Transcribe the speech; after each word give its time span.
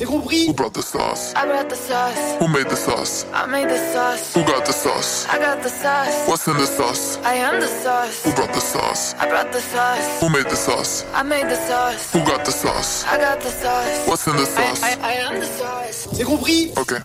C'est 0.00 0.06
compris? 0.06 0.46
Who 0.48 0.54
brought 0.54 0.72
the 0.72 0.80
sauce? 0.80 1.34
I 1.36 1.44
brought 1.44 1.68
the 1.68 1.76
sauce. 1.76 2.38
Who 2.40 2.48
made 2.48 2.70
the 2.70 2.74
sauce? 2.74 3.26
I 3.34 3.46
made 3.46 3.68
the 3.68 3.76
sauce. 3.92 4.32
Who 4.34 4.42
got 4.44 4.64
the 4.64 4.72
sauce? 4.72 5.26
I 5.28 5.38
got 5.38 5.62
the 5.62 5.68
sauce. 5.68 6.26
What's 6.26 6.48
in 6.48 6.56
the 6.56 6.64
sauce? 6.64 7.18
I 7.22 7.34
am 7.34 7.60
the 7.60 7.66
sauce. 7.66 8.24
Who 8.24 8.32
brought 8.32 8.54
the 8.54 8.60
sauce? 8.62 9.14
I 9.20 9.28
brought 9.28 9.52
the 9.52 9.60
sauce. 9.60 10.20
Who 10.22 10.30
made 10.30 10.48
the 10.48 10.56
sauce? 10.56 11.04
I 11.12 11.22
made 11.22 11.50
the 11.50 11.56
sauce. 11.68 12.14
Who 12.14 12.20
got 12.20 12.46
the 12.46 12.50
sauce? 12.50 13.04
I 13.04 13.18
got 13.18 13.40
the 13.42 13.50
sauce. 13.50 14.08
What's 14.08 14.26
in 14.26 14.36
the 14.36 14.46
sauce? 14.46 14.82
I, 14.82 14.92
I, 14.92 14.96
I 15.02 15.12
am 15.28 15.38
the 15.38 15.44
sauce. 15.44 16.08
C'est 16.14 16.24
compris? 16.24 16.72
Okay. 16.78 17.00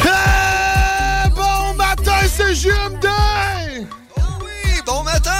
Hey, 0.00 1.28
bon 1.36 1.74
matin, 1.76 2.16
c'est 2.28 2.54
JMD! 2.54 3.06
Oui, 4.16 4.80
bon 4.86 5.02
matin! 5.02 5.32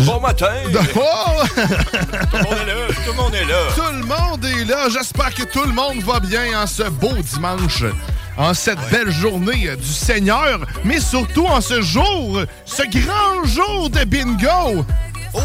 Bon 0.00 0.18
matin! 0.20 0.46
Oh! 0.96 1.44
tout 1.46 2.36
le 2.36 2.42
monde 2.42 2.54
est 2.58 2.66
là, 2.66 2.86
tout 3.04 3.10
le 3.10 3.16
monde 3.16 3.34
est 3.34 3.44
là. 3.44 3.54
Tout 3.74 3.82
le 3.82 3.92
monde 3.92 4.04
est 4.04 4.35
là. 4.66 4.88
J'espère 4.88 5.34
que 5.34 5.44
tout 5.44 5.64
le 5.64 5.72
monde 5.72 6.00
va 6.00 6.20
bien 6.20 6.62
en 6.62 6.66
ce 6.66 6.84
beau 6.84 7.12
dimanche. 7.32 7.84
En 8.36 8.52
cette 8.52 8.78
belle 8.90 9.10
journée 9.10 9.74
du 9.76 9.92
Seigneur, 9.92 10.60
mais 10.84 11.00
surtout 11.00 11.46
en 11.46 11.62
ce 11.62 11.80
jour, 11.80 12.42
ce 12.66 12.82
grand 12.82 13.44
jour 13.46 13.88
de 13.88 14.04
bingo! 14.04 14.84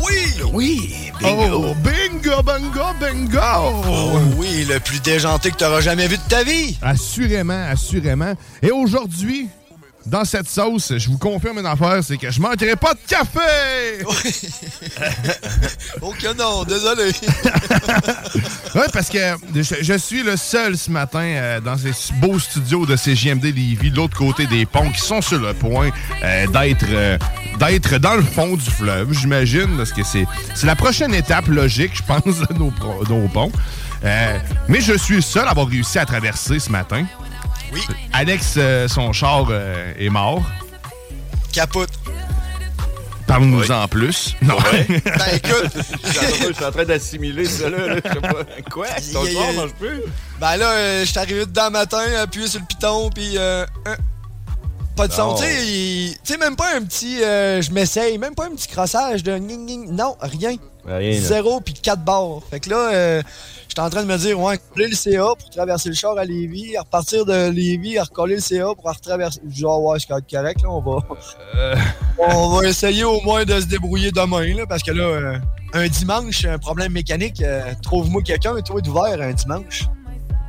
Oui! 0.04 0.42
Oui, 0.52 1.12
bingo! 1.22 1.68
Oh, 1.70 1.76
bingo, 1.76 2.44
bingo, 2.44 2.86
bingo! 3.00 3.40
Oh 3.88 4.20
oui, 4.36 4.66
le 4.68 4.80
plus 4.80 5.02
déjanté 5.02 5.52
que 5.52 5.58
tu 5.58 5.64
auras 5.64 5.80
jamais 5.80 6.08
vu 6.08 6.18
de 6.18 6.30
ta 6.30 6.44
vie! 6.44 6.78
Assurément, 6.82 7.66
assurément. 7.70 8.34
Et 8.62 8.72
aujourd'hui, 8.72 9.48
dans 10.06 10.26
cette 10.26 10.50
sauce, 10.50 10.94
je 10.98 11.10
vous 11.10 11.18
confirme 11.18 11.60
une 11.60 11.66
affaire, 11.66 12.04
c'est 12.04 12.18
que 12.18 12.32
je 12.32 12.42
manquerai 12.42 12.76
pas 12.76 12.94
de 12.94 13.00
café! 13.08 14.04
oh 16.02 16.12
que 16.20 16.34
non, 16.36 16.64
désolé! 16.64 17.12
oui, 18.76 18.82
parce 18.92 19.10
que 19.10 19.36
je, 19.54 19.76
je 19.82 19.98
suis 19.98 20.24
le 20.24 20.38
seul 20.38 20.76
ce 20.78 20.90
matin 20.90 21.22
euh, 21.22 21.60
dans 21.62 21.78
ces 21.78 21.92
beaux 22.16 22.40
studios 22.40 22.86
de 22.86 22.96
CJMD 22.96 23.44
Lévis, 23.44 23.92
de 23.92 23.96
l'autre 23.96 24.18
côté 24.18 24.48
des 24.48 24.66
ponts, 24.66 24.90
qui 24.92 25.02
sont 25.02 25.22
sur 25.22 25.40
le 25.40 25.54
point 25.54 25.90
euh, 26.24 26.48
d'être 26.48 26.86
euh, 26.90 27.18
d'être 27.60 28.00
dans 28.00 28.16
le 28.16 28.24
fond 28.24 28.56
du 28.56 28.72
fleuve, 28.72 29.14
j'imagine, 29.14 29.78
parce 29.78 29.94
que 29.94 30.02
c'est 30.04 30.26
la 30.64 30.76
prochaine 30.76 31.14
étape 31.14 31.48
logique, 31.48 31.92
je 31.96 32.04
pense, 32.04 32.40
de 32.40 32.54
nos, 32.56 32.74
nos 33.08 33.28
ponts. 33.28 33.52
Mais 34.68 34.82
je 34.82 34.98
suis 34.98 35.18
le 35.18 35.22
seul 35.22 35.48
à 35.48 35.52
avoir 35.52 35.68
réussi 35.68 36.00
à 36.00 36.06
traverser 36.06 36.58
ce 36.58 36.72
matin. 36.72 37.06
Oui. 37.74 37.82
Alex, 38.14 38.56
euh, 38.58 38.88
son 38.88 39.14
char 39.14 39.48
euh, 39.50 39.94
est 39.98 40.10
mort. 40.10 40.42
Capote. 41.54 41.90
Parle-nous 43.28 43.72
en 43.72 43.88
plus. 43.88 44.36
Non. 44.42 44.58
Ben 44.88 45.36
écoute, 45.36 45.72
Je 46.04 46.54
suis 46.54 46.66
en 46.66 46.72
train 46.72 46.84
d'assimiler 46.84 47.46
ça 47.46 47.70
là. 47.70 47.88
là. 47.88 47.96
Je 48.04 48.12
sais 48.12 48.20
pas. 48.20 48.44
Quoi? 48.70 48.88
Ton 49.14 49.26
yeah. 49.26 49.54
mange 49.54 49.74
plus? 49.80 50.02
ben 50.40 50.58
là, 50.58 50.70
euh, 50.72 51.00
je 51.02 51.06
suis 51.10 51.20
arrivé 51.20 51.46
dedans 51.46 51.66
le 51.66 51.72
matin, 51.72 52.02
appuyé 52.22 52.48
sur 52.48 52.60
le 52.60 52.66
piton, 52.66 53.10
puis 53.10 53.38
pas 54.96 55.08
de 55.08 55.14
son. 55.14 55.36
Tu 55.36 55.44
sais, 55.44 55.66
il- 55.66 56.14
tu 56.24 56.34
sais, 56.34 56.38
même 56.38 56.56
pas 56.56 56.76
un 56.76 56.84
petit 56.84 57.24
euh, 57.24 57.62
je 57.62 57.72
m'essaye, 57.72 58.18
même 58.18 58.36
pas 58.36 58.46
un 58.46 58.56
petit 58.56 58.68
crossage 58.68 59.24
de. 59.24 59.38
Non, 59.38 60.16
rien. 60.22 60.56
Rien. 60.86 61.20
Zéro 61.20 61.62
puis 61.62 61.74
quatre 61.74 62.04
barres. 62.04 62.42
Fait 62.50 62.60
que 62.60 62.70
là, 62.70 62.92
euh, 62.92 63.22
j'étais 63.72 63.80
en 63.80 63.90
train 63.90 64.04
de 64.04 64.08
me 64.08 64.18
dire, 64.18 64.38
ouais, 64.38 64.60
coller 64.74 64.90
le 64.90 64.96
CA 64.96 65.34
pour 65.40 65.50
traverser 65.50 65.88
le 65.88 65.96
char 65.96 66.18
à 66.18 66.26
Lévis, 66.26 66.76
à 66.76 66.82
repartir 66.82 67.26
de 67.26 67.50
Lévis, 67.50 67.98
à 67.98 68.04
recoller 68.04 68.36
le 68.36 68.42
CA 68.42 68.66
pour 68.76 68.84
retraverser. 68.84 69.40
Genre, 69.50 69.82
ouais, 69.82 69.98
c'est 69.98 70.10
correct, 70.10 70.62
là, 70.62 70.70
on 70.70 70.82
va. 70.82 71.00
on 72.18 72.50
va 72.50 72.68
essayer 72.68 73.06
au 73.06 73.22
moins 73.22 73.46
de 73.46 73.62
se 73.62 73.68
débrouiller 73.68 74.12
demain, 74.12 74.54
là, 74.56 74.66
parce 74.68 74.84
que 74.84 74.92
là, 74.92 75.04
euh, 75.04 75.38
un 75.74 75.88
dimanche, 75.88 76.44
un 76.44 76.58
problème 76.58 76.92
mécanique, 76.92 77.42
euh, 77.42 77.62
trouve-moi 77.82 78.22
quelqu'un, 78.22 78.60
toi, 78.60 78.82
d'ouvert 78.82 79.22
un 79.22 79.32
dimanche. 79.32 79.86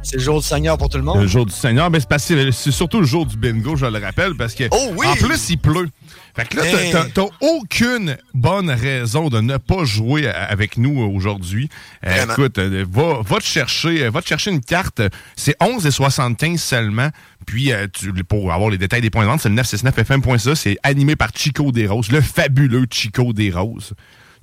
C'est 0.02 0.16
le 0.16 0.22
jour 0.22 0.40
du 0.40 0.46
Seigneur 0.46 0.76
pour 0.78 0.88
tout 0.88 0.98
le 0.98 1.04
monde. 1.04 1.20
Le 1.20 1.26
jour 1.28 1.46
du 1.46 1.52
Seigneur, 1.52 1.88
mais 1.90 2.00
c'est 2.00 2.08
parce 2.08 2.26
que 2.26 2.50
c'est 2.50 2.70
surtout 2.72 3.00
le 3.00 3.06
jour 3.06 3.24
du 3.24 3.36
bingo, 3.36 3.76
je 3.76 3.86
le 3.86 3.98
rappelle, 3.98 4.34
parce 4.34 4.54
que 4.54 4.64
Oh 4.72 4.90
oui! 4.96 5.06
en 5.06 5.14
plus 5.14 5.50
il 5.50 5.58
pleut. 5.58 5.88
Fait 6.34 6.48
que 6.48 6.56
là, 6.56 6.64
Hey! 6.64 6.92
t'as 7.14 7.24
aucune 7.40 8.16
bonne 8.34 8.70
raison 8.70 9.28
de 9.28 9.40
ne 9.40 9.58
pas 9.58 9.84
jouer 9.84 10.26
avec 10.28 10.76
nous 10.78 10.98
aujourd'hui. 10.98 11.68
Euh, 12.06 12.24
écoute, 12.24 12.58
euh, 12.58 12.84
va, 12.90 13.20
va 13.22 13.36
te 13.38 13.44
chercher, 13.44 14.04
euh, 14.04 14.10
va 14.10 14.22
te 14.22 14.28
chercher 14.28 14.50
une 14.50 14.60
carte. 14.62 15.02
C'est 15.36 15.56
11,75 15.62 16.56
seulement. 16.58 17.08
Puis 17.46 17.72
euh, 17.72 17.86
tu- 17.92 18.12
pour 18.24 18.52
avoir 18.52 18.70
les 18.70 18.78
détails 18.78 19.02
des 19.02 19.10
points 19.10 19.24
de 19.24 19.28
vente, 19.28 19.40
c'est 19.40 19.48
le 19.50 19.54
969fm.ca. 19.56 20.54
C'est 20.54 20.78
animé 20.82 21.16
par 21.16 21.28
Chico 21.34 21.70
Desroses, 21.70 22.10
le 22.10 22.20
fabuleux 22.20 22.86
Chico 22.90 23.32
Desroses. 23.32 23.92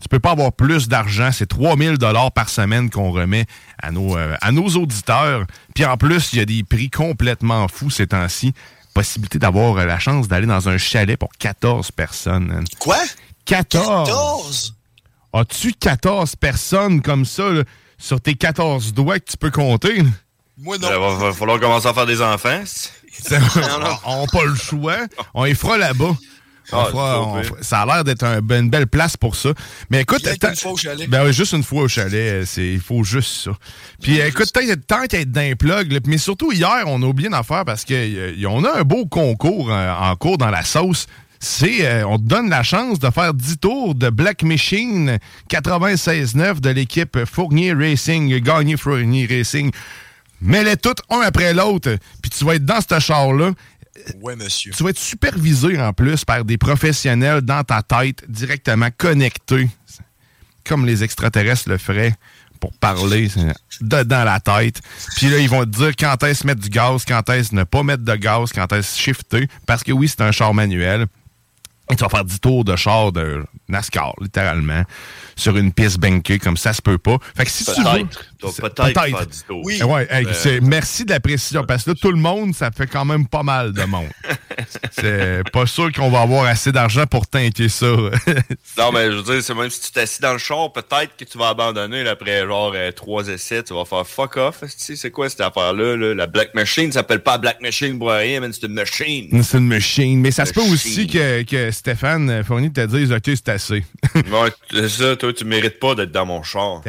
Tu 0.01 0.07
peux 0.07 0.19
pas 0.19 0.31
avoir 0.31 0.53
plus 0.53 0.87
d'argent. 0.87 1.29
C'est 1.31 1.45
3000 1.47 1.97
dollars 1.97 2.31
par 2.31 2.49
semaine 2.49 2.89
qu'on 2.89 3.11
remet 3.11 3.45
à 3.81 3.91
nos, 3.91 4.15
euh, 4.17 4.35
à 4.41 4.51
nos 4.51 4.67
auditeurs. 4.69 5.45
Puis 5.75 5.85
en 5.85 5.97
plus, 5.97 6.31
il 6.33 6.39
y 6.39 6.41
a 6.41 6.45
des 6.45 6.63
prix 6.63 6.89
complètement 6.89 7.67
fous 7.67 7.89
ces 7.89 8.07
temps-ci. 8.07 8.53
Possibilité 8.93 9.39
d'avoir 9.39 9.77
euh, 9.77 9.85
la 9.85 9.99
chance 9.99 10.27
d'aller 10.27 10.47
dans 10.47 10.69
un 10.69 10.77
chalet 10.77 11.17
pour 11.17 11.29
14 11.37 11.91
personnes. 11.91 12.51
hein. 12.51 12.63
Quoi? 12.79 12.97
14? 13.45 14.07
14? 14.07 14.75
As-tu 15.33 15.73
14 15.73 16.35
personnes 16.37 17.01
comme 17.01 17.25
ça 17.25 17.49
là, 17.49 17.63
sur 17.97 18.19
tes 18.21 18.33
14 18.35 18.93
doigts 18.93 19.19
que 19.19 19.29
tu 19.31 19.37
peux 19.37 19.51
compter? 19.51 20.01
Moi, 20.57 20.77
Il 20.79 20.87
va, 20.87 20.97
va 21.15 21.33
falloir 21.33 21.59
commencer 21.59 21.87
à 21.87 21.93
faire 21.93 22.05
des 22.05 22.21
enfants. 22.21 22.61
on 24.05 24.21
n'a 24.21 24.27
pas 24.27 24.43
le 24.45 24.55
choix. 24.55 24.97
On 25.33 25.45
y 25.45 25.55
fera 25.55 25.77
là-bas. 25.77 26.15
Ah, 26.71 26.87
on 27.21 27.41
ça 27.61 27.81
a 27.81 27.85
l'air 27.85 28.03
d'être 28.03 28.23
un- 28.23 28.39
une 28.41 28.69
belle 28.69 28.87
place 28.87 29.17
pour 29.17 29.35
ça. 29.35 29.49
Mais 29.89 30.01
écoute, 30.01 30.21
qu'une 30.49 30.55
fois 30.55 30.71
au 30.73 30.77
chalet. 30.77 31.09
Ben 31.09 31.25
oui, 31.25 31.33
juste 31.33 31.53
une 31.53 31.63
fois 31.63 31.83
au 31.83 31.87
chalet, 31.87 32.13
euh, 32.13 32.43
c'est 32.45 32.67
il 32.73 32.79
faut 32.79 33.03
juste 33.03 33.43
ça. 33.45 33.51
Puis 34.01 34.19
écoute, 34.19 34.51
tant, 34.53 34.61
tant 34.87 35.05
qu'à 35.07 35.19
être 35.21 35.31
d'un 35.31 35.53
plug, 35.55 35.91
là, 35.91 35.99
mais 36.05 36.17
surtout 36.17 36.51
hier, 36.51 36.83
on 36.87 37.01
a 37.01 37.05
oublié 37.05 37.29
d'en 37.29 37.43
faire 37.43 37.65
parce 37.65 37.85
qu'on 37.85 38.63
a 38.65 38.79
un 38.79 38.83
beau 38.83 39.05
concours 39.05 39.71
euh, 39.71 39.93
en 39.93 40.15
cours 40.15 40.37
dans 40.37 40.49
la 40.51 40.63
sauce. 40.63 41.07
C'est, 41.41 41.85
euh, 41.87 42.05
on 42.05 42.17
te 42.17 42.23
donne 42.23 42.49
la 42.49 42.63
chance 42.63 42.99
de 42.99 43.09
faire 43.09 43.33
10 43.33 43.59
tours 43.59 43.95
de 43.95 44.09
Black 44.09 44.43
Machine 44.43 45.17
96.9 45.49 46.59
de 46.59 46.69
l'équipe 46.69 47.17
Fournier 47.25 47.73
Racing, 47.73 48.37
gagné 48.41 48.75
Fournier 48.77 49.25
Racing. 49.29 49.71
Mets-les 50.41 50.77
toutes 50.77 51.01
un 51.09 51.19
après 51.21 51.53
l'autre, 51.53 51.95
puis 52.21 52.31
tu 52.31 52.45
vas 52.45 52.55
être 52.55 52.65
dans 52.65 52.79
ce 52.81 52.99
char-là. 52.99 53.51
Ouais, 54.21 54.35
monsieur. 54.35 54.71
Tu 54.71 54.83
vas 54.83 54.89
être 54.89 54.99
supervisé 54.99 55.79
en 55.79 55.93
plus 55.93 56.25
par 56.25 56.45
des 56.45 56.57
professionnels 56.57 57.41
dans 57.41 57.63
ta 57.63 57.81
tête, 57.81 58.23
directement 58.29 58.89
connectés. 58.97 59.69
comme 60.69 60.85
les 60.85 61.03
extraterrestres 61.03 61.67
le 61.67 61.77
feraient 61.77 62.13
pour 62.59 62.73
parler 62.73 63.29
dedans 63.81 64.23
la 64.23 64.39
tête. 64.39 64.81
Puis 65.15 65.29
là, 65.29 65.39
ils 65.39 65.49
vont 65.49 65.61
te 65.61 65.69
dire 65.69 65.91
quand 65.97 66.21
est-ce 66.23 66.45
mettre 66.45 66.61
du 66.61 66.69
gaz, 66.69 67.05
quand 67.05 67.27
est-ce 67.29 67.55
ne 67.55 67.63
pas 67.63 67.83
mettre 67.83 68.03
de 68.03 68.15
gaz, 68.15 68.51
quand 68.53 68.71
est-ce 68.73 68.99
shifter. 68.99 69.47
Parce 69.65 69.83
que 69.83 69.91
oui, 69.91 70.07
c'est 70.07 70.21
un 70.21 70.31
char 70.31 70.53
manuel. 70.53 71.07
Et 71.91 71.95
tu 71.95 72.03
vas 72.03 72.09
faire 72.09 72.25
10 72.25 72.39
tours 72.39 72.63
de 72.63 72.75
char 72.75 73.11
de 73.11 73.43
NASCAR, 73.67 74.13
littéralement, 74.21 74.83
sur 75.35 75.57
une 75.57 75.73
piste 75.73 75.97
bankée, 75.97 76.37
comme 76.37 76.55
ça 76.55 76.71
se 76.71 76.83
peut 76.83 76.99
pas. 76.99 77.17
Fait 77.35 77.45
que 77.45 77.51
si 77.51 77.65
tu 77.65 77.81
veux... 77.81 78.07
Peut-être. 78.39 78.41
Donc, 78.41 78.53
C'est- 78.55 78.61
peut-être 78.61 79.01
faire 79.17 79.25
10 79.27 79.45
tours. 79.45 79.61
Oui. 79.63 79.81
Ouais, 79.83 80.07
hey, 80.09 80.25
Euh, 80.25 80.33
c'est- 80.33 80.61
merci 80.61 81.03
de 81.05 81.11
la 81.11 81.19
précision, 81.19 81.63
parce 81.65 81.83
que 81.83 81.89
là, 81.91 81.95
tout 82.01 82.11
le 82.11 82.17
monde, 82.17 82.55
ça 82.55 82.71
fait 82.71 82.87
quand 82.87 83.05
même 83.05 83.27
pas 83.27 83.43
mal 83.43 83.73
de 83.73 83.83
monde. 83.83 84.07
c'est 84.91 85.43
pas 85.51 85.65
sûr 85.65 85.91
qu'on 85.91 86.09
va 86.09 86.21
avoir 86.21 86.45
assez 86.45 86.71
d'argent 86.71 87.05
pour 87.05 87.27
tanker 87.27 87.69
ça. 87.69 87.87
Non, 88.77 88.91
mais 88.93 89.11
je 89.11 89.17
veux 89.17 89.23
dire, 89.23 89.43
c'est 89.43 89.53
même 89.53 89.69
si 89.69 89.81
tu 89.81 89.91
t'assis 89.91 90.21
dans 90.21 90.31
le 90.33 90.37
char, 90.39 90.71
peut-être 90.71 91.15
que 91.17 91.25
tu 91.25 91.37
vas 91.37 91.49
abandonner 91.49 92.03
là, 92.03 92.11
après 92.11 92.45
genre 92.45 92.71
euh, 92.75 92.91
trois 92.91 93.27
essais. 93.27 93.61
Tu 93.63 93.73
vas 93.73 93.83
faire 93.85 94.07
fuck 94.07 94.37
off. 94.37 94.63
C'est 94.67 95.11
quoi 95.11 95.29
cette 95.29 95.41
affaire-là? 95.41 95.95
là? 95.97 96.13
La 96.15 96.27
Black 96.27 96.53
Machine 96.53 96.91
s'appelle 96.91 97.19
pas 97.21 97.37
Black 97.37 97.61
Machine 97.61 97.97
pour 97.99 98.11
rien, 98.11 98.39
mais 98.39 98.47
c'est 98.53 98.65
une 98.67 98.73
machine. 98.73 99.43
c'est 99.43 99.57
une 99.57 99.67
machine. 99.67 100.19
Mais 100.21 100.31
ça 100.31 100.45
se 100.45 100.53
peut 100.53 100.61
aussi 100.61 101.07
que, 101.07 101.43
que 101.43 101.71
Stéphane 101.71 102.43
Fournier 102.43 102.71
te 102.71 102.85
dise 102.85 103.11
OK, 103.11 103.23
c'est 103.25 103.49
assez. 103.49 103.83
ouais, 104.15 104.51
c'est 104.71 104.89
ça, 104.89 105.15
toi, 105.15 105.33
tu 105.33 105.43
mérites 105.45 105.79
pas 105.79 105.95
d'être 105.95 106.11
dans 106.11 106.25
mon 106.25 106.41
char. 106.43 106.81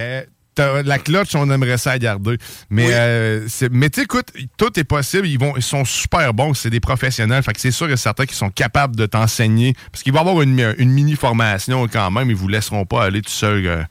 T'as- 0.55 0.83
La 0.83 0.99
clutch, 0.99 1.35
on 1.35 1.49
aimerait 1.51 1.79
ça 1.79 1.99
garder. 1.99 2.37
Mais, 2.71 2.87
euh, 2.91 3.47
mais 3.71 3.89
tu 3.91 4.01
sais, 4.01 4.05
écoute, 4.05 4.27
tout 4.57 4.79
est 4.79 4.85
possible. 4.85 5.27
Ils, 5.27 5.39
vont, 5.39 5.55
ils 5.57 5.63
sont 5.63 5.85
super 5.85 6.35
bons. 6.35 6.55
C'est 6.55 6.71
des 6.71 6.81
professionnels. 6.81 7.43
Fait 7.43 7.53
que 7.53 7.61
c'est 7.61 7.71
sûr 7.71 7.87
que 7.89 7.97
certains 7.97 8.27
qui 8.27 8.35
sont 8.35 8.51
capables 8.51 8.97
de 8.97 9.07
t'enseigner. 9.07 9.75
Parce 9.93 10.03
qu'il 10.03 10.13
va 10.13 10.19
y 10.19 10.23
avoir 10.23 10.43
une, 10.43 10.75
une 10.79 10.91
mini-formation 10.91 11.87
quand 11.89 12.11
même. 12.11 12.31
Ils 12.31 12.37
vous 12.37 12.49
laisseront 12.49 12.85
pas 12.85 13.05
aller 13.05 13.23
tout 13.23 13.31
seul 13.31 13.65
euh, 13.67 13.83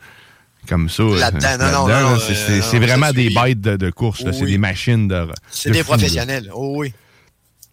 comme 0.67 0.89
ça. 0.89 1.03
euh, 1.03 1.17
Là-dedans, 1.19 1.87
non, 1.87 2.09
non. 2.11 2.19
C'est- 2.19 2.75
euh, 2.75 2.79
vraiment 2.79 3.11
des 3.13 3.29
bêtes 3.43 3.61
de, 3.61 3.77
de 3.77 3.89
course. 3.89 4.23
C'est 4.31 4.45
des 4.45 4.57
machines 4.57 5.07
de. 5.07 5.27
C'est 5.49 5.69
de 5.69 5.73
des 5.75 5.79
fou, 5.83 5.91
professionnels. 5.91 6.51
Oh 6.53 6.73
oui. 6.77 6.93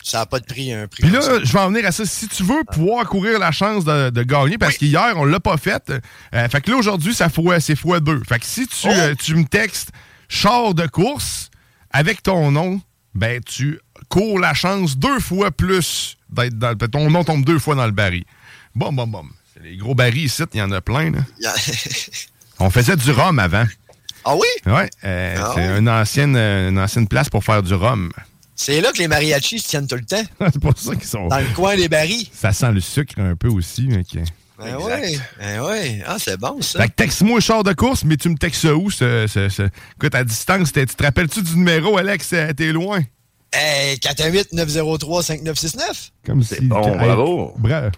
Ça 0.08 0.18
n'a 0.18 0.26
pas 0.26 0.38
de 0.38 0.44
prix, 0.44 0.72
un 0.72 0.86
prix. 0.86 1.02
Puis 1.02 1.10
là, 1.10 1.20
ça. 1.20 1.42
je 1.42 1.52
vais 1.52 1.58
en 1.58 1.68
venir 1.70 1.84
à 1.84 1.90
ça. 1.90 2.04
Si 2.06 2.28
tu 2.28 2.44
veux 2.44 2.62
pouvoir 2.72 3.06
courir 3.08 3.40
la 3.40 3.50
chance 3.50 3.84
de, 3.84 4.10
de 4.10 4.22
gagner, 4.22 4.56
parce 4.56 4.76
qu'hier, 4.76 5.14
on 5.16 5.24
l'a 5.24 5.40
pas 5.40 5.56
fait. 5.56 5.90
euh, 5.90 6.48
fait 6.48 6.60
que 6.60 6.70
là, 6.70 6.76
aujourd'hui, 6.76 7.12
ça 7.12 7.28
fois, 7.28 7.58
c'est 7.58 7.74
fois 7.74 7.98
deux. 7.98 8.22
Fait 8.22 8.38
que 8.38 8.46
si 8.46 8.68
tu, 8.68 8.86
Oh! 8.86 8.92
euh, 8.92 9.14
tu 9.18 9.34
me 9.34 9.44
textes 9.44 9.90
char 10.28 10.74
de 10.74 10.86
course 10.86 11.50
avec 11.90 12.22
ton 12.22 12.52
nom, 12.52 12.80
ben 13.16 13.40
tu 13.42 13.80
cours 14.08 14.38
la 14.38 14.54
chance 14.54 14.96
deux 14.96 15.18
fois 15.18 15.50
plus 15.50 16.16
d'être 16.30 16.56
dans 16.56 16.70
le. 16.70 16.76
Ton 16.88 17.10
nom 17.10 17.24
tombe 17.24 17.44
deux 17.44 17.58
fois 17.58 17.74
dans 17.74 17.86
le 17.86 17.90
baril. 17.92 18.22
Bon, 18.76 18.92
bon, 18.92 19.08
bon. 19.08 19.24
C'est 19.54 19.64
les 19.64 19.76
gros 19.76 19.96
barils 19.96 20.26
ici, 20.26 20.44
il 20.54 20.58
y 20.58 20.62
en 20.62 20.70
a 20.70 20.80
plein. 20.80 21.10
Là. 21.10 21.18
On 22.60 22.70
faisait 22.70 22.94
du 22.96 23.10
rhum 23.10 23.38
avant. 23.40 23.64
ah 24.24 24.34
oui? 24.36 24.46
Ouais, 24.72 24.88
euh, 25.04 25.36
Ah 25.40 25.52
c'est 25.54 25.78
une 25.78 25.88
ancienne, 25.88 26.36
euh, 26.36 26.68
une 26.70 26.78
ancienne 26.78 27.08
place 27.08 27.28
pour 27.28 27.42
faire 27.42 27.62
du 27.64 27.74
rhum. 27.74 28.12
C'est 28.56 28.80
là 28.80 28.90
que 28.90 28.98
les 28.98 29.06
mariachis 29.08 29.60
se 29.60 29.68
tiennent 29.68 29.86
tout 29.86 29.94
le 29.96 30.04
temps. 30.04 30.22
c'est 30.52 30.58
pour 30.60 30.76
ça 30.76 30.94
qu'ils 30.96 31.06
sont. 31.06 31.28
Dans 31.28 31.38
le 31.38 31.54
coin 31.54 31.76
des 31.76 31.88
barils. 31.88 32.26
Ça 32.32 32.52
sent 32.52 32.72
le 32.72 32.80
sucre 32.80 33.14
un 33.18 33.36
peu 33.36 33.48
aussi. 33.48 33.86
mec. 33.86 34.06
Ben 34.58 34.74
oui. 34.80 35.18
Ben 35.38 35.60
oui. 35.62 36.00
Ah, 36.06 36.16
c'est 36.18 36.38
bon, 36.38 36.62
ça. 36.62 36.80
Fait 36.80 36.88
que 36.88 36.94
texte-moi 36.94 37.40
char 37.40 37.62
de 37.62 37.74
course, 37.74 38.04
mais 38.04 38.16
tu 38.16 38.30
me 38.30 38.36
textes 38.36 38.64
où? 38.64 38.90
Ce, 38.90 39.26
ce- 39.26 39.50
ce- 39.50 39.68
Écoute, 39.96 40.14
à 40.14 40.24
distance, 40.24 40.72
tu 40.72 40.86
te 40.86 41.02
rappelles-tu 41.02 41.42
du 41.42 41.56
numéro, 41.56 41.98
Alex? 41.98 42.30
Euh, 42.32 42.52
T'es 42.54 42.72
loin? 42.72 43.00
Hey, 43.52 43.98
418-903-5969. 43.98 46.10
Comme 46.24 46.42
si. 46.42 46.58
bon, 46.62 46.80
bravo. 46.96 47.52
bra- 47.58 47.80
Bravo. 47.82 47.90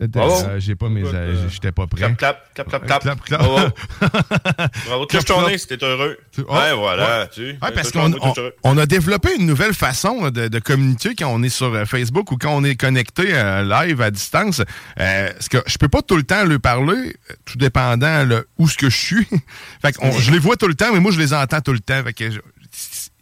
Euh, 0.00 0.56
J'ai 0.60 0.74
pas 0.74 0.88
mes. 0.88 1.02
euh, 1.04 1.48
J'étais 1.48 1.72
pas 1.72 1.86
prêt. 1.86 2.00
Clap, 2.16 2.16
clap, 2.54 2.68
clap, 2.68 2.86
clap, 2.86 3.02
clap. 3.02 3.22
Clap. 3.24 3.40
Bravo. 3.40 3.68
Bravo, 4.86 5.06
touche 5.06 5.24
ton 5.24 5.46
nez 5.46 5.58
si 5.58 5.66
t'es 5.66 5.82
heureux. 5.84 6.16
Tu- 6.32 6.42
oh, 6.48 6.54
ouais, 6.54 6.74
voilà, 6.74 7.22
ouais. 7.22 7.28
tu. 7.32 7.42
Ouais, 7.50 7.72
parce 7.74 7.90
qu'on 7.92 8.12
on, 8.20 8.34
on 8.64 8.78
a 8.78 8.86
développé 8.86 9.30
une 9.38 9.46
nouvelle 9.46 9.74
façon 9.74 10.24
là, 10.24 10.30
de, 10.30 10.48
de 10.48 10.58
communiquer 10.58 11.14
quand 11.18 11.28
on 11.28 11.42
est 11.42 11.48
sur 11.48 11.72
euh, 11.74 11.84
Facebook 11.84 12.32
ou 12.32 12.36
quand 12.36 12.54
on 12.54 12.64
est 12.64 12.76
connecté 12.76 13.34
euh, 13.34 13.62
live 13.64 14.00
à 14.00 14.10
distance. 14.10 14.60
Euh, 14.98 15.30
parce 15.32 15.48
que 15.48 15.58
je 15.66 15.76
peux 15.78 15.88
pas 15.88 16.02
tout 16.02 16.16
le 16.16 16.22
temps 16.22 16.44
lui 16.44 16.58
parler, 16.58 16.94
euh, 17.30 17.34
tout 17.44 17.58
dépendant 17.58 18.24
là, 18.26 18.40
où 18.58 18.68
ce 18.68 18.76
que 18.76 18.88
je 18.90 18.96
suis. 18.96 19.26
fait 19.82 19.92
qu'on- 19.96 20.12
je 20.12 20.30
les 20.30 20.38
vois 20.38 20.56
tout 20.56 20.68
le 20.68 20.74
temps, 20.74 20.92
mais 20.92 21.00
moi 21.00 21.12
je 21.12 21.18
les 21.18 21.34
entends 21.34 21.60
tout 21.60 21.72
le 21.72 21.80
temps. 21.80 22.02
Fait 22.04 22.12
que 22.12 22.30
je- 22.30 22.40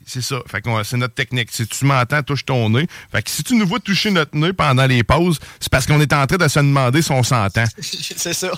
c'est 0.08 0.22
ça. 0.22 0.36
Fait 0.46 0.60
qu'on- 0.60 0.82
c'est 0.82 0.96
notre 0.96 1.14
technique. 1.14 1.50
Si 1.52 1.66
tu 1.66 1.84
m'entends, 1.84 2.22
touche 2.22 2.44
ton 2.44 2.70
nez. 2.70 2.86
Fait 3.12 3.22
que 3.22 3.30
si 3.30 3.42
tu 3.44 3.54
nous 3.56 3.66
vois 3.66 3.78
toucher 3.80 4.10
notre 4.10 4.36
nez 4.36 4.52
pendant 4.52 4.86
les 4.86 5.04
pauses, 5.04 5.38
c'est 5.60 5.70
parce 5.70 5.86
qu'on 5.86 6.00
est 6.00 6.12
en 6.12 6.26
train 6.26 6.36
de 6.38 6.48
se 6.48 6.58
demander 6.58 7.02
si 7.02 7.12
on 7.12 7.22
s'entend. 7.22 7.64
c'est 7.80 8.32
ça. 8.34 8.50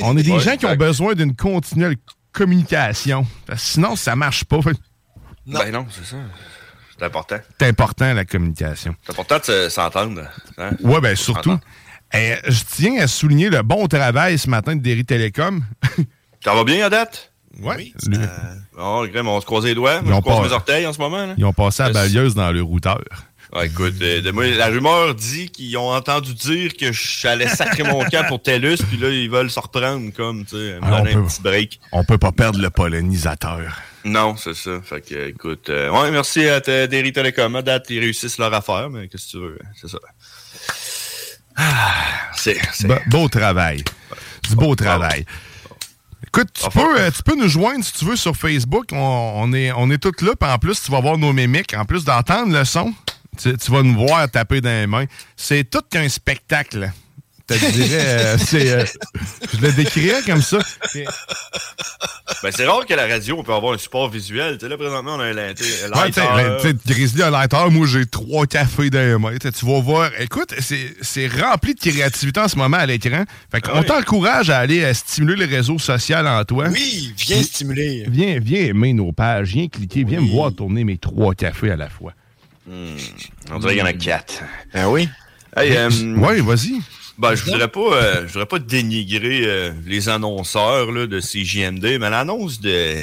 On 0.00 0.16
est 0.16 0.22
des 0.22 0.30
Ouais, 0.32 0.40
gens 0.40 0.56
qui 0.56 0.66
ont 0.66 0.76
besoin 0.76 1.14
d'une 1.14 1.34
continuelle 1.36 1.96
communication. 2.32 3.26
Parce 3.46 3.62
que 3.62 3.68
sinon, 3.68 3.96
ça 3.96 4.14
marche 4.16 4.44
pas. 4.44 4.62
Fait 4.62 4.72
que 4.72 4.78
Ben 5.46 5.70
non, 5.72 5.86
c'est 5.90 6.04
ça. 6.04 6.16
C'est 6.98 7.04
important. 7.04 7.36
C'est 7.60 7.66
important, 7.68 8.12
la 8.14 8.24
communication. 8.24 8.94
C'est 9.04 9.12
important 9.12 9.38
de 9.38 9.44
se- 9.44 9.68
s'entendre. 9.68 10.22
hein? 10.58 10.70
Ouais, 10.80 11.00
ben 11.00 11.16
Faut 11.16 11.22
surtout. 11.24 11.58
Eh, 12.12 12.34
je 12.48 12.62
tiens 12.74 13.00
à 13.02 13.06
souligner 13.06 13.50
le 13.50 13.62
bon 13.62 13.86
travail 13.86 14.38
ce 14.38 14.48
matin 14.48 14.74
de 14.74 14.80
Derry 14.80 15.04
Télécom. 15.04 15.62
Ça 16.42 16.54
va 16.54 16.64
bien 16.64 16.84
à 16.86 16.90
date? 16.90 17.32
Ouais. 17.60 17.92
Euh, 18.12 18.26
Oh, 18.80 19.04
Graham, 19.10 19.28
on 19.28 19.40
se 19.40 19.46
croise 19.46 19.64
les 19.64 19.74
doigts. 19.74 20.00
Ils 20.02 20.06
Moi, 20.08 20.16
je 20.16 20.20
croise 20.20 20.38
pas- 20.42 20.46
mes 20.48 20.52
orteils 20.52 20.86
en 20.86 20.92
ce 20.92 20.98
moment. 20.98 21.26
Là. 21.26 21.34
Ils 21.36 21.44
ont 21.44 21.52
passé 21.52 21.82
à 21.82 21.86
Yes. 21.86 21.94
balieuse 21.94 22.34
dans 22.34 22.52
le 22.52 22.62
routeur. 22.62 23.02
Écoute, 23.62 23.94
euh, 24.02 24.20
de 24.20 24.30
moi, 24.30 24.46
la 24.46 24.66
rumeur 24.66 25.14
dit 25.14 25.48
qu'ils 25.48 25.76
ont 25.78 25.90
entendu 25.90 26.34
dire 26.34 26.76
que 26.76 26.92
j'allais 26.92 27.48
sacrer 27.48 27.82
mon 27.82 28.04
camp 28.04 28.24
pour 28.28 28.42
TELUS, 28.42 28.76
puis 28.88 28.98
là, 28.98 29.08
ils 29.08 29.30
veulent 29.30 29.50
se 29.50 29.58
reprendre 29.58 30.12
comme, 30.14 30.44
tu 30.44 30.54
sais, 30.56 30.76
Ah, 30.82 30.88
on 30.92 31.06
un 31.06 31.12
peut- 31.14 31.24
petit 31.24 31.40
break. 31.42 31.80
On 31.90 32.04
peut 32.04 32.18
pas 32.18 32.30
perdre 32.30 32.60
le 32.60 32.68
pollinisateur. 32.68 33.60
Non, 34.04 34.36
c'est 34.36 34.54
ça. 34.54 34.80
Fait 34.84 35.00
que, 35.00 35.28
écoute, 35.30 35.70
euh, 35.70 35.90
ouais, 35.90 36.10
merci 36.10 36.46
à 36.46 36.60
Derry 36.60 37.12
Telecom. 37.12 37.56
À 37.56 37.62
date, 37.62 37.86
ils 37.88 38.00
réussissent 38.00 38.38
leur 38.38 38.52
affaire, 38.52 38.90
mais 38.90 39.08
qu'est-ce 39.08 39.26
que 39.26 39.30
tu 39.30 39.38
veux, 39.38 39.58
c'est 39.80 39.88
ça. 39.88 39.98
Ah, 41.56 41.94
c'est, 42.36 42.58
c'est... 42.72 42.86
Be- 42.86 43.08
beau 43.08 43.28
travail. 43.28 43.82
Du 44.48 44.54
beau 44.54 44.74
travail. 44.76 45.24
Écoute, 46.38 46.52
tu 46.52 46.70
peux, 46.70 47.00
euh, 47.00 47.10
tu 47.10 47.20
peux 47.24 47.34
nous 47.34 47.48
joindre 47.48 47.84
si 47.84 47.92
tu 47.94 48.04
veux 48.04 48.14
sur 48.14 48.36
Facebook. 48.36 48.90
On, 48.92 49.32
on 49.34 49.52
est, 49.52 49.72
on 49.72 49.90
est 49.90 49.98
tous 49.98 50.24
là. 50.24 50.34
Puis 50.40 50.48
en 50.48 50.56
plus, 50.56 50.80
tu 50.80 50.92
vas 50.92 51.00
voir 51.00 51.18
nos 51.18 51.32
mimiques. 51.32 51.74
En 51.74 51.84
plus 51.84 52.04
d'entendre 52.04 52.56
le 52.56 52.64
son, 52.64 52.94
tu, 53.36 53.56
tu 53.56 53.72
vas 53.72 53.82
nous 53.82 53.94
voir 53.94 54.30
taper 54.30 54.60
dans 54.60 54.68
les 54.68 54.86
mains. 54.86 55.06
C'est 55.36 55.68
tout 55.68 55.82
qu'un 55.90 56.08
spectacle. 56.08 56.92
Je 57.50 57.54
te 57.54 57.70
dirais, 57.72 57.98
euh, 58.00 58.36
euh, 58.54 58.84
je 59.54 59.60
le 59.66 59.72
décrirais 59.72 60.22
comme 60.26 60.42
ça. 60.42 60.58
C'est- 60.90 61.04
Ben, 62.42 62.52
c'est 62.54 62.66
rare 62.66 62.84
que 62.86 62.94
la 62.94 63.06
radio, 63.06 63.36
on 63.38 63.42
peut 63.42 63.54
avoir 63.54 63.72
un 63.74 63.78
support 63.78 64.10
visuel. 64.10 64.58
Tu 64.58 64.64
sais, 64.64 64.68
là, 64.68 64.76
présentement, 64.76 65.14
on 65.16 65.20
a 65.20 65.24
un 65.24 65.32
lighter. 65.32 65.64
Ouais, 65.64 66.10
ben, 66.14 66.78
Grizzly 66.86 67.22
à 67.22 67.30
lighter, 67.30 67.70
moi 67.70 67.86
j'ai 67.86 68.06
trois 68.06 68.46
cafés 68.46 68.90
dans 68.90 68.98
les 69.00 69.18
mains. 69.18 69.36
Tu 69.38 69.66
vas 69.66 69.80
voir. 69.80 70.10
Écoute, 70.20 70.54
c'est 70.60 70.94
c'est 71.00 71.26
rempli 71.26 71.74
de 71.74 71.80
créativité 71.80 72.38
en 72.40 72.48
ce 72.48 72.56
moment 72.56 72.76
à 72.76 72.86
l'écran. 72.86 73.24
Fait 73.50 73.60
qu'on 73.60 73.72
Ah 73.74 73.80
oui. 73.80 73.86
t'encourage 73.86 74.50
à 74.50 74.58
aller 74.58 74.84
euh, 74.84 74.94
stimuler 74.94 75.46
le 75.46 75.56
réseau 75.56 75.78
social 75.78 76.26
en 76.28 76.44
toi. 76.44 76.66
Oui, 76.68 77.12
viens 77.16 77.42
stimuler. 77.42 78.04
Viens, 78.08 78.38
viens 78.40 78.60
aimer 78.60 78.92
nos 78.92 79.10
pages, 79.12 79.48
viens 79.48 79.68
cliquer, 79.68 80.04
viens 80.04 80.20
me 80.20 80.30
voir 80.30 80.52
tourner 80.52 80.84
mes 80.84 80.98
trois 80.98 81.34
cafés 81.34 81.70
à 81.72 81.76
la 81.76 81.88
fois. 81.88 82.12
On 83.50 83.58
dirait 83.58 83.72
qu'il 83.72 83.78
y 83.80 83.82
en 83.82 83.86
a 83.86 83.92
quatre. 83.94 84.42
Ben 84.74 84.86
oui? 84.88 85.08
Hey, 85.56 85.74
euh, 85.76 85.90
ouais, 86.18 86.40
vas-y. 86.42 86.80
Ben, 87.18 87.34
je 87.34 87.44
voudrais 87.44 87.68
pas, 87.68 87.80
euh, 87.80 88.22
je 88.28 88.32
voudrais 88.32 88.46
pas 88.46 88.60
dénigrer 88.60 89.42
euh, 89.44 89.72
les 89.86 90.08
annonceurs 90.08 90.92
là, 90.92 91.06
de 91.08 91.20
CJMD, 91.20 91.98
mais 91.98 92.10
l'annonce 92.10 92.60
de 92.60 93.02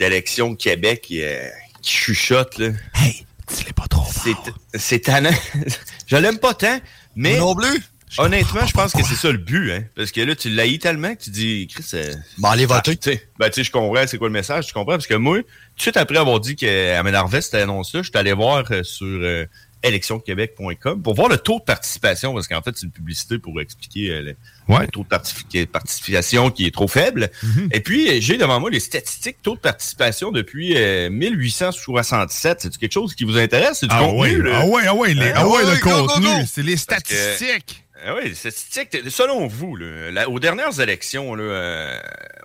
d'élection 0.00 0.54
Québec 0.54 1.08
euh, 1.12 1.48
qui 1.82 1.92
chuchote, 1.92 2.58
là. 2.58 2.68
Hey, 2.94 3.26
dis-le 3.48 3.72
pas 3.74 3.86
trop 3.88 4.06
C'est, 4.10 4.34
c'est 4.74 5.00
tannant. 5.00 5.30
je 6.06 6.16
l'aime 6.16 6.38
pas 6.38 6.54
tant, 6.54 6.80
mais. 7.14 7.38
Non 7.38 7.54
plus. 7.54 7.82
Honnêtement, 8.18 8.64
je 8.64 8.72
pense 8.72 8.92
que 8.92 9.04
c'est 9.04 9.14
ça 9.14 9.30
le 9.30 9.38
but, 9.38 9.72
hein. 9.72 9.84
Parce 9.94 10.10
que 10.10 10.20
là, 10.20 10.34
tu 10.34 10.48
l'haïs 10.48 10.78
tellement 10.78 11.14
que 11.14 11.22
tu 11.22 11.30
dis, 11.30 11.66
Chris, 11.66 11.84
euh, 11.94 12.14
Bon, 12.38 12.48
allez 12.48 12.64
voter. 12.64 12.92
ah, 12.92 12.96
tu 12.96 13.10
sais, 13.12 13.28
ben, 13.38 13.48
tu 13.48 13.54
sais, 13.56 13.64
je 13.64 13.70
comprends 13.70 14.06
c'est 14.06 14.16
quoi 14.16 14.28
le 14.28 14.32
message, 14.32 14.66
tu 14.66 14.72
comprends? 14.72 14.92
Parce 14.92 15.06
que 15.06 15.14
moi, 15.14 15.38
tout 15.38 15.42
de 15.76 15.82
suite 15.82 15.96
après 15.96 16.16
avoir 16.16 16.40
dit 16.40 16.56
qu'elle 16.56 17.02
m'énervait 17.02 17.42
cette 17.42 17.54
annonce-là, 17.54 18.02
je 18.02 18.08
suis 18.08 18.18
allé 18.18 18.32
voir 18.32 18.64
euh, 18.70 18.82
sur 18.84 19.06
euh, 19.06 19.44
électionquebec.com 19.82 21.02
pour 21.02 21.14
voir 21.14 21.28
le 21.28 21.36
taux 21.38 21.58
de 21.58 21.64
participation, 21.64 22.32
parce 22.34 22.48
qu'en 22.48 22.62
fait, 22.62 22.70
c'est 22.74 22.86
une 22.86 22.92
publicité 22.92 23.38
pour 23.38 23.60
expliquer 23.60 24.10
euh, 24.10 24.22
le, 24.22 24.36
Ouais. 24.68 24.80
le 24.82 24.88
taux 24.88 25.04
de 25.04 25.64
participation 25.66 26.50
qui 26.50 26.66
est 26.66 26.72
trop 26.74 26.88
faible. 26.88 27.30
Mhm. 27.42 27.68
Et 27.72 27.80
puis, 27.80 28.08
euh, 28.08 28.16
j'ai 28.20 28.36
devant 28.36 28.58
moi 28.58 28.68
les 28.70 28.80
statistiques 28.80 29.36
taux 29.42 29.54
de 29.54 29.60
participation 29.60 30.32
depuis 30.32 30.74
euh, 30.76 31.08
1867. 31.10 32.60
C'est 32.62 32.76
quelque 32.76 32.92
chose 32.92 33.14
qui 33.14 33.24
vous 33.24 33.38
intéresse? 33.38 33.78
C'est 33.80 33.86
du 33.86 33.94
Ah 33.94 34.00
contenu, 34.00 34.42
ouais, 34.42 34.50
là? 34.50 34.58
ah 34.62 34.66
ouais, 34.66 34.82
ah 34.86 34.94
ouais, 34.94 35.14
les- 35.14 35.20
ouais, 35.20 35.30
le 35.64 35.80
go, 35.80 36.06
contenu, 36.06 36.28
c'est 36.46 36.62
les 36.62 36.74
que- 36.74 36.80
statistiques. 36.80 37.84
Oui, 38.14 38.28
les 38.28 38.34
statistiques. 38.34 38.96
Selon 39.08 39.46
vous, 39.46 39.76
là, 39.76 40.28
aux 40.28 40.38
dernières 40.38 40.78
élections, 40.80 41.34
là, 41.34 41.42
euh, 41.44 41.98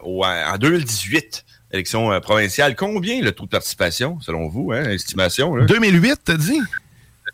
au- 0.04 0.24
en 0.24 0.58
2018, 0.58 1.44
élection 1.74 2.12
euh, 2.12 2.20
provinciale, 2.20 2.76
combien 2.76 3.22
le 3.22 3.32
taux 3.32 3.46
de 3.46 3.50
participation, 3.50 4.20
selon 4.22 4.48
vous, 4.48 4.72
hein, 4.72 4.84
estimation? 4.92 5.56
Là? 5.56 5.66
2008, 5.66 6.20
t'as 6.24 6.38
dit? 6.38 6.60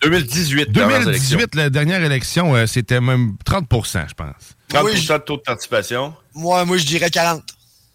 2018, 0.02 0.72
dernières 0.72 1.06
2018, 1.06 1.56
la 1.56 1.70
dernière 1.70 2.04
élection, 2.04 2.56
euh, 2.56 2.66
c'était 2.68 3.02
même 3.02 3.36
30% 3.46 4.06
je 4.10 4.14
pense. 4.14 4.34
30 4.70 4.84
Oui, 4.86 4.94
de 5.08 5.18
taux 5.18 5.38
de 5.38 5.42
participation? 5.42 6.14
Moi, 6.34 6.66
moi, 6.66 6.78
je 6.78 6.86
dirais 6.86 7.10
40. 7.10 7.42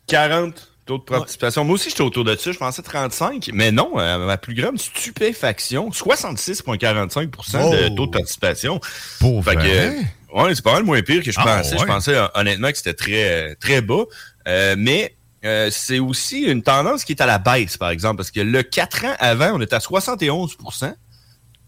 40 0.07 0.69
taux 0.85 0.99
de 0.99 1.05
participation. 1.05 1.65
Moi 1.65 1.75
aussi, 1.75 1.91
j'étais 1.91 2.03
autour 2.03 2.25
de 2.25 2.35
ça. 2.37 2.51
Je 2.51 2.59
pensais 2.59 2.83
35. 2.83 3.51
Mais 3.53 3.71
non, 3.71 3.93
euh, 3.99 4.27
ma 4.27 4.37
plus 4.37 4.55
grande 4.55 4.79
stupéfaction, 4.81 5.91
66,45% 5.91 7.71
de 7.71 7.89
Oh. 7.91 7.95
taux 7.97 8.07
de 8.07 8.11
participation. 8.11 8.81
Pour 9.21 9.45
Fait 9.45 9.55
vrai? 9.55 9.89
euh, 10.35 10.43
ouais, 10.43 10.55
c'est 10.55 10.65
pas 10.65 10.73
mal 10.73 10.83
moins 10.85 11.01
pire 11.03 11.23
que 11.23 11.31
je 11.31 11.39
Ah, 11.41 11.59
pensais. 11.59 11.79
Je 11.79 11.85
pensais 11.85 12.17
honnêtement 12.35 12.71
que 12.71 12.77
c'était 12.79 12.95
très, 12.95 13.55
très 13.57 13.81
bas. 13.81 14.03
Euh, 14.49 14.75
mais 14.79 15.15
euh, 15.45 15.69
c'est 15.71 15.99
aussi 16.01 16.43
une 16.43 16.63
tendance 16.63 17.05
qui 17.05 17.13
est 17.13 17.21
à 17.21 17.27
la 17.27 17.39
baisse, 17.39 17.77
par 17.77 17.91
exemple, 17.91 18.17
parce 18.17 18.31
que 18.31 18.41
le 18.41 18.63
4 18.63 19.05
ans 19.05 19.15
avant, 19.19 19.53
on 19.55 19.61
était 19.61 19.75
à 19.77 19.81
71 19.81 20.57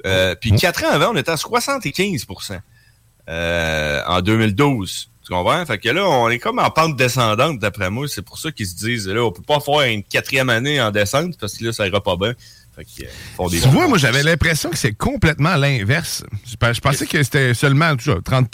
euh, 0.07 0.35
Puis 0.35 0.53
4 0.53 0.85
ans 0.85 0.91
avant, 0.91 1.11
on 1.13 1.17
était 1.17 1.31
à 1.31 1.37
75% 1.37 2.61
euh, 3.29 4.03
en 4.07 4.21
2012. 4.21 5.11
Tu 5.25 5.33
comprends? 5.33 5.65
Fait 5.65 5.79
que 5.79 5.89
là, 5.89 6.07
on 6.07 6.29
est 6.29 6.39
comme 6.39 6.59
en 6.59 6.71
pente 6.71 6.97
descendante, 6.97 7.59
d'après 7.59 7.89
moi. 7.89 8.07
C'est 8.09 8.23
pour 8.23 8.39
ça 8.39 8.53
qu'ils 8.53 8.67
se 8.67 8.75
disent, 8.75 9.09
là, 9.09 9.25
on 9.25 9.33
peut 9.33 9.43
pas 9.43 9.61
faire 9.61 9.81
une 9.81 10.03
quatrième 10.03 10.51
année 10.51 10.81
en 10.83 10.91
descente, 10.91 11.39
parce 11.39 11.57
que 11.57 11.65
là, 11.65 11.73
ça 11.73 11.87
ira 11.87 12.03
pas 12.03 12.17
bien. 12.17 12.35
Fait 12.75 12.87
euh, 13.05 13.07
font 13.37 13.49
des 13.49 13.61
Tu 13.61 13.69
vois, 13.69 13.87
moi, 13.89 13.99
j'avais 13.99 14.23
l'impression 14.23 14.71
que 14.71 14.77
c'est 14.79 14.93
complètement 14.95 15.55
l'inverse. 15.57 16.25
Je, 16.47 16.57
pe- 16.57 16.73
je 16.73 16.81
pensais 16.81 17.07
que 17.07 17.23
c'était 17.23 17.55
seulement 17.55 17.95
tu 17.97 18.11
vois, 18.11 18.21
30 18.23 18.49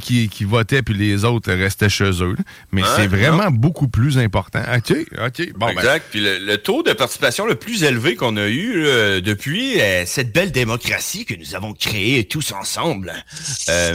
qui, 0.00 0.28
qui 0.28 0.44
votaient, 0.44 0.82
puis 0.82 0.94
les 0.94 1.24
autres 1.24 1.52
restaient 1.52 1.88
chez 1.88 2.10
eux. 2.22 2.36
Mais 2.72 2.82
Ouais, 2.82 2.88
c'est 2.96 3.06
vraiment 3.06 3.50
beaucoup 3.50 3.88
plus 3.88 4.16
important. 4.18 4.62
OK, 4.74 4.96
OK. 5.26 5.52
Bon, 5.56 5.66
ben, 5.66 5.72
exact. 5.72 6.06
Puis 6.10 6.20
le, 6.20 6.38
le 6.38 6.58
taux 6.58 6.82
de 6.82 6.92
participation 6.92 7.46
le 7.46 7.54
plus 7.56 7.82
élevé 7.84 8.14
qu'on 8.16 8.36
a 8.36 8.46
eu 8.46 8.82
là, 8.82 9.20
depuis 9.20 9.80
euh, 9.80 10.04
cette 10.06 10.32
belle 10.32 10.52
démocratie 10.52 11.24
que 11.24 11.34
nous 11.34 11.54
avons 11.54 11.72
créée 11.74 12.24
tous 12.24 12.52
ensemble 12.52 13.12
euh, 13.68 13.94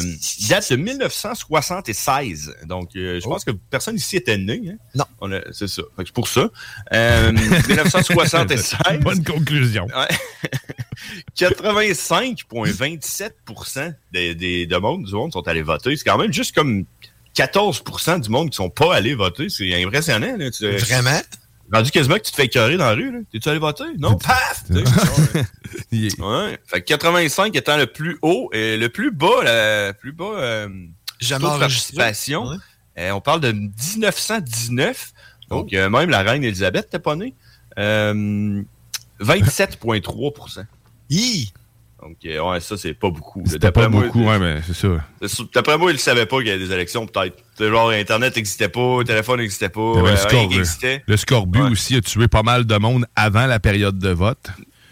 date 0.50 0.72
de 0.72 0.76
1976. 0.76 2.56
Donc, 2.66 2.90
euh, 2.96 3.20
je 3.22 3.26
pense 3.28 3.44
que 3.46 3.52
personne 3.52 3.96
ici 3.96 4.18
était 4.18 4.38
né. 4.38 4.62
Hein? 4.68 4.76
Non. 4.96 5.06
C'est 5.52 5.68
ça. 5.68 5.82
C'est 5.98 6.12
pour 6.12 6.28
ça. 6.28 6.50
Euh, 6.94 7.32
1976. 7.32 8.76
Bonne 9.02 9.24
conclusion. 9.24 9.71
Ouais. 9.80 10.08
85,27 11.38 13.94
des, 14.12 14.36
des, 14.36 14.66
de 14.68 14.78
monde, 14.78 15.06
du 15.06 15.13
monde 15.13 15.32
sont 15.34 15.48
allés 15.48 15.62
voter. 15.62 15.96
C'est 15.96 16.04
quand 16.04 16.18
même 16.18 16.34
juste 16.34 16.54
comme 16.56 16.86
14% 17.36 18.22
du 18.22 18.30
monde 18.30 18.50
qui 18.50 18.56
sont 18.58 18.70
pas 18.70 18.94
allés 18.96 19.16
voter. 19.16 19.50
C'est 19.50 19.82
impressionnant. 19.84 20.36
Là. 20.38 20.51
Tu- 20.51 20.70
Vraiment? 20.70 21.20
Rendu 21.74 21.90
quasiment 21.90 22.16
que 22.16 22.24
tu 22.24 22.32
te 22.32 22.36
fais 22.36 22.44
écœurer 22.46 22.75
dans 22.75 22.88
la 22.88 22.96
rue. 22.96 23.25
T'es-tu 23.32 23.48
allé 23.48 23.60
voter? 23.60 23.86
Non, 23.98 24.18
paf! 24.18 24.66
Sais, 24.68 24.74
ouais. 26.22 26.60
Fait 26.68 26.82
que 26.82 26.86
85 26.86 27.56
étant 27.56 27.78
le 27.78 27.88
plus 27.88 28.18
haut 28.22 28.50
et 28.51 28.75
le 28.75 28.90
plus 28.90 29.12
bas, 29.12 29.28
le 29.44 29.94
plus 29.94 30.12
bas 30.12 30.34
euh, 30.36 30.68
Jamais 31.22 31.46
taux 31.46 31.54
de 31.54 31.60
participation. 31.60 32.46
Ouais. 32.48 32.58
Euh, 33.00 33.12
on 33.12 33.22
parle 33.22 33.40
de 33.40 33.54
1919. 33.54 35.13
Donc, 35.50 35.72
euh, 35.74 35.90
même 35.90 36.10
la 36.10 36.24
reine 36.24 36.44
Elisabeth 36.44 36.88
n'était 36.88 37.00
pas 37.00 37.16
née. 37.16 37.36
Euh, 37.80 38.62
27,3% 39.22 40.66
Hi! 41.10 41.54
Donc, 42.01 42.18
euh, 42.25 42.40
ouais, 42.42 42.60
ça, 42.60 42.78
c'est 42.78 42.96
pas 42.96 43.12
beaucoup. 43.12 43.44
C'était 43.46 43.72
pas 43.72 43.88
moi, 43.88 44.04
beaucoup, 44.04 44.25
ouais, 44.25 44.40
mais 44.40 44.62
c'est 44.66 44.74
ça. 44.74 45.44
D'après 45.54 45.78
moi, 45.78 45.92
il 45.92 45.96
ne 45.96 46.00
savait 46.00 46.25
pas 46.25 46.38
qu'il 46.38 46.48
y 46.48 46.51
avait 46.51 46.66
des 46.66 46.74
élections, 46.74 47.06
peut-être. 47.06 47.44
Genre, 47.60 47.92
Internet 47.92 48.36
n'existait 48.36 48.70
pas, 48.70 49.00
le 49.00 49.04
téléphone 49.04 49.40
n'existait 49.40 49.70
pas, 49.70 49.82
euh, 49.82 50.01
le, 50.01 50.56
existait. 50.56 51.04
le 51.06 51.18
scorbut 51.18 51.62
aussi 51.62 51.96
a 51.96 52.01
tué 52.01 52.28
pas 52.28 52.42
mal 52.42 52.66
de 52.66 52.75
monde 52.78 53.06
avant 53.16 53.46
la 53.46 53.60
période 53.60 54.00
de 54.00 54.10
vote. 54.10 54.50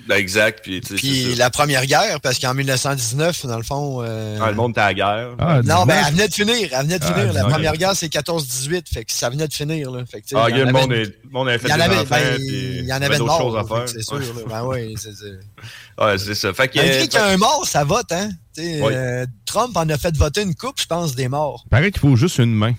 Ben, 0.09 0.15
Exact. 0.17 0.61
Puis, 0.63 0.81
tu 0.81 0.87
sais, 0.87 0.95
Puis 0.95 1.23
c'est 1.25 1.29
ça. 1.33 1.37
la 1.37 1.49
première 1.51 1.85
guerre, 1.85 2.19
parce 2.19 2.39
qu'en 2.39 2.53
1919, 2.55 3.45
dans 3.45 3.57
le 3.57 3.63
fond. 3.63 4.01
euh, 4.03 4.39
Ah, 4.41 4.49
le 4.49 4.55
monde 4.55 4.71
était 4.71 4.81
à 4.81 4.85
la 4.87 4.93
guerre. 4.95 5.29
Ah, 5.37 5.61
non, 5.63 5.85
ben, 5.85 5.93
19. 5.97 6.05
elle 6.07 6.13
venait 6.13 6.27
de 6.27 6.33
finir. 6.33 6.69
Elle 6.73 6.81
venait 6.85 6.99
de 6.99 7.03
Ah, 7.03 7.13
finir. 7.13 7.25
la 7.27 7.31
19. 7.33 7.51
première 7.53 7.77
guerre, 7.77 7.95
c'est 7.95 8.09
14-18. 8.09 8.89
Fait 8.91 9.05
que 9.05 9.11
ça 9.13 9.29
venait 9.29 9.47
de 9.47 9.53
finir. 9.53 9.91
Là. 9.91 10.03
Fait 10.05 10.21
que, 10.21 10.25
Ah, 10.35 10.47
il 10.49 10.55
y 10.55 10.59
gars, 10.59 10.63
en 10.63 10.63
le 10.63 10.69
avait 10.69 10.71
monde, 10.81 10.91
une- 10.91 11.01
est- 11.01 11.15
monde 11.31 11.47
avait 11.49 11.59
fait 11.59 11.67
il 11.67 11.69
y 11.69 11.73
en 11.73 11.77
des 11.77 11.81
avait, 11.83 11.95
enfants, 11.97 12.07
ben, 12.09 12.35
puis 12.37 12.45
il 12.79 12.85
y 12.85 12.91
en 12.91 12.95
avait 12.95 13.05
avait 13.05 13.13
de 13.13 13.19
d'autres 13.19 13.37
choses 13.37 13.53
morts. 13.53 13.57
à 13.59 13.77
faire. 13.77 13.89
C'est 13.89 14.01
sûr. 14.01 14.19
Là. 14.19 14.25
Ben 14.49 14.63
oui, 14.65 14.95
c'est 14.97 15.13
c'est- 15.15 15.39
Ouais, 16.03 16.17
c'est 16.17 16.35
ça. 16.35 16.53
Fait 16.53 16.67
qu'il 16.69 16.81
y 16.83 17.17
a 17.17 17.25
un 17.27 17.37
mort, 17.37 17.65
ça 17.67 17.83
vote, 17.83 18.11
hein? 18.11 18.29
Oui. 18.57 18.65
euh, 18.91 19.25
Trump 19.45 19.77
en 19.77 19.87
a 19.89 19.97
fait 19.97 20.17
voter 20.17 20.41
une 20.41 20.55
coupe, 20.55 20.81
je 20.81 20.85
pense, 20.87 21.13
des 21.15 21.27
morts. 21.29 21.65
Paraît 21.69 21.91
qu'il 21.91 22.01
faut 22.01 22.15
juste 22.15 22.39
une 22.39 22.53
main. 22.55 22.73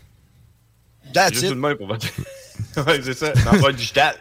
That's 1.15 1.33
Juste 1.33 1.45
it. 1.45 1.51
une 1.53 1.59
main 1.59 1.75
pour 1.77 1.87
voter. 1.87 2.09
ouais, 2.77 3.01
c'est 3.05 3.15
ça. 3.17 3.33
L'emploi 3.45 3.73
digital. 3.73 4.15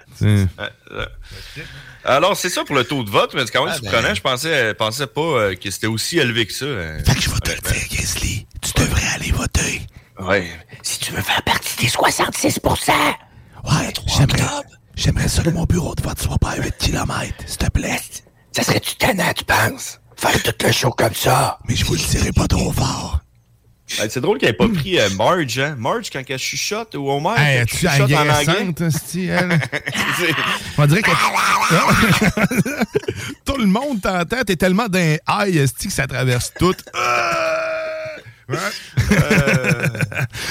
Alors, 2.06 2.36
c'est 2.38 2.50
ça 2.50 2.64
pour 2.64 2.76
le 2.76 2.84
taux 2.84 3.04
de 3.04 3.10
vote, 3.10 3.34
mais 3.34 3.42
c'est 3.46 3.52
quand 3.52 3.66
même 3.66 3.74
Ah, 3.76 3.80
ben. 3.82 3.90
surprenant. 3.90 4.16
Je 4.16 4.22
pensais, 4.22 4.54
euh, 4.54 4.74
pensais 4.74 5.08
pas 5.08 5.22
euh, 5.22 5.56
que 5.56 5.70
c'était 5.70 5.88
aussi 5.88 6.18
élevé 6.18 6.46
que 6.46 6.54
ça. 6.54 6.66
Fait 7.06 7.16
que 7.16 7.22
je 7.22 7.30
vais 7.30 7.40
te 7.40 7.52
le 7.52 7.58
dire, 7.74 7.88
Grizzly. 7.92 8.48
Tu 8.62 8.72
devrais 8.82 9.08
aller 9.16 9.32
voter. 9.32 9.82
Ouais. 10.20 10.50
Si 10.84 11.00
tu 11.00 11.12
veux 11.14 11.22
faire 11.22 11.42
partie 11.44 11.76
des 11.84 11.90
66% 11.90 12.92
Ouais, 13.66 13.94
j'aimerais, 14.08 14.42
j'aimerais 14.96 15.28
ça 15.28 15.44
que 15.44 15.50
mon 15.50 15.66
bureau 15.66 15.94
de 15.96 16.02
vote 16.02 16.20
soit 16.20 16.38
pas 16.38 16.52
à 16.52 16.56
8 16.58 16.74
km, 16.80 17.34
s'il 17.46 17.58
te 17.58 17.70
plaît. 17.70 18.00
Ça 18.54 18.64
serait-tu 18.64 18.96
tannant, 18.96 19.32
tu 19.36 19.44
penses? 19.44 20.00
Faire 20.16 20.42
tout 20.44 20.54
le 20.66 20.72
show 20.72 20.92
comme 20.92 21.14
ça? 21.14 21.60
Mais 21.68 21.76
je 21.76 21.86
vous 21.86 21.94
le 21.94 22.00
dirai 22.00 22.32
pas 22.32 22.48
trop 22.48 22.72
fort. 22.72 23.20
Ouais, 24.00 24.10
c'est 24.10 24.22
drôle 24.22 24.38
qu'elle 24.38 24.50
n'ait 24.50 24.54
pas 24.58 24.68
pris 24.68 25.00
euh, 25.00 25.10
Marge, 25.12 25.60
hein? 25.60 25.76
Marge, 25.78 26.10
quand 26.12 26.22
elle 26.28 26.38
chuchote, 26.38 26.96
ou 26.96 27.10
Homer, 27.10 27.34
Hey, 27.38 27.58
elle 27.58 27.68
chuchote 27.68 28.12
en 28.12 28.30
anglais. 28.30 28.86
hostie, 28.86 29.28
elle? 29.28 29.58
On 30.78 30.86
dirait 30.86 31.02
que 31.02 31.10
tout 33.46 33.58
le 33.58 33.66
monde 33.66 34.02
t'entend, 34.02 34.44
t'es 34.46 34.56
tellement 34.56 34.88
d'un 34.88 35.16
high 35.28 35.66
que 35.82 35.90
ça 35.92 36.08
traverse 36.08 36.54
tout. 36.58 36.76
Ouais. 38.50 38.58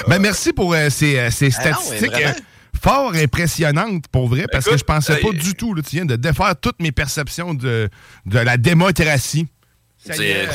ben 0.06 0.20
merci 0.20 0.52
pour 0.52 0.72
euh, 0.72 0.88
ces, 0.88 1.18
euh, 1.18 1.30
Ah 1.42 1.44
non, 1.44 1.50
statistiques 1.50 2.14
euh, 2.14 2.32
fort 2.80 3.12
impressionnantes 3.14 4.04
pour 4.12 4.28
vrai 4.28 4.46
parce 4.52 4.66
que 4.66 4.76
je 4.78 4.84
pensais 4.84 5.16
pas 5.16 5.28
euh, 5.28 5.32
du 5.32 5.54
tout. 5.54 5.74
Là, 5.74 5.82
tu 5.82 5.96
viens 5.96 6.04
de 6.04 6.14
défaire 6.14 6.54
toutes 6.60 6.80
mes 6.80 6.92
perceptions 6.92 7.54
de, 7.54 7.88
de 8.26 8.38
la 8.38 8.56
démocratie. 8.56 9.48
Ça 10.04 10.14
C'est 10.14 10.46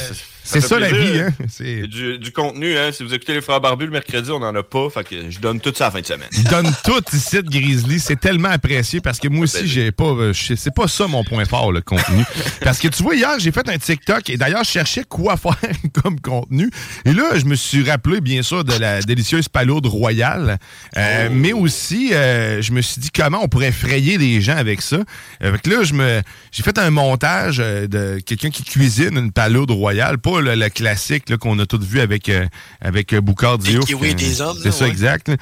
C'est 0.46 0.60
fait 0.62 0.68
ça 0.68 0.78
la 0.80 0.92
vie, 0.92 1.20
hein? 1.22 1.30
C'est- 1.50 1.88
Du, 1.88 2.18
du 2.20 2.32
contenu, 2.34 2.78
hein? 2.78 2.92
Si 2.92 3.02
vous 3.04 3.14
écoutez 3.14 3.34
les 3.34 3.42
Frères 3.42 3.62
Barbus 3.62 3.86
le 3.86 3.92
mercredi, 3.92 4.30
on 4.32 4.40
n'en 4.40 4.54
a 4.54 4.64
pas. 4.64 4.90
Fait 4.90 5.04
que 5.08 5.30
je 5.30 5.40
donne 5.40 5.62
tout 5.62 5.72
ça 5.76 5.86
à 5.86 5.88
la 5.88 5.92
fin 5.92 6.02
de 6.02 6.06
semaine. 6.06 6.28
Il 6.34 6.44
donne 6.46 6.70
tout 6.84 7.02
ici 7.14 7.38
de 7.38 7.50
Grizzly. 7.50 8.00
C'est 8.00 8.20
tellement 8.20 8.50
apprécié 8.50 9.00
parce 9.00 9.20
que 9.20 9.30
moi 9.30 9.44
aussi, 9.46 9.68
j'ai 9.68 9.92
pas. 9.94 10.04
euh, 10.06 10.34
je- 10.34 10.56
C'est 10.56 10.74
pas 10.76 10.88
ça 10.90 11.08
mon 11.08 11.24
point 11.24 11.46
fort, 11.46 11.72
le 11.72 11.80
contenu. 11.82 12.24
parce 12.62 12.80
que 12.80 12.90
tu 12.90 13.04
vois, 13.04 13.16
hier, 13.16 13.32
j'ai 13.40 13.52
fait 13.54 13.68
un 13.70 13.78
TikTok 13.78 14.30
et 14.30 14.38
d'ailleurs, 14.38 14.64
je 14.66 14.70
cherchais 14.72 15.04
quoi 15.08 15.38
faire 15.38 15.56
comme 16.04 16.20
contenu. 16.20 16.70
Et 17.06 17.14
là, 17.14 17.38
je 17.38 17.46
me 17.46 17.56
suis 17.56 17.90
rappelé, 17.90 18.20
bien 18.20 18.42
sûr, 18.44 18.64
de 18.66 18.74
la 18.78 19.02
délicieuse 19.02 19.48
palourde 19.50 19.86
royale. 19.88 20.58
Euh, 20.98 21.30
Mais 21.32 21.54
aussi, 21.54 22.14
euh, 22.14 22.62
je 22.62 22.72
me 22.74 22.82
suis 22.82 23.00
dit 23.00 23.12
comment 23.12 23.40
on 23.44 23.48
pourrait 23.48 23.72
frayer 23.72 24.18
les 24.18 24.42
gens 24.42 24.58
avec 24.58 24.82
ça. 24.82 24.98
Avec 25.40 25.66
là, 25.68 25.84
je 25.84 25.94
me, 25.94 26.22
j'ai 26.52 26.64
fait 26.64 26.78
un 26.78 26.90
montage 26.90 27.58
de 27.58 28.20
quelqu'un 28.26 28.50
qui 28.50 28.64
cuisine 28.64 29.18
une 29.18 29.32
palourde 29.34 29.72
royale, 29.72 30.18
pas 30.18 30.42
le, 30.42 30.56
le 30.56 30.70
classique 30.70 31.36
qu'on 31.38 31.58
a 31.60 31.66
tous 31.66 31.84
vu 31.84 32.00
avec, 32.00 32.30
euh, 32.30 32.46
avec 32.82 33.14
euh, 33.14 33.22
Boucard 33.22 33.58
Les 33.58 33.72
Diouf. 33.72 33.86
kiwis 33.86 34.16
des 34.16 34.42
hommes, 34.42 34.58
C'est 34.62 34.72
ça, 34.72 34.86
ouais. 34.86 34.92
exact. 34.92 35.28
là. 35.28 35.36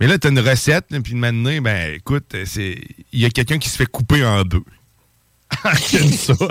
Mais 0.00 0.06
là, 0.06 0.18
tu 0.18 0.26
as 0.28 0.30
une 0.30 0.38
recette, 0.38 0.86
là, 0.90 1.00
puis 1.00 1.12
de 1.14 1.18
maintenant, 1.18 1.60
ben 1.60 1.94
écoute, 1.94 2.36
c'est 2.44 2.78
il 3.12 3.20
y 3.20 3.24
a 3.24 3.30
quelqu'un 3.30 3.58
qui 3.58 3.68
se 3.68 3.76
fait 3.76 3.86
couper 3.86 4.24
en 4.24 4.42
deux. 4.42 4.62
Ça. 5.64 6.34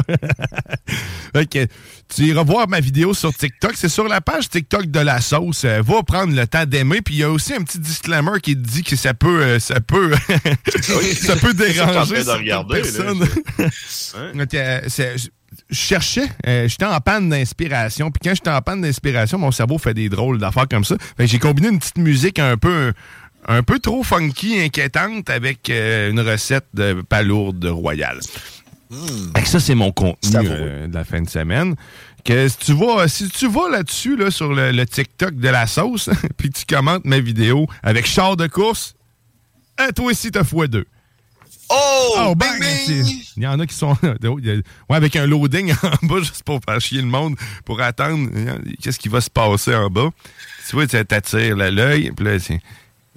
Tu 2.09 2.23
iras 2.23 2.43
voir 2.43 2.67
ma 2.67 2.79
vidéo 2.79 3.13
sur 3.13 3.33
TikTok. 3.33 3.73
C'est 3.75 3.89
sur 3.89 4.07
la 4.07 4.21
page 4.21 4.49
TikTok 4.49 4.87
de 4.87 4.99
la 4.99 5.21
sauce. 5.21 5.65
Euh, 5.65 5.81
va 5.81 6.01
prendre 6.03 6.33
le 6.33 6.47
temps 6.47 6.65
d'aimer. 6.65 7.01
Puis 7.01 7.15
il 7.15 7.17
y 7.19 7.23
a 7.23 7.29
aussi 7.29 7.53
un 7.53 7.61
petit 7.61 7.79
disclaimer 7.79 8.39
qui 8.41 8.55
dit 8.55 8.81
que 8.83 8.95
ça 8.95 9.13
peut, 9.13 9.43
euh, 9.43 9.59
ça 9.59 9.81
peut, 9.81 10.13
ça 10.81 11.35
peut 11.35 11.47
ça 11.49 11.53
déranger 11.53 12.23
train 12.23 12.23
de 12.23 12.37
regarder, 12.39 12.81
personnes. 12.81 13.27
Je 15.69 15.75
cherchais, 15.75 16.29
euh, 16.45 16.67
j'étais 16.67 16.85
en 16.85 16.99
panne 16.99 17.29
d'inspiration. 17.29 18.11
Puis 18.11 18.21
quand 18.23 18.35
j'étais 18.35 18.49
en 18.49 18.61
panne 18.61 18.81
d'inspiration, 18.81 19.37
mon 19.37 19.51
cerveau 19.51 19.77
fait 19.77 19.93
des 19.93 20.09
drôles 20.09 20.39
d'affaires 20.39 20.67
comme 20.69 20.83
ça. 20.83 20.95
J'ai 21.19 21.39
combiné 21.39 21.69
une 21.69 21.79
petite 21.79 21.97
musique 21.97 22.39
un 22.39 22.57
peu, 22.57 22.93
un 23.47 23.63
peu 23.63 23.79
trop 23.79 24.03
funky, 24.03 24.59
inquiétante 24.59 25.29
avec 25.29 25.69
euh, 25.69 26.11
une 26.11 26.19
recette 26.19 26.67
de 26.73 27.01
palourde 27.07 27.65
royale. 27.65 28.19
Fait 29.35 29.41
que 29.41 29.47
ça, 29.47 29.59
c'est 29.59 29.75
mon 29.75 29.91
contenu 29.91 30.47
euh, 30.49 30.87
de 30.87 30.93
la 30.93 31.03
fin 31.03 31.21
de 31.21 31.29
semaine. 31.29 31.75
Que 32.23 32.47
si 32.47 32.57
tu 32.57 32.73
vas, 32.73 33.07
si 33.07 33.29
tu 33.29 33.47
vas 33.47 33.69
là-dessus, 33.69 34.15
là, 34.17 34.31
sur 34.31 34.53
le, 34.53 34.71
le 34.71 34.85
TikTok 34.85 35.35
de 35.35 35.49
la 35.49 35.67
sauce, 35.67 36.09
puis 36.37 36.49
tu 36.49 36.65
commentes 36.65 37.05
ma 37.05 37.19
vidéo 37.19 37.67
avec 37.83 38.05
char 38.05 38.37
de 38.37 38.47
course, 38.47 38.95
euh, 39.79 39.91
toi 39.91 40.05
aussi, 40.05 40.31
t'as 40.31 40.43
fois 40.43 40.67
deux. 40.67 40.85
Oh! 41.69 42.15
Oh, 42.17 42.35
bang! 42.35 42.59
bing! 42.59 43.23
Il 43.35 43.43
y 43.43 43.47
en 43.47 43.59
a 43.59 43.65
qui 43.67 43.75
sont. 43.75 43.95
ouais, 44.03 44.61
avec 44.89 45.15
un 45.15 45.25
loading 45.25 45.73
en 45.83 46.05
bas 46.07 46.19
juste 46.19 46.43
pour 46.43 46.59
faire 46.67 46.79
chier 46.79 47.01
le 47.01 47.07
monde, 47.07 47.35
pour 47.65 47.81
attendre 47.81 48.29
hein, 48.35 48.57
qu'est-ce 48.81 48.97
qui 48.99 49.09
va 49.09 49.21
se 49.21 49.29
passer 49.29 49.75
en 49.75 49.89
bas? 49.89 50.09
Tu 50.69 50.75
vois, 50.75 50.87
tu 50.87 51.03
t'attires 51.05 51.55
l'œil, 51.55 52.11
puis 52.11 52.25
là, 52.25 52.39
c'est. 52.39 52.61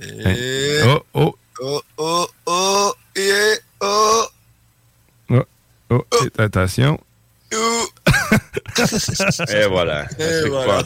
Et- 0.00 0.80
Oh, 0.84 1.02
oh, 1.14 1.36
Oh, 1.62 1.82
oh, 1.98 2.26
oh, 2.46 2.94
et 3.14 3.30
oh, 3.80 4.24
oh, 5.28 5.44
oh, 5.90 6.04
et 6.24 6.40
attention. 6.40 6.98
oh. 7.54 7.86
Et 9.54 9.66
voilà. 9.66 10.04
Et 10.18 10.22
C'est 10.22 10.48
voilà. 10.48 10.82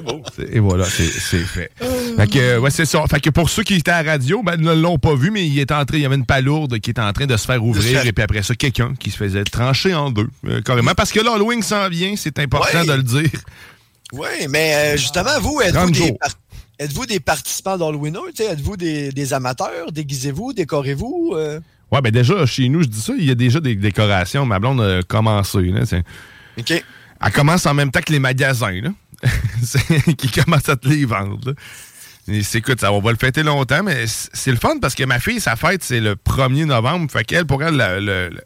beau. 0.00 0.22
Et 0.52 0.58
voilà, 0.58 0.84
c'est 0.84 1.04
fait. 1.38 1.70
Fait 2.16 2.26
que, 2.30 2.58
ouais, 2.58 2.70
c'est 2.70 2.84
ça. 2.84 3.04
Fait 3.08 3.20
que 3.20 3.30
pour 3.30 3.50
ceux 3.50 3.62
qui 3.62 3.74
étaient 3.74 3.90
à 3.90 4.02
la 4.02 4.12
radio, 4.12 4.42
ben, 4.42 4.56
ne 4.60 4.72
l'ont 4.74 4.98
pas 4.98 5.14
vu, 5.14 5.30
mais 5.30 5.46
il 5.46 5.58
est 5.58 5.70
entré, 5.72 5.98
il 5.98 6.02
y 6.02 6.06
avait 6.06 6.16
une 6.16 6.26
palourde 6.26 6.78
qui 6.78 6.90
était 6.90 7.00
en 7.00 7.12
train 7.12 7.26
de 7.26 7.36
se 7.36 7.46
faire 7.46 7.62
ouvrir, 7.64 8.04
et 8.06 8.12
puis 8.12 8.22
après 8.24 8.42
ça, 8.42 8.54
quelqu'un 8.54 8.94
qui 8.98 9.10
se 9.10 9.16
faisait 9.16 9.44
trancher 9.44 9.94
en 9.94 10.10
deux, 10.10 10.28
euh, 10.46 10.60
carrément. 10.62 10.92
Parce 10.94 11.12
que 11.12 11.20
l'Halloween 11.20 11.62
s'en 11.62 11.88
vient, 11.88 12.14
c'est 12.16 12.38
important 12.38 12.80
Ouais. 12.80 12.86
de 12.86 12.92
le 12.92 13.02
dire. 13.02 13.30
Oui, 14.12 14.28
mais 14.48 14.74
euh, 14.74 14.96
justement, 14.96 15.38
vous, 15.40 15.60
êtes-vous 15.60 17.06
des, 17.06 17.20
par- 17.20 17.36
participants 17.36 17.76
d'Halloween? 17.76 18.16
Tu 18.34 18.42
sais, 18.44 18.52
Êtes-vous 18.52 18.76
des, 18.76 19.10
des 19.10 19.32
amateurs? 19.32 19.90
Déguisez-vous? 19.92 20.52
Décorez-vous? 20.52 21.32
euh? 21.36 21.60
Ouais, 21.92 22.00
ben 22.00 22.10
déjà, 22.10 22.44
chez 22.46 22.68
nous, 22.68 22.82
je 22.82 22.88
dis 22.88 23.00
ça, 23.00 23.12
il 23.18 23.24
y 23.24 23.30
a 23.30 23.34
déjà 23.34 23.60
des 23.60 23.74
décorations. 23.74 24.44
Ma 24.44 24.58
blonde 24.58 24.80
a 24.80 25.02
commencé, 25.02 25.60
là. 25.62 25.82
OK. 26.58 26.84
Elle 27.24 27.32
commence 27.32 27.66
en 27.66 27.74
même 27.74 27.90
temps 27.90 28.00
que 28.00 28.12
les 28.12 28.18
magasins, 28.18 28.80
là. 28.80 28.90
Qui 30.18 30.30
commencent 30.30 30.68
à 30.68 30.76
te 30.76 30.86
les 30.88 31.04
vendre, 31.06 31.54
écoute, 32.28 32.80
ça, 32.80 32.92
on 32.92 33.00
va 33.00 33.12
le 33.12 33.16
fêter 33.18 33.42
longtemps, 33.42 33.82
mais 33.82 34.04
c'est 34.06 34.50
le 34.50 34.56
fun 34.58 34.78
parce 34.80 34.94
que 34.94 35.04
ma 35.04 35.18
fille, 35.20 35.40
sa 35.40 35.56
fête, 35.56 35.82
c'est 35.82 36.00
le 36.00 36.14
1er 36.16 36.64
novembre. 36.66 37.10
Fait 37.10 37.24
qu'elle, 37.24 37.46
pour 37.46 37.62
elle, 37.62 37.76
le- 37.76 38.00
le- 38.00 38.28
le- 38.30 38.42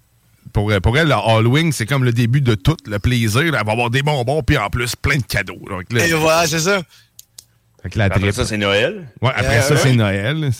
pour, 0.53 0.73
pour 0.83 0.99
elle, 0.99 1.09
le 1.09 1.15
Halloween, 1.15 1.73
c'est 1.73 1.87
comme 1.87 2.05
le 2.05 2.13
début 2.13 2.41
de 2.41 2.55
tout, 2.55 2.77
le 2.87 2.99
plaisir. 2.99 3.41
Elle 3.43 3.51
va 3.53 3.61
avoir 3.61 3.91
des 3.91 4.03
bonbons, 4.03 4.43
puis 4.43 4.59
en 4.59 4.69
plus, 4.71 4.95
plein 4.97 5.17
de 5.17 5.23
cadeaux. 5.25 5.61
Donc, 5.69 5.85
là, 5.93 6.07
Et 6.07 6.13
voilà, 6.13 6.47
c'est 6.47 6.59
ça. 6.61 6.83
fait 7.83 7.91
que 7.91 7.99
la 7.99 8.05
Après 8.07 8.33
ça, 8.33 8.45
c'est 8.47 8.57
Noël. 8.59 9.09
Ouais, 9.23 9.31
après 9.35 9.59
Euh, 9.59 9.63
ça, 9.63 9.75
ouais. 9.75 9.81
c'est 9.83 9.93
Noël. 9.95 10.51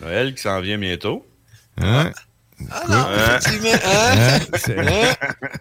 Noël 0.00 0.34
qui 0.34 0.42
s'en 0.42 0.60
vient 0.60 0.78
bientôt. 0.78 1.26
Hein? 1.80 2.10
Ah 2.70 2.82
non, 2.88 2.96
Hein? 2.96 3.38
effectivement. 3.38 3.78
Hein? 3.84 4.38
Hein? 4.78 5.56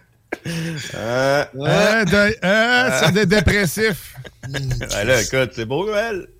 C'est-? 0.46 0.96
Euh, 0.96 2.31
hein, 2.43 2.89
c'est 3.03 3.12
des 3.13 3.25
dépressifs. 3.25 4.13
là, 5.05 5.22
écoute, 5.22 5.51
c'est 5.53 5.65
beau 5.65 5.86
Noël. 5.86 6.27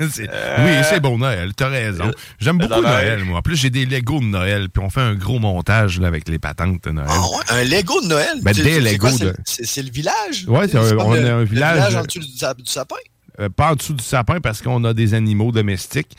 Oui, 0.00 0.72
c'est 0.88 1.00
bon 1.00 1.18
Noël, 1.18 1.52
t'as 1.54 1.68
raison. 1.68 2.10
J'aime 2.38 2.58
beaucoup. 2.58 2.80
Noël, 2.80 3.24
moi. 3.24 3.38
En 3.38 3.42
plus, 3.42 3.56
j'ai 3.56 3.70
des 3.70 3.86
Legos 3.86 4.20
de 4.20 4.24
Noël, 4.26 4.68
puis 4.70 4.82
on 4.84 4.90
fait 4.90 5.00
un 5.00 5.14
gros 5.14 5.38
montage 5.38 6.00
là, 6.00 6.08
avec 6.08 6.28
les 6.28 6.38
patentes 6.38 6.84
de 6.84 6.90
Noël. 6.90 7.08
Ah 7.10 7.20
ouais, 7.20 7.60
un 7.60 7.64
Lego 7.64 8.00
de 8.00 8.06
Noël? 8.08 8.38
Ben, 8.42 8.52
des 8.52 8.80
Legos 8.80 9.18
de- 9.18 9.34
C'est 9.44 9.82
le 9.82 9.90
village? 9.90 10.46
Comme 10.96 11.00
on 11.00 11.14
le- 11.14 11.26
a 11.30 11.34
un 11.34 11.38
le 11.40 11.44
village- 11.44 11.94
en 11.96 12.02
dessous 12.02 12.20
du 12.20 12.66
sapin? 12.66 12.96
Euh, 13.40 13.48
pas 13.48 13.72
en 13.72 13.74
dessous 13.74 13.92
du 13.94 14.02
sapin 14.04 14.40
parce 14.40 14.62
qu'on 14.62 14.82
a 14.84 14.94
des 14.94 15.14
animaux 15.14 15.52
domestiques. 15.52 16.16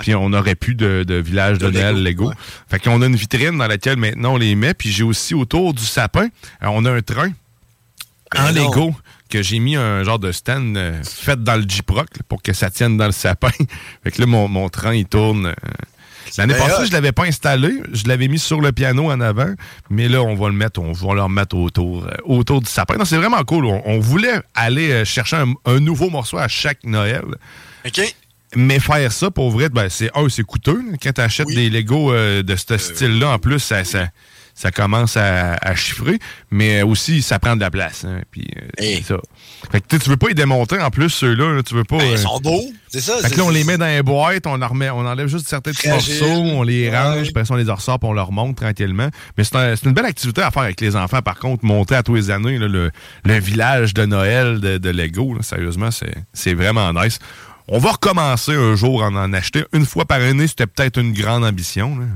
Puis 0.00 0.14
on 0.16 0.30
n'aurait 0.30 0.56
plus 0.56 0.74
de, 0.74 1.04
de 1.06 1.14
village 1.14 1.58
de, 1.58 1.66
De 1.66 1.72
Noël 1.78 2.02
Lego, 2.02 2.28
ouais. 2.30 2.34
Fait 2.68 2.80
qu'on 2.80 3.00
a 3.02 3.06
une 3.06 3.14
vitrine 3.14 3.56
dans 3.56 3.68
laquelle 3.68 3.96
maintenant 3.96 4.34
on 4.34 4.36
les 4.36 4.56
met. 4.56 4.74
Puis 4.74 4.90
j'ai 4.90 5.04
aussi 5.04 5.32
autour 5.34 5.74
du 5.74 5.84
sapin, 5.84 6.24
euh, 6.24 6.66
on 6.68 6.84
a 6.84 6.90
un 6.92 7.02
train 7.02 7.30
en 8.36 8.44
Ben 8.46 8.52
non. 8.52 8.64
Lego 8.68 8.94
que 9.28 9.42
j'ai 9.42 9.58
mis 9.60 9.76
un 9.76 10.02
genre 10.02 10.18
de 10.18 10.32
stand 10.32 10.76
euh, 10.76 11.00
fait 11.04 11.42
dans 11.42 11.54
le 11.56 11.64
J-Proc 11.68 12.08
là, 12.16 12.22
pour 12.28 12.42
que 12.42 12.52
ça 12.52 12.70
tienne 12.70 12.96
dans 12.96 13.06
le 13.06 13.12
sapin. 13.12 13.50
fait 14.02 14.10
que 14.10 14.20
là, 14.20 14.26
mon, 14.26 14.48
mon 14.48 14.68
train, 14.68 14.94
il 14.94 15.06
tourne. 15.06 15.46
euh, 15.46 15.52
L'année 16.38 16.54
bien 16.54 16.66
passée, 16.66 16.82
hot. 16.82 16.86
je 16.86 16.92
l'avais 16.92 17.12
pas 17.12 17.24
installé. 17.24 17.70
Je 17.92 18.06
l'avais 18.06 18.28
mis 18.28 18.38
sur 18.38 18.60
le 18.60 18.72
piano 18.72 19.10
en 19.10 19.20
avant. 19.20 19.52
Mais 19.90 20.08
là, 20.08 20.22
on 20.22 20.34
va 20.34 20.48
le 20.48 20.54
mettre, 20.54 20.80
on 20.80 20.92
va 20.92 21.14
le 21.14 21.22
remettre 21.22 21.56
autour, 21.56 22.04
euh, 22.04 22.14
autour 22.24 22.60
du 22.60 22.70
sapin. 22.70 22.96
Non, 22.96 23.04
c'est 23.04 23.16
vraiment 23.16 23.42
cool. 23.44 23.66
On, 23.66 23.82
on 23.84 23.98
voulait 23.98 24.40
aller 24.54 24.90
euh, 24.90 25.04
chercher 25.04 25.36
un, 25.36 25.54
un 25.64 25.80
nouveau 25.80 26.10
morceau 26.10 26.38
à 26.38 26.48
chaque 26.48 26.84
Noël. 26.84 27.24
OK. 27.86 28.14
Mais 28.54 28.78
faire 28.78 29.12
ça, 29.12 29.30
pour 29.30 29.50
vrai, 29.50 29.68
ben, 29.68 29.88
c'est 29.88 30.10
un, 30.16 30.28
c'est 30.28 30.44
coûteux. 30.44 30.82
Quand 31.02 31.12
tu 31.12 31.20
achètes 31.20 31.48
des 31.48 31.68
Legos 31.68 32.12
euh, 32.12 32.42
de 32.42 32.56
ce 32.56 32.78
style-là, 32.78 33.30
en 33.30 33.38
plus, 33.38 33.58
ça, 33.58 33.84
ça, 33.84 34.08
ça 34.56 34.72
commence 34.72 35.16
à, 35.18 35.52
à 35.60 35.74
chiffrer. 35.76 36.18
Mais 36.50 36.82
aussi, 36.82 37.20
ça 37.22 37.38
prend 37.38 37.54
de 37.54 37.60
la 37.60 37.70
place. 37.70 38.04
hein. 38.04 38.22
Puis, 38.32 38.48
euh, 38.56 38.62
Hey. 38.78 39.02
ça. 39.02 39.16
Fait 39.70 39.80
que 39.80 39.86
tu 39.86 39.96
sais, 39.96 40.02
tu 40.02 40.10
veux 40.10 40.16
pas 40.16 40.28
les 40.28 40.34
démonter 40.34 40.80
en 40.80 40.90
plus, 40.90 41.10
ceux-là. 41.10 41.52
là. 41.54 41.62
tu 41.62 41.74
veux 41.74 41.84
pas. 41.84 41.98
Ben, 41.98 42.06
euh, 42.08 42.12
ils 42.12 42.18
sont 42.18 42.40
beaux. 42.40 42.62
C'est 42.88 43.00
ça. 43.00 43.18
fait 43.18 43.30
que 43.30 43.36
là, 43.36 43.44
on 43.44 43.50
les 43.50 43.64
met 43.64 43.76
dans 43.76 43.84
les 43.86 44.02
boîtes, 44.02 44.46
on, 44.46 44.60
en 44.62 44.66
remet, 44.68 44.88
on 44.88 45.00
enlève 45.06 45.26
juste 45.28 45.46
certains 45.48 45.72
petits 45.72 45.88
morceaux, 45.88 46.24
on 46.24 46.62
les 46.62 46.88
Ouais. 46.88 46.96
range, 46.98 47.28
après 47.28 47.44
ça, 47.44 47.52
on 47.52 47.56
les 47.58 47.70
ressort, 47.70 47.98
puis 47.98 48.08
on 48.08 48.14
leur 48.14 48.32
monte 48.32 48.56
tranquillement. 48.56 49.08
Mais 49.36 49.44
c'est 49.44 49.56
un- 49.56 49.74
une 49.74 49.92
belle 49.92 50.06
activité 50.06 50.40
à 50.40 50.50
faire 50.50 50.62
avec 50.62 50.80
les 50.80 50.96
enfants, 50.96 51.20
par 51.20 51.38
contre, 51.38 51.64
monter 51.64 51.94
à 51.94 52.02
tous 52.02 52.14
les 52.14 52.30
années 52.30 52.58
là, 52.58 52.68
le, 52.68 52.90
le 53.24 53.38
village 53.38 53.92
de 53.92 54.06
Noël 54.06 54.60
de, 54.60 54.78
de 54.78 54.90
Lego. 54.90 55.34
là, 55.34 55.42
sérieusement, 55.42 55.90
c'est 56.32 56.54
vraiment 56.54 56.92
nice. 56.94 57.18
On 57.68 57.78
va 57.78 57.92
recommencer 57.92 58.54
un 58.54 58.76
jour 58.76 59.02
à 59.02 59.08
en 59.08 59.32
acheter. 59.32 59.64
Une 59.72 59.84
fois 59.84 60.04
par 60.06 60.20
année, 60.20 60.46
c'était 60.46 60.66
peut-être 60.68 60.98
une 61.00 61.12
grande 61.12 61.44
ambition. 61.44 61.98
là. 61.98 62.06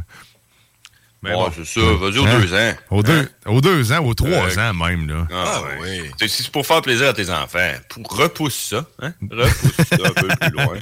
Mais 1.23 1.33
bon. 1.33 1.51
c'est 1.55 1.67
ça. 1.67 1.81
Vas-y 1.81 2.19
aux 2.19 2.27
Hein? 2.27 2.41
deux 2.41 2.55
ans. 2.55 2.73
Aux 2.91 3.03
deux, 3.03 3.29
aux 3.47 3.61
deux 3.61 3.93
ans, 3.93 4.05
aux 4.05 4.15
trois 4.15 4.31
Euh, 4.31 4.71
ans 4.71 4.73
même. 4.75 5.07
Là. 5.07 5.29
Ah, 5.31 5.63
ouais. 5.83 6.11
Tu 6.19 6.29
sais, 6.29 6.29
Si 6.29 6.43
c'est 6.45 6.51
pour 6.53 6.67
faire 6.67 6.81
plaisir 6.81 7.09
à 7.09 7.13
tes 7.13 7.29
enfants, 7.29 7.59
pour, 7.91 8.17
repousse 8.17 8.69
ça. 8.71 8.87
Hein? 9.03 9.13
Repousse 9.31 9.87
ça 9.89 9.97
un 10.03 10.11
peu 10.13 10.29
plus 10.29 10.51
loin. 10.51 10.79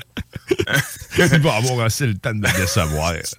Il 1.18 1.40
va 1.40 1.55
avoir 1.57 1.87
assez 1.87 2.07
le 2.07 2.14
temps 2.14 2.35
de 2.35 2.40
le 2.46 2.66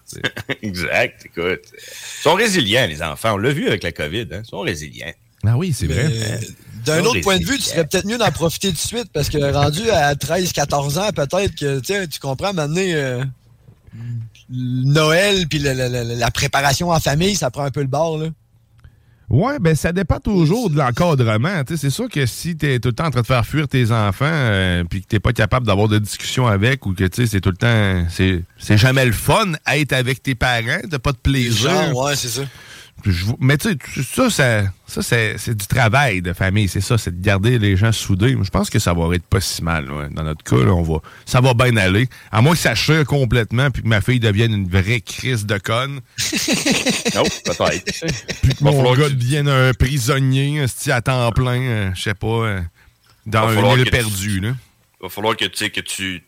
sais. 0.06 0.22
exact, 0.62 1.26
écoute. 1.26 1.62
Ils 1.74 2.22
sont 2.24 2.34
résilients, 2.34 2.86
les 2.88 3.02
enfants. 3.02 3.34
On 3.36 3.38
l'a 3.38 3.52
vu 3.52 3.68
avec 3.68 3.84
la 3.84 3.94
COVID. 3.94 4.28
Hein? 4.34 4.42
Ils 4.44 4.50
sont 4.50 4.60
résilients. 4.60 5.14
Ah 5.46 5.56
oui, 5.56 5.74
c'est 5.74 5.88
vrai. 5.88 6.12
D'un 6.86 7.04
autre 7.06 7.22
point 7.22 7.40
de 7.40 7.46
vue, 7.46 7.56
tu 7.58 7.64
serais 7.64 7.86
peut-être 7.88 8.06
mieux 8.06 8.18
d'en 8.18 8.32
profiter 8.32 8.70
tout 8.70 8.74
de 8.74 8.80
suite 8.80 9.10
parce 9.14 9.30
que 9.30 9.38
rendu 9.54 9.90
à 9.90 10.16
13-14 10.16 11.00
ans, 11.00 11.10
peut-être 11.14 11.56
que 11.56 12.06
tu 12.06 12.20
comprends, 12.20 12.52
maintenant, 12.54 12.82
euh, 12.82 13.24
Noël 14.50 15.48
puis 15.48 15.60
la 15.60 16.32
préparation 16.32 16.90
en 16.90 17.00
famille, 17.00 17.36
ça 17.36 17.52
prend 17.52 17.64
un 17.64 17.72
peu 17.72 17.82
le 17.82 17.88
bord. 17.88 18.18
Là. 18.18 18.30
Ouais, 19.30 19.60
ben 19.60 19.76
ça 19.76 19.92
dépend 19.92 20.20
toujours 20.20 20.72
de 20.72 20.78
l'encadrement. 20.78 21.64
Tu 21.64 21.76
sais, 21.76 21.82
C'est 21.82 21.90
sûr 21.92 22.10
que 22.10 22.26
si 22.26 22.58
tu 22.58 22.66
es 22.66 22.80
tout 22.80 22.90
le 22.90 22.96
temps 22.96 23.06
en 23.06 23.12
train 23.12 23.22
de 23.22 23.28
faire 23.28 23.46
fuir 23.46 23.68
tes 23.68 23.92
enfants 23.92 24.26
euh, 24.26 24.84
puis 24.90 25.04
que 25.04 25.08
tu 25.08 25.20
pas 25.20 25.34
capable 25.34 25.68
d'avoir 25.68 25.88
de 25.88 26.00
discussion 26.00 26.48
avec 26.48 26.86
ou 26.88 26.94
que 26.94 27.04
tu 27.04 27.22
sais, 27.22 27.28
c'est 27.28 27.42
tout 27.42 27.52
le 27.52 27.58
temps. 27.58 28.06
C'est 28.10 28.44
c'est 28.58 28.78
jamais 28.78 29.06
le 29.06 29.12
fun 29.12 29.52
être 29.72 29.94
avec 29.94 30.24
tes 30.24 30.34
parents, 30.34 30.82
t'as 30.90 30.98
pas 30.98 31.12
de 31.12 31.18
plaisir. 31.18 31.70
Genre, 31.70 32.06
ouais, 32.06 32.16
c'est 32.16 32.30
ça. 32.30 32.42
Je 33.06 33.26
mais 33.40 33.58
tu 33.58 33.70
sais, 33.70 33.76
tu- 33.76 34.04
ça, 34.04 34.30
ça, 34.30 34.64
ça 34.88 35.02
c'est 35.02 35.56
du 35.56 35.68
travail 35.68 36.22
de 36.22 36.34
famille. 36.34 36.68
C'est 36.68 36.82
ça, 36.82 36.98
c'est 36.98 37.20
de 37.20 37.24
garder 37.26 37.58
les 37.60 37.78
gens 37.78 37.92
soudés. 37.92 38.36
Je 38.42 38.50
pense 38.50 38.70
que 38.70 38.80
ça 38.80 38.94
va 38.94 39.14
être 39.16 39.24
pas 39.26 39.40
si 39.42 39.64
mal. 39.64 39.92
ouais. 39.92 40.08
Dans 40.12 40.24
notre 40.24 40.44
cas, 40.44 40.58
là, 40.58 40.74
on 40.74 40.82
va, 40.84 41.00
ça 41.26 41.42
va 41.42 41.54
bien 41.54 41.76
aller. 41.78 42.08
À 42.32 42.42
moins 42.42 42.54
que 42.54 42.60
ça 42.60 42.76
chire 42.76 43.06
complètement 43.06 43.72
puis 43.72 43.82
que 43.84 43.88
ma 43.88 44.02
fille 44.02 44.20
devienne 44.20 44.54
une 44.54 44.68
vraie 44.70 45.02
crise 45.02 45.46
de 45.46 45.58
conne. 45.58 46.02
Non, 47.16 47.24
peut-être. 47.24 48.06
Puis 48.42 48.56
que 48.56 48.64
mon 48.64 48.84
gars 48.94 49.04
que 49.06 49.10
tu- 49.10 49.16
devienne 49.16 49.48
un 49.48 49.74
prisonnier, 49.74 50.58
esti, 50.62 50.92
à 50.92 51.02
temps 51.02 51.32
plein, 51.32 51.62
euh, 51.62 51.92
je 51.96 52.02
sais 52.02 52.14
pas, 52.14 52.28
euh, 52.28 52.62
dans 53.26 53.50
une 53.52 53.80
île 53.80 53.90
que 53.90 54.18
tu-. 54.18 54.40
Là. 54.40 54.50
Il 54.50 55.04
va 55.04 55.10
falloir 55.10 55.36
que, 55.36 55.46
tu 55.46 55.58
sais, 55.58 55.70
que 55.70 55.82
tu, 55.82 56.24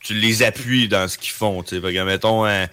tu 0.00 0.14
les 0.14 0.42
appuies 0.42 0.88
dans 0.88 1.08
ce 1.08 1.16
qu'ils 1.18 1.32
font. 1.32 1.62
tu 1.62 1.76
sais. 1.76 1.80
Que, 1.80 2.04
mettons, 2.04 2.44
euh, 2.46 2.66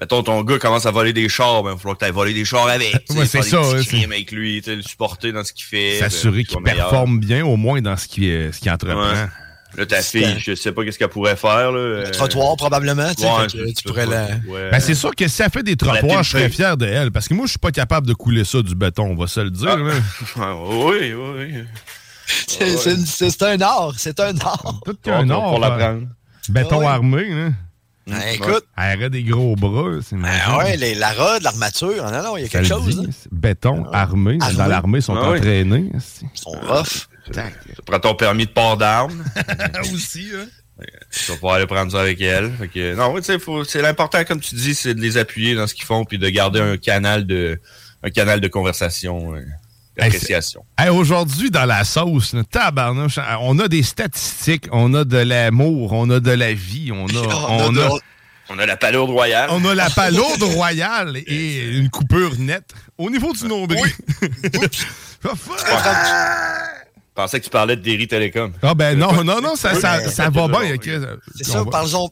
mettons, 0.00 0.22
ton 0.22 0.42
gars 0.42 0.58
commence 0.58 0.86
à 0.86 0.90
voler 0.90 1.12
des 1.12 1.28
chars, 1.28 1.62
ben, 1.62 1.70
il 1.70 1.72
va 1.74 1.78
falloir 1.78 1.94
que 1.96 2.00
tu 2.00 2.04
ailles 2.06 2.12
voler 2.12 2.34
des 2.34 2.44
chars 2.44 2.68
avec. 2.68 2.94
Ouais, 3.10 3.26
c'est 3.26 3.40
des 3.40 3.48
ça, 3.48 3.58
petits 3.60 3.96
hein, 3.98 4.04
avec 4.10 4.30
lui, 4.32 4.62
le 4.66 4.82
supporter 4.82 5.32
dans 5.32 5.44
ce 5.44 5.52
qu'il 5.52 5.64
fait. 5.64 5.98
S'assurer 6.00 6.38
ben, 6.38 6.42
qu'il 6.44 6.50
soit 6.52 6.60
meilleur. 6.60 6.88
performe 6.90 7.20
bien, 7.20 7.44
au 7.44 7.56
moins 7.56 7.80
dans 7.82 7.96
ce 7.96 8.08
qu'il 8.08 8.24
euh, 8.24 8.52
ce 8.52 8.60
qu'il 8.60 8.70
entreprend. 8.70 9.00
Ouais. 9.12 9.26
Là, 9.76 9.86
ta 9.86 10.02
fille, 10.02 10.36
je 10.38 10.54
sais 10.54 10.70
pas 10.70 10.84
qu'est-ce 10.84 11.00
qu'elle 11.00 11.08
pourrait 11.08 11.34
faire. 11.34 11.72
Là. 11.72 11.78
euh, 11.80 12.04
Le 12.06 12.10
trottoir, 12.12 12.54
probablement. 12.56 13.12
tu 13.12 13.22
sais, 13.22 13.28
ouais, 13.28 13.48
fait 13.48 13.58
que 13.58 13.66
c'est- 13.66 13.72
tu 13.74 13.82
pourrais 13.88 14.06
la. 14.06 14.26
ouais. 14.48 14.70
Ben, 14.70 14.78
c'est 14.78 14.94
sûr 14.94 15.12
que 15.16 15.26
si 15.26 15.42
elle 15.42 15.50
fait 15.50 15.64
des 15.64 15.74
trottoirs, 15.76 16.22
je 16.22 16.30
serais 16.30 16.48
fier 16.48 16.76
de 16.76 16.86
elle. 16.86 17.10
Parce 17.10 17.26
que 17.26 17.34
moi, 17.34 17.46
je 17.46 17.50
suis 17.50 17.58
pas 17.58 17.72
capable 17.72 18.06
de 18.06 18.14
couler 18.14 18.44
ça 18.44 18.62
du 18.62 18.74
béton, 18.76 19.02
on 19.10 19.16
va 19.16 19.26
se 19.26 19.40
le 19.40 19.50
dire. 19.50 19.70
Ah. 19.72 20.38
là. 20.38 20.54
oui, 20.64 21.12
oui, 21.12 21.14
oui. 21.38 21.64
C'est 22.46 23.42
un 23.42 23.60
art. 23.60 23.94
C'est 23.96 24.18
un 24.20 24.36
art. 24.38 24.80
Tout 24.84 24.94
Pour- 25.02 25.12
or. 25.12 25.24
pour 25.26 25.56
euh, 25.64 25.68
l'apprendre. 25.68 26.06
Béton 26.48 26.78
Ouais. 26.78 26.86
armé, 26.86 27.28
là. 27.30 27.48
Ben, 28.06 28.20
écoute, 28.34 28.66
Elle 28.76 28.98
aurait 28.98 29.10
des 29.10 29.22
gros 29.22 29.56
bras. 29.56 29.98
c'est 30.06 30.16
ben, 30.16 30.28
ouais, 30.58 30.76
les- 30.76 30.94
la 30.94 31.12
rod, 31.12 31.42
l'armature, 31.42 32.04
non, 32.10 32.22
non, 32.22 32.36
il 32.36 32.42
y 32.42 32.44
a 32.44 32.48
quelque 32.48 32.66
chose. 32.68 33.00
dit, 33.00 33.08
c'est 33.18 33.32
Béton 33.32 33.86
armé. 33.92 34.36
Armé. 34.40 34.56
Dans 34.56 34.66
l'armée, 34.66 34.98
ils 34.98 35.02
sont 35.02 35.16
Ah 35.16 35.30
entraînés. 35.30 35.90
Ils 35.94 36.28
sont 36.38 36.50
rough. 36.50 37.08
Tu 37.26 37.32
prends 37.86 38.00
ton 38.00 38.14
permis 38.14 38.44
de 38.44 38.50
port 38.50 38.76
d'armes. 38.76 39.24
Aussi, 39.94 40.28
hein. 40.34 40.44
Tu 41.10 41.30
vas 41.30 41.34
pouvoir 41.36 41.54
aller 41.54 41.66
prendre 41.66 41.90
ça 41.92 42.00
avec 42.00 42.20
elle. 42.20 42.52
Fait 42.58 42.68
que, 42.68 42.94
non, 42.94 43.14
c'est 43.66 43.80
l'important, 43.80 44.22
comme 44.24 44.40
tu 44.40 44.54
dis, 44.56 44.74
c'est 44.74 44.92
de 44.94 45.00
les 45.00 45.16
appuyer 45.16 45.54
dans 45.54 45.66
ce 45.66 45.74
qu'ils 45.74 45.84
font 45.86 46.04
puis 46.04 46.18
de 46.18 46.28
garder 46.28 46.60
un 46.60 46.76
canal 46.76 47.26
de, 47.26 47.58
un 48.02 48.10
canal 48.10 48.40
de 48.40 48.48
conversation, 48.48 49.32
d'appréciation. 49.96 50.64
Hey, 50.78 50.88
Aujourd'hui, 50.88 51.50
dans 51.50 51.64
la 51.66 51.84
sauce, 51.84 52.34
tabarnouche, 52.50 53.18
on 53.40 53.58
a 53.58 53.68
des 53.68 53.82
statistiques, 53.82 54.66
on 54.72 54.92
a 54.94 55.04
de 55.04 55.18
l'amour, 55.18 55.92
on 55.92 56.08
a 56.10 56.20
de 56.20 56.30
la 56.32 56.52
vie, 56.52 56.90
on 56.92 57.06
a, 57.06 57.48
on 57.48 57.76
a, 57.76 57.88
On 58.50 58.58
a 58.58 58.66
la 58.66 58.76
palourde 58.76 59.10
royale. 59.10 59.48
on 59.52 59.64
a 59.64 59.74
la 59.74 59.90
palourde 59.96 60.42
royale 60.42 61.16
et 61.26 61.64
une 61.78 61.90
coupure 61.90 62.34
nette. 62.38 62.74
Au 62.98 63.10
niveau 63.10 63.32
du 63.32 63.46
nombril. 63.46 63.80
Je 67.16 67.22
pensais 67.22 67.38
que 67.38 67.44
tu 67.44 67.50
parlais 67.50 67.76
de 67.76 67.80
Derry 67.80 68.08
Télécom. 68.08 68.52
Ah 68.60 68.74
ben 68.74 68.98
non, 68.98 69.22
non, 69.22 69.40
non, 69.40 69.54
ça, 69.54 69.74
ça, 69.76 70.00
Oui, 70.04 70.10
ça 70.10 70.30
va 70.30 70.48
bien. 70.48 70.74
C'est 71.36 71.44
ça, 71.44 71.62
va 71.62 71.70
parle-en 71.70 72.08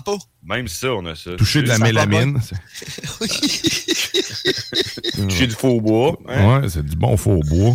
pas. 0.00 0.16
Même 0.46 0.66
ça, 0.66 0.94
on 0.94 1.04
a 1.04 1.14
ça. 1.14 1.32
Toucher 1.36 1.60
de 1.62 1.68
la 1.68 1.76
mélamine. 1.76 2.40
Toucher 5.14 5.46
du 5.46 5.54
faux 5.54 5.80
bois. 5.80 6.16
hein? 6.28 6.60
Ouais, 6.62 6.68
c'est 6.70 6.84
du 6.86 6.96
bon 6.96 7.18
faux 7.18 7.40
bois. 7.40 7.74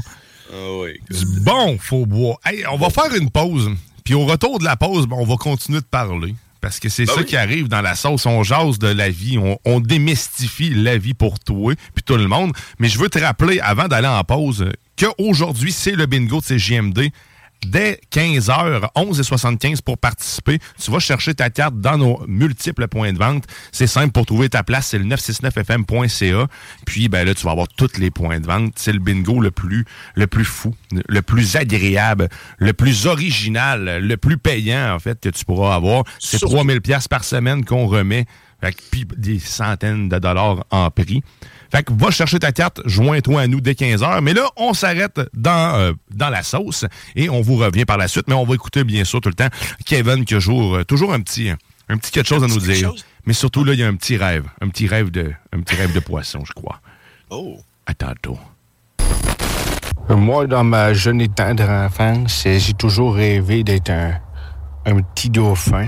Du 1.09 1.25
bon 1.41 1.77
faux 1.77 2.05
bois. 2.07 2.39
Hey, 2.45 2.63
on 2.71 2.77
va 2.77 2.89
faire 2.89 3.13
une 3.15 3.29
pause. 3.29 3.69
Puis 4.03 4.15
au 4.15 4.25
retour 4.25 4.57
de 4.57 4.63
la 4.63 4.75
pause, 4.75 5.05
ben, 5.07 5.17
on 5.19 5.25
va 5.25 5.35
continuer 5.35 5.81
de 5.81 5.85
parler. 5.85 6.33
Parce 6.61 6.79
que 6.79 6.89
c'est 6.89 7.05
Ben 7.05 7.13
ça 7.13 7.19
oui. 7.21 7.25
qui 7.25 7.37
arrive 7.37 7.67
dans 7.67 7.81
la 7.81 7.95
sauce. 7.95 8.25
On 8.25 8.43
jase 8.43 8.77
de 8.79 8.87
la 8.87 9.09
vie. 9.09 9.37
On, 9.37 9.57
on 9.65 9.79
démystifie 9.79 10.69
la 10.71 10.97
vie 10.97 11.13
pour 11.13 11.39
toi 11.39 11.73
puis 11.93 12.03
tout 12.03 12.17
le 12.17 12.27
monde. 12.27 12.53
Mais 12.79 12.87
je 12.87 12.99
veux 12.99 13.09
te 13.09 13.19
rappeler, 13.19 13.59
avant 13.59 13.87
d'aller 13.87 14.07
en 14.07 14.23
pause, 14.23 14.65
qu'aujourd'hui, 15.01 15.71
c'est 15.71 15.93
le 15.93 16.05
bingo 16.05 16.41
de 16.41 16.45
CJMD. 16.45 17.09
Dès 17.63 18.01
15h, 18.11 18.91
11h75 18.95 19.83
pour 19.83 19.99
participer. 19.99 20.57
Tu 20.83 20.89
vas 20.89 20.97
chercher 20.97 21.35
ta 21.35 21.51
carte 21.51 21.79
dans 21.79 21.95
nos 21.95 22.25
multiples 22.27 22.87
points 22.87 23.13
de 23.13 23.19
vente. 23.19 23.43
C'est 23.71 23.85
simple 23.85 24.11
pour 24.11 24.25
trouver 24.25 24.49
ta 24.49 24.63
place, 24.63 24.87
c'est 24.87 24.97
le 24.97 25.05
969fm.ca. 25.05 26.47
Puis 26.87 27.07
ben 27.07 27.23
là, 27.23 27.35
tu 27.35 27.45
vas 27.45 27.51
avoir 27.51 27.67
tous 27.67 27.99
les 27.99 28.09
points 28.09 28.39
de 28.39 28.47
vente. 28.47 28.73
C'est 28.77 28.91
le 28.91 28.97
bingo 28.97 29.39
le 29.39 29.51
plus 29.51 29.85
le 30.15 30.25
plus 30.25 30.43
fou, 30.43 30.73
le 31.07 31.21
plus 31.21 31.55
agréable, 31.55 32.29
le 32.57 32.73
plus 32.73 33.05
original, 33.05 33.99
le 34.01 34.17
plus 34.17 34.39
payant 34.39 34.95
en 34.95 34.99
fait 34.99 35.19
que 35.19 35.29
tu 35.29 35.45
pourras 35.45 35.75
avoir. 35.75 36.03
C'est 36.17 36.39
3000 36.39 36.81
pièces 36.81 37.07
par 37.07 37.23
semaine 37.23 37.63
qu'on 37.63 37.85
remet. 37.85 38.25
Puis 38.91 39.05
des 39.17 39.37
centaines 39.37 40.09
de 40.09 40.17
dollars 40.17 40.65
en 40.71 40.89
prix. 40.89 41.21
Fait 41.71 41.83
que 41.83 41.93
va 41.93 42.11
chercher 42.11 42.39
ta 42.39 42.51
carte, 42.51 42.81
joins-toi 42.85 43.41
à 43.41 43.47
nous 43.47 43.61
dès 43.61 43.73
15h. 43.73 44.21
Mais 44.21 44.33
là, 44.33 44.49
on 44.57 44.73
s'arrête 44.73 45.21
dans, 45.33 45.75
euh, 45.75 45.93
dans 46.13 46.29
la 46.29 46.43
sauce 46.43 46.85
et 47.15 47.29
on 47.29 47.41
vous 47.41 47.55
revient 47.55 47.85
par 47.85 47.97
la 47.97 48.07
suite. 48.07 48.25
Mais 48.27 48.33
on 48.33 48.45
va 48.45 48.55
écouter 48.55 48.83
bien 48.83 49.03
sûr 49.03 49.21
tout 49.21 49.29
le 49.29 49.35
temps 49.35 49.49
Kevin 49.85 50.25
qui 50.25 50.33
a 50.33 50.37
toujours, 50.37 50.75
euh, 50.75 50.83
toujours 50.83 51.13
un 51.13 51.21
petit, 51.21 51.49
un 51.89 51.97
petit 51.97 52.11
quelque 52.11 52.27
chose 52.27 52.43
à 52.43 52.47
nous 52.47 52.59
dire. 52.59 52.93
Mais 53.25 53.33
surtout 53.33 53.63
là, 53.63 53.73
il 53.73 53.79
y 53.79 53.83
a 53.83 53.87
un 53.87 53.95
petit 53.95 54.17
rêve. 54.17 54.45
Un 54.61 54.67
petit 54.69 54.87
rêve 54.87 55.11
de, 55.11 55.31
un 55.53 55.61
petit 55.61 55.75
rêve 55.75 55.93
de 55.93 55.99
poisson, 55.99 56.43
je 56.45 56.53
crois. 56.53 56.81
Oh. 57.29 57.57
À 57.85 57.93
tantôt. 57.93 58.37
Moi, 60.09 60.45
dans 60.47 60.63
ma 60.63 60.93
jeune 60.93 61.21
et 61.21 61.29
tendre 61.29 61.69
enfance, 61.69 62.43
j'ai 62.45 62.73
toujours 62.73 63.15
rêvé 63.15 63.63
d'être 63.63 63.91
un, 63.91 64.19
un 64.85 65.01
petit 65.01 65.29
dauphin. 65.29 65.87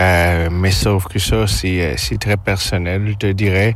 Euh, 0.00 0.48
mais 0.50 0.70
sauf 0.70 1.06
que 1.06 1.18
ça, 1.18 1.46
c'est 1.46 1.82
euh, 1.82 1.94
c'est 1.96 2.18
très 2.18 2.36
personnel, 2.36 3.06
je 3.08 3.14
te 3.14 3.26
dirais. 3.32 3.74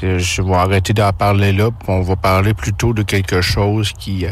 Je 0.00 0.42
vais 0.42 0.54
arrêter 0.54 0.92
d'en 0.92 1.12
parler 1.12 1.52
là, 1.52 1.70
puis 1.70 1.88
on 1.88 2.00
va 2.00 2.16
parler 2.16 2.54
plutôt 2.54 2.92
de 2.92 3.02
quelque 3.02 3.40
chose 3.40 3.92
qui, 3.92 4.26
euh, 4.26 4.30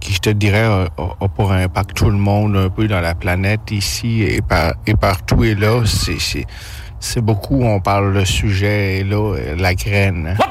qui 0.00 0.14
je 0.14 0.18
te 0.20 0.30
dirais, 0.30 0.64
a, 0.96 1.28
pour 1.28 1.52
impact 1.52 1.94
tout 1.94 2.10
le 2.10 2.16
monde 2.16 2.56
un 2.56 2.70
peu 2.70 2.88
dans 2.88 3.00
la 3.00 3.14
planète 3.14 3.70
ici 3.70 4.22
et, 4.22 4.40
par, 4.40 4.72
et 4.86 4.94
partout. 4.94 5.44
Et 5.44 5.54
là, 5.54 5.82
c'est- 5.84 6.18
c'est 6.20 6.46
c'est 7.02 7.22
beaucoup, 7.22 7.62
on 7.62 7.80
parle 7.80 8.12
le 8.12 8.26
sujet, 8.26 8.98
et 8.98 9.04
là, 9.04 9.34
euh, 9.34 9.56
la 9.56 9.74
graine. 9.74 10.36
hein. 10.38 10.44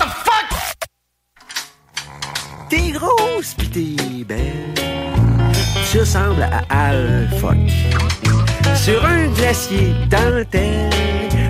T'es 2.70 2.92
grosse 2.92 3.54
pis 3.56 3.70
t'es 3.70 4.24
belle. 4.26 4.74
Tu 5.92 6.00
ressembles 6.00 6.44
à 6.44 6.62
Al 6.88 7.30
Fuck. 7.40 7.58
Sur 8.76 9.04
un 9.06 9.28
glacier 9.28 9.94
dentelle, 10.10 10.90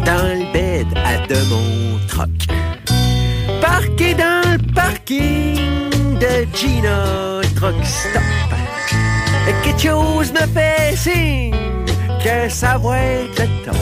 dans 0.10 0.40
le 0.40 0.52
bed 0.52 0.88
à 1.06 1.28
de 1.28 1.40
mon 1.52 2.00
troc. 2.08 2.30
Parqué 3.62 4.16
dans 4.16 4.42
le 4.52 4.74
parking 4.74 5.90
de 6.20 6.48
Gina 6.56 7.42
Truck 7.56 7.76
Stop. 7.84 8.24
Quelque 9.64 9.80
chose 9.80 10.32
me 10.32 10.46
fait 10.56 10.96
signe 10.96 11.54
que 12.24 12.50
ça 12.50 12.78
va 12.78 12.98
être 13.00 13.44
top. 13.66 13.76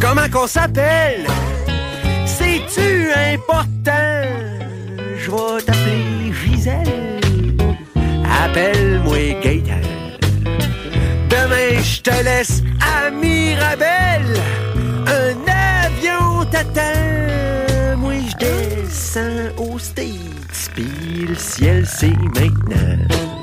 Comment 0.00 0.28
qu'on 0.32 0.46
s'appelle? 0.46 1.26
C'est-tu 2.24 3.10
important? 3.34 4.22
Je 5.18 5.30
vais 5.30 5.62
t'appeler 5.66 6.32
Gisèle. 6.32 7.20
Appelle-moi 8.42 9.40
Gaëtan. 9.42 9.84
Demain, 11.28 11.82
je 11.82 12.00
te 12.00 12.24
laisse 12.24 12.62
à 12.80 13.10
Mirabel. 13.10 14.24
Un 15.06 15.36
avion 15.84 16.44
t'attend. 16.50 17.96
Moi, 17.98 18.14
je 18.28 18.36
descends 18.36 19.62
aux 19.62 19.78
States. 19.78 20.70
Puis 20.74 21.26
le 21.28 21.34
ciel, 21.34 21.86
c'est 21.86 22.08
maintenant. 22.08 23.33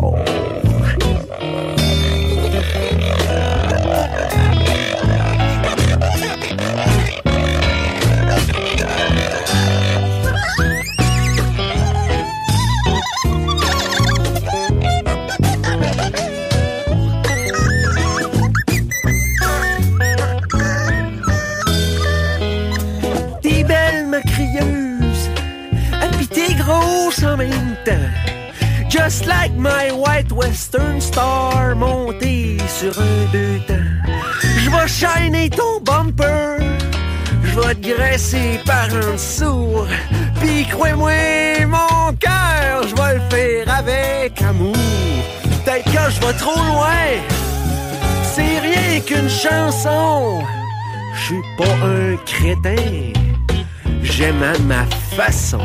Metal. 0.00 0.39
Je 46.10 46.20
vais 46.20 46.32
trop 46.32 46.56
loin, 46.56 47.06
c'est 48.22 48.58
rien 48.58 49.00
qu'une 49.00 49.28
chanson. 49.28 50.42
Je 51.14 51.24
suis 51.26 51.42
pas 51.56 51.74
un 51.84 52.16
crétin, 52.26 53.12
j'aime 54.02 54.42
à 54.42 54.58
ma 54.60 54.84
façon. 55.16 55.62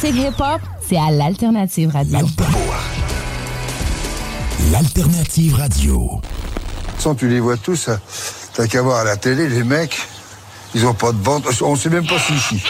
Classiques 0.00 0.20
hip-hop, 0.20 0.60
c'est 0.86 0.96
à 0.96 1.10
l'Alternative 1.10 1.90
Radio. 1.90 2.18
L'alternative 4.72 5.54
radio. 5.54 6.20
Sans 6.98 7.14
tu 7.14 7.28
les 7.28 7.40
vois 7.40 7.56
tous, 7.56 7.88
hein. 7.88 8.00
t'as 8.54 8.66
qu'à 8.66 8.82
voir 8.82 8.98
à 8.98 9.04
la 9.04 9.16
télé, 9.16 9.48
les 9.48 9.64
mecs, 9.64 9.98
ils 10.74 10.84
ont 10.86 10.94
pas 10.94 11.12
de 11.12 11.18
bande, 11.18 11.44
on 11.62 11.76
sait 11.76 11.88
même 11.88 12.06
pas 12.06 12.18
si 12.18 12.34
ici. 12.34 12.62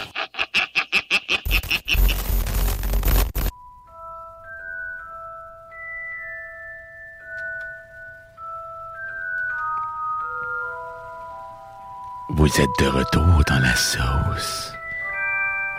Vous 12.30 12.46
êtes 12.46 12.68
de 12.78 12.86
retour 12.86 13.42
dans 13.48 13.58
la 13.58 13.74
sauce. 13.74 14.67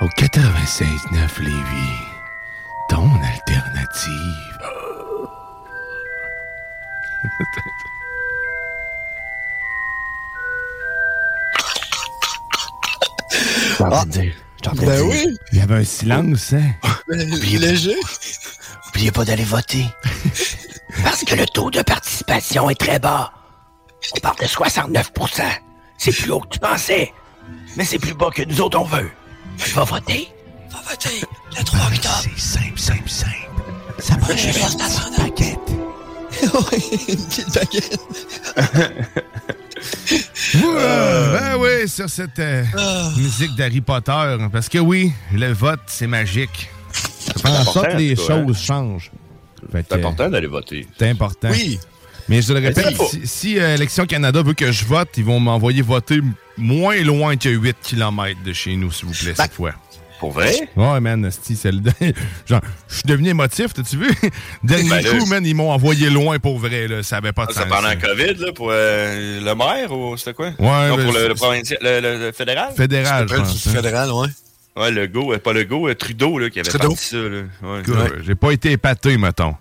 Au 0.02 0.08
96.9 0.08 1.42
Lévis, 1.42 2.00
ton 2.88 3.10
alternative. 3.22 4.60
Ah, 13.82 14.04
ben 14.76 15.02
oui. 15.04 15.38
Il 15.54 15.58
y 15.58 15.62
avait 15.62 15.76
un 15.76 15.84
silence, 15.86 16.54
hein? 16.54 16.74
Léger. 17.08 17.96
Oubliez 18.90 19.12
pas 19.12 19.24
d'aller 19.24 19.46
voter. 19.46 19.86
Parce 21.04 21.24
que 21.24 21.36
le 21.36 21.46
taux 21.46 21.72
de 21.72 21.82
participation 21.82 22.70
est 22.70 22.80
très 22.80 23.00
bas. 23.00 23.32
On 24.16 24.20
parle 24.20 24.38
de 24.38 24.46
69% 24.46 25.44
C'est 25.98 26.12
plus 26.12 26.32
haut 26.32 26.42
que 26.42 26.50
tu 26.50 26.60
pensais. 26.60 27.14
Mais 27.78 27.86
c'est 27.86 28.00
plus 28.00 28.14
bas 28.14 28.30
que 28.32 28.44
nous 28.44 28.60
autres 28.62 28.80
on 28.80 28.84
veut. 28.84 29.10
Va 29.76 29.84
voter. 29.84 30.28
Va 30.72 30.80
voter. 30.90 31.22
Le 31.58 31.64
3 31.64 31.80
octobre. 31.88 32.16
C'est 32.38 32.40
simple, 32.60 32.80
simple, 32.80 33.10
simple. 33.10 33.34
Ça 34.00 34.16
va, 34.16 34.36
je 34.36 34.50
vais 34.50 34.64
en 34.64 35.24
paquette. 35.24 35.60
oui, 36.72 36.84
une 37.10 37.26
petite 37.26 37.54
baguette. 37.54 38.00
Euh, 40.56 41.40
ben 41.40 41.58
oui, 41.62 41.88
sur 41.88 42.10
cette 42.10 42.40
euh, 42.40 42.64
Ah. 42.78 43.12
musique 43.16 43.56
d'Harry 43.56 43.82
Potter. 43.82 44.36
Parce 44.52 44.68
que 44.68 44.80
oui, 44.80 45.14
le 45.32 45.54
vote, 45.54 45.80
c'est 45.88 46.08
magique. 46.08 46.70
Ça 46.92 47.34
fait 47.34 47.48
en 47.48 47.64
sorte 47.64 47.92
que 47.92 47.98
les 47.98 48.14
hein? 48.14 48.24
choses 48.28 48.58
changent. 48.58 49.12
C'est 49.72 49.94
important 49.94 50.30
d'aller 50.30 50.48
voter. 50.48 50.88
C'est 50.98 51.10
important. 51.10 51.50
Oui. 51.52 51.80
Mais 52.30 52.42
je 52.42 52.54
le 52.54 52.60
répète, 52.60 52.96
si, 53.10 53.22
si, 53.28 53.60
euh, 53.60 53.76
Élection 53.76 54.06
Canada 54.06 54.42
veut 54.44 54.54
que 54.54 54.72
je 54.72 54.86
vote, 54.86 55.10
ils 55.18 55.26
vont 55.26 55.40
m'envoyer 55.40 55.82
voter 55.82 56.20
moins 56.58 57.02
loin 57.02 57.36
que 57.36 57.50
8 57.50 57.76
km 57.82 58.38
de 58.46 58.54
chez 58.54 58.76
nous, 58.76 58.92
s'il 58.92 59.08
vous 59.08 59.14
plaît, 59.14 59.34
cette 59.36 59.54
fois. 59.54 59.72
Pour 60.20 60.32
vrai? 60.32 60.54
Ouais, 60.76 61.00
man, 61.00 61.30
c'est 61.32 61.72
le... 61.72 61.80
Genre, 62.46 62.60
je 62.90 62.94
suis 62.96 63.04
devenu 63.06 63.30
émotif, 63.30 63.74
t'as-tu 63.74 63.96
vu? 63.98 64.10
Dernier 64.64 64.90
Ben 64.90 65.02
là, 65.02 65.18
coup, 65.18 65.26
man, 65.28 65.46
ils 65.46 65.56
m'ont 65.56 65.72
envoyé 65.72 66.10
loin 66.10 66.40
pour 66.40 66.60
vrai, 66.60 66.88
là. 66.90 67.04
Ça 67.04 67.18
avait 67.18 67.32
pas 67.32 67.46
de 67.46 67.54
Ça 67.54 67.62
sens. 67.62 67.70
pendant 67.70 67.90
le 67.90 67.96
COVID, 67.96 68.34
là, 68.46 68.52
pour 68.54 68.68
euh, 68.72 69.40
le 69.40 69.56
maire 69.56 69.92
ou 69.94 70.18
c'était 70.18 70.34
quoi? 70.34 70.48
Ouais, 70.60 70.90
Non, 70.90 70.98
ben, 70.98 71.04
pour 71.06 71.14
le, 71.14 71.28
le 71.30 71.36
provincial, 71.36 71.80
le, 71.82 72.32
fédéral? 72.34 72.74
Fédéral, 72.76 73.28
je 73.30 73.36
pense. 73.36 73.68
hein. 73.68 73.72
Fédéral, 73.72 74.12
ouais. 74.12 74.28
Ouais, 74.76 74.92
le 74.92 75.08
go, 75.08 75.32
euh, 75.34 75.40
pas 75.40 75.54
le 75.54 75.64
go, 75.64 75.92
Trudeau, 75.94 76.38
là, 76.38 76.50
qui 76.50 76.60
avait 76.60 76.70
Trudeau. 76.70 76.90
parti 76.90 77.06
ça, 77.06 77.18
là. 77.18 77.42
Ouais. 77.64 77.82
J'ai 78.26 78.36
pas 78.36 78.52
été 78.52 78.74
épaté, 78.74 79.18
mettons. 79.18 79.56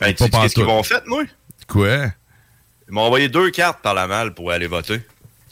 Pas 0.00 0.12
tu 0.14 0.24
sais 0.24 0.30
qu'est-ce 0.30 0.54
qu'ils 0.54 0.64
m'ont 0.64 0.82
fait, 0.82 1.02
moi? 1.06 1.24
Quoi? 1.70 2.06
Ils 2.88 2.94
m'ont 2.94 3.02
envoyé 3.02 3.28
deux 3.28 3.50
cartes 3.50 3.80
par 3.80 3.94
la 3.94 4.06
malle 4.06 4.34
pour 4.34 4.50
aller 4.50 4.66
voter. 4.66 5.00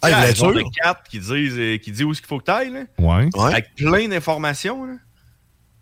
Ah, 0.02 0.28
il 0.28 0.36
sûr? 0.36 0.52
de 0.52 0.62
cartes 0.82 1.06
qui 1.08 1.18
disent, 1.18 1.58
euh, 1.58 1.78
qui 1.78 1.90
disent 1.90 2.04
où 2.04 2.12
est-ce 2.12 2.20
qu'il 2.20 2.28
faut 2.28 2.38
que 2.38 2.44
t'ailles, 2.44 2.70
là. 2.72 2.82
Ouais. 2.98 3.28
Avec 3.40 3.74
plein 3.74 4.08
d'informations, 4.08 4.84
là. 4.84 4.94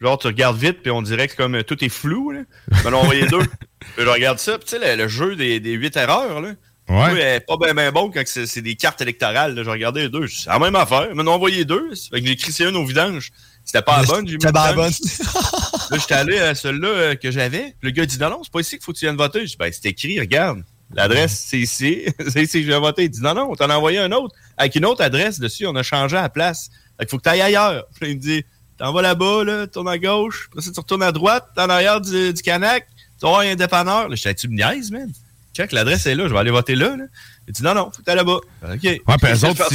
Genre, 0.00 0.18
tu 0.18 0.26
regardes 0.26 0.58
vite, 0.58 0.82
puis 0.82 0.90
on 0.90 1.00
dirait 1.00 1.26
que 1.26 1.36
comme 1.36 1.54
euh, 1.54 1.62
tout 1.62 1.82
est 1.82 1.88
flou, 1.88 2.30
là. 2.30 2.42
Ils 2.70 2.90
m'en 2.90 2.98
ont 2.98 3.02
envoyé 3.02 3.26
deux. 3.26 3.42
Puis 3.96 4.04
je 4.04 4.08
regarde 4.08 4.38
ça, 4.38 4.58
puis 4.58 4.66
tu 4.68 4.78
sais, 4.78 4.96
le, 4.96 5.02
le 5.02 5.08
jeu 5.08 5.36
des, 5.36 5.60
des 5.60 5.72
huit 5.72 5.96
erreurs, 5.96 6.40
là. 6.40 6.48
Ouais. 6.88 7.12
Oui, 7.12 7.18
elle 7.20 7.36
est 7.36 7.46
pas 7.46 7.56
bien 7.56 7.74
ben 7.74 7.90
bon 7.90 8.10
quand 8.12 8.22
c'est 8.26 8.46
c'est 8.46 8.62
des 8.62 8.76
cartes 8.76 9.00
électorales. 9.00 9.54
là. 9.56 9.64
J'ai 9.64 9.70
regardé 9.70 10.02
les 10.02 10.08
deux. 10.08 10.28
C'est 10.28 10.48
la 10.48 10.58
même 10.60 10.76
affaire. 10.76 11.08
Ils 11.10 11.14
m'en 11.16 11.30
ont 11.30 11.34
envoyé 11.34 11.64
deux. 11.64 11.90
Fait 12.10 12.20
que 12.20 12.26
j'ai 12.26 12.32
écrit 12.34 12.52
une 12.64 12.76
au 12.76 12.84
vidange. 12.84 13.32
C'était 13.66 13.82
pas 13.82 14.00
la 14.00 14.06
bonne. 14.06 14.26
j'ai 14.26 14.34
mis 14.34 14.40
c'était 14.40 14.52
pas 14.52 14.66
la 14.66 14.88
vidange. 14.88 14.98
là, 15.90 15.98
j'étais 15.98 16.14
allé 16.14 16.38
à 16.38 16.54
celle-là 16.54 16.88
euh, 16.88 17.14
que 17.16 17.32
j'avais. 17.32 17.74
Le 17.82 17.90
gars 17.90 18.06
dit 18.06 18.18
non, 18.18 18.30
non, 18.30 18.40
c'est 18.42 18.52
pas 18.52 18.60
ici 18.60 18.76
qu'il 18.76 18.84
faut 18.84 18.92
que 18.92 18.98
tu 18.98 19.04
viennes 19.04 19.16
voter. 19.16 19.40
Je 19.40 19.50
dis 19.50 19.56
ben, 19.58 19.70
c'est 19.72 19.88
écrit, 19.88 20.18
regarde. 20.20 20.62
L'adresse, 20.94 21.44
c'est 21.48 21.58
ici. 21.58 22.02
c'est 22.28 22.44
ici 22.44 22.60
que 22.60 22.66
je 22.66 22.72
vais 22.72 22.78
voter. 22.78 23.04
Il 23.04 23.10
dit 23.10 23.20
non, 23.20 23.34
non, 23.34 23.50
on 23.50 23.56
t'en 23.56 23.68
a 23.68 23.76
envoyé 23.76 23.98
un 23.98 24.12
autre. 24.12 24.34
Avec 24.56 24.76
une 24.76 24.86
autre 24.86 25.02
adresse 25.02 25.40
dessus, 25.40 25.66
on 25.66 25.74
a 25.74 25.82
changé 25.82 26.14
la 26.14 26.28
place. 26.28 26.70
Fait 26.96 27.04
qu'il 27.04 27.10
faut 27.10 27.18
que 27.18 27.24
tu 27.24 27.28
ailles 27.28 27.42
ailleurs. 27.42 27.86
Puis 27.94 28.00
là, 28.06 28.08
il 28.12 28.16
me 28.16 28.20
dit 28.22 28.44
t'en 28.78 28.92
vas 28.92 29.02
là-bas, 29.02 29.42
là, 29.42 29.66
tourne 29.66 29.88
à 29.88 29.98
gauche. 29.98 30.48
Après 30.52 30.62
ça, 30.62 30.70
tu 30.70 30.78
retournes 30.78 31.02
à 31.02 31.10
droite, 31.10 31.48
en 31.56 31.68
arrière 31.68 32.00
du, 32.00 32.32
du 32.32 32.42
canac. 32.42 32.86
Tu 33.18 33.26
vas 33.26 33.30
voir, 33.30 33.40
un 33.40 33.56
dépanneur. 33.56 34.08
Là, 34.08 34.14
je 34.14 34.28
tu 34.30 34.48
me 34.48 34.54
niaises, 34.54 34.92
man? 34.92 35.10
Check, 35.54 35.72
l'adresse 35.72 36.06
est 36.06 36.14
là, 36.14 36.28
je 36.28 36.32
vais 36.34 36.38
aller 36.38 36.50
voter 36.50 36.76
là. 36.76 36.96
là. 36.96 37.04
Il 37.48 37.52
dit 37.52 37.62
non, 37.62 37.74
non, 37.74 37.90
faut 37.94 38.02
t'ailles 38.02 38.16
là-bas. 38.16 38.38
OK. 38.64 38.82
Ouais, 38.82 39.00
puis 39.22 39.32
eux 39.32 39.44
autres, 39.48 39.68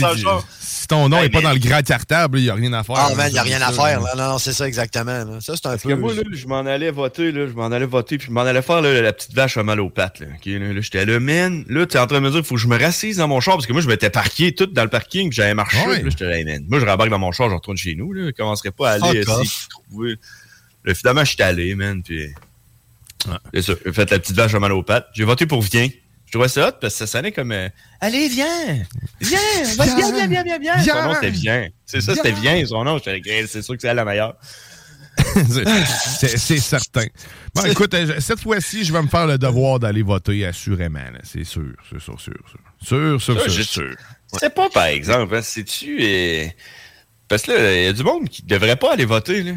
si, 0.60 0.88
ton 0.88 1.08
nom 1.08 1.20
Hey, 1.20 1.28
est 1.28 1.30
pas 1.30 1.38
mais- 1.38 1.44
dans 1.46 1.54
le 1.54 1.60
grand 1.60 1.82
cartable, 1.82 2.40
il 2.40 2.44
n'y 2.44 2.50
a 2.50 2.54
rien 2.54 2.74
à 2.74 2.84
faire. 2.84 2.96
Ah, 2.98 3.16
man, 3.16 3.28
il 3.30 3.34
n'y 3.34 3.40
a 3.40 3.44
ça, 3.44 3.48
rien 3.48 3.62
à 3.62 3.72
faire. 3.72 4.02
là. 4.02 4.14
Non, 4.18 4.30
non, 4.34 4.38
c'est 4.40 4.52
ça 4.52 4.68
exactement. 4.68 5.24
là. 5.24 5.38
Ça, 5.40 5.54
c'est 5.56 5.66
un 5.68 5.70
Parce 5.72 5.84
peu. 5.84 5.90
que 5.90 5.94
moi, 5.94 6.14
là, 6.14 6.22
je 6.34 6.48
m'en 6.48 6.60
allais 6.66 6.92
voter, 6.92 7.32
là, 7.32 7.48
je 7.48 7.54
m'en 7.54 7.68
allais 7.68 7.86
voter, 7.86 8.18
puis 8.18 8.28
je 8.28 8.32
m'en 8.34 8.42
allais 8.42 8.62
faire 8.62 8.82
là, 8.82 9.02
la 9.02 9.14
petite 9.14 9.34
vache 9.34 9.56
à 9.56 9.64
mal 9.64 9.80
aux 9.80 9.90
pattes. 9.90 10.20
Là, 10.20 10.28
Ok, 10.36 10.46
là, 10.48 10.74
là, 10.74 10.82
j'étais 10.82 11.06
là, 11.06 11.20
man, 11.22 11.64
là, 11.70 11.86
tu 11.86 11.96
es 11.96 12.00
en 12.00 12.08
train 12.08 12.18
de 12.20 12.26
me 12.26 12.30
dire 12.30 12.40
qu'il 12.40 12.48
faut 12.48 12.56
que 12.56 12.62
je 12.62 12.68
me 12.68 12.78
rassise 12.78 13.18
dans 13.18 13.28
mon 13.30 13.40
char, 13.40 13.56
parce 13.56 13.68
que 13.68 13.72
moi, 13.74 13.82
je 13.82 13.88
m'étais 13.88 14.10
parqué 14.10 14.54
tout 14.54 14.66
dans 14.66 14.84
le 14.84 14.90
parking, 14.90 15.30
puis 15.30 15.38
j'avais 15.38 15.54
marché, 15.54 15.78
Ouais. 15.88 15.96
puis 15.96 16.04
là, 16.04 16.10
j'étais 16.10 16.26
là, 16.26 16.38
hey, 16.40 16.44
man, 16.44 16.66
moi, 16.68 16.80
je 16.82 16.86
rembarque 16.86 17.10
dans 17.10 17.20
mon 17.20 17.32
char, 17.32 17.50
je 17.50 17.56
retourne 17.56 17.78
chez 17.78 17.96
nous, 17.96 18.12
là, 18.12 18.26
je 18.26 18.32
commencerai 18.32 18.72
pas 18.72 18.90
à 18.90 18.94
aller 18.96 19.20
essayer 19.20 19.50
trouver. 19.70 20.16
Là, 20.84 20.94
finalement, 20.94 21.24
j'étais 21.24 21.44
allé, 21.44 21.74
man, 21.76 22.04
puis... 22.04 22.28
C'est 23.54 23.62
ça, 23.62 23.74
j'ai 23.86 23.94
fait 23.94 24.10
la 24.10 24.18
petite 24.20 24.36
vache 24.36 24.54
à 24.56 24.60
mal 24.60 24.72
aux 24.72 24.82
pattes. 24.82 25.06
J'ai 25.14 25.24
voté 25.26 25.46
pour 25.46 25.62
Viens. 25.62 25.88
Je 26.32 26.38
trouvais 26.38 26.48
ça 26.48 26.70
hot, 26.70 26.72
parce 26.80 26.94
que 26.94 27.00
ça 27.00 27.08
sonnait 27.08 27.34
comme... 27.34 27.52
euh, 27.52 27.67
Allez, 28.00 28.30
viens! 28.30 28.48
Viens! 29.20 29.38
Viens, 29.78 29.96
viens, 30.13 30.28
viens, 30.28 30.44
viens, 30.44 30.60
viens! 30.60 30.82
Son 30.82 31.04
nom, 31.04 31.13
c'était 31.15 31.30
Viens. 31.32 31.67
C'est 31.86 32.00
ça, 32.00 32.15
c'était 32.15 32.32
Viens, 32.32 32.65
son 32.65 32.86
nom. 32.86 33.00
J'étais 33.04 33.46
c'est 33.48 33.62
sûr 33.62 33.76
que 33.76 33.82
c'est 33.82 33.89
elle 33.89 33.98
la 33.98 34.06
meilleure. 34.06 34.36
C'est- 36.20 36.58
certain. 36.60 37.06
Bon, 37.54 37.65
écoute, 37.65 37.94
euh, 37.94 38.20
cette 38.20 38.39
fois-ci, 38.39 38.86
je 38.86 38.94
vais 38.94 39.02
me 39.02 39.10
faire 39.10 39.28
le 39.28 39.38
devoir 39.38 39.78
d'aller 39.80 40.04
voter, 40.04 40.46
assurément. 40.46 41.00
C'est 41.24 41.44
sûr, 41.44 41.74
c'est 41.89 42.00
sûr, 42.00 42.20
sûr, 42.20 42.34
sûr. 42.50 42.60
Sûr, 42.82 43.22
sûr, 43.22 43.41
Ça, 43.41 43.50
sûr. 43.50 43.63
sûr. 43.65 43.96
C'est 44.39 44.54
pas, 44.56 44.70
par 44.70 44.86
exemple, 44.86 45.36
hein, 45.36 45.41
c'est-tu... 45.44 45.98
euh, 46.02 46.46
Parce 47.28 47.41
que 47.44 47.52
là, 47.52 47.74
il 47.76 47.84
y 47.84 47.88
a 47.88 47.94
du 47.94 48.04
monde 48.04 48.30
qui 48.30 48.44
devrait 48.44 48.78
pas 48.78 48.94
aller 48.94 49.04
voter, 49.06 49.44
là. 49.44 49.52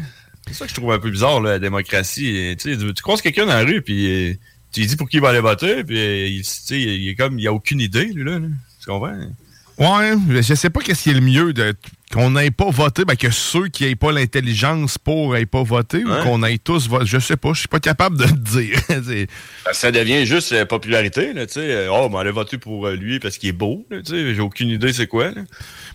C'est 0.47 0.53
ça 0.53 0.65
que 0.65 0.71
je 0.71 0.75
trouve 0.75 0.91
un 0.91 0.99
peu 0.99 1.09
bizarre, 1.09 1.39
là, 1.39 1.51
la 1.51 1.59
démocratie. 1.59 2.55
Tu 2.59 2.75
sais, 2.77 2.77
tu 2.93 3.01
croises 3.01 3.21
quelqu'un 3.21 3.45
dans 3.45 3.53
la 3.53 3.63
rue, 3.63 3.81
puis 3.81 4.37
tu 4.81 4.87
dis 4.87 4.95
pour 4.95 5.09
qui 5.09 5.17
il 5.17 5.21
va 5.21 5.29
aller 5.29 5.39
voter, 5.39 5.83
puis 5.83 5.97
il, 5.97 6.43
il 6.71 7.09
est 7.09 7.15
comme... 7.15 7.39
Il 7.39 7.47
a 7.47 7.53
aucune 7.53 7.79
idée, 7.79 8.05
lui, 8.05 8.23
là. 8.23 8.39
Tu 8.79 8.85
comprends? 8.85 9.15
Ouais, 9.77 10.13
je 10.41 10.53
sais 10.53 10.69
pas 10.69 10.79
qu'est-ce 10.81 11.03
qui 11.03 11.09
est 11.09 11.13
le 11.13 11.21
mieux 11.21 11.51
de 11.51 11.75
qu'on 12.13 12.31
n'ait 12.31 12.51
pas 12.51 12.69
voté, 12.69 13.03
ben 13.03 13.15
que 13.15 13.31
ceux 13.31 13.67
qui 13.67 13.83
n'aient 13.85 13.95
pas 13.95 14.11
l'intelligence 14.11 14.97
pour 14.97 15.33
n'aient 15.33 15.45
pas 15.45 15.63
voté 15.63 16.03
ou 16.05 16.09
qu'on 16.23 16.43
ait 16.43 16.57
tous 16.59 16.87
voté. 16.87 17.05
Je 17.07 17.19
sais 17.19 17.35
pas, 17.35 17.53
je 17.53 17.59
suis 17.59 17.67
pas 17.67 17.79
capable 17.79 18.17
de 18.17 18.23
le 18.25 18.31
dire. 18.31 18.79
Ben, 19.65 19.73
Ça 19.73 19.91
devient 19.91 20.25
juste 20.25 20.51
euh, 20.51 20.65
popularité, 20.65 21.33
là, 21.33 21.45
tu 21.47 21.53
sais. 21.53 21.59
Euh, 21.71 21.89
Oh, 21.91 22.09
ben, 22.09 22.19
aller 22.19 22.31
voter 22.31 22.57
pour 22.57 22.85
euh, 22.87 22.95
lui 22.95 23.19
parce 23.19 23.37
qu'il 23.37 23.49
est 23.49 23.53
beau, 23.53 23.85
tu 23.89 23.99
sais. 24.05 24.35
J'ai 24.35 24.41
aucune 24.41 24.69
idée 24.69 24.93
c'est 24.93 25.07
quoi, 25.07 25.25
là. 25.31 25.41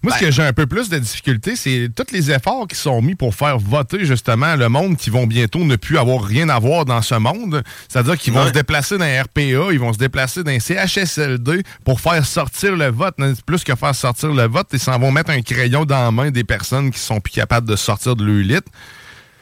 Moi, 0.02 0.14
ce 0.14 0.20
que 0.20 0.30
j'ai 0.30 0.42
un 0.42 0.52
peu 0.52 0.66
plus 0.66 0.88
de 0.88 0.98
difficulté, 0.98 1.54
c'est 1.56 1.88
tous 1.94 2.12
les 2.12 2.30
efforts 2.30 2.66
qui 2.66 2.76
sont 2.76 3.00
mis 3.02 3.14
pour 3.14 3.34
faire 3.34 3.58
voter 3.58 4.04
justement 4.04 4.56
le 4.56 4.68
monde 4.68 4.96
qui 4.96 5.10
vont 5.10 5.26
bientôt 5.26 5.60
ne 5.64 5.76
plus 5.76 5.98
avoir 5.98 6.22
rien 6.24 6.48
à 6.48 6.58
voir 6.58 6.84
dans 6.86 7.02
ce 7.02 7.14
monde. 7.14 7.62
C'est-à-dire 7.88 8.16
qu'ils 8.18 8.32
vont 8.32 8.40
Ouais. 8.40 8.48
se 8.48 8.52
déplacer 8.52 8.96
dans 8.98 9.04
un 9.04 9.22
RPA, 9.22 9.72
ils 9.72 9.78
vont 9.78 9.92
se 9.92 9.98
déplacer 9.98 10.42
dans 10.42 10.50
un 10.50 10.58
CHSLD 10.58 11.62
pour 11.84 12.00
faire 12.00 12.24
sortir 12.24 12.74
le 12.76 12.86
vote. 12.90 13.14
Plus 13.46 13.62
que 13.64 13.74
faire 13.74 13.94
sortir 13.94 14.32
le 14.32 14.46
vote, 14.48 14.68
ils 14.72 14.78
s'en 14.80 14.98
vont 14.98 15.10
mettre 15.12 15.30
un 15.30 15.42
crayon 15.42 15.84
dans 15.84 15.99
main 16.10 16.30
des 16.30 16.44
personnes 16.44 16.90
qui 16.90 16.98
sont 16.98 17.20
plus 17.20 17.32
capables 17.32 17.68
de 17.68 17.76
sortir 17.76 18.16
de 18.16 18.24
leur 18.24 18.36
lit. 18.36 18.58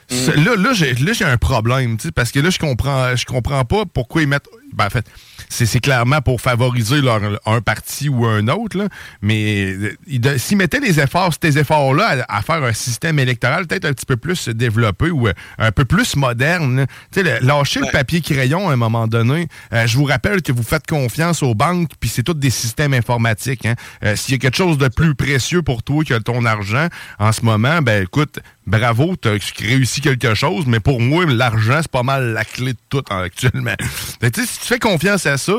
C'est- 0.08 0.36
Là, 0.36 0.56
là, 0.56 0.72
j'ai, 0.72 1.24
un 1.24 1.36
problème, 1.36 1.96
parce 2.14 2.32
que 2.32 2.40
là, 2.40 2.50
je 2.50 2.58
comprends, 2.58 3.14
je 3.14 3.26
comprends 3.26 3.64
pas 3.64 3.84
pourquoi 3.84 4.22
ils 4.22 4.28
mettent. 4.28 4.48
Ben, 4.72 4.86
en 4.86 4.90
fait, 4.90 5.06
c'est, 5.48 5.80
clairement 5.80 6.20
pour 6.20 6.40
favoriser 6.40 7.00
leur, 7.00 7.20
un 7.46 7.60
parti 7.60 8.08
ou 8.08 8.26
un 8.26 8.48
autre, 8.48 8.78
là, 8.78 8.88
mais 9.22 9.74
euh, 9.74 10.38
s'ils 10.38 10.56
mettaient 10.56 10.80
les 10.80 10.98
efforts, 11.00 11.32
ces 11.40 11.58
efforts-là, 11.58 12.24
à, 12.28 12.38
à 12.38 12.42
faire 12.42 12.62
un 12.62 12.72
système 12.72 13.18
électoral 13.18 13.66
peut-être 13.66 13.84
un 13.84 13.92
petit 13.92 14.06
peu 14.06 14.16
plus 14.16 14.48
développé 14.48 15.10
ou 15.10 15.28
euh, 15.28 15.32
un 15.58 15.72
peu 15.72 15.84
plus 15.84 16.16
moderne, 16.16 16.86
tu 17.12 17.20
sais, 17.20 17.22
le- 17.40 17.46
lâcher 17.46 17.80
le 17.80 17.90
papier-crayon 17.92 18.68
à 18.68 18.72
un 18.72 18.76
moment 18.76 19.06
donné. 19.06 19.48
Euh, 19.72 19.86
je 19.86 19.96
vous 19.96 20.04
rappelle 20.04 20.42
que 20.42 20.52
vous 20.52 20.62
faites 20.62 20.86
confiance 20.86 21.42
aux 21.42 21.54
banques, 21.54 21.90
puis 22.00 22.08
c'est 22.08 22.22
tous 22.22 22.34
des 22.34 22.50
systèmes 22.50 22.94
informatiques. 22.94 23.66
Hein. 23.66 23.74
Euh, 24.04 24.16
s'il 24.16 24.32
y 24.32 24.36
a 24.36 24.38
quelque 24.38 24.56
chose 24.56 24.78
de 24.78 24.88
plus 24.88 25.14
précieux 25.14 25.62
pour 25.62 25.82
toi 25.82 26.02
que 26.04 26.14
ton 26.18 26.44
argent 26.44 26.88
en 27.18 27.32
ce 27.32 27.42
moment, 27.44 27.80
ben 27.82 28.02
écoute, 28.02 28.40
bravo, 28.66 29.14
tu 29.20 29.28
as 29.28 29.38
réussi 29.58 30.00
quelque 30.00 30.34
chose, 30.34 30.64
mais 30.66 30.80
pour 30.80 31.00
moi, 31.00 31.24
l'argent, 31.26 31.78
c'est 31.80 31.90
pas 31.90 32.02
mal 32.02 32.32
la 32.32 32.44
clé 32.44 32.72
de 32.72 32.78
tout 32.88 33.02
hein, 33.10 33.22
actuellement. 33.22 33.74
Que, 34.20 34.26
tu 34.30 34.40
sais, 34.40 34.46
si 34.46 34.60
tu 34.60 34.66
fais 34.66 34.78
confiance 34.78 35.26
à 35.28 35.38
ça, 35.38 35.52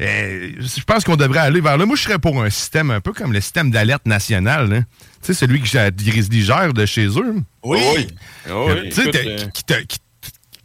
euh, 0.00 0.50
je 0.58 0.82
pense 0.84 1.04
qu'on 1.04 1.16
devrait 1.16 1.38
aller 1.40 1.60
vers 1.60 1.76
là. 1.76 1.86
Moi, 1.86 1.96
je 1.96 2.02
serais 2.02 2.18
pour 2.18 2.42
un 2.42 2.50
système 2.50 2.90
un 2.90 3.00
peu 3.00 3.12
comme 3.12 3.32
le 3.32 3.40
système 3.40 3.70
d'alerte 3.70 4.06
nationale. 4.06 4.72
hein. 4.72 4.84
Tu 5.22 5.32
sais, 5.32 5.34
celui 5.34 5.60
que 5.60 5.66
gère 5.66 6.72
de 6.72 6.86
chez 6.86 7.06
eux. 7.06 7.36
Oui. 7.62 7.78
Oui. 7.96 8.06
Oui, 8.48 8.88
tu 8.90 9.02
sais, 9.02 9.10
euh, 9.26 9.46
qui 9.54 9.64
te- 9.64 9.80
qui- 9.82 9.98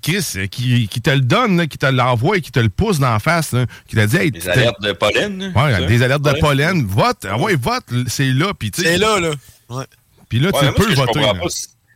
Chris, 0.02 0.26
euh, 0.38 0.48
qui, 0.48 0.88
qui 0.88 1.02
te 1.02 1.10
le 1.10 1.20
donne, 1.20 1.58
là, 1.58 1.68
qui 1.68 1.78
te 1.78 1.86
l'envoie 1.86 2.38
et 2.38 2.42
qui 2.42 2.52
te 2.52 2.60
le 2.60 2.70
pousse 2.70 3.00
d'en 3.00 3.20
face, 3.20 3.52
là, 3.52 3.66
qui 3.88 3.98
te 3.98 4.06
dit, 4.06 4.16
hey, 4.16 4.32
Des 4.32 4.40
t'es- 4.40 4.50
alertes 4.50 4.82
de 4.82 4.94
pollen. 4.94 5.52
Ouais, 5.56 5.72
ça? 5.74 5.82
des 5.86 6.02
alertes 6.04 6.22
de 6.24 6.30
Ouais. 6.32 6.40
pollen. 6.40 6.86
Vote. 6.88 7.26
Ah 7.30 7.38
ouais, 7.38 7.56
vote. 7.56 7.84
C'est 8.08 8.32
là. 8.32 8.54
Puis, 8.58 8.72
tu 8.72 8.82
sais, 8.82 8.94
C'est 8.94 8.98
là, 8.98 9.20
là. 9.20 9.32
Ouais. 9.70 9.84
Puis 10.30 10.40
là, 10.40 10.48
Ouais, 10.54 10.60
tu 10.60 10.66
moi, 10.66 10.74
peux 10.74 10.84
ce 10.84 10.88
que 10.88 10.94
je 10.96 11.00
voter. 11.02 11.20
pas, 11.20 11.34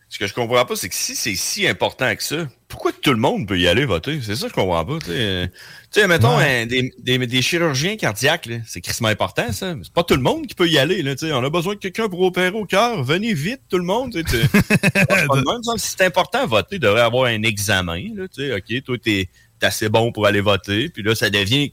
Ce 0.10 0.20
que 0.20 0.28
je 0.28 0.34
comprends 0.34 0.66
pas, 0.66 0.76
c'est 0.76 0.90
que 0.90 0.96
si 0.96 1.16
c'est 1.16 1.36
si 1.36 1.66
important 1.68 2.14
que 2.16 2.24
ça, 2.24 2.46
pourquoi 2.74 2.92
tout 2.92 3.12
le 3.12 3.20
monde 3.20 3.48
peut 3.48 3.60
y 3.60 3.68
aller 3.68 3.86
voter? 3.86 4.20
C'est 4.24 4.36
ça 4.36 4.46
que 4.46 4.50
je 4.50 4.56
comprends 4.56 4.84
pas. 4.84 4.98
Tu 5.00 5.12
sais, 5.92 6.08
mettons, 6.08 6.36
Ouais. 6.38 6.64
un- 6.64 6.66
des, 6.66 6.92
des- 6.98 7.28
des 7.28 7.42
chirurgiens 7.44 7.96
cardiaques, 7.98 8.50
c'est 8.66 8.82
crissement 8.82 9.10
important, 9.10 9.52
ça. 9.52 9.76
C'est 9.84 9.94
pas 9.94 10.04
tout 10.04 10.16
le 10.16 10.22
monde 10.22 10.48
qui 10.48 10.56
peut 10.56 10.68
y 10.68 10.80
aller. 10.80 11.04
Là, 11.04 11.14
on 11.34 11.44
a 11.44 11.50
besoin 11.52 11.76
de 11.76 11.80
quelqu'un 11.80 12.10
pour 12.10 12.22
opérer 12.22 12.50
au 12.50 12.66
cœur. 12.66 13.04
Venez 13.04 13.36
vite, 13.36 13.62
tout 13.70 13.78
le 13.78 13.84
monde. 13.84 14.14
même. 14.16 15.78
Si 15.78 15.96
c'est 15.98 16.06
important, 16.06 16.46
voter, 16.48 16.78
il 16.78 16.80
devrait 16.80 17.02
avoir 17.02 17.26
un 17.26 17.44
examen. 17.44 18.02
Là, 18.16 18.24
OK, 18.58 18.84
toi, 18.84 18.98
t'es 18.98 19.30
es 19.62 19.66
assez 19.66 19.88
bon 19.88 20.12
pour 20.12 20.26
aller 20.26 20.42
voter. 20.42 20.90
Puis 20.90 21.04
là, 21.04 21.14
ça 21.16 21.30
devient... 21.30 21.72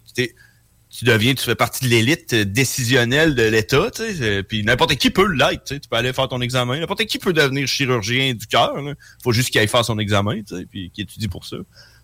Tu 0.90 1.04
deviens, 1.04 1.34
tu 1.34 1.44
fais 1.44 1.54
partie 1.54 1.84
de 1.84 1.90
l'élite 1.90 2.34
décisionnelle 2.34 3.36
de 3.36 3.44
l'État, 3.44 3.90
tu 3.94 4.02
sais, 4.02 4.22
euh, 4.22 4.42
puis 4.42 4.64
n'importe 4.64 4.96
qui 4.96 5.10
peut 5.10 5.30
l'être, 5.32 5.62
tu 5.64 5.80
tu 5.80 5.88
peux 5.88 5.96
aller 5.96 6.12
faire 6.12 6.26
ton 6.28 6.40
examen, 6.40 6.80
n'importe 6.80 7.04
qui 7.04 7.18
peut 7.18 7.32
devenir 7.32 7.68
chirurgien 7.68 8.34
du 8.34 8.46
cœur, 8.46 8.74
faut 9.22 9.32
juste 9.32 9.50
qu'il 9.50 9.60
aille 9.60 9.68
faire 9.68 9.84
son 9.84 9.98
examen, 10.00 10.42
tu 10.42 10.56
sais, 10.56 10.66
puis 10.68 10.90
qu'il 10.90 11.04
étudie 11.04 11.28
pour 11.28 11.44
ça. 11.44 11.58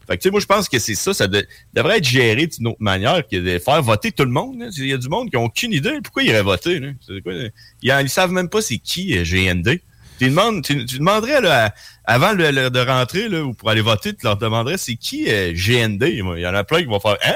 Fait 0.07 0.17
que, 0.17 0.23
tu 0.23 0.29
sais, 0.29 0.31
moi, 0.31 0.39
je 0.39 0.47
pense 0.47 0.69
que 0.69 0.79
c'est 0.79 0.95
ça, 0.95 1.13
ça 1.13 1.27
de- 1.27 1.45
devrait 1.75 1.99
être 1.99 2.07
géré 2.07 2.47
d'une 2.47 2.69
autre 2.69 2.77
manière 2.81 3.27
que 3.27 3.37
de 3.37 3.59
faire 3.59 3.83
voter 3.83 4.13
tout 4.13 4.25
le 4.25 4.31
monde. 4.31 4.65
Il 4.77 4.87
y 4.87 4.93
a 4.93 4.99
du 4.99 5.09
monde 5.09 5.31
qui 5.31 5.37
n'a 5.37 5.43
aucune 5.43 5.73
idée. 5.73 5.99
Pourquoi 6.01 6.23
ils 6.23 6.29
iraient 6.29 6.45
voter? 6.45 6.81
Quoi? 7.25 7.33
Ils, 7.83 7.93
ils 8.03 8.09
savent 8.09 8.31
même 8.31 8.49
pas 8.49 8.63
c'est 8.63 8.79
qui 8.79 9.19
euh, 9.19 9.25
GND. 9.25 9.81
Tu, 10.21 10.29
demandes, 10.29 10.63
tu, 10.63 10.85
demanderais, 10.85 11.41
là, 11.41 11.75
avant 12.05 12.35
de 12.35 12.79
rentrer, 12.89 13.29
là, 13.29 13.43
ou 13.43 13.53
pour 13.53 13.69
aller 13.69 13.81
voter, 13.81 14.15
tu 14.15 14.25
leur 14.25 14.37
demanderais 14.37 14.79
c'est 14.79 14.95
qui 14.95 15.29
euh, 15.29 15.53
GND. 15.53 16.05
Il 16.05 16.39
y 16.39 16.47
en 16.47 16.55
a 16.55 16.63
plein 16.63 16.79
qui 16.79 16.87
vont 16.87 17.01
faire 17.01 17.19
Hein? 17.25 17.35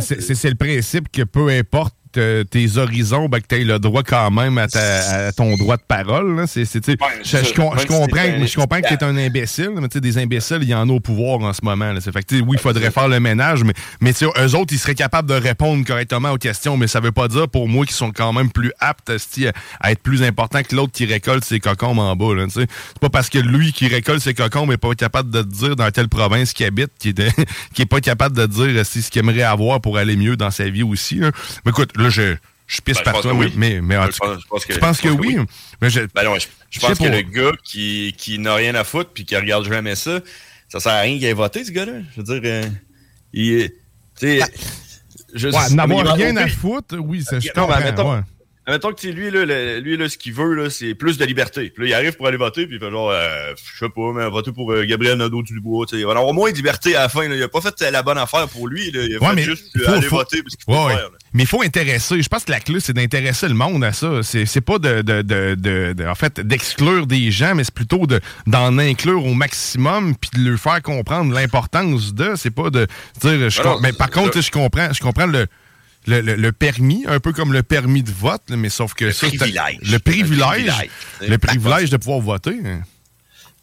C'est 0.00 0.20
c'est- 0.20 0.34
c'est 0.34 0.48
le 0.50 0.54
principe 0.54 1.10
que 1.10 1.22
peu 1.22 1.48
importe 1.50 1.94
tes 2.12 2.76
horizons, 2.76 3.28
ben, 3.28 3.40
que 3.40 3.46
tu 3.48 3.60
aies 3.60 3.64
le 3.64 3.78
droit 3.78 4.02
quand 4.02 4.30
même 4.30 4.58
à, 4.58 4.68
ta- 4.68 5.26
à 5.28 5.32
ton 5.32 5.56
droit 5.56 5.76
de 5.76 5.82
parole. 5.86 6.44
C'est, 6.46 6.64
je, 6.64 7.44
si 7.44 7.54
comprends, 7.54 7.78
je 7.78 7.86
comprends 8.56 8.80
que 8.80 8.88
tu 8.88 8.94
es 8.94 9.04
un 9.04 9.16
imbécile, 9.16 9.70
mais 9.74 9.88
des 9.88 10.18
imbéciles, 10.18 10.58
il 10.62 10.68
y 10.68 10.74
en 10.74 10.88
a 10.88 10.92
au 10.92 11.00
pouvoir 11.00 11.40
en 11.40 11.52
ce 11.52 11.64
moment. 11.64 11.92
Là. 11.92 12.00
C'est 12.00 12.12
fait 12.12 12.22
que, 12.22 12.36
oui, 12.36 12.56
il 12.56 12.58
faudrait 12.58 12.90
faire 12.90 13.08
le 13.08 13.20
ménage, 13.20 13.64
mais, 13.64 13.74
mais 14.00 14.12
eux 14.22 14.54
autres, 14.54 14.72
ils 14.72 14.78
seraient 14.78 14.94
capables 14.94 15.28
de 15.28 15.34
répondre 15.34 15.84
correctement 15.84 16.30
aux 16.30 16.38
questions, 16.38 16.76
mais 16.76 16.86
ça 16.86 17.00
veut 17.00 17.12
pas 17.12 17.28
dire 17.28 17.48
pour 17.48 17.68
moi 17.68 17.84
qu'ils 17.84 17.96
sont 17.96 18.12
quand 18.12 18.32
même 18.32 18.50
plus 18.50 18.72
aptes 18.80 19.10
à, 19.80 19.92
être 19.92 20.02
plus 20.02 20.22
importants 20.22 20.62
que 20.62 20.74
l'autre 20.74 20.92
qui 20.92 21.04
récolte 21.04 21.44
ses 21.44 21.60
cocombes 21.60 21.98
en 21.98 22.16
bas. 22.16 22.26
C'est 22.50 22.68
pas 23.00 23.08
parce 23.08 23.28
que 23.28 23.38
lui 23.38 23.72
qui 23.72 23.88
récolte 23.88 24.22
ses 24.22 24.34
cocombes 24.34 24.72
est 24.72 24.76
pas 24.76 24.94
capable 24.94 25.30
de 25.30 25.42
te 25.42 25.48
dire 25.48 25.76
dans 25.76 25.90
quelle 25.90 26.08
province 26.08 26.52
qu'il 26.52 26.66
habite, 26.66 26.90
qui 26.98 27.10
est, 27.10 27.22
qui 27.74 27.82
est 27.82 27.86
pas 27.86 28.00
capable 28.00 28.36
de 28.36 28.46
te 28.46 28.52
dire 28.52 28.78
esti, 28.78 29.02
ce 29.02 29.10
qu'il 29.10 29.20
aimerait 29.20 29.42
avoir 29.42 29.80
pour 29.80 29.98
aller 29.98 30.16
mieux 30.16 30.36
dans 30.36 30.50
sa 30.50 30.68
vie 30.68 30.82
aussi. 30.82 31.16
là. 31.16 31.30
Mais 31.64 31.70
écoute, 31.70 31.90
là, 32.02 32.10
je, 32.10 32.36
je 32.66 32.80
pisse 32.80 32.96
Ben, 32.98 33.02
par 33.04 33.12
pense 33.14 33.22
toi, 33.22 33.34
oui. 33.34 33.52
mais, 33.56 33.80
mais 33.80 33.96
en 33.96 34.06
Je 34.06 34.10
tout 34.12 34.18
cas, 34.18 34.26
pense- 34.34 34.42
je 34.42 34.46
pense 34.48 34.64
que- 34.66 34.72
tu 34.74 34.78
penses 34.80 34.96
je 34.98 35.02
que 35.02 35.08
pense 35.08 35.16
que 35.20 35.22
oui? 35.26 35.36
oui. 35.38 35.44
Mais 35.80 35.90
je, 35.90 36.00
Ben 36.14 36.24
non, 36.24 36.34
je, 36.36 36.40
je 36.40 36.46
je 36.70 36.80
pense 36.80 36.98
que 36.98 37.04
pas. 37.04 37.08
le 37.10 37.22
gars 37.22 37.52
qui, 37.64 38.14
qui 38.16 38.38
n'a 38.38 38.54
rien 38.54 38.74
à 38.74 38.84
foutre 38.84 39.10
puis 39.12 39.24
qui 39.24 39.36
regarde 39.36 39.66
jamais 39.66 39.94
ça, 39.94 40.20
ça 40.68 40.80
sert 40.80 40.92
à 40.92 41.00
rien 41.00 41.14
qu'il 41.16 41.24
ait 41.24 41.32
voté, 41.32 41.64
ce 41.64 41.70
gars-là. 41.70 42.00
Je 42.14 42.20
veux 42.20 42.40
dire, 42.40 42.50
euh, 42.50 42.66
il 43.32 43.52
est. 43.60 43.68
Tu 44.18 44.40
sais. 44.40 44.40
je- 45.34 45.48
Ouais, 45.48 45.70
n'avoir 45.74 46.14
rien 46.14 46.36
à 46.36 46.48
foutre, 46.48 46.96
oui, 46.98 47.22
ça, 47.22 47.38
je 47.40 47.48
comprends. 47.50 48.22
Admettons, 48.68 48.92
que 48.92 49.00
tu 49.00 49.08
sais, 49.08 49.12
lui, 49.12 49.30
là, 49.30 49.44
le- 49.44 49.80
lui 49.80 49.96
là, 49.96 50.08
ce 50.08 50.16
qu'il 50.18 50.32
veut, 50.34 50.54
là, 50.54 50.70
c'est 50.70 50.94
plus 50.94 51.18
de 51.18 51.24
liberté. 51.24 51.70
Puis 51.70 51.82
là, 51.84 51.88
il 51.88 51.94
arrive 51.94 52.16
pour 52.16 52.26
aller 52.28 52.36
voter, 52.36 52.66
puis 52.66 52.76
il 52.76 52.78
fait 52.80 52.90
genre, 52.90 53.10
euh, 53.10 53.52
je 53.74 53.78
sais 53.84 53.88
pas, 53.90 54.12
mais 54.14 54.28
voter 54.28 54.52
pour 54.52 54.70
euh, 54.72 54.84
Gabriel 54.84 55.18
Nadeau-Dubois. 55.18 55.86
Il 55.92 56.04
va 56.06 56.12
avoir 56.12 56.32
moins 56.34 56.50
de 56.50 56.56
liberté 56.56 56.94
à 56.94 57.00
la 57.00 57.08
fin. 57.08 57.26
Là. 57.28 57.34
Il 57.34 57.42
a 57.42 57.48
pas 57.48 57.60
fait 57.60 57.80
la 57.90 58.02
bonne 58.02 58.18
affaire 58.18 58.46
pour 58.48 58.68
lui. 58.68 58.90
Là. 58.90 59.00
Il 59.02 59.16
a 59.16 59.18
Ouais, 59.18 59.28
fait 59.30 59.34
mais 59.34 59.42
juste 59.42 59.76
faut- 59.84 59.90
aller 59.90 60.02
faut- 60.02 60.16
voter 60.16 60.42
parce 60.42 60.54
qu'il 60.56 60.64
faut 60.64 60.72
Ouais, 60.80 60.86
ouais. 60.86 60.94
faire. 60.94 61.02
là. 61.10 61.18
Mais 61.32 61.42
il 61.42 61.46
faut 61.48 61.62
intéresser. 61.62 62.22
Je 62.22 62.28
pense 62.28 62.44
que 62.44 62.50
la 62.52 62.60
clé, 62.60 62.78
c'est 62.80 62.92
d'intéresser 62.92 63.48
le 63.48 63.54
monde 63.54 63.82
à 63.84 63.92
ça. 63.92 64.22
C'est 64.22 64.46
c'est 64.46 64.60
pas 64.60 64.78
de, 64.78 65.02
de, 65.02 65.22
de, 65.22 65.54
de- 65.94 66.06
en 66.06 66.14
fait, 66.14 66.40
d'exclure 66.40 67.06
des 67.06 67.30
gens, 67.30 67.54
mais 67.54 67.64
c'est 67.64 67.74
plutôt 67.74 68.06
de 68.06 68.20
d'en 68.46 68.78
inclure 68.78 69.24
au 69.24 69.34
maximum 69.34 70.14
puis 70.16 70.30
de 70.34 70.48
leur 70.50 70.58
faire 70.58 70.80
comprendre 70.82 71.32
l'importance 71.34 72.14
de. 72.14 72.32
C'est 72.36 72.50
pas 72.50 72.70
de 72.70 72.86
dire. 73.20 73.50
Je 73.50 73.60
Ah 73.64 73.76
mais 73.82 73.92
par 73.92 74.10
contre, 74.10 74.40
je 74.40 74.50
comprends, 74.50 74.92
je 74.92 75.00
comprends 75.00 75.26
le. 75.26 75.46
Le, 76.08 76.20
le- 76.22 76.34
le 76.36 76.52
permis, 76.52 77.04
un 77.06 77.20
peu 77.20 77.32
comme 77.32 77.52
le 77.52 77.62
permis 77.62 78.02
de 78.02 78.10
vote, 78.10 78.42
là, 78.48 78.56
mais 78.56 78.70
sauf 78.70 78.94
que 78.94 79.10
ça, 79.12 79.28
c'est- 79.28 79.36
privilège. 79.36 79.78
le 79.82 79.98
privilège, 79.98 80.66
Le 80.66 80.72
privilège. 80.72 80.90
le 81.30 81.38
privilège 81.38 81.90
de 81.90 81.96
pouvoir 81.98 82.20
voter. 82.20 82.58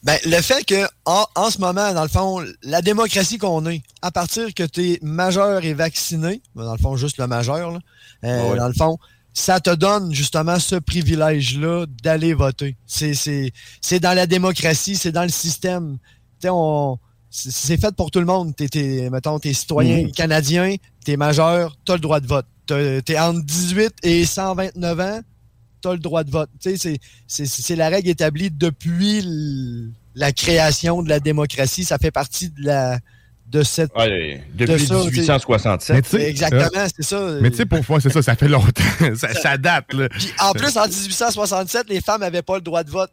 Ben, 0.04 0.20
le 0.26 0.40
fait 0.42 0.64
que 0.64 0.86
en, 1.06 1.26
en 1.34 1.50
ce 1.50 1.58
moment, 1.60 1.92
dans 1.94 2.04
le 2.04 2.10
fond, 2.10 2.46
la 2.62 2.82
démocratie 2.84 3.40
qu'on 3.40 3.66
est, 3.66 3.82
à 4.04 4.12
partir 4.12 4.54
que 4.54 4.62
tu 4.64 4.92
es 4.92 5.00
majeur 5.02 5.66
et 5.66 5.74
vacciné, 5.74 6.42
ben, 6.56 6.64
dans 6.66 6.74
le 6.74 6.78
fond, 6.80 6.96
juste 6.96 7.18
le 7.18 7.26
majeur, 7.26 7.72
là, 7.72 7.80
euh, 8.24 8.40
Ah 8.48 8.52
ouais. 8.52 8.58
dans 8.60 8.68
le 8.68 8.74
fond, 8.74 9.00
ça 9.34 9.60
te 9.60 9.72
donne 9.74 10.14
justement 10.14 10.60
ce 10.60 10.76
privilège-là 10.76 11.88
d'aller 12.04 12.34
voter. 12.36 12.78
C'est, 12.86 13.16
c'est, 13.16 13.52
c'est 13.82 14.00
dans 14.00 14.14
la 14.14 14.28
démocratie, 14.28 14.96
c'est 14.96 15.12
dans 15.12 15.24
le 15.24 15.30
système. 15.30 15.98
Tu 16.40 16.44
sais, 16.44 16.50
on, 16.52 17.00
c'est, 17.30 17.78
fait 17.80 17.94
pour 17.96 18.12
tout 18.12 18.20
le 18.20 18.26
monde. 18.26 18.56
T'es, 18.56 18.68
t'es, 18.68 19.10
mettons, 19.12 19.40
t'es 19.40 19.54
citoyen 19.54 20.04
Mhm. 20.04 20.12
canadien, 20.12 20.76
t'es 21.04 21.18
majeur, 21.18 21.76
t'as 21.86 21.94
le 21.94 22.00
droit 22.00 22.20
de 22.20 22.28
vote. 22.28 22.46
T'es 22.68 23.20
entre 23.20 23.44
18 23.44 23.94
et 24.04 24.26
129 24.26 25.00
ans, 25.00 25.20
t'as 25.82 25.92
le 25.94 26.00
droit 26.00 26.24
de 26.24 26.32
vote. 26.32 26.50
Tu 26.62 26.72
sais, 26.72 26.78
c'est, 26.78 27.00
c'est, 27.28 27.46
c'est 27.46 27.76
la 27.76 27.90
règle 27.90 28.10
établie 28.10 28.50
depuis 28.52 29.20
l- 29.20 29.90
la 30.16 30.32
création 30.32 31.04
de 31.04 31.10
la 31.10 31.20
démocratie. 31.20 31.84
Ça 31.84 31.98
fait 31.98 32.12
partie 32.12 32.50
de 32.50 32.64
la 32.66 33.00
de 33.48 33.62
cette 33.62 33.96
Ouais, 33.96 34.44
de 34.56 34.66
depuis 34.66 34.88
ça, 34.88 34.96
tu 35.04 35.10
sais. 35.16 35.22
1867. 35.22 35.96
Mais 35.96 36.02
tu 36.02 36.10
sais, 36.10 36.30
Exactement, 36.32 36.64
euh, 36.82 36.88
c'est 36.96 37.04
ça. 37.06 37.20
Mais 37.42 37.52
tu 37.52 37.58
sais, 37.58 37.66
pour 37.68 37.80
moi, 37.88 38.02
c'est 38.02 38.10
ça, 38.10 38.24
ça 38.24 38.36
fait 38.36 38.48
longtemps. 38.48 38.72
ça, 39.16 39.34
ça 39.36 39.58
date. 39.58 39.94
Là. 39.94 40.10
Puis 40.10 40.32
en 40.42 40.52
plus, 40.54 40.76
en 40.78 40.88
1867, 40.88 41.88
les 41.90 42.02
femmes 42.02 42.22
n'avaient 42.22 42.42
pas 42.42 42.56
le 42.56 42.62
droit 42.62 42.84
de 42.84 42.90
vote. 42.90 43.12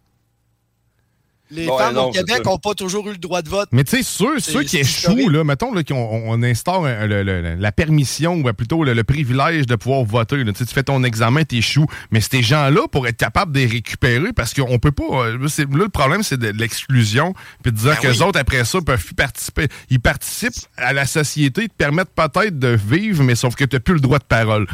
Les 1.54 1.66
femmes 1.66 1.94
non, 1.94 2.04
au 2.06 2.10
Québec 2.12 2.42
n'ont 2.46 2.56
pas 2.58 2.72
toujours 2.74 3.06
eu 3.08 3.12
le 3.12 3.18
droit 3.18 3.42
de 3.42 3.48
vote. 3.50 3.68
Mais 3.72 3.84
tu 3.84 3.96
sais, 3.98 4.02
ceux, 4.02 4.40
ceux 4.40 4.62
qui 4.62 4.78
échouent, 4.78 5.28
là, 5.28 5.44
mettons 5.44 5.72
là, 5.74 5.82
qu'on 5.84 5.94
on 6.24 6.42
instaure 6.42 6.86
un- 6.86 7.06
le- 7.06 7.22
le- 7.22 7.56
la 7.56 7.72
permission, 7.72 8.36
ou 8.36 8.52
plutôt 8.54 8.84
le, 8.84 8.94
le 8.94 9.04
privilège 9.04 9.66
de 9.66 9.76
pouvoir 9.76 10.02
voter. 10.04 10.42
là. 10.44 10.52
Tu 10.52 10.64
fais 10.64 10.82
ton 10.82 11.04
examen, 11.04 11.44
tu 11.44 11.56
échoues. 11.56 11.86
Mais 12.10 12.20
ces 12.22 12.42
gens-là, 12.42 12.88
pour 12.90 13.06
être 13.06 13.18
capables 13.18 13.52
de 13.52 13.58
les 13.60 13.66
récupérer, 13.66 14.32
parce 14.32 14.54
qu'on 14.54 14.78
peut 14.78 14.92
pas. 14.92 15.04
euh, 15.26 15.38
Là, 15.38 15.48
le 15.74 15.88
problème, 15.88 16.22
c'est 16.22 16.38
de, 16.38 16.52
de 16.52 16.58
l'exclusion. 16.58 17.34
Puis 17.62 17.70
de 17.72 17.76
dire 17.76 17.90
Ben 17.90 17.96
que 17.96 18.08
oui. 18.08 18.22
autres, 18.22 18.38
après 18.38 18.64
ça, 18.64 18.80
peuvent 18.80 19.04
plus 19.04 19.14
participer. 19.14 19.68
Ils 19.90 20.00
participent 20.00 20.54
à 20.78 20.92
la 20.94 21.04
société, 21.06 21.68
te 21.68 21.74
permettent 21.74 22.14
peut-être 22.14 22.58
de 22.58 22.68
vivre, 22.68 23.22
mais 23.24 23.34
sauf 23.34 23.54
que 23.56 23.64
tu 23.64 23.76
n'as 23.76 23.80
plus 23.80 23.94
le 23.94 24.00
droit 24.00 24.18
de 24.18 24.24
parole. 24.24 24.66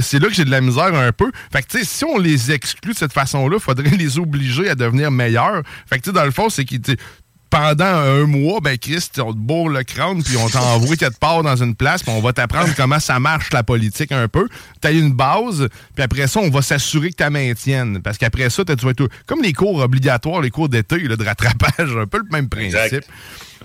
C'est 0.00 0.20
là 0.20 0.28
que 0.28 0.34
j'ai 0.34 0.44
de 0.44 0.50
la 0.50 0.60
misère 0.60 0.94
un 0.94 1.12
peu. 1.12 1.30
Fait 1.52 1.62
que, 1.62 1.68
tu 1.68 1.78
sais, 1.78 1.84
si 1.84 2.04
on 2.04 2.18
les 2.18 2.52
exclut 2.52 2.92
de 2.92 2.98
cette 2.98 3.12
façon-là, 3.12 3.58
faudrait 3.58 3.90
les 3.96 4.18
obliger 4.18 4.68
à 4.68 4.74
devenir 4.74 5.10
meilleurs. 5.10 5.62
Fait 5.88 5.98
que, 5.98 6.04
tu 6.04 6.10
sais, 6.10 6.14
dans 6.20 6.26
le 6.26 6.32
fond, 6.32 6.50
c'est 6.50 6.66
sais, 6.68 6.96
pendant 7.48 7.84
un 7.84 8.26
mois, 8.26 8.60
ben 8.60 8.78
Chris, 8.78 9.08
on 9.18 9.32
te 9.32 9.38
bourre 9.38 9.70
le 9.70 9.82
crâne, 9.82 10.22
puis 10.22 10.36
on 10.36 10.48
t'envoie 10.48 10.96
quelque 10.96 11.18
part 11.18 11.42
dans 11.42 11.56
une 11.56 11.74
place, 11.74 12.02
puis 12.02 12.12
on 12.12 12.20
va 12.20 12.32
t'apprendre 12.32 12.68
comment 12.76 13.00
ça 13.00 13.18
marche 13.18 13.52
la 13.52 13.62
politique 13.62 14.12
un 14.12 14.28
peu. 14.28 14.48
T'as 14.80 14.92
une 14.92 15.12
base, 15.12 15.68
puis 15.94 16.04
après 16.04 16.28
ça, 16.28 16.40
on 16.40 16.50
va 16.50 16.62
s'assurer 16.62 17.10
que 17.10 17.24
tu 17.24 17.30
maintiennes. 17.30 18.00
Parce 18.02 18.18
qu'après 18.18 18.50
ça, 18.50 18.64
tu 18.64 18.72
vas 18.84 18.90
être 18.90 19.08
comme 19.26 19.42
les 19.42 19.52
cours 19.52 19.80
obligatoires, 19.80 20.40
les 20.42 20.50
cours 20.50 20.68
d'été 20.68 20.98
de 20.98 21.24
rattrapage, 21.24 21.96
un 21.96 22.06
peu 22.06 22.18
le 22.18 22.28
même 22.30 22.48
principe. 22.48 22.76
Exact. 22.76 23.08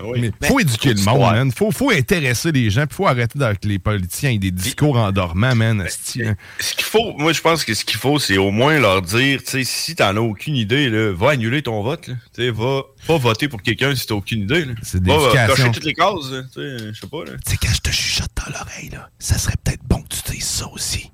Oui. 0.02 0.20
Mais 0.20 0.30
Ben, 0.40 0.48
faut 0.48 0.60
éduquer 0.60 0.94
le 0.94 1.00
monde, 1.02 1.20
man. 1.20 1.52
Faut, 1.52 1.70
faut 1.70 1.90
intéresser 1.90 2.52
les 2.52 2.68
gens, 2.70 2.86
puis 2.86 2.96
faut 2.96 3.06
arrêter 3.06 3.42
avec 3.42 3.64
les 3.64 3.78
politiciens 3.78 4.30
et 4.30 4.38
des 4.38 4.50
discours 4.50 4.96
endormants, 4.98 5.54
man. 5.54 5.80
esti, 5.80 6.22
hein. 6.22 6.36
Ce 6.60 6.74
qu'il 6.74 6.84
faut, 6.84 7.14
moi, 7.16 7.32
je 7.32 7.40
pense 7.40 7.64
que 7.64 7.72
ce 7.74 7.84
qu'il 7.84 7.98
faut, 7.98 8.18
c'est 8.18 8.36
au 8.38 8.50
moins 8.50 8.78
leur 8.78 9.02
dire, 9.02 9.40
tu 9.42 9.50
sais, 9.50 9.64
si 9.64 9.94
t'en 9.94 10.16
as 10.16 10.20
aucune 10.20 10.56
idée, 10.56 10.90
là, 10.90 11.12
va 11.12 11.30
annuler 11.30 11.62
ton 11.62 11.82
vote. 11.82 12.06
Tu 12.06 12.12
sais, 12.34 12.50
va 12.50 12.82
pas 13.06 13.16
voter 13.18 13.48
pour 13.48 13.62
quelqu'un 13.62 13.94
si 13.94 14.06
t'as 14.06 14.14
aucune 14.14 14.42
idée. 14.42 14.66
C'est 14.82 15.02
de 15.02 15.06
Va, 15.08 15.16
va 15.18 15.24
l'éducation. 15.26 15.54
cocher 15.54 15.70
toutes 15.72 15.84
les 15.84 15.94
cases, 15.94 16.30
là, 16.30 16.42
tu 16.52 16.60
sais, 16.60 16.92
je 16.94 17.00
sais 17.00 17.06
pas, 17.06 17.24
là. 17.24 17.32
Tu 17.44 17.52
sais, 17.52 17.56
quand 17.62 17.72
je 17.72 17.80
te 17.80 17.90
chuchote 17.90 18.30
dans 18.36 18.52
l'oreille, 18.58 18.90
là, 18.90 19.08
ça 19.18 19.38
serait 19.38 19.54
peut-être 19.64 19.82
bon 19.88 20.02
que 20.02 20.08
tu 20.14 20.32
dises 20.32 20.44
ça 20.44 20.66
aussi. 20.72 21.10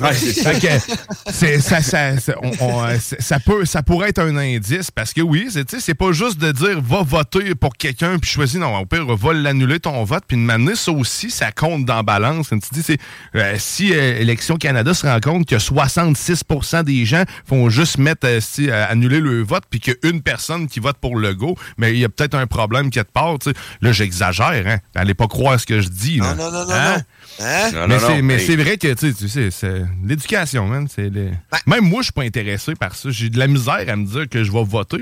Ouais, 0.00 0.14
c'est 0.14 0.32
ça. 0.32 0.54
Que 0.54 1.60
ça, 1.60 1.80
ça, 1.82 2.18
ça- 2.18 2.34
on- 2.42 2.52
on, 2.60 2.84
euh, 2.86 2.96
ça 3.18 3.38
peut, 3.40 3.64
ça 3.64 3.82
pourrait 3.82 4.10
être 4.10 4.18
un 4.20 4.36
indice 4.36 4.90
parce 4.90 5.12
que 5.12 5.20
oui, 5.20 5.48
c'est 5.50 5.64
tu 5.64 5.76
sais, 5.76 5.82
c'est 5.82 5.94
pas 5.94 6.12
juste 6.12 6.38
de 6.38 6.52
dire 6.52 6.80
va 6.80 7.02
voter 7.02 7.54
pour 7.54 7.74
quelqu'un 7.76 8.18
puis 8.18 8.30
choisis, 8.30 8.58
non, 8.58 8.76
au 8.76 8.86
pire, 8.86 9.04
va 9.16 9.32
l'annuler 9.32 9.80
ton 9.80 10.02
vote 10.04 10.24
puis 10.26 10.36
de 10.36 10.42
m'amener 10.42 10.74
ça 10.76 10.92
aussi, 10.92 11.30
ça 11.30 11.52
compte 11.52 11.84
dans 11.84 11.96
la 11.96 12.02
balance. 12.02 12.48
Tu 12.50 12.58
dis, 12.80 12.96
euh, 13.34 13.54
si 13.58 13.92
euh, 13.94 14.18
Élection 14.20 14.56
Canada 14.56 14.94
se 14.94 15.06
rend 15.06 15.20
compte 15.20 15.46
que 15.46 15.58
66% 15.58 16.82
des 16.84 17.04
gens 17.04 17.24
font 17.46 17.68
juste 17.70 17.98
mettre 17.98 18.26
euh, 18.26 18.40
si, 18.40 18.70
euh, 18.70 18.86
annuler 18.88 19.20
le 19.20 19.42
vote 19.42 19.64
puis 19.70 19.80
qu'il 19.80 19.94
y 20.02 20.06
a 20.06 20.10
une 20.10 20.22
personne 20.22 20.66
qui 20.68 20.80
vote 20.80 20.96
pour 21.00 21.16
le 21.16 21.34
go, 21.34 21.56
mais 21.78 21.92
il 21.92 21.98
y 21.98 22.04
a 22.04 22.08
peut-être 22.08 22.34
un 22.34 22.46
problème 22.46 22.90
quelque 22.90 23.12
part. 23.12 23.38
tu 23.38 23.50
sais. 23.50 23.56
Là, 23.80 23.92
j'exagère, 23.92 24.64
hein. 24.66 24.78
Allez 24.94 25.14
pas 25.14 25.26
croire 25.28 25.58
ce 25.58 25.66
que 25.66 25.80
je 25.80 25.88
dis. 25.88 26.18
là. 26.18 26.34
Non, 26.34 26.44
non, 26.44 26.52
non, 26.52 26.66
non, 26.66 26.72
Hein? 26.74 26.96
non. 26.96 27.02
Hein? 27.40 27.70
Non, 27.72 27.86
mais 27.88 27.94
non, 27.94 28.00
c'est, 28.06 28.16
non, 28.18 28.22
mais 28.22 28.34
hey. 28.34 28.46
c'est 28.46 28.56
vrai 28.56 28.76
que 28.76 28.92
tu 28.92 28.98
sais, 29.08 29.14
tu 29.14 29.28
sais, 29.28 29.50
c'est 29.50 29.82
l'éducation, 30.04 30.66
man. 30.66 30.86
C'est 30.94 31.08
le- 31.08 31.30
Même 31.66 31.84
moi, 31.88 32.00
je 32.00 32.04
suis 32.04 32.12
pas 32.12 32.22
intéressé 32.24 32.74
par 32.74 32.94
ça. 32.94 33.10
J'ai 33.10 33.30
de 33.30 33.38
la 33.38 33.46
misère 33.46 33.82
à 33.88 33.96
me 33.96 34.04
dire 34.06 34.28
que 34.28 34.44
je 34.44 34.52
vais 34.52 34.62
voter. 34.64 34.98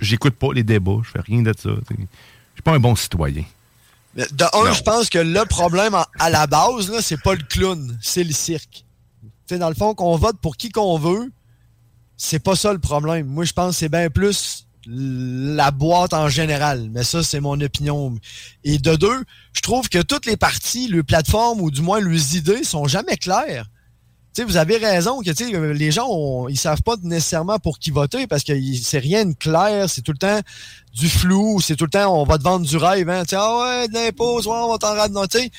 J'écoute 0.00 0.34
pas 0.34 0.52
les 0.52 0.62
débats. 0.64 0.98
Je 1.02 1.10
fais 1.10 1.20
rien 1.20 1.40
de 1.42 1.52
ça. 1.58 1.70
Je 1.70 1.94
suis 1.94 2.62
pas 2.62 2.72
un 2.72 2.78
bon 2.78 2.94
citoyen. 2.94 3.44
Mais 4.14 4.26
De 4.32 4.44
un, 4.52 4.72
je 4.72 4.82
pense 4.82 5.08
que 5.08 5.18
le 5.18 5.44
problème 5.46 5.94
à 6.18 6.28
la 6.30 6.46
base, 6.46 6.90
là, 6.90 7.00
c'est 7.00 7.20
pas 7.22 7.34
le 7.34 7.42
clown, 7.42 7.96
c'est 8.02 8.24
le 8.24 8.32
cirque. 8.32 8.84
Tu 9.22 9.28
sais, 9.54 9.58
dans 9.58 9.70
le 9.70 9.74
fond, 9.74 9.94
qu'on 9.94 10.16
vote 10.16 10.36
pour 10.42 10.58
qui 10.58 10.68
qu'on 10.68 10.98
veut, 10.98 11.32
c'est 12.18 12.38
pas 12.38 12.54
ça 12.54 12.72
le 12.74 12.78
problème. 12.78 13.26
Moi, 13.26 13.44
je 13.44 13.52
pense 13.54 13.70
que 13.74 13.78
c'est 13.78 13.88
bien 13.88 14.10
plus 14.10 14.66
la 14.86 15.70
boîte 15.70 16.12
en 16.12 16.28
général. 16.28 16.88
Mais 16.90 17.04
ça, 17.04 17.22
c'est 17.22 17.40
mon 17.40 17.60
opinion. 17.60 18.16
Et 18.64 18.78
de 18.78 18.96
deux, 18.96 19.24
je 19.52 19.60
trouve 19.60 19.88
que 19.88 20.02
toutes 20.02 20.26
les 20.26 20.36
parties, 20.36 20.88
les 20.88 21.02
plateformes 21.02 21.60
ou 21.60 21.70
du 21.70 21.82
moins 21.82 22.00
les 22.00 22.36
idées 22.36 22.64
sont 22.64 22.86
jamais 22.86 23.16
claires. 23.16 23.66
Tu 24.34 24.40
sais, 24.40 24.44
vous 24.46 24.56
avez 24.56 24.78
raison 24.78 25.20
que 25.20 25.72
les 25.74 25.90
gens 25.90 26.48
ils 26.48 26.56
savent 26.56 26.80
pas 26.80 26.96
nécessairement 27.02 27.58
pour 27.58 27.78
qui 27.78 27.90
voter 27.90 28.26
parce 28.26 28.44
que 28.44 28.54
c'est 28.82 28.98
rien 28.98 29.26
de 29.26 29.34
clair, 29.34 29.90
c'est 29.90 30.00
tout 30.00 30.12
le 30.12 30.18
temps 30.18 30.40
du 30.94 31.10
flou, 31.10 31.60
c'est 31.60 31.76
tout 31.76 31.84
le 31.84 31.90
temps 31.90 32.18
on 32.18 32.24
va 32.24 32.38
te 32.38 32.42
vendre 32.42 32.64
du 32.66 32.78
rêve, 32.78 33.10
hein. 33.10 33.24
Ah 33.32 33.58
ouais, 33.58 33.88
de 33.88 33.92
l'impôt, 33.92 34.38
ouais, 34.40 34.46
on 34.46 34.72
va 34.72 34.78
t'en 34.78 34.94
sais, 35.30 35.50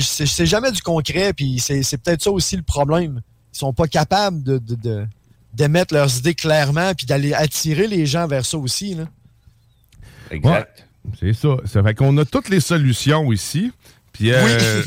c'est- 0.00 0.46
jamais 0.46 0.72
du 0.72 0.82
concret, 0.82 1.32
puis 1.32 1.60
c'est 1.60 1.84
c'est 1.84 1.98
peut-être 1.98 2.22
ça 2.22 2.32
aussi 2.32 2.56
le 2.56 2.64
problème. 2.64 3.22
Ils 3.54 3.58
sont 3.58 3.72
pas 3.72 3.86
capables 3.86 4.42
de, 4.42 4.58
de- 4.58 5.06
d'émettre 5.52 5.94
leurs 5.94 6.16
idées 6.18 6.34
clairement 6.34 6.94
puis 6.94 7.06
d'aller 7.06 7.34
attirer 7.34 7.86
les 7.86 8.06
gens 8.06 8.26
vers 8.26 8.46
ça 8.46 8.58
aussi. 8.58 8.94
Là. 8.94 9.04
Ouais, 10.30 10.64
c'est 11.20 11.34
ça. 11.34 11.56
Ça 11.66 11.82
fait 11.82 11.94
qu'on 11.94 12.16
a 12.18 12.24
toutes 12.24 12.48
les 12.48 12.60
solutions 12.60 13.32
ici. 13.32 13.72
Puis 14.12 14.30
euh, 14.32 14.82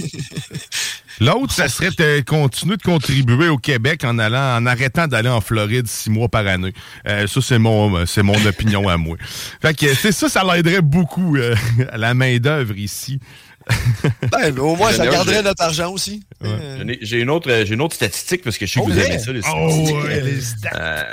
l'autre, 1.19 1.51
ça 1.51 1.67
serait 1.67 1.89
de 1.89 2.21
continuer 2.21 2.77
de 2.77 2.83
contribuer 2.83 3.49
au 3.49 3.57
Québec 3.57 4.03
en 4.03 4.19
allant, 4.19 4.57
en 4.57 4.65
arrêtant 4.65 5.07
d'aller 5.07 5.29
en 5.29 5.41
Floride 5.41 5.87
six 5.87 6.09
mois 6.09 6.29
par 6.29 6.45
année. 6.45 6.73
Euh, 7.07 7.25
ça, 7.25 7.41
c'est 7.41 7.57
mon, 7.57 8.05
c'est 8.05 8.23
mon 8.23 8.43
opinion 8.45 8.87
à 8.87 8.97
moi. 8.97 9.17
Fait 9.61 9.75
que 9.75 9.93
c'est 9.93 10.11
ça, 10.11 10.29
ça 10.29 10.43
l'aiderait 10.43 10.81
beaucoup 10.81 11.37
euh, 11.37 11.55
à 11.91 11.97
la 11.97 12.13
main 12.13 12.37
d'œuvre 12.37 12.77
ici. 12.77 13.19
Ben, 14.31 14.57
au 14.59 14.75
moins, 14.75 14.91
ça 14.91 15.05
garderait 15.07 15.41
notre 15.41 15.63
argent 15.63 15.91
aussi. 15.91 16.23
Ai- 16.43 16.99
J'ai 17.01 17.19
une 17.19 17.29
autre, 17.29 17.49
euh, 17.49 17.65
une 17.65 17.81
autre 17.81 17.95
statistique 17.95 18.43
parce 18.43 18.57
que 18.57 18.65
je 18.65 18.73
sais 18.73 18.79
que 18.79 18.85
Oh, 18.85 18.89
vous 18.89 18.99
aimez 18.99 19.17
ça, 19.19 19.31
les 19.31 19.39
Oh, 19.39 19.69
statistiques. 19.69 20.03
ouais, 20.03 20.21
les 20.21 20.39
Euh, 20.75 21.03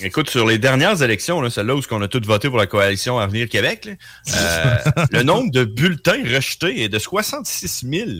écoute, 0.00 0.28
sur 0.30 0.46
les 0.46 0.58
dernières 0.58 1.02
élections, 1.02 1.40
là, 1.40 1.48
celle-là 1.50 1.74
où 1.74 1.80
on 1.90 2.02
a 2.02 2.08
tous 2.08 2.20
voté 2.26 2.48
pour 2.48 2.58
la 2.58 2.66
coalition 2.66 3.18
Avenir 3.18 3.48
Québec, 3.48 3.86
là, 3.86 3.92
euh, 4.36 5.04
le 5.12 5.22
nombre 5.22 5.50
de 5.50 5.64
bulletins 5.64 6.22
rejetés 6.24 6.82
est 6.82 6.88
de 6.88 6.98
66 6.98 7.86
000, 7.90 8.10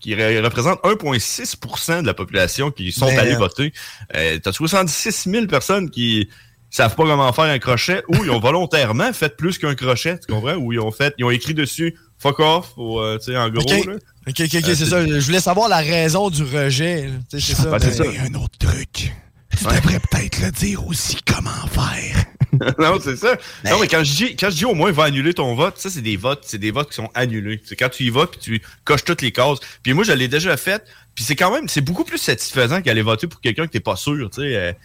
qui 0.00 0.14
re- 0.14 0.40
représente 0.42 0.80
1,6% 0.82 2.02
de 2.02 2.06
la 2.06 2.14
population 2.14 2.70
qui 2.70 2.92
sont 2.92 3.06
allés 3.18 3.34
euh, 3.34 3.38
voter. 3.38 3.72
Euh, 4.14 4.38
T'as 4.42 4.52
76 4.52 5.24
000 5.30 5.46
personnes 5.46 5.90
qui 5.90 6.28
savent 6.70 6.94
pas 6.94 7.04
comment 7.04 7.32
faire 7.32 7.44
un 7.44 7.58
crochet 7.58 8.02
ou 8.08 8.24
ils 8.24 8.30
ont 8.30 8.40
volontairement 8.40 9.12
fait 9.12 9.36
plus 9.36 9.58
qu'un 9.58 9.74
crochet, 9.74 10.18
tu 10.18 10.32
comprends? 10.32 10.54
Ou 10.56 10.72
ils 10.72 10.80
ont 10.80 10.90
fait, 10.92 11.14
ils 11.18 11.24
ont 11.24 11.30
écrit 11.30 11.54
dessus 11.54 11.96
fuck 12.18 12.40
off, 12.40 12.72
ou, 12.76 13.00
euh, 13.00 13.18
tu 13.18 13.26
sais, 13.26 13.36
en 13.36 13.48
gros. 13.50 13.62
OK, 13.62 13.86
là. 13.86 13.94
OK, 14.28 14.40
OK, 14.40 14.40
ok, 14.40 14.54
Euh, 14.54 14.74
c'est 14.74 14.86
ça. 14.86 15.06
Je 15.06 15.24
voulais 15.24 15.40
savoir 15.40 15.68
la 15.68 15.78
raison 15.78 16.30
du 16.30 16.42
rejet. 16.42 17.10
C'est 17.30 17.40
ça. 17.40 17.70
Ben, 17.70 17.78
c'est 17.78 17.98
ben- 17.98 18.12
ça. 18.12 18.22
un 18.28 18.34
autre 18.34 18.58
truc. 18.58 19.12
Tu 19.56 19.64
devrais 19.64 20.00
peut-être 20.00 20.40
le 20.42 20.50
dire 20.50 20.86
aussi 20.86 21.16
comment 21.26 21.50
faire. 21.68 22.24
non, 22.78 22.98
c'est 23.02 23.16
ça. 23.16 23.36
Non, 23.64 23.78
mais 23.80 23.88
quand 23.88 24.02
je 24.04 24.14
dis, 24.14 24.36
quand 24.36 24.50
je 24.50 24.56
dis 24.56 24.64
au 24.64 24.74
moins 24.74 24.90
va 24.92 25.04
annuler 25.04 25.34
ton 25.34 25.54
vote, 25.54 25.78
ça, 25.78 25.90
c'est 25.90 26.02
des 26.02 26.16
votes, 26.16 26.42
c'est 26.46 26.58
des 26.58 26.70
votes 26.70 26.88
qui 26.90 26.96
sont 26.96 27.10
annulés. 27.14 27.60
C'est 27.64 27.76
quand 27.76 27.88
tu 27.88 28.04
y 28.04 28.10
vas 28.10 28.26
puis 28.26 28.40
tu 28.40 28.62
coches 28.84 29.04
toutes 29.04 29.22
les 29.22 29.32
cases. 29.32 29.58
Puis 29.82 29.92
moi, 29.92 30.04
je 30.04 30.12
l'ai 30.12 30.28
déjà 30.28 30.56
fait. 30.56 30.82
Puis 31.14 31.24
c'est 31.24 31.36
quand 31.36 31.52
même, 31.52 31.68
c'est 31.68 31.80
beaucoup 31.80 32.04
plus 32.04 32.18
satisfaisant 32.18 32.82
qu'aller 32.82 33.02
voter 33.02 33.26
pour 33.26 33.40
quelqu'un 33.40 33.66
que 33.66 33.72
t'es 33.72 33.80
pas 33.80 33.96
sûr, 33.96 34.28
tu 34.30 34.42
sais. 34.42 34.76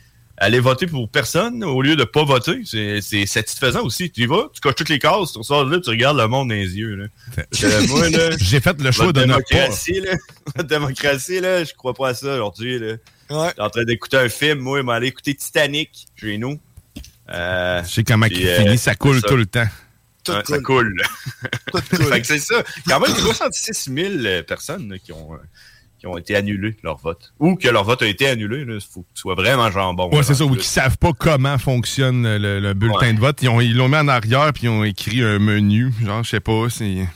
Euh, 0.42 0.46
aller 0.46 0.60
voter 0.60 0.88
pour 0.88 1.10
personne 1.10 1.64
au 1.64 1.82
lieu 1.82 1.96
de 1.96 2.04
pas 2.04 2.24
voter, 2.24 2.62
c'est 2.66 3.26
satisfaisant 3.26 3.84
aussi. 3.84 4.12
Tu 4.12 4.22
y 4.22 4.26
vas, 4.26 4.50
tu 4.54 4.62
coches 4.62 4.76
toutes 4.76 4.90
les 4.90 5.00
cases, 5.00 5.34
tu 5.34 5.38
ressors 5.40 5.66
de 5.66 5.76
là, 5.76 5.82
tu 5.82 5.90
regardes 5.90 6.18
le 6.18 6.28
monde 6.28 6.50
dans 6.50 6.56
les 6.56 6.78
yeux. 6.78 7.10
Euh, 7.38 7.44
J'ai 8.40 8.60
fait 8.60 8.82
le 8.82 8.92
choix 8.92 9.12
de 9.12 9.22
démocratie, 9.22 10.02
là, 10.02 10.12
votre 10.56 10.68
démocratie, 10.68 11.40
là, 11.40 11.64
je 11.64 11.74
crois 11.74 11.94
pas 11.94 12.10
à 12.10 12.14
ça 12.14 12.36
aujourd'hui, 12.36 12.80
là. 12.80 12.96
J'étais 13.30 13.62
en 13.62 13.70
train 13.70 13.84
d'écouter 13.86 14.18
un 14.18 14.30
film, 14.30 14.60
moi, 14.60 14.80
il 14.80 14.86
m'a 14.86 14.96
allé 14.96 15.08
écouter 15.08 15.34
Titanic 15.34 16.08
chez 16.16 16.38
nous. 16.38 16.60
Euh, 17.30 17.82
Je 17.84 17.90
sais 17.90 18.04
comment 18.04 18.28
puis, 18.28 18.42
il 18.42 18.48
euh, 18.48 18.58
finit, 18.58 18.78
ça 18.78 18.96
coule 18.96 19.22
tout 19.22 19.38
le 19.38 19.46
temps. 19.46 19.68
Ouais, 20.28 20.42
Ça 20.46 20.60
coule. 20.64 21.02
fait 21.74 22.22
que 22.22 22.28
c'est 22.28 22.40
ça. 22.40 22.64
Quand 22.88 23.00
même 23.00 23.16
66 23.16 23.92
000 23.94 24.14
euh, 24.26 24.44
personnes 24.44 24.90
là, 24.92 25.00
qui, 25.00 25.12
ont, 25.12 25.34
euh, 25.34 25.38
qui 26.02 26.08
ont 26.08 26.18
été 26.18 26.36
annulées 26.36 26.76
leur 26.84 26.98
vote. 26.98 27.32
Ou 27.40 27.56
que 27.56 27.68
leur 27.70 27.84
vote 27.84 28.02
a 28.02 28.08
été 28.08 28.28
annulé. 28.28 28.66
Il 28.68 28.82
faut 28.82 29.02
que 29.02 29.08
tu 29.14 29.22
sois 29.22 29.36
vraiment 29.36 29.70
jambon. 29.70 30.10
Ouais, 30.12 30.24
c'est 30.24 30.34
ça, 30.34 30.44
ou 30.46 30.56
qui 30.56 30.66
savent 30.68 30.98
pas 30.98 31.12
comment 31.16 31.60
fonctionne 31.60 32.24
le, 32.38 32.60
le 32.60 32.74
bulletin 32.74 33.06
Ouais. 33.08 33.14
de 33.14 33.20
vote. 33.20 33.42
Ils 33.44 33.78
l'ont 33.78 33.88
mis 33.88 33.96
en 33.98 34.08
arrière 34.08 34.52
puis 34.52 34.64
ils 34.64 34.70
ont 34.70 34.84
écrit 34.84 35.22
un 35.22 35.38
menu. 35.38 35.94
Genre, 36.04 36.24
je 36.24 36.30
sais 36.32 36.40
pas, 36.40 36.70
c'est. 36.70 37.08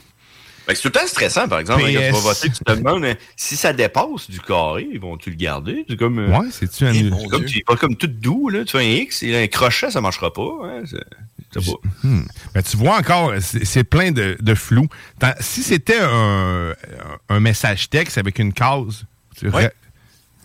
C'est 0.67 0.81
tout 0.81 0.87
le 0.87 0.91
temps 0.93 1.07
stressant, 1.07 1.47
par 1.47 1.59
exemple, 1.59 1.83
hein, 1.83 1.91
quand 1.93 1.99
tu 1.99 2.11
vas 2.11 2.11
PS. 2.17 2.23
voter, 2.23 2.49
tu 2.49 2.63
te 2.63 2.71
demandes 2.71 3.03
euh, 3.05 3.13
si 3.35 3.55
ça 3.55 3.71
dépasse 3.73 4.29
du 4.29 4.39
carré, 4.39 4.87
ils 4.91 4.99
vont-tu 4.99 5.29
le 5.29 5.35
garder? 5.35 5.85
C'est 5.87 5.97
comme. 5.97 6.19
euh, 6.19 6.37
Ouais, 6.39 6.47
c'est-tu 6.51 6.85
annulé? 6.87 7.11
c'est 7.21 7.27
comme, 7.27 7.45
tu- 7.45 7.63
pas 7.63 7.75
comme 7.75 7.95
tout 7.95 8.07
doux, 8.07 8.49
là. 8.49 8.63
Tu 8.65 8.71
fais 8.71 8.79
un 8.79 8.81
X, 9.03 9.21
et 9.23 9.43
un 9.43 9.47
crochet, 9.47 9.91
ça 9.91 10.01
marchera 10.01 10.33
pas. 10.33 10.49
hein, 10.63 10.81
c'est- 10.85 10.97
c'est 11.53 11.65
pas. 11.65 11.77
Hmm. 12.03 12.23
Ben, 12.53 12.63
tu 12.63 12.77
vois 12.77 12.97
encore, 12.97 13.33
c'est 13.39 13.83
plein 13.83 14.11
de, 14.11 14.37
de 14.39 14.55
flou. 14.55 14.87
Tant- 15.19 15.33
si 15.39 15.61
c'était 15.63 15.99
un, 16.01 16.73
un 17.29 17.39
message 17.39 17.89
texte 17.89 18.17
avec 18.17 18.39
une 18.39 18.51
case, 18.53 19.05
tu 19.37 19.49
Ouais. 19.49 19.69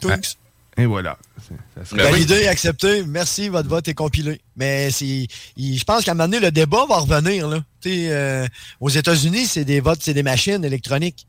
Ah, 0.09 0.16
et 0.81 0.87
voilà. 0.87 1.18
C'est- 1.47 1.85
serait- 1.97 2.11
Validé, 2.11 2.47
accepté. 2.47 3.05
Merci, 3.07 3.49
votre 3.49 3.68
vote 3.68 3.87
est 3.89 3.95
compilé. 3.95 4.41
Mais 4.57 4.91
c'est, 4.91 5.26
je 5.57 5.85
pense 5.85 6.05
qu'à 6.05 6.12
un 6.12 6.14
moment 6.14 6.28
donné, 6.28 6.41
le 6.41 6.51
débat 6.51 6.85
va 6.89 6.99
revenir. 6.99 7.49
Là. 7.49 7.62
Euh, 7.87 8.47
aux 8.81 8.89
États-Unis, 8.91 9.47
c'est 9.47 9.64
des 9.64 9.81
votes, 9.81 10.01
c'est 10.03 10.14
des 10.14 10.22
machines 10.22 10.64
électroniques. 10.64 11.26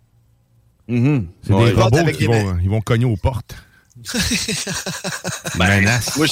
C'est 0.88 0.93
Ouais, 1.54 1.72
des 1.74 1.82
robots 1.82 1.97
avec 1.97 2.18
qui 2.18 2.28
des 2.28 2.28
vont, 2.28 2.58
ils 2.62 2.70
vont 2.70 2.82
cogner 2.82 3.06
aux 3.06 3.16
portes. 3.18 3.56
Ben, 5.58 5.82
moi, 6.18 6.26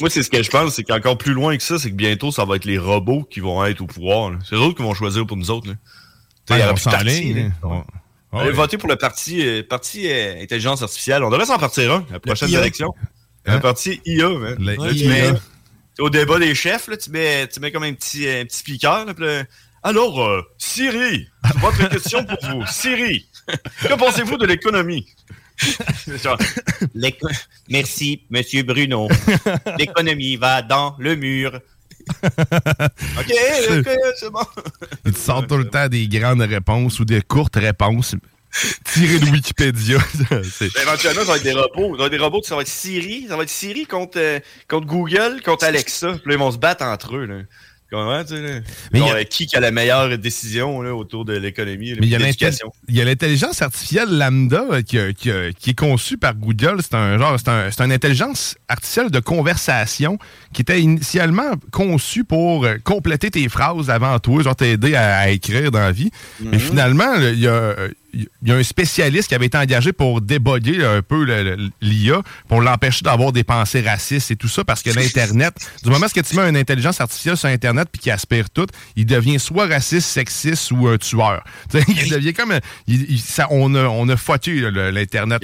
moi, 0.00 0.10
c'est 0.10 0.22
ce 0.22 0.30
que 0.30 0.42
je 0.42 0.50
pense, 0.50 0.74
c'est 0.74 0.84
qu'encore 0.84 1.18
plus 1.18 1.32
loin 1.32 1.56
que 1.56 1.62
ça, 1.62 1.78
c'est 1.78 1.90
que 1.90 1.94
bientôt, 1.96 2.30
ça 2.32 2.44
va 2.44 2.56
être 2.56 2.64
les 2.64 2.78
robots 2.78 3.22
qui 3.30 3.40
vont 3.40 3.64
être 3.64 3.80
au 3.80 3.86
pouvoir. 3.86 4.32
C'est 4.48 4.54
eux 4.56 4.60
autres 4.60 4.76
qui 4.76 4.82
vont 4.82 4.94
choisir 4.94 5.26
pour 5.26 5.36
nous 5.36 5.50
autres. 5.50 5.68
Là. 5.68 5.74
Ouais, 6.50 6.62
on 6.64 6.74
là. 7.34 7.50
hein. 7.62 7.84
Ouais. 8.32 8.40
Allez 8.40 8.50
Ouais. 8.50 8.56
voter 8.56 8.78
pour 8.78 8.88
le 8.88 8.96
parti, 8.96 9.46
euh, 9.46 9.62
parti 9.62 10.08
euh, 10.10 10.40
intelligence 10.42 10.82
artificielle. 10.82 11.22
On 11.22 11.30
devrait 11.30 11.46
s'en 11.46 11.58
partir 11.58 11.92
un 11.92 12.06
la 12.10 12.18
prochaine 12.20 12.48
élection. 12.54 12.94
Hein? 13.46 13.56
Un 13.56 13.58
parti 13.60 14.00
IA, 14.06 14.28
man. 14.30 14.56
Le- 14.58 14.74
Là, 14.76 14.86
le 14.88 14.94
tu 14.94 15.06
mets- 15.08 15.28
IA. 15.28 15.40
au 15.98 16.08
débat 16.10 16.38
des 16.38 16.54
chefs, 16.54 16.88
là, 16.88 16.96
tu, 16.96 17.10
mets, 17.10 17.46
tu 17.48 17.60
mets 17.60 17.70
comme 17.72 17.82
un 17.82 17.92
petit, 17.92 18.28
un 18.28 18.44
petit 18.44 18.58
speaker. 18.58 19.04
là, 19.04 19.14
puis 19.14 19.24
là, 19.26 19.44
Alors, 19.82 20.22
euh, 20.22 20.40
Siri, 20.58 21.28
votre 21.56 21.88
question 21.88 22.24
pour 22.24 22.38
vous. 22.48 22.64
Siri, 22.68 23.26
que 23.82 23.94
pensez-vous 23.94 24.36
de 24.38 24.46
l'économie? 24.46 25.06
Merci, 27.68 28.22
Monsieur 28.30 28.62
Bruno. 28.62 29.08
L'économie 29.78 30.36
va 30.36 30.62
dans 30.62 30.96
le 30.98 31.16
mur. 31.16 31.60
OK, 33.18 33.32
OK, 33.70 33.90
c'est 34.16 34.30
bon. 34.30 34.40
Ils 35.06 35.12
te 35.12 35.18
sortent 35.18 35.48
tout 35.48 35.56
le 35.56 35.68
temps 35.68 35.88
des 35.88 36.08
grandes 36.08 36.42
réponses 36.42 37.00
ou 37.00 37.04
des 37.04 37.22
courtes 37.22 37.56
réponses 37.56 38.14
tirées 38.84 39.18
de 39.18 39.30
Wikipédia. 39.30 39.98
Ben, 40.30 40.42
éventuellement, 40.82 41.22
ça 41.22 41.32
va 41.32 41.36
être 41.36 41.42
des 41.42 41.52
robots. 41.52 41.96
Ça 41.96 41.98
va 41.98 42.06
être 42.06 42.12
des 42.12 42.18
robots, 42.18 42.42
ça 42.42 42.56
va 42.56 42.62
être 42.62 42.68
Siri. 42.68 43.26
Ça 43.28 43.36
va 43.36 43.42
être 43.42 43.50
Siri 43.50 43.86
contre, 43.86 44.18
euh, 44.18 44.40
contre 44.68 44.86
Google, 44.86 45.40
contre 45.44 45.64
Alexa. 45.64 46.12
Puis 46.12 46.22
là, 46.26 46.34
ils 46.34 46.38
vont 46.38 46.50
se 46.50 46.58
battre 46.58 46.84
entre 46.84 47.16
eux. 47.16 47.24
Là. 47.24 47.42
Comment, 47.92 48.24
tu 48.24 48.36
sais? 48.36 48.62
Mais 48.92 48.98
Genre, 49.00 49.08
il 49.08 49.10
y 49.10 49.14
a- 49.16 49.20
euh, 49.20 49.24
Qui 49.24 49.46
a 49.54 49.60
la 49.60 49.70
meilleure 49.70 50.16
décision 50.16 50.80
là, 50.80 50.94
autour 50.94 51.26
de 51.26 51.34
l'économie, 51.36 51.92
Mais 52.00 52.06
il 52.06 52.08
y 52.08 53.00
a 53.00 53.04
l'intelligence 53.04 53.60
artificielle 53.60 54.08
lambda 54.16 54.64
euh, 54.70 54.80
qui, 54.82 54.96
qui 55.14 55.30
qui 55.58 55.70
est 55.70 55.74
conçue 55.78 56.16
par 56.16 56.34
Google. 56.34 56.78
C'est 56.80 56.94
un 56.94 57.18
genre, 57.18 57.36
c'est 57.38 57.48
un, 57.50 57.70
c'est 57.70 57.82
une 57.84 57.92
intelligence 57.92 58.56
artificielle 58.68 59.10
de 59.10 59.20
conversation 59.20 60.16
qui 60.54 60.62
était 60.62 60.80
initialement 60.80 61.52
conçue 61.70 62.24
pour 62.24 62.64
euh, 62.64 62.76
compléter 62.82 63.30
tes 63.30 63.46
phrases 63.50 63.90
avant 63.90 64.18
toi, 64.20 64.42
genre 64.42 64.56
t'aider 64.56 64.94
à, 64.94 65.18
à 65.18 65.28
écrire 65.28 65.70
dans 65.70 65.80
la 65.80 65.92
vie. 65.92 66.10
Mais 66.40 66.52
Mhm. 66.52 66.58
finalement, 66.60 67.14
il 67.16 67.40
y 67.40 67.46
a, 67.46 67.76
il 68.14 68.28
y 68.44 68.52
a 68.52 68.56
un 68.56 68.62
spécialiste 68.62 69.28
qui 69.28 69.34
avait 69.34 69.46
été 69.46 69.56
engagé 69.56 69.92
pour 69.92 70.20
déboguer 70.20 70.84
un 70.84 71.00
peu 71.02 71.24
l'IA, 71.80 72.22
pour 72.48 72.60
l'empêcher 72.60 73.02
d'avoir 73.02 73.32
des 73.32 73.44
pensées 73.44 73.80
racistes 73.80 74.30
et 74.30 74.36
tout 74.36 74.48
ça, 74.48 74.64
parce 74.64 74.82
que 74.82 74.90
l'Internet, 74.90 75.54
du 75.82 75.90
moment 75.90 76.06
que 76.14 76.20
tu 76.20 76.36
mets 76.36 76.48
une 76.48 76.56
intelligence 76.56 77.00
artificielle 77.00 77.36
sur 77.36 77.48
Internet 77.48 77.88
puis 77.90 78.00
qui 78.02 78.10
aspire 78.10 78.50
tout, 78.50 78.66
il 78.96 79.06
devient 79.06 79.38
soit 79.38 79.66
raciste, 79.66 80.08
sexiste 80.08 80.70
ou 80.72 80.88
un 80.88 80.98
tueur. 80.98 81.42
Il 81.74 82.10
devient 82.10 82.32
comme... 82.34 82.58
il- 82.86 83.10
il- 83.10 83.18
ça, 83.20 83.46
on, 83.50 83.74
a, 83.74 83.84
on 83.84 84.08
a 84.08 84.16
le- 84.70 84.90
l'Internet. 84.90 85.42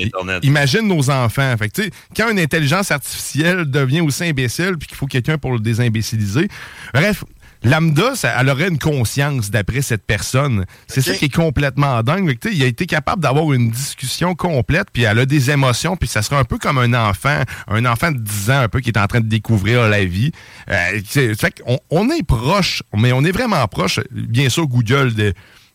Internet. 0.00 0.44
Imagine 0.44 0.86
nos 0.88 1.10
enfants. 1.10 1.54
Fait 1.58 1.68
que, 1.68 1.82
quand 2.16 2.30
une 2.30 2.38
intelligence 2.38 2.90
artificielle 2.90 3.66
devient 3.70 4.00
aussi 4.00 4.24
imbécile 4.24 4.76
puis 4.78 4.88
qu'il 4.88 4.96
faut 4.96 5.06
quelqu'un 5.06 5.36
pour 5.38 5.52
le 5.52 5.58
désimbéciliser. 5.60 6.48
Bref, 6.94 7.24
lambda, 7.64 8.14
ça, 8.14 8.34
elle 8.40 8.48
aurait 8.48 8.68
une 8.68 8.78
conscience 8.78 9.50
d'après 9.50 9.82
cette 9.82 10.04
personne. 10.04 10.64
C'est 10.88 11.00
ça 11.00 11.14
qui 11.14 11.26
est 11.26 11.34
complètement 11.34 12.02
dingue. 12.02 12.36
Il 12.52 12.62
a 12.62 12.66
été 12.66 12.86
capable 12.86 13.22
d'avoir 13.22 13.52
une 13.52 13.70
discussion 13.70 14.34
complète 14.34 14.88
puis 14.92 15.02
elle 15.04 15.18
a 15.18 15.26
des 15.26 15.50
émotions 15.50 15.96
puis 15.96 16.08
ça 16.08 16.22
serait 16.22 16.36
un 16.36 16.44
peu 16.44 16.58
comme 16.58 16.78
un 16.78 16.92
enfant, 16.94 17.40
un 17.68 17.84
enfant 17.84 18.10
de 18.12 18.18
10 18.18 18.50
ans 18.50 18.60
un 18.60 18.68
peu 18.68 18.80
qui 18.80 18.90
est 18.90 18.98
en 18.98 19.06
train 19.06 19.20
de 19.20 19.28
découvrir 19.28 19.88
la 19.88 20.04
vie. 20.04 20.32
Euh, 20.70 21.00
c'est- 21.08 21.34
fait 21.40 21.60
qu'on 21.62 21.78
on 21.90 22.10
est 22.10 22.26
proche, 22.26 22.82
mais 22.96 23.12
on 23.12 23.24
est 23.24 23.32
vraiment 23.32 23.66
proche. 23.68 24.00
Bien 24.10 24.48
sûr, 24.48 24.66
Google 24.66 25.14
de, 25.14 25.32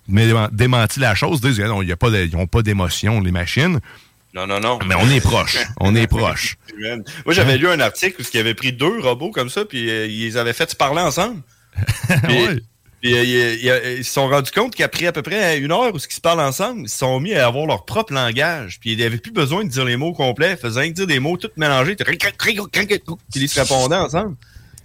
mais 0.07 0.27
démenti 0.51 0.99
la 0.99 1.15
chose, 1.15 1.41
disent 1.41 1.59
non, 1.59 1.81
il 1.81 1.89
y 1.89 1.91
a 1.91 1.97
pas 1.97 2.09
de- 2.09 2.25
ils 2.25 2.35
n'ont 2.35 2.47
pas 2.47 2.61
d'émotion, 2.61 3.21
les 3.21 3.31
machines. 3.31 3.79
Non, 4.33 4.45
non, 4.45 4.59
non. 4.59 4.77
Mais 4.87 4.93
on 4.95 5.09
est 5.09 5.21
proche. 5.21 5.57
On 5.79 5.95
est 5.95 6.05
proche. 6.05 6.57
Moi, 7.25 7.33
j'avais 7.33 7.57
lu 7.57 7.67
un 7.69 7.79
article 7.79 8.21
où 8.21 8.25
il 8.31 8.39
avait 8.39 8.53
pris 8.53 8.71
deux 8.71 8.99
robots 8.99 9.31
comme 9.31 9.49
ça, 9.49 9.65
puis 9.65 9.89
euh, 9.89 10.05
ils 10.05 10.37
avaient 10.37 10.53
fait 10.53 10.69
se 10.69 10.75
parler 10.75 11.01
ensemble. 11.01 11.41
Puis, 13.01 13.13
euh, 13.13 13.95
ils, 13.99 14.03
se 14.03 14.11
sont 14.11 14.27
rendus 14.27 14.51
compte 14.51 14.73
qu'après 14.73 15.05
à 15.05 15.11
peu 15.11 15.21
près 15.21 15.59
une 15.59 15.71
heure 15.71 15.93
où 15.93 15.97
ils 15.97 16.13
se 16.13 16.19
parlent 16.19 16.39
ensemble, 16.39 16.81
ils 16.81 16.89
se 16.89 16.97
sont 16.97 17.19
mis 17.19 17.33
à 17.35 17.45
avoir 17.45 17.67
leur 17.67 17.85
propre 17.85 18.11
langage. 18.11 18.79
Puis 18.79 18.93
ils 18.93 18.99
n'avaient 18.99 19.17
plus 19.17 19.31
besoin 19.31 19.63
de 19.63 19.69
dire 19.69 19.85
les 19.85 19.97
mots 19.97 20.13
complets. 20.13 20.53
Ils 20.53 20.57
faisaient 20.57 20.89
dire 20.89 21.05
des 21.05 21.19
mots 21.19 21.37
tout 21.37 21.49
mélangés. 21.57 21.95
Puis 21.95 22.17
ils 23.35 23.49
se 23.49 23.59
répondaient 23.59 23.95
ensemble. 23.95 24.35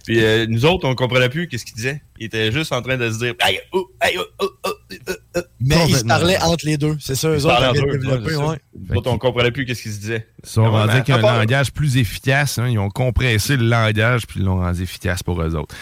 Puis 0.05 0.21
euh, 0.21 0.45
nous 0.49 0.65
autres, 0.65 0.87
on 0.87 0.95
comprenait 0.95 1.29
plus 1.29 1.47
qu'est-ce 1.47 1.65
qu'ils 1.65 1.75
disaient. 1.75 2.01
Ils 2.19 2.25
étaient 2.25 2.51
juste 2.51 2.73
en 2.73 2.81
train 2.81 2.97
de 2.97 3.09
se 3.09 3.19
dire 3.19 3.35
Aïe, 3.39 3.59
oh, 3.71 3.89
aïe, 4.01 4.17
oh, 4.19 4.23
oh, 4.39 4.49
oh, 4.65 4.69
oh, 5.09 5.13
oh. 5.37 5.39
Mais 5.61 5.77
ils 5.87 5.95
se 5.95 6.03
parlaient 6.03 6.41
entre 6.41 6.65
les 6.65 6.77
deux. 6.77 6.97
C'est 6.99 7.15
ça, 7.15 7.29
eux 7.29 7.37
Ils 7.37 7.45
autres 7.45 7.63
avaient 7.63 7.79
développé, 7.79 8.35
ouais. 8.35 8.57
Nous 8.77 8.97
autres, 8.97 9.09
on 9.09 9.17
comprenait 9.17 9.51
plus 9.51 9.65
qu'est-ce 9.65 9.81
qu'ils 9.81 9.93
se 9.93 9.99
disaient. 9.99 10.27
Ils 10.43 10.49
sont 10.49 10.69
rendus 10.69 11.09
un 11.11 11.17
langage 11.19 11.71
plus 11.71 11.97
efficace. 11.97 12.59
hein. 12.59 12.67
Ils 12.67 12.79
ont 12.79 12.89
compressé 12.89 13.55
le 13.55 13.65
langage 13.65 14.27
puis 14.27 14.41
ils 14.41 14.45
l'ont 14.45 14.59
rendu 14.59 14.83
efficace 14.83 15.23
pour 15.23 15.41
eux 15.41 15.55
autres. 15.55 15.73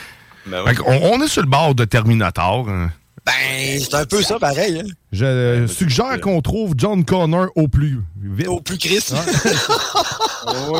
Ben 0.45 0.63
on, 0.85 1.21
est 1.21 1.27
sur 1.27 1.41
le 1.41 1.47
bord 1.47 1.75
de 1.75 1.85
Terminator. 1.85 2.67
hein. 2.69 2.91
Ben, 3.23 3.79
c'est 3.79 3.93
un 3.93 4.05
peu 4.05 4.23
ça, 4.23 4.39
pareil. 4.39 4.79
Hein. 4.79 4.89
Je 5.11 5.25
euh, 5.25 5.67
suggère 5.67 6.19
qu'on 6.21 6.41
trouve 6.41 6.73
John 6.75 7.05
Connor 7.05 7.49
au 7.55 7.67
plus 7.67 7.99
vite. 8.19 8.47
Au 8.47 8.61
plus 8.61 8.79
Christ. 8.79 9.11
Ouais, 9.11 10.69
ouais. 10.71 10.79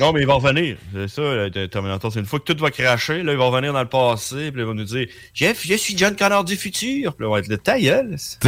Non, 0.00 0.12
mais 0.14 0.22
il 0.22 0.26
va 0.26 0.34
revenir. 0.34 0.78
C'est 0.94 1.08
ça, 1.08 1.22
le 1.22 1.66
Terminator. 1.66 2.10
C'est 2.10 2.20
une 2.20 2.26
fois 2.26 2.40
que 2.40 2.50
tout 2.50 2.58
va 2.58 2.70
cracher, 2.70 3.22
là, 3.22 3.32
il 3.32 3.38
va 3.38 3.44
revenir 3.44 3.74
dans 3.74 3.82
le 3.82 3.88
passé, 3.88 4.50
puis 4.50 4.62
il 4.62 4.66
va 4.66 4.72
nous 4.72 4.84
dire 4.84 5.06
Jeff, 5.34 5.60
je 5.66 5.74
suis 5.74 5.96
John 5.96 6.16
Connor 6.16 6.44
du 6.44 6.56
futur. 6.56 7.14
Puis 7.14 7.24
là, 7.24 7.28
on 7.28 7.32
va 7.34 7.40
être 7.40 7.48
le 7.48 7.58
ta 7.58 7.78
gueule. 7.78 8.16
C'est 8.18 8.40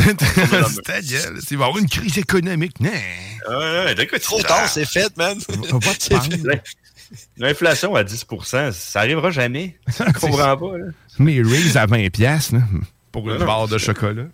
ta 0.82 1.02
gueule. 1.02 1.38
Il 1.50 1.58
va 1.58 1.64
y 1.64 1.68
avoir 1.68 1.78
une 1.78 1.90
crise 1.90 2.16
économique. 2.16 2.80
Non? 2.80 2.88
Ouais, 3.50 3.94
Trop 4.20 4.42
tard, 4.42 4.66
c'est 4.66 4.86
fait, 4.86 5.14
man. 5.18 5.38
L'inflation 7.36 7.94
à 7.94 8.02
10% 8.04 8.72
ça 8.72 9.00
arrivera 9.00 9.30
jamais. 9.30 9.78
Je 9.88 10.04
comprends 10.18 10.56
pas. 10.56 10.78
Là. 10.78 10.86
Mais 11.18 11.40
raise 11.42 11.76
à 11.76 11.86
20$ 11.86 12.10
piastres, 12.10 12.54
là, 12.54 12.60
pour 13.12 13.28
une 13.30 13.38
Non, 13.38 13.46
barre 13.46 13.68
de 13.68 13.78
chocolat. 13.78 14.24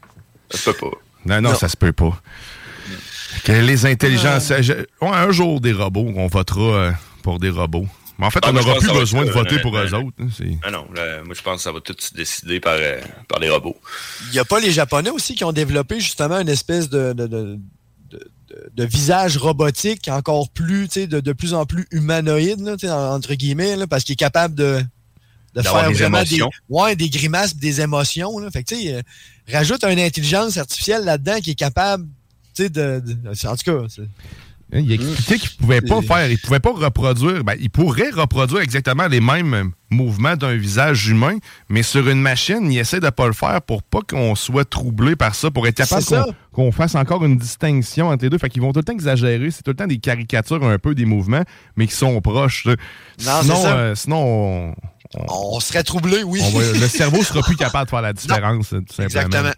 Ça 0.50 0.58
se 0.58 0.70
peut 0.70 0.76
pas. 0.90 0.96
Non, 1.26 1.40
non, 1.40 1.50
Non. 1.50 1.54
ça 1.56 1.68
se 1.68 1.76
peut 1.76 1.92
pas. 1.92 2.20
Que 3.44 3.52
les 3.52 3.86
intelligences. 3.86 4.52
je- 4.60 4.72
ouais, 4.72 5.08
un 5.08 5.30
jour, 5.30 5.60
des 5.60 5.72
robots, 5.72 6.12
on 6.16 6.26
votera 6.26 6.60
euh, 6.62 6.92
pour 7.22 7.38
des 7.38 7.50
robots. 7.50 7.86
Mais 8.18 8.26
en 8.26 8.30
fait, 8.30 8.40
Ah, 8.42 8.50
on 8.50 8.52
n'aura 8.52 8.74
plus 8.78 8.92
besoin 8.92 9.24
de 9.24 9.30
voter 9.30 9.58
pour 9.60 9.74
eux 9.76 9.80
honnêtement. 9.80 10.00
autres. 10.00 10.16
hein, 10.20 10.54
Ah 10.62 10.70
non, 10.70 10.86
là, 10.94 11.22
moi 11.24 11.34
je 11.34 11.40
pense 11.42 11.56
que 11.56 11.62
ça 11.62 11.72
va 11.72 11.80
tout 11.80 11.96
se 11.98 12.12
décider 12.14 12.60
par, 12.60 12.74
euh, 12.76 13.00
par 13.28 13.40
les 13.40 13.48
robots. 13.48 13.76
Il 14.28 14.32
n'y 14.32 14.38
a 14.38 14.44
pas 14.44 14.60
les 14.60 14.70
Japonais 14.70 15.10
aussi 15.10 15.34
qui 15.34 15.44
ont 15.44 15.52
développé 15.52 15.98
justement 15.98 16.38
une 16.38 16.48
espèce 16.50 16.88
de, 16.90 17.14
de, 17.14 17.26
de- 17.26 17.58
de- 18.74 18.84
visage 18.84 19.36
robotique 19.36 20.09
encore 20.09 20.48
plus, 20.50 20.88
tu 20.88 21.00
sais, 21.00 21.07
de, 21.07 21.20
de 21.20 21.32
plus 21.32 21.55
en 21.55 21.66
plus 21.66 21.86
humanoïde, 21.90 22.61
là, 22.61 22.76
entre 23.14 23.34
guillemets, 23.34 23.76
là, 23.76 23.86
parce 23.86 24.05
qu'il 24.05 24.14
est 24.14 24.16
capable 24.16 24.55
de, 24.55 24.82
faire 25.62 25.88
des 25.88 25.94
vraiment 25.94 26.18
émotions. 26.18 26.48
des, 26.48 26.74
ouais, 26.74 26.96
des 26.96 27.09
grimaces, 27.11 27.57
des 27.57 27.80
émotions. 27.80 28.38
Là. 28.38 28.50
Fait 28.50 28.62
que, 28.62 28.74
tu 28.74 28.82
sais, 28.82 28.94
euh, 28.94 29.03
rajoute 29.50 29.84
une 29.84 29.98
intelligence 30.00 30.57
artificielle 30.57 31.05
là-dedans 31.05 31.40
qui 31.40 31.50
est 31.50 31.55
capable, 31.55 32.05
tu 32.55 32.64
sais, 32.64 32.68
de, 32.70 33.03
de- 33.05 33.48
En 33.48 33.57
tout 33.57 33.64
cas, 33.64 34.03
Hein, 34.74 34.80
Il 34.84 34.92
expliquait 34.92 35.38
qu'il 35.38 35.50
pouvait 35.58 35.82
pas 35.82 36.00
faire, 36.00 36.30
il 36.30 36.38
pouvait 36.38 36.58
pas 36.60 36.72
reproduire. 36.72 37.44
Ben, 37.44 37.54
il 37.60 37.68
pourrait 37.68 38.08
reproduire 38.10 38.60
exactement 38.62 39.06
les 39.06 39.20
mêmes 39.20 39.72
mouvements 39.90 40.34
d'un 40.36 40.54
visage 40.56 41.08
humain, 41.08 41.36
mais 41.68 41.82
sur 41.82 42.08
une 42.08 42.22
machine, 42.22 42.72
il 42.72 42.78
essaie 42.78 42.98
de 43.00 43.10
pas 43.10 43.26
le 43.26 43.34
faire 43.34 43.60
pour 43.60 43.82
pas 43.82 44.00
qu'on 44.08 44.34
soit 44.34 44.64
troublé 44.68 45.14
par 45.14 45.34
ça, 45.34 45.50
pour 45.50 45.66
être 45.66 45.76
capable 45.76 46.34
qu'on 46.52 46.72
fasse 46.72 46.94
encore 46.94 47.22
une 47.24 47.36
distinction 47.36 48.08
entre 48.08 48.24
les 48.24 48.30
deux. 48.30 48.38
Fait 48.38 48.48
qu'ils 48.48 48.62
vont 48.62 48.72
tout 48.72 48.80
le 48.80 48.84
temps 48.84 48.94
exagérer. 48.94 49.50
C'est 49.50 49.62
tout 49.62 49.72
le 49.72 49.76
temps 49.76 49.86
des 49.86 49.98
caricatures 49.98 50.64
un 50.64 50.78
peu 50.78 50.94
des 50.94 51.04
mouvements, 51.04 51.42
mais 51.76 51.86
qui 51.86 51.94
sont 51.94 52.18
proches. 52.22 52.66
Non, 52.66 52.74
sinon, 53.42 53.62
euh, 53.66 53.94
sinon 53.94 54.24
on- 54.24 54.74
on 55.28 55.60
serait 55.60 55.82
troublé, 55.84 56.22
oui. 56.22 56.40
on 56.42 56.58
va- 56.58 56.72
le 56.72 56.88
cerveau 56.88 57.22
sera 57.22 57.42
plus 57.42 57.56
capable 57.56 57.84
de 57.84 57.90
faire 57.90 58.00
la 58.00 58.12
différence, 58.14 58.70
tout 58.70 58.76
simplement. 58.88 59.04
Exactement. 59.04 59.50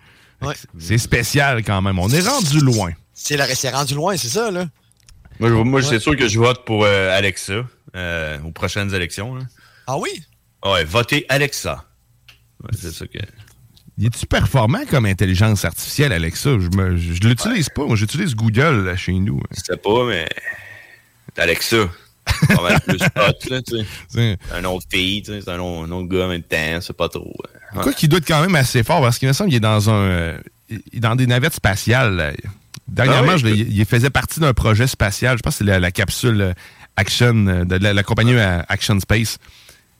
Ouais. 0.42 0.54
C'est 0.80 0.98
spécial 0.98 1.62
quand 1.62 1.80
même. 1.80 2.00
On 2.00 2.08
est 2.08 2.26
rendu 2.28 2.58
loin. 2.58 2.90
C'est 3.12 3.36
la- 3.36 3.54
c'est 3.54 3.70
rendu 3.70 3.94
loin, 3.94 4.16
c'est 4.16 4.28
ça, 4.28 4.50
là. 4.50 4.66
Moi, 5.40 5.48
je- 5.48 5.54
moi 5.54 5.80
Ouais. 5.80 5.86
c'est 5.86 5.98
sûr 5.98 6.16
que 6.16 6.28
je 6.28 6.38
vote 6.38 6.64
pour 6.64 6.84
euh, 6.84 7.16
Alexa 7.16 7.64
euh, 7.96 8.38
aux 8.44 8.50
prochaines 8.52 8.94
élections. 8.94 9.34
là. 9.34 9.42
Ah 9.86 9.98
oui? 9.98 10.10
Ouais, 10.64 10.84
votez 10.84 11.26
Alexa. 11.28 11.84
Ouais, 12.62 12.70
c'est 12.72 12.92
ça 12.92 13.06
que. 13.06 13.18
Il 13.98 14.06
est-tu 14.06 14.26
performant 14.26 14.84
comme 14.90 15.06
intelligence 15.06 15.64
artificielle, 15.64 16.12
Alexa? 16.12 16.50
Je, 16.58 16.68
me, 16.76 16.96
je, 16.96 17.12
je 17.14 17.20
l'utilise 17.28 17.68
pas. 17.68 17.84
Moi, 17.84 17.94
j'utilise 17.96 18.34
Google 18.34 18.84
là, 18.86 18.96
chez 18.96 19.12
nous. 19.12 19.40
Je 19.52 19.60
sais 19.60 19.76
pas, 19.76 20.04
mais. 20.06 20.26
Alexa. 21.36 21.88
Pas 22.48 22.62
mal 22.62 22.80
plus 22.80 22.96
hot, 23.16 23.50
là, 23.50 23.60
tu 23.62 23.76
sais. 24.08 24.38
Un 24.52 24.64
autre 24.64 24.86
pays, 24.88 25.22
tu 25.22 25.32
sais. 25.32 25.40
C'est 25.42 25.50
un 25.50 25.58
autre, 25.60 25.86
un 25.86 25.90
autre 25.92 26.08
gars 26.08 26.24
en 26.24 26.28
même 26.28 26.42
temps. 26.42 26.78
C'est 26.80 26.96
pas 26.96 27.08
trop. 27.08 27.34
euh, 27.44 27.76
ouais. 27.76 27.82
Quoi 27.82 27.92
qu'il 27.92 28.08
doit 28.08 28.18
être 28.18 28.26
quand 28.26 28.40
même 28.40 28.54
assez 28.56 28.82
fort, 28.82 29.00
parce 29.02 29.18
qu'il 29.18 29.28
me 29.28 29.32
semble 29.34 29.50
qu'il 29.50 29.58
est 29.58 29.60
dans 29.60 29.90
un. 29.90 29.92
euh, 30.08 30.38
il 30.70 30.80
est 30.94 31.00
dans 31.00 31.14
des 31.16 31.26
navettes 31.26 31.54
spatiales. 31.54 32.16
là. 32.16 32.32
Dernièrement, 32.88 33.32
Ah 33.32 33.40
oui, 33.42 33.58
je 33.58 33.64
il, 33.64 33.84
faisait 33.86 34.10
partie 34.10 34.40
d'un 34.40 34.52
projet 34.52 34.86
spatial. 34.86 35.36
Je 35.38 35.42
pense 35.42 35.54
que 35.54 35.58
c'est 35.58 35.64
la, 35.64 35.80
la 35.80 35.90
capsule 35.90 36.40
euh, 36.40 36.52
Action 36.96 37.46
euh, 37.46 37.64
de 37.64 37.76
la, 37.76 37.92
la 37.92 38.02
compagnie 38.02 38.34
euh, 38.34 38.62
Action 38.68 39.00
Space. 39.00 39.38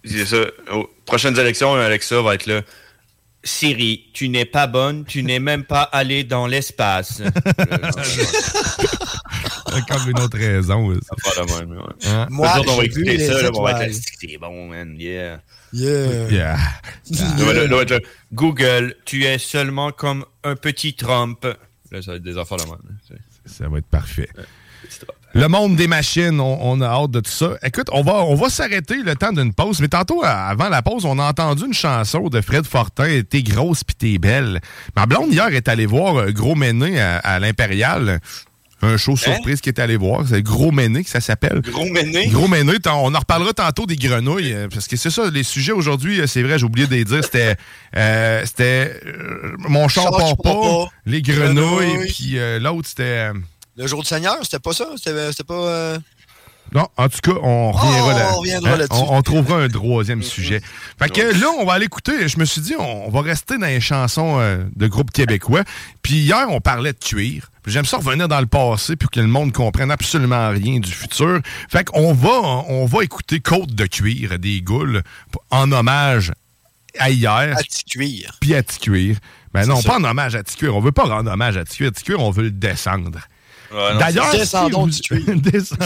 C'est 0.05 0.27
ça. 0.27 0.45
Aux 0.73 0.89
prochaines 1.07 1.39
élections, 1.39 1.75
Alexa 1.75 2.21
va 2.23 2.35
être 2.35 2.47
là. 2.47 2.63
Siri, 3.43 4.11
tu 4.15 4.29
n'es 4.29 4.45
pas 4.47 4.67
bonne, 4.67 5.05
tu 5.05 5.23
n'es 5.23 5.39
même 5.39 5.65
pas 5.65 5.83
allé 5.83 6.25
dans 6.25 6.47
l'espace. 6.47 7.21
Encore 9.67 10.09
une 10.09 10.19
autre 10.21 10.39
raison. 10.39 10.95
pas 11.23 11.31
la 11.37 11.45
même, 11.45 11.77
ouais. 11.77 11.83
Hein? 12.07 12.27
Moi, 12.31 12.49
on 12.67 12.77
va 12.77 12.85
écouter 12.85 13.19
ça, 13.19 13.43
là, 13.43 13.51
on 13.53 13.63
va 13.63 13.85
être 13.85 13.93
c'est 13.93 14.39
bon, 14.39 14.69
man, 14.69 14.97
yeah. 14.99 15.41
Yeah. 15.75 16.31
Yeah. 16.31 16.57
Là, 17.11 17.99
Google, 18.33 18.95
tu 19.05 19.25
es 19.25 19.39
seulement 19.39 19.91
comme 19.91 20.25
un 20.43 20.57
petit 20.57 20.95
Trump. 20.95 21.47
Là, 21.95 22.03
ça 22.03 22.11
va 22.13 22.17
être 22.17 22.23
des 22.23 22.37
affaires 22.37 22.59
de 22.59 22.65
même. 22.65 22.73
là, 22.73 22.95
tu 23.07 23.15
sais. 23.15 23.21
Ça 23.47 23.69
va 23.69 23.79
être 23.79 23.87
parfait. 23.87 24.29
Le 25.33 25.49
monde 25.49 25.77
des 25.77 25.87
machines, 25.89 26.41
on, 26.41 26.59
on 26.61 26.81
a 26.81 26.87
hâte 26.87 27.11
de 27.11 27.21
tout 27.21 27.31
ça. 27.31 27.53
Écoute, 27.63 27.89
on 27.93 28.03
va, 28.03 28.25
on 28.25 28.35
va 28.35 28.51
s'arrêter 28.51 29.03
le 29.03 29.17
temps 29.17 29.33
d'une 29.33 29.53
pause. 29.55 29.81
Mais 29.81 29.89
tantôt, 29.89 30.23
avant 30.25 30.69
la 30.69 30.83
pause, 30.83 31.05
on 31.07 31.19
a 31.19 31.25
entendu 31.25 31.65
une 31.67 31.73
chanson 31.75 32.29
de 32.29 32.41
Fred 32.41 32.67
Fortin, 32.67 33.23
T'es 33.29 33.43
grosse 33.43 33.83
pis 33.83 33.95
t'es 33.95 34.19
belle. 34.19 34.61
Ma 34.95 35.07
blonde, 35.07 35.33
hier, 35.33 35.49
est 35.49 35.69
allée 35.69 35.87
voir 35.87 36.17
euh, 36.17 36.31
Gros 36.33 36.55
Méné 36.55 37.01
à, 37.01 37.19
à 37.19 37.39
l'Impérial. 37.39 38.21
Un 38.83 38.97
show 38.97 39.17
surprise 39.17 39.61
qui 39.61 39.69
est 39.71 39.79
allé 39.79 39.97
voir. 39.97 40.25
C'est 40.29 40.43
Gros 40.43 40.71
Méné 40.71 41.05
que 41.05 41.11
ça 41.11 41.21
s'appelle. 41.21 41.61
Gros 41.63 41.87
Méné? 41.87 42.27
Gros 42.29 42.49
Méné. 42.49 42.73
On 42.87 43.15
en 43.15 43.19
reparlera 43.19 43.53
tantôt 43.53 43.87
des 43.87 43.97
grenouilles. 43.97 44.53
euh, 44.53 44.69
Parce 44.69 44.89
que 44.89 44.97
c'est 44.97 45.11
ça, 45.11 45.31
les 45.31 45.43
sujets 45.43 45.73
aujourd'hui, 45.73 46.21
euh, 46.21 46.27
c'est 46.27 46.43
vrai, 46.43 46.59
j'ai 46.59 46.65
oublié 46.67 46.87
de 46.87 46.95
les 46.95 47.05
dire. 47.05 47.25
C'était 47.25 47.57
euh, 47.97 48.43
c'était 48.45 49.01
euh, 49.07 49.55
Mon 49.59 49.89
char 49.89 50.11
part 50.11 50.37
pas, 50.37 50.53
pas, 50.53 50.89
les 51.07 51.23
grenouilles, 51.23 52.13
puis 52.13 52.37
l'autre, 52.61 52.89
c'était... 52.89 53.31
Le 53.77 53.87
jour 53.87 54.03
du 54.03 54.09
Seigneur, 54.09 54.37
c'était 54.43 54.59
pas 54.61 54.73
ça? 54.73 54.87
C'était 54.97 55.45
pas. 55.47 55.97
Non, 56.73 56.89
en 56.97 57.09
tout 57.09 57.19
cas, 57.23 57.39
on 57.43 57.71
reviendra, 57.73 58.15
Oh, 58.15 58.19
là- 58.19 58.29
on 58.35 58.39
reviendra 58.41 58.71
hein, 58.73 58.77
là-dessus. 58.77 59.03
on, 59.09 59.17
on 59.19 59.23
trouvera 59.23 59.59
un 59.63 59.69
troisième 59.69 60.23
sujet. 60.23 60.61
Fait 60.99 61.09
que 61.09 61.21
là, 61.21 61.47
on 61.59 61.65
va 61.65 61.75
aller 61.75 61.85
écouter. 61.87 62.27
Je 62.29 62.39
me 62.39 62.45
suis 62.45 62.61
dit, 62.61 62.75
on, 62.77 63.07
on 63.07 63.11
va 63.11 63.21
rester 63.21 63.59
dans 63.59 63.67
les 63.67 63.81
chansons 63.81 64.41
euh, 64.41 64.65
de 64.75 64.87
groupes 64.89 65.13
québécois. 65.13 65.63
Puis 66.03 66.15
hier, 66.17 66.47
on 66.49 66.61
parlait 66.61 66.93
de 66.93 66.99
cuir. 66.99 67.49
Puis 67.63 67.73
J'aime 67.73 67.85
ça 67.85 67.99
revenir 67.99 68.27
dans 68.29 68.41
le 68.41 68.47
passé 68.47 68.97
pour 68.97 69.11
que 69.11 69.21
le 69.21 69.27
monde 69.29 69.53
comprenne 69.53 69.91
absolument 69.91 70.51
rien 70.51 70.81
du 70.81 70.91
futur. 70.91 71.41
Fait 71.69 71.85
qu'on 71.85 72.13
va, 72.13 72.41
on 72.69 72.87
va 72.87 73.05
écouter 73.05 73.41
Côte 73.41 73.73
de 73.75 73.87
cuir 73.87 74.39
des 74.39 74.61
Goules 74.61 75.03
en 75.51 75.71
hommage 75.71 76.33
à 76.99 77.11
hier. 77.11 77.55
À 77.57 77.63
Ticuir. 77.63 78.37
Puis 78.41 78.55
à 78.55 78.63
Ticuir. 78.63 79.17
Ben 79.53 79.65
non, 79.67 79.81
pas 79.83 79.99
en 79.99 80.05
hommage 80.05 80.35
à 80.35 80.43
Ticuir. 80.43 80.75
On 80.77 80.81
veut 80.81 80.93
pas 80.93 81.05
rendre 81.05 81.31
hommage 81.31 81.57
à 81.57 81.65
Ticuir. 81.65 81.93
Ticuir, 81.93 82.19
on 82.21 82.31
veut 82.31 82.43
le 82.45 82.51
descendre. 82.51 83.21
Ouais, 83.73 83.93
non, 83.95 83.99
D'ailleurs, 83.99 84.31
si 84.31 84.39
Descendons 84.39 84.87
vous- 84.87 84.91
du. 84.91 85.37
Descend- 85.41 85.79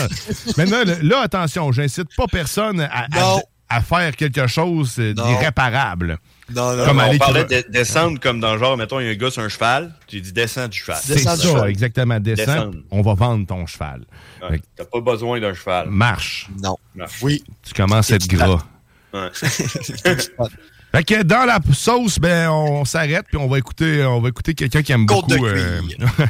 Maintenant, 0.56 0.84
là, 0.84 0.94
là, 1.02 1.20
attention, 1.20 1.70
j'incite 1.72 2.08
pas 2.16 2.26
personne 2.26 2.80
à, 2.80 3.04
à- 3.04 3.08
Non. 3.20 3.42
à 3.68 3.80
faire 3.80 4.14
quelque 4.16 4.46
chose 4.46 4.96
euh, 4.98 5.14
Non. 5.14 5.26
d'irréparable. 5.26 6.18
Non, 6.54 6.74
non. 6.74 6.84
Comme 6.86 6.96
on 6.96 7.00
aller 7.00 7.18
parlait 7.18 7.44
de 7.44 7.64
descendre 7.70 8.18
comme 8.20 8.40
dans 8.40 8.54
le 8.54 8.58
genre, 8.58 8.76
mettons, 8.78 9.00
il 9.00 9.06
y 9.06 9.08
a 9.08 9.12
un 9.12 9.14
gars 9.14 9.30
sur 9.30 9.42
un 9.42 9.50
cheval, 9.50 9.92
tu 10.06 10.20
dis 10.22 10.32
descends 10.32 10.66
du 10.68 10.78
cheval. 10.78 10.98
C'est 11.02 11.14
Descends 11.16 11.36
ça, 11.36 11.42
du 11.42 11.48
cheval. 11.48 11.68
exactement. 11.70 12.20
Descends, 12.20 12.44
Descendre. 12.54 12.78
on 12.90 13.02
va 13.02 13.14
vendre 13.14 13.46
ton 13.46 13.66
cheval. 13.66 14.04
Ouais, 14.48 14.60
T'as 14.74 14.84
pas 14.86 15.00
besoin 15.00 15.38
d'un 15.40 15.52
cheval. 15.52 15.88
marche. 15.90 16.48
Non. 16.62 16.76
Non. 16.94 17.04
Oui. 17.20 17.44
Tu 17.62 17.74
commences 17.74 18.10
à 18.10 18.14
être 18.16 18.26
gras. 18.28 18.62
Ouais. 19.12 19.28
Fait 20.92 21.04
que 21.04 21.22
dans 21.22 21.44
la 21.44 21.58
sauce, 21.74 22.18
ben, 22.18 22.48
on 22.50 22.84
s'arrête 22.84 23.26
puis 23.28 23.36
on 23.36 23.46
va 23.46 23.58
écouter, 23.58 24.02
on 24.04 24.20
va 24.20 24.30
écouter 24.30 24.54
quelqu'un 24.54 24.82
qui 24.82 24.92
aime 24.92 25.04
Côte 25.06 25.26
beaucoup. 25.28 25.44
de 25.44 25.50
euh, 25.54 25.80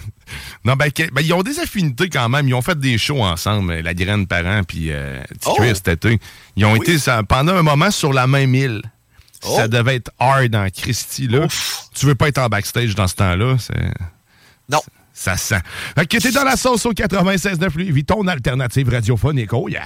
non, 0.64 0.74
ben, 0.74 0.90
que- 0.90 1.08
ben, 1.12 1.20
ils 1.22 1.32
ont 1.32 1.42
des 1.42 1.60
affinités 1.60 2.08
quand 2.08 2.28
même. 2.28 2.48
Ils 2.48 2.54
ont 2.54 2.62
fait 2.62 2.78
des 2.78 2.98
shows 2.98 3.22
ensemble, 3.22 3.72
euh, 3.72 3.82
la 3.82 3.94
graine 3.94 4.26
parent 4.26 4.62
puis 4.66 4.90
euh, 4.90 5.22
Oh! 5.46 5.54
Cuir 5.54 5.76
cet 5.76 5.88
été. 5.88 6.18
Ils 6.56 6.64
ont 6.64 6.72
Oui. 6.72 6.80
été 6.82 6.98
ça, 6.98 7.22
pendant 7.22 7.54
un 7.54 7.62
moment 7.62 7.90
sur 7.92 8.12
la 8.12 8.26
même 8.26 8.54
île. 8.54 8.82
Oh! 9.46 9.54
Ça 9.56 9.68
devait 9.68 9.94
être 9.96 10.10
hard 10.18 10.54
en 10.56 10.68
Christie, 10.70 11.28
là. 11.28 11.46
Tu 11.94 12.06
veux 12.06 12.16
pas 12.16 12.26
être 12.28 12.38
en 12.38 12.48
backstage 12.48 12.96
dans 12.96 13.06
ce 13.06 13.14
temps-là. 13.14 13.56
Non. 14.68 14.80
Ça 15.14 15.36
sent. 15.36 15.60
Fait 15.96 16.06
que 16.06 16.16
t'es 16.18 16.30
dans 16.32 16.44
la 16.44 16.56
sauce 16.56 16.84
au 16.86 16.92
96.9 16.92 17.76
Louis 17.90 18.04
ton 18.04 18.26
alternative 18.26 18.88
radiophonique. 18.90 19.52
Oh 19.52 19.68
yeah! 19.68 19.82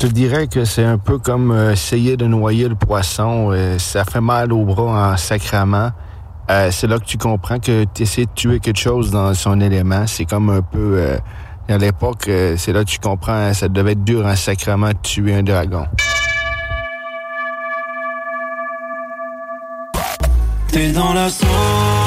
Je 0.00 0.06
te 0.06 0.12
dirais 0.14 0.46
que 0.46 0.64
c'est 0.64 0.84
un 0.84 0.96
peu 0.96 1.18
comme 1.18 1.50
euh, 1.50 1.72
essayer 1.72 2.16
de 2.16 2.24
noyer 2.24 2.68
le 2.68 2.74
poisson. 2.74 3.50
euh, 3.52 3.78
ça 3.78 4.02
fait 4.06 4.22
mal 4.22 4.50
au 4.50 4.64
bras 4.64 5.12
en 5.12 5.16
sacrament. 5.18 5.90
Euh, 6.50 6.70
c'est 6.70 6.86
là 6.86 6.98
que 6.98 7.04
tu 7.04 7.18
comprends 7.18 7.58
que 7.58 7.84
tu 7.92 8.04
essaies 8.04 8.24
de 8.24 8.30
tuer 8.34 8.60
quelque 8.60 8.78
chose 8.78 9.10
dans 9.10 9.34
son 9.34 9.60
élément. 9.60 10.06
C'est 10.06 10.24
comme 10.24 10.48
un 10.48 10.62
peu... 10.62 11.18
à 11.68 11.76
l'époque, 11.76 12.30
c'est 12.56 12.72
là 12.72 12.82
que 12.82 12.88
tu 12.88 12.98
comprends, 12.98 13.52
ça 13.52 13.68
devait 13.68 13.92
être 13.92 14.02
dur 14.02 14.24
en 14.24 14.36
sacrament 14.36 14.88
de 14.88 14.98
tuer 15.02 15.34
un 15.34 15.42
dragon. 15.42 15.86
T'es 20.68 20.92
dans 20.92 21.12
la 21.12 21.28
sauce. 21.28 21.99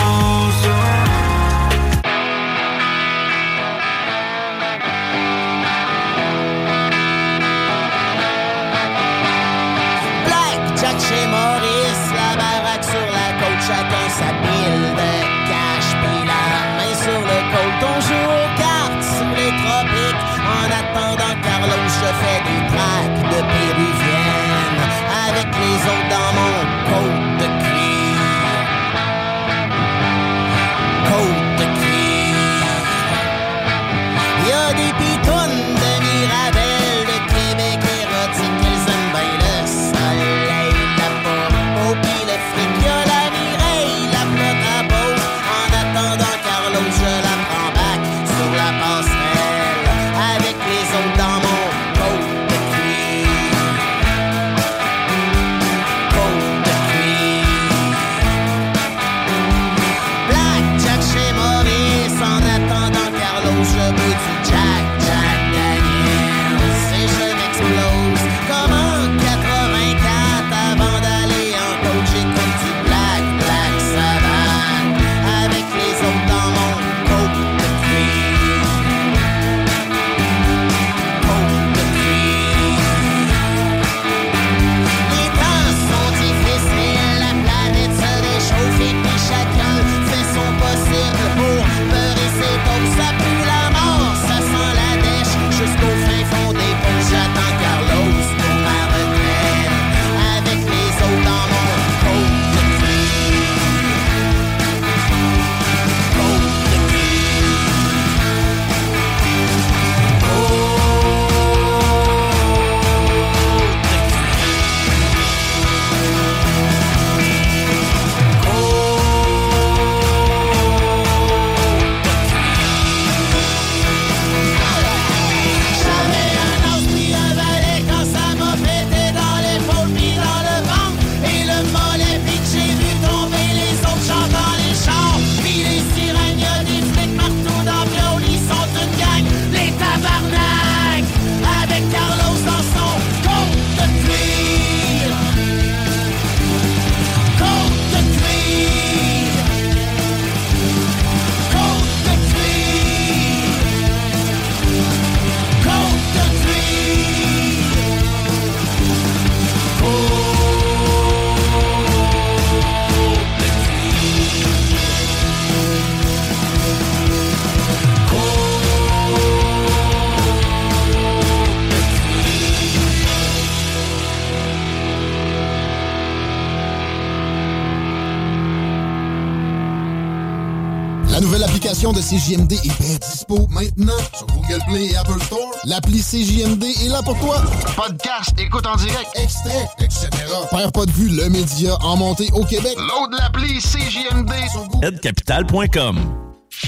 CJMD 182.14 182.52
est 182.54 182.80
bien 182.80 182.96
dispo 183.02 183.48
maintenant 183.50 183.98
sur 184.16 184.28
Google 184.28 184.62
Play 184.68 184.86
et 184.92 184.96
Apple 184.98 185.20
Store. 185.24 185.50
L'appli 185.66 186.00
CJMD 186.00 186.64
est 186.64 186.90
là 186.90 187.02
pour 187.02 187.18
toi. 187.20 187.42
Podcast, 187.76 188.36
écoute 188.38 188.68
en 188.68 188.76
direct, 188.76 189.10
extrait, 189.16 189.68
etc. 189.80 190.10
Père 190.52 190.72
pas 190.72 190.86
de 190.86 190.92
vue, 190.92 191.10
le 191.10 191.28
média 191.30 191.76
en 191.82 191.98
montée 191.98 192.30
au 192.34 192.46
Québec. 192.46 192.78
Load 192.78 193.20
l'appli 193.20 193.60
CJMD 193.60 194.32
sur 194.52 194.64
Google. 194.68 195.00
Capital.com. 195.00 196.00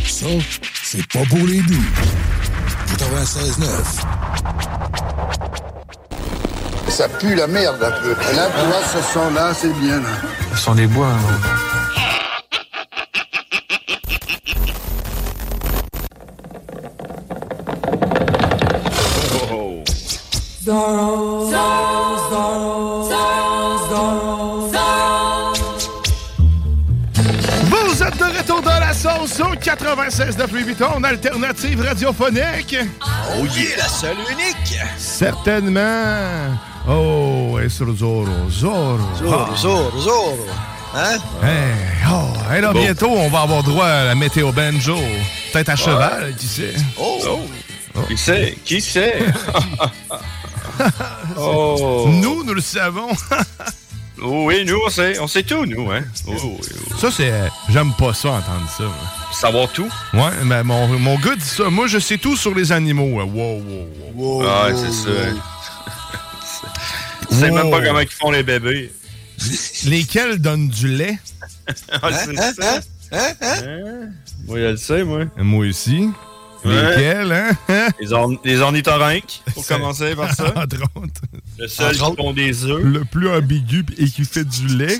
Ça, 0.07 0.25
c'est 0.83 1.05
pas 1.09 1.23
pour 1.29 1.45
les 1.45 1.61
doux. 1.61 1.85
96.9. 2.97 3.67
Ça 6.89 7.07
pue 7.07 7.35
la 7.35 7.45
merde 7.45 7.83
un 7.83 7.91
peu. 8.01 8.15
Et 8.31 8.35
là, 8.35 8.47
tu 8.49 8.65
vois, 8.65 8.81
ce 8.83 8.97
son-là, 9.13 9.53
c'est 9.53 9.73
bien. 9.79 9.99
Là. 9.99 10.09
Ce 10.55 10.63
sont 10.63 10.73
des 10.73 10.87
bois. 10.87 11.09
hein. 11.09 11.54
96.9 29.85 30.83
en 30.83 31.03
alternative 31.03 31.81
radiophonique. 31.81 32.75
Oh 33.03 33.45
yeah, 33.45 33.77
la 33.77 33.87
seule 33.87 34.17
unique. 34.31 34.79
Certainement. 34.97 36.57
Oh, 36.87 37.59
et 37.63 37.69
sur 37.69 37.95
Zorro, 37.95 38.25
Zorro. 38.49 38.97
Zorro, 39.15 39.55
zoro! 39.55 39.55
Zorro, 39.55 39.99
Zorro. 40.01 40.37
Ah. 40.91 41.13
Hein? 41.13 41.19
Hey, 41.43 42.09
oh, 42.09 42.53
et 42.55 42.61
là, 42.61 42.73
bientôt, 42.73 43.11
on 43.11 43.29
va 43.29 43.41
avoir 43.41 43.61
droit 43.61 43.85
à 43.85 44.05
la 44.05 44.15
météo 44.15 44.51
banjo. 44.51 44.97
Peut-être 45.53 45.69
à 45.69 45.75
cheval, 45.75 46.33
qui 46.35 46.47
sait? 46.47 46.73
Oh. 46.99 47.19
oh. 47.27 47.39
oh. 47.95 48.01
Qui 48.07 48.17
sait? 48.17 48.57
Qui 48.65 48.81
sait? 48.81 49.19
oh. 51.37 52.05
Nous, 52.07 52.43
nous 52.43 52.53
le 52.55 52.61
savons. 52.61 53.09
oui, 54.21 54.63
nous, 54.65 54.79
on 54.85 54.89
sait. 54.89 55.19
On 55.19 55.27
sait 55.27 55.43
tout, 55.43 55.65
nous, 55.65 55.91
hein? 55.91 56.01
Oh, 56.27 56.31
oui, 56.33 56.57
oui. 56.61 56.99
Ça, 56.99 57.09
c'est. 57.11 57.31
J'aime 57.69 57.93
pas 57.97 58.13
ça, 58.13 58.29
entendre 58.31 58.69
ça. 58.77 58.83
moi. 58.83 58.95
Savoir 59.33 59.69
tout? 59.71 59.89
Ouais, 60.13 60.31
mais 60.45 60.63
mon, 60.63 60.87
mon 60.99 61.17
gars 61.19 61.35
dit 61.35 61.43
ça. 61.45 61.69
Moi, 61.69 61.87
je 61.87 61.99
sais 61.99 62.17
tout 62.17 62.35
sur 62.37 62.55
les 62.55 62.71
animaux. 62.71 63.21
Wow, 63.21 63.25
wow, 63.27 63.61
wow. 64.15 64.43
Ah, 64.47 64.67
c'est 64.73 64.91
ça. 64.91 65.09
Tu 67.29 67.35
sais 67.35 67.51
même 67.51 67.69
pas 67.69 67.81
comment 67.81 67.99
ils 67.99 68.07
font 68.09 68.31
les 68.31 68.43
bébés. 68.43 68.91
Lesquels 69.85 70.39
donnent 70.39 70.69
du 70.69 70.87
lait? 70.87 71.19
Ah, 72.01 72.09
c'est 72.13 72.39
Hein, 72.39 72.51
ça. 72.59 72.75
hein, 72.75 72.79
hein, 73.11 73.33
hein? 73.41 74.09
Moi, 74.47 74.59
je 74.59 74.63
le 74.65 74.77
sais, 74.77 75.03
moi. 75.03 75.21
Moi 75.37 75.65
aussi. 75.67 76.09
Lesquels, 76.65 77.31
hein? 77.31 77.87
Les, 77.99 78.13
orn 78.13 78.37
les 78.43 78.59
ornithorynques, 78.61 79.41
pour 79.53 79.65
commencer 79.67 80.15
par 80.15 80.33
ça. 80.33 80.45
Entre 80.55 80.81
autres. 80.95 81.21
Le 81.57 81.67
seul 81.67 81.93
qui 81.93 81.99
font 81.99 82.33
des 82.33 82.65
œufs. 82.65 82.83
Le 82.83 83.05
plus 83.05 83.29
ambigu 83.29 83.85
et 83.97 84.05
qui 84.09 84.25
fait 84.25 84.43
du 84.43 84.67
lait. 84.67 84.99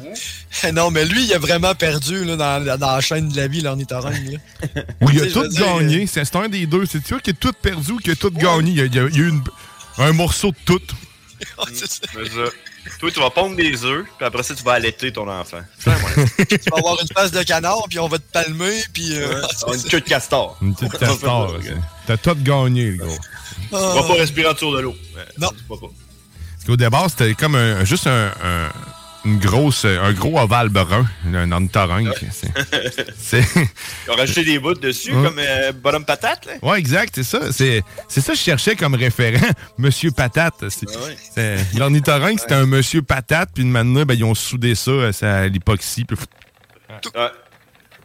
non, 0.72 0.90
mais 0.90 1.04
lui, 1.04 1.24
il 1.24 1.34
a 1.34 1.38
vraiment 1.38 1.74
perdu 1.74 2.24
là, 2.24 2.36
dans, 2.36 2.78
dans 2.78 2.94
la 2.94 3.00
chaîne 3.00 3.28
de 3.28 3.36
la 3.36 3.48
vie, 3.48 3.60
l'ornithorynque. 3.60 4.38
Oui, 5.02 5.12
il 5.14 5.22
a 5.22 5.26
tout 5.26 5.46
dire, 5.48 5.66
gagné. 5.78 6.06
C'est 6.06 6.24
c'est 6.24 6.36
un 6.36 6.48
des 6.48 6.66
deux. 6.66 6.86
C'est 6.86 7.04
sûr 7.06 7.20
qu'il 7.20 7.32
a 7.32 7.36
tout 7.38 7.52
perdu 7.52 7.92
ou 7.92 7.96
qu'il 7.98 8.12
a 8.12 8.16
tout 8.16 8.30
gagné. 8.30 8.70
Il 8.70 8.76
y 8.94 8.98
a, 8.98 9.04
il 9.06 9.18
eu 9.20 9.28
une- 9.28 9.42
un 9.98 10.12
morceau 10.12 10.50
de 10.50 10.56
tout. 10.64 10.80
C'est 11.72 11.86
ça. 11.86 12.06
Toi, 13.00 13.10
tu 13.10 13.20
vas 13.20 13.30
pondre 13.30 13.56
des 13.56 13.84
œufs, 13.84 14.04
puis 14.16 14.26
après 14.26 14.42
ça, 14.42 14.54
tu 14.54 14.62
vas 14.62 14.72
allaiter 14.72 15.12
ton 15.12 15.28
enfant. 15.28 15.60
tu 15.82 15.90
vas 15.90 16.76
avoir 16.78 17.00
une 17.00 17.08
face 17.08 17.30
de 17.32 17.42
canard, 17.42 17.84
puis 17.88 17.98
on 17.98 18.08
va 18.08 18.18
te 18.18 18.30
palmer, 18.32 18.82
puis... 18.92 19.16
euh, 19.16 19.40
une 19.74 19.82
queue 19.82 20.00
de 20.00 20.08
castor. 20.08 20.56
Une 20.62 20.74
petite 20.74 20.98
castor. 20.98 21.54
ok. 21.56 21.72
T'as 22.06 22.16
tout 22.16 22.36
gagné, 22.36 22.90
le 22.92 22.96
gros. 22.98 23.16
Tu 23.70 23.74
vas 23.76 24.02
pas 24.02 24.14
respirer 24.14 24.52
dessous 24.54 24.74
de 24.76 24.80
l'eau. 24.80 24.94
Non. 25.38 25.50
Parce 25.68 25.80
qu'au 26.66 26.76
départ, 26.76 27.08
c'était 27.10 27.34
comme 27.34 27.54
un, 27.56 27.84
juste 27.84 28.06
un, 28.06 28.26
un- 28.42 28.70
une 29.24 29.38
grosse, 29.38 29.84
un 29.84 30.12
gros 30.12 30.38
ovale 30.38 30.68
brun, 30.68 31.06
un 31.32 31.50
ornithorynque. 31.52 32.14
Ils 33.32 34.10
ont 34.10 34.14
rajouté 34.16 34.44
des 34.44 34.58
bouts 34.58 34.74
dessus, 34.74 35.12
Ouais. 35.14 35.24
comme 35.24 35.38
euh, 35.38 35.72
bonhomme 35.72 36.04
patate, 36.04 36.46
là. 36.46 36.52
Ouais, 36.62 36.78
exact, 36.78 37.12
c'est 37.14 37.22
ça. 37.24 37.52
C'est 37.52 37.82
ça 38.08 38.32
que 38.32 38.38
je 38.38 38.42
cherchais 38.42 38.76
comme 38.76 38.94
référent. 38.94 39.46
Monsieur 39.78 40.10
Patate. 40.10 40.54
Ah 40.62 40.66
ouais. 41.36 41.56
L'ornithorynque, 41.76 42.40
c'était 42.40 42.54
un 42.54 42.66
Monsieur 42.66 43.02
Patate, 43.02 43.50
puis 43.54 43.64
maintenant, 43.64 44.02
ben, 44.04 44.14
ils 44.14 44.24
ont 44.24 44.34
soudé 44.34 44.74
ça 44.74 44.90
euh, 44.90 45.12
c'est 45.12 45.26
à 45.26 45.46
l'époxy. 45.48 46.04
puis- 46.04 46.16
Ouais. 47.16 47.28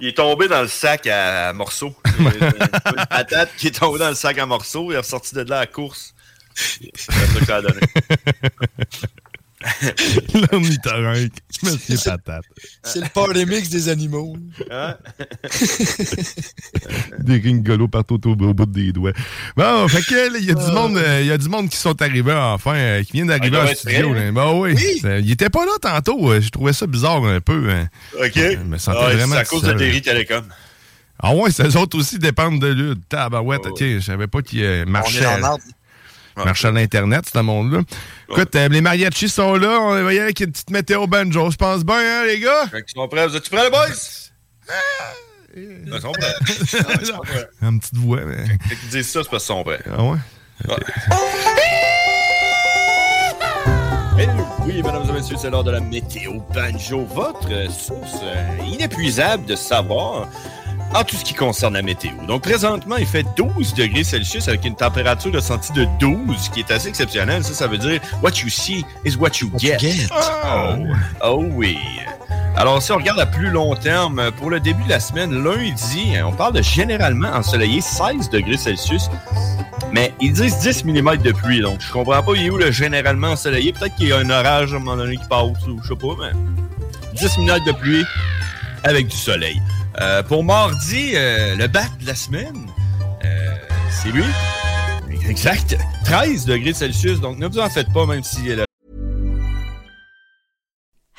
Il 0.01 0.07
est 0.07 0.17
tombé 0.17 0.47
dans 0.47 0.61
le 0.61 0.67
sac 0.69 1.05
à, 1.07 1.51
morceaux. 1.53 1.93
Une 2.19 3.05
patate 3.09 3.49
qui 3.57 3.67
est 3.67 3.77
tombée 3.79 3.99
dans 3.99 4.07
le 4.09 4.15
sac 4.15 4.37
à 4.37 4.45
morceaux. 4.45 4.91
Il 4.91 4.95
est 4.95 4.99
ressorti 4.99 5.35
de 5.35 5.41
là 5.41 5.57
à 5.57 5.59
la 5.61 5.67
course. 5.67 6.13
C'est 6.55 6.89
ça 6.95 7.11
que 7.39 7.45
ça 7.45 7.55
a 7.57 7.61
donné. 7.61 7.81
L'ornithorynque. 10.51 11.33
Monsieur 11.63 11.97
Patate. 12.03 12.43
C'est 12.83 13.01
le 13.01 13.09
party 13.13 13.45
mix 13.45 13.69
des 13.69 13.89
animaux. 13.89 14.37
Hein? 14.71 14.95
Des 17.19 17.39
ringolos 17.39 17.87
partout 17.87 18.19
au, 18.27 18.31
au 18.31 18.53
bout 18.53 18.65
des 18.65 18.91
doigts. 18.91 19.11
Bon, 19.57 19.87
fait 19.87 20.01
que 20.01 20.15
là, 20.31 20.37
il 20.39 20.45
y 20.45 20.51
a 20.51 20.53
du 20.55 20.71
monde, 20.71 20.97
euh, 20.97 21.19
il 21.21 21.27
y 21.27 21.31
a 21.31 21.37
du 21.37 21.49
monde 21.49 21.69
qui 21.69 21.77
sont 21.77 22.01
arrivés 22.01 22.33
enfin, 22.33 22.75
euh, 22.75 23.03
qui 23.03 23.13
viennent 23.13 23.27
d'arriver 23.27 23.57
Ah, 23.61 23.65
en 23.71 23.75
studio. 23.75 24.13
là. 24.13 24.21
hein? 24.21 24.31
Ben 24.31 24.51
oui. 24.53 24.73
Oui. 24.75 24.99
Ça- 25.01 25.19
Il 25.19 25.29
était 25.31 25.49
pas 25.49 25.65
là 25.65 25.71
tantôt. 25.81 26.31
euh, 26.31 26.39
Je 26.41 26.49
trouvais 26.49 26.73
ça 26.73 26.87
bizarre 26.87 27.23
un 27.25 27.41
peu. 27.41 27.69
hein. 27.69 27.87
OK. 28.17 28.31
Je 28.35 28.57
me 28.57 28.77
sentais 28.77 28.97
Ah 29.01 29.09
vraiment 29.13 29.35
C'est 29.35 29.41
à 29.41 29.45
cause 29.45 29.61
de. 29.63 29.73
Terry 29.73 30.01
Telecom. 30.01 30.45
Ah 31.21 31.35
ouais, 31.35 31.51
ces 31.51 31.75
autres 31.75 31.97
aussi 31.97 32.17
dépendent 32.17 32.61
de 32.61 32.67
lui. 32.67 32.95
Tabarouette, 33.09 33.65
ok, 33.65 33.79
je 33.81 33.99
savais 33.99 34.27
pas 34.27 34.41
qu'il 34.41 34.85
marchait, 34.87 35.19
la 35.21 35.37
marde. 35.39 35.61
Marchait 36.45 36.67
à 36.67 36.71
l'Internet, 36.71 37.25
ce 37.33 37.39
monde-là. 37.39 37.81
Écoute, 38.29 38.55
euh, 38.55 38.67
les 38.69 38.81
mariachis 38.81 39.29
sont 39.29 39.55
là, 39.55 39.79
on 39.81 40.03
va 40.03 40.13
y 40.13 40.17
aller 40.17 40.19
avec 40.19 40.39
une 40.39 40.51
petite 40.51 40.69
météo 40.69 41.07
banjo, 41.07 41.51
je 41.51 41.57
pense 41.57 41.83
bien, 41.83 41.95
hein, 41.97 42.25
les 42.25 42.39
gars? 42.39 42.67
Fait 42.67 42.83
qu'ils 42.83 42.93
sont 42.95 43.07
prêts. 43.07 43.27
Vous 43.27 43.35
êtes-tu 43.35 43.49
prêts, 43.49 43.63
les 43.63 43.69
boys? 43.69 43.87
Ils 45.55 46.01
sont 46.01 46.11
prêts. 46.11 46.33
Ah, 46.39 46.93
ils 47.01 47.05
sont 47.07 47.19
prêts. 47.19 47.47
Une 47.61 47.79
petite 47.79 47.95
voix, 47.97 48.21
mais... 48.25 48.45
Fait 48.45 48.75
qu'ils 48.75 48.89
disent 48.89 49.09
ça, 49.09 49.21
c'est 49.23 49.29
parce 49.29 49.45
qu'ils 49.45 49.55
sont 49.55 49.63
prêts. 49.63 49.79
Ah 49.91 50.03
ouais? 50.03 50.17
Eh 54.21 54.27
Oui, 54.65 54.83
mesdames 54.83 55.07
et 55.09 55.13
messieurs, 55.13 55.37
c'est 55.39 55.49
l'heure 55.49 55.63
de 55.63 55.71
la 55.71 55.79
météo 55.79 56.33
banjo, 56.53 57.05
votre 57.05 57.71
source 57.71 58.19
euh, 58.21 58.57
inépuisable 58.67 59.45
de 59.45 59.55
savoir 59.55 60.27
en 60.93 61.03
tout 61.03 61.15
ce 61.15 61.23
qui 61.23 61.33
concerne 61.33 61.75
la 61.75 61.81
météo. 61.81 62.11
Donc, 62.27 62.43
présentement, 62.43 62.97
il 62.97 63.05
fait 63.05 63.25
12 63.35 63.73
degrés 63.73 64.03
Celsius 64.03 64.47
avec 64.47 64.65
une 64.65 64.75
température 64.75 65.33
ressentie 65.33 65.71
de 65.73 65.87
12, 65.99 66.49
qui 66.49 66.61
est 66.61 66.71
assez 66.71 66.89
exceptionnelle. 66.89 67.43
Ça, 67.43 67.53
ça 67.53 67.67
veut 67.67 67.77
dire 67.77 68.01
what 68.23 68.31
you 68.43 68.49
see 68.49 68.85
is 69.05 69.15
what 69.15 69.31
you 69.41 69.51
get. 69.57 69.77
Oh, 70.11 70.75
oh 71.23 71.45
oui. 71.51 71.77
Alors, 72.55 72.81
si 72.81 72.91
on 72.91 72.97
regarde 72.97 73.19
à 73.19 73.25
plus 73.25 73.49
long 73.49 73.75
terme, 73.75 74.31
pour 74.37 74.49
le 74.49 74.59
début 74.59 74.83
de 74.83 74.89
la 74.89 74.99
semaine, 74.99 75.43
lundi, 75.43 76.13
on 76.25 76.31
parle 76.31 76.53
de 76.53 76.61
généralement 76.61 77.29
ensoleillé 77.29 77.81
16 77.81 78.29
degrés 78.29 78.57
Celsius. 78.57 79.09
Mais 79.91 80.13
ils 80.19 80.33
disent 80.33 80.59
10 80.59 80.85
mm 80.85 81.17
de 81.17 81.31
pluie, 81.31 81.61
donc 81.61 81.81
je 81.81 81.91
comprends 81.91 82.21
pas 82.21 82.33
il 82.35 82.45
est 82.45 82.49
où 82.51 82.57
le 82.57 82.69
généralement 82.69 83.29
ensoleillé? 83.29 83.73
Peut-être 83.73 83.95
qu'il 83.95 84.09
y 84.09 84.11
a 84.11 84.17
un 84.17 84.29
orage 84.29 84.73
à 84.73 84.75
un 84.75 84.79
moment 84.79 84.97
donné 84.97 85.17
qui 85.17 85.25
passe, 85.27 85.65
ou 85.67 85.79
je 85.81 85.87
sais 85.87 85.95
pas, 85.95 86.15
mais 86.19 86.31
10 87.15 87.37
minutes 87.39 87.65
de 87.65 87.71
pluie 87.71 88.03
avec 88.83 89.07
du 89.07 89.17
soleil. 89.17 89.59
Euh, 89.99 90.23
pour 90.23 90.43
mardi, 90.43 91.11
euh, 91.15 91.55
le 91.55 91.67
bat 91.67 91.85
de 91.99 92.05
la 92.05 92.15
semaine, 92.15 92.71
euh, 93.25 93.55
c'est 93.89 94.11
lui. 94.11 94.23
Exact. 95.27 95.75
13 96.05 96.45
degrés 96.45 96.73
Celsius, 96.73 97.19
donc 97.19 97.37
ne 97.37 97.47
vous 97.47 97.59
en 97.59 97.69
faites 97.69 97.91
pas, 97.93 98.05
même 98.05 98.23
si 98.23 98.43
le 98.43 98.65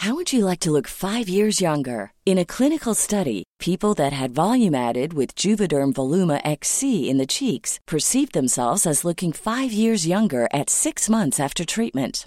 How 0.02 0.14
would 0.14 0.32
you 0.32 0.46
like 0.46 0.60
to 0.60 0.70
look 0.70 0.88
five 0.88 1.28
years 1.28 1.60
younger? 1.60 2.12
In 2.24 2.38
a 2.38 2.44
clinical 2.46 2.94
study, 2.94 3.44
people 3.58 3.92
that 3.96 4.14
had 4.14 4.34
volume 4.34 4.74
added 4.74 5.12
with 5.12 5.34
Juvederm 5.36 5.92
Voluma 5.92 6.40
XC 6.42 7.10
in 7.10 7.18
the 7.18 7.26
cheeks 7.26 7.78
perceived 7.86 8.32
themselves 8.32 8.86
as 8.86 9.04
looking 9.04 9.30
five 9.30 9.72
years 9.72 10.06
younger 10.06 10.48
at 10.54 10.70
six 10.70 11.10
months 11.10 11.38
after 11.38 11.66
treatment. 11.66 12.26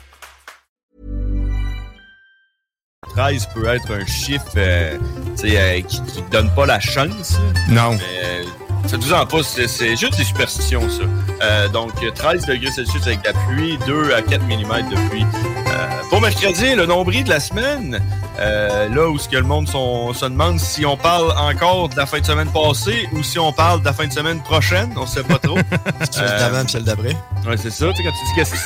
13 3.09 3.47
peut 3.55 3.65
être 3.65 3.91
un 3.91 4.05
chiffre 4.05 4.45
euh, 4.57 4.97
euh, 5.43 5.81
qui 5.81 6.01
ne 6.01 6.29
donne 6.29 6.49
pas 6.53 6.67
la 6.67 6.79
chance. 6.79 7.35
Non. 7.67 7.93
Mais, 7.93 7.99
euh, 8.23 8.43
faites-vous-en 8.87 9.25
pas, 9.25 9.39
c'est 9.43 9.95
juste 9.97 10.17
des 10.17 10.23
superstitions, 10.23 10.87
ça. 10.87 11.03
Euh, 11.41 11.67
donc, 11.69 11.91
13 12.13 12.45
degrés 12.45 12.71
Celsius 12.71 13.05
avec 13.07 13.25
la 13.25 13.33
pluie, 13.33 13.77
2 13.87 14.13
à 14.13 14.21
4 14.21 14.43
mm 14.45 14.89
de 14.91 15.09
pluie. 15.09 15.25
Euh, 15.67 15.87
pour 16.11 16.21
mercredi, 16.21 16.75
le 16.75 16.85
nombril 16.85 17.23
de 17.23 17.29
la 17.31 17.39
semaine, 17.39 17.99
euh, 18.39 18.87
là 18.89 19.09
où 19.09 19.17
ce 19.17 19.27
que 19.27 19.37
le 19.37 19.43
monde 19.43 19.67
sont- 19.67 20.13
se 20.13 20.25
demande 20.25 20.59
si 20.59 20.85
on 20.85 20.95
parle 20.95 21.31
encore 21.31 21.89
de 21.89 21.97
la 21.97 22.05
fin 22.05 22.19
de 22.19 22.25
semaine 22.25 22.49
passée 22.51 23.09
ou 23.13 23.23
si 23.23 23.39
on 23.39 23.51
parle 23.51 23.79
de 23.81 23.85
la 23.85 23.93
fin 23.93 24.05
de 24.07 24.13
semaine 24.13 24.41
prochaine, 24.43 24.93
on 24.95 25.07
sait 25.07 25.23
pas 25.23 25.39
trop. 25.39 25.57
Celle 26.11 26.25
d'avant 26.37 26.63
et 26.63 26.67
celle 26.67 26.83
d'après. 26.83 27.15
Ouais, 27.47 27.57
c'est 27.57 27.71
ça. 27.71 27.87
Tu 27.87 27.95
sais, 27.95 28.03
quand 28.03 28.11
tu 28.11 28.25
dis 28.25 28.31
qu'est-ce 28.35 28.51
que- 28.53 28.57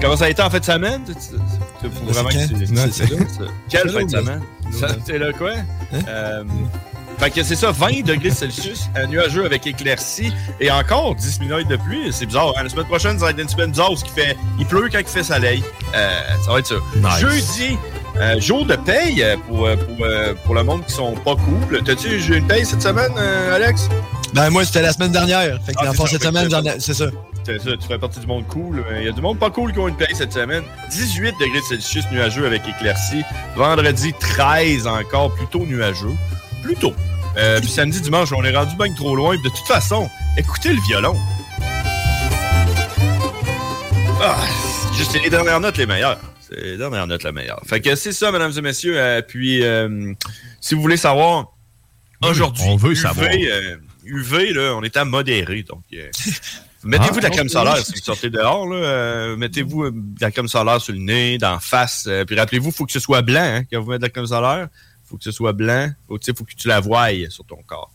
Comment 0.00 0.16
ça 0.16 0.26
a 0.26 0.28
été 0.28 0.42
en 0.42 0.50
fin 0.50 0.58
de 0.60 0.64
semaine? 0.64 1.02
Ben, 1.82 1.90
vraiment 2.08 2.28
c'est 2.30 2.38
que 2.48 2.66
C'est- 2.66 2.66
c'est 2.92 2.92
c'est. 2.92 3.08
Quelle 3.68 3.82
C'est 3.90 3.98
fin 3.98 4.04
de 4.04 4.10
semaine? 4.10 4.42
C'est 5.06 5.18
là 5.18 5.32
quoi? 5.32 5.52
Hein? 5.92 5.98
Euh, 6.08 6.44
fait 7.18 7.30
que 7.30 7.42
c'est 7.42 7.56
ça, 7.56 7.72
20 7.72 8.04
degrés 8.04 8.30
Celsius, 8.30 8.88
un 8.94 9.06
nuageux 9.08 9.44
avec 9.44 9.66
éclaircie 9.66 10.32
et 10.60 10.70
encore 10.70 11.14
10 11.16 11.40
minutes 11.40 11.66
de 11.68 11.76
pluie. 11.76 12.12
C'est 12.12 12.26
bizarre. 12.26 12.52
hein? 12.56 12.62
La 12.62 12.68
semaine 12.68 12.86
prochaine, 12.86 13.18
ça 13.18 13.24
va 13.26 13.30
être 13.32 13.40
une 13.40 13.48
semaine 13.48 13.70
bizarre 13.70 13.90
où 13.92 13.96
qui 13.96 14.10
fait, 14.10 14.36
il 14.58 14.66
pleut 14.66 14.88
quand 14.92 14.98
il 15.00 15.06
fait 15.06 15.22
soleil. 15.24 15.62
Euh, 15.96 16.10
ça 16.44 16.52
va 16.52 16.58
être 16.60 16.66
ça. 16.68 16.74
Nice. 16.96 17.18
Jeudi, 17.20 17.76
Euh, 18.16 18.40
jour 18.40 18.64
de 18.66 18.74
paye 18.74 19.22
euh, 19.22 19.36
pour, 19.46 19.66
euh, 19.66 19.76
pour, 19.76 20.04
euh, 20.04 20.34
pour 20.44 20.54
le 20.56 20.64
monde 20.64 20.84
qui 20.84 20.92
sont 20.92 21.12
pas 21.12 21.36
cool. 21.36 21.82
T'as-tu 21.84 22.08
eu 22.08 22.36
une 22.38 22.46
paye 22.48 22.64
cette 22.66 22.82
semaine, 22.82 23.12
euh, 23.16 23.54
Alex? 23.54 23.88
Ben, 24.32 24.50
moi, 24.50 24.64
c'était 24.64 24.82
la 24.82 24.92
semaine 24.92 25.12
dernière. 25.12 25.60
Fait 25.64 25.72
que 25.72 25.78
Ah, 25.80 25.86
dans 25.86 25.92
c'est 25.92 26.18
cette 26.18 26.24
semaine, 26.24 26.48
c'est 26.80 26.94
ça. 26.94 27.04
C'est 27.48 27.58
ça. 27.70 27.76
Tu 27.76 27.86
fais 27.86 27.98
partie 27.98 28.20
du 28.20 28.26
monde 28.26 28.46
cool. 28.46 28.84
Il 28.98 29.04
y 29.04 29.08
a 29.08 29.12
du 29.12 29.20
monde 29.22 29.38
pas 29.38 29.50
cool 29.50 29.72
qui 29.72 29.78
ont 29.78 29.88
une 29.88 29.96
paye 29.96 30.14
cette 30.14 30.32
semaine. 30.32 30.64
18 30.90 31.34
degrés 31.40 31.62
Celsius 31.62 32.04
nuageux 32.10 32.46
avec 32.46 32.62
éclaircie. 32.68 33.22
Vendredi, 33.56 34.12
13 34.20 34.86
encore, 34.86 35.34
plutôt 35.34 35.64
nuageux. 35.64 36.12
Plutôt. 36.62 36.92
Euh, 37.38 37.58
puis 37.60 37.70
samedi, 37.70 38.00
dimanche, 38.02 38.32
on 38.32 38.44
est 38.44 38.54
rendu 38.54 38.76
bien 38.76 38.92
trop 38.94 39.16
loin. 39.16 39.36
De 39.36 39.48
toute 39.48 39.66
façon, 39.66 40.10
écoutez 40.36 40.72
le 40.72 40.80
violon. 40.82 41.16
Ah, 44.20 44.36
c'est 44.90 44.98
juste 44.98 45.22
les 45.22 45.30
dernières 45.30 45.60
notes 45.60 45.78
les 45.78 45.86
meilleures. 45.86 46.18
C'est 46.40 46.60
les 46.60 46.76
dernières 46.76 47.06
notes 47.06 47.24
les 47.24 47.32
meilleures. 47.32 47.62
Fait 47.66 47.80
que 47.80 47.94
c'est 47.94 48.12
ça, 48.12 48.30
mesdames 48.32 48.52
et 48.56 48.60
messieurs. 48.60 48.98
Euh, 48.98 49.22
puis, 49.22 49.62
euh, 49.62 50.12
si 50.60 50.74
vous 50.74 50.82
voulez 50.82 50.96
savoir, 50.96 51.52
aujourd'hui, 52.22 52.64
on 52.66 52.76
veut 52.76 52.92
UV, 52.92 53.00
savoir. 53.00 53.30
euh, 53.30 53.76
UV, 54.04 54.52
là, 54.52 54.74
on 54.74 54.82
est 54.82 54.96
à 54.96 55.04
modérer. 55.04 55.62
Donc, 55.62 55.82
euh, 56.84 56.88
mettez-vous 56.88 57.16
de 57.16 57.22
la 57.22 57.28
Ah, 57.28 57.30
crème 57.30 57.48
solaire 57.48 57.76
si 57.84 57.92
vous 57.92 57.98
sortez 57.98 58.30
dehors. 58.30 58.66
Là, 58.68 58.76
euh, 58.76 59.36
mettez-vous 59.36 59.84
euh, 59.84 59.90
de 59.92 60.20
la 60.20 60.30
crème 60.30 60.48
solaire 60.48 60.80
sur 60.80 60.92
le 60.92 61.00
nez, 61.00 61.38
d'en 61.38 61.58
face. 61.60 62.06
euh, 62.08 62.24
puis 62.24 62.38
rappelez-vous, 62.38 62.68
il 62.70 62.74
faut 62.74 62.86
que 62.86 62.92
ce 62.92 63.00
soit 63.00 63.22
blanc 63.22 63.40
hein, 63.42 63.64
quand 63.70 63.80
vous 63.80 63.90
mettez 63.90 63.98
de 64.00 64.04
la 64.04 64.10
crème 64.10 64.26
solaire. 64.26 64.68
Il 65.04 65.08
faut 65.08 65.16
que 65.16 65.24
ce 65.24 65.30
soit 65.32 65.52
blanc. 65.52 65.90
Faut, 66.06 66.18
faut 66.36 66.44
que 66.44 66.54
tu 66.54 66.68
la 66.68 66.80
voyes 66.80 67.30
sur 67.30 67.44
ton 67.44 67.58
corps. 67.66 67.90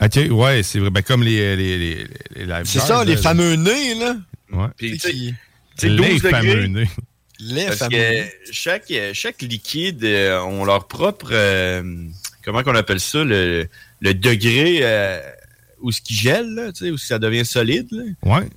OK, 0.00 0.18
ouais, 0.30 0.62
c'est 0.62 0.78
vrai. 0.78 0.90
Ben, 0.90 1.02
comme 1.02 1.22
les, 1.22 1.56
les, 1.56 1.78
les, 1.78 2.04
les 2.46 2.54
C'est 2.64 2.78
ça, 2.78 3.04
les 3.04 3.16
là. 3.16 3.20
fameux 3.20 3.54
nez, 3.56 3.94
là. 3.96 4.16
Ouais. 4.52 4.68
Puis, 4.76 4.92
tu 4.92 4.98
sais, 5.00 5.10
qui- 5.10 5.34
tu 5.34 5.36
sais, 5.76 5.88
Les 5.88 5.96
12 5.96 6.22
degrés, 6.22 6.30
fameux 6.30 6.66
nez. 6.66 6.88
Les 7.40 7.64
Parce 7.66 7.78
fameux 7.78 7.90
que 7.90 7.96
nez. 7.96 8.32
chaque, 8.52 8.92
chaque 9.12 9.42
liquide 9.42 10.04
euh, 10.04 10.40
ont 10.42 10.64
leur 10.64 10.86
propre. 10.86 11.30
euh, 11.32 11.82
comment 12.44 12.62
qu'on 12.62 12.76
appelle 12.76 13.00
ça? 13.00 13.24
Le, 13.24 13.66
le 14.00 14.14
degré 14.14 14.78
euh, 14.82 15.20
où 15.84 15.92
ce 15.92 16.00
qui 16.00 16.14
gèle, 16.14 16.48
là, 16.54 16.70
où 16.90 16.96
ça 16.98 17.18
devient 17.18 17.44
solide. 17.44 17.88
Là. 17.92 18.02
Ouais. 18.22 18.48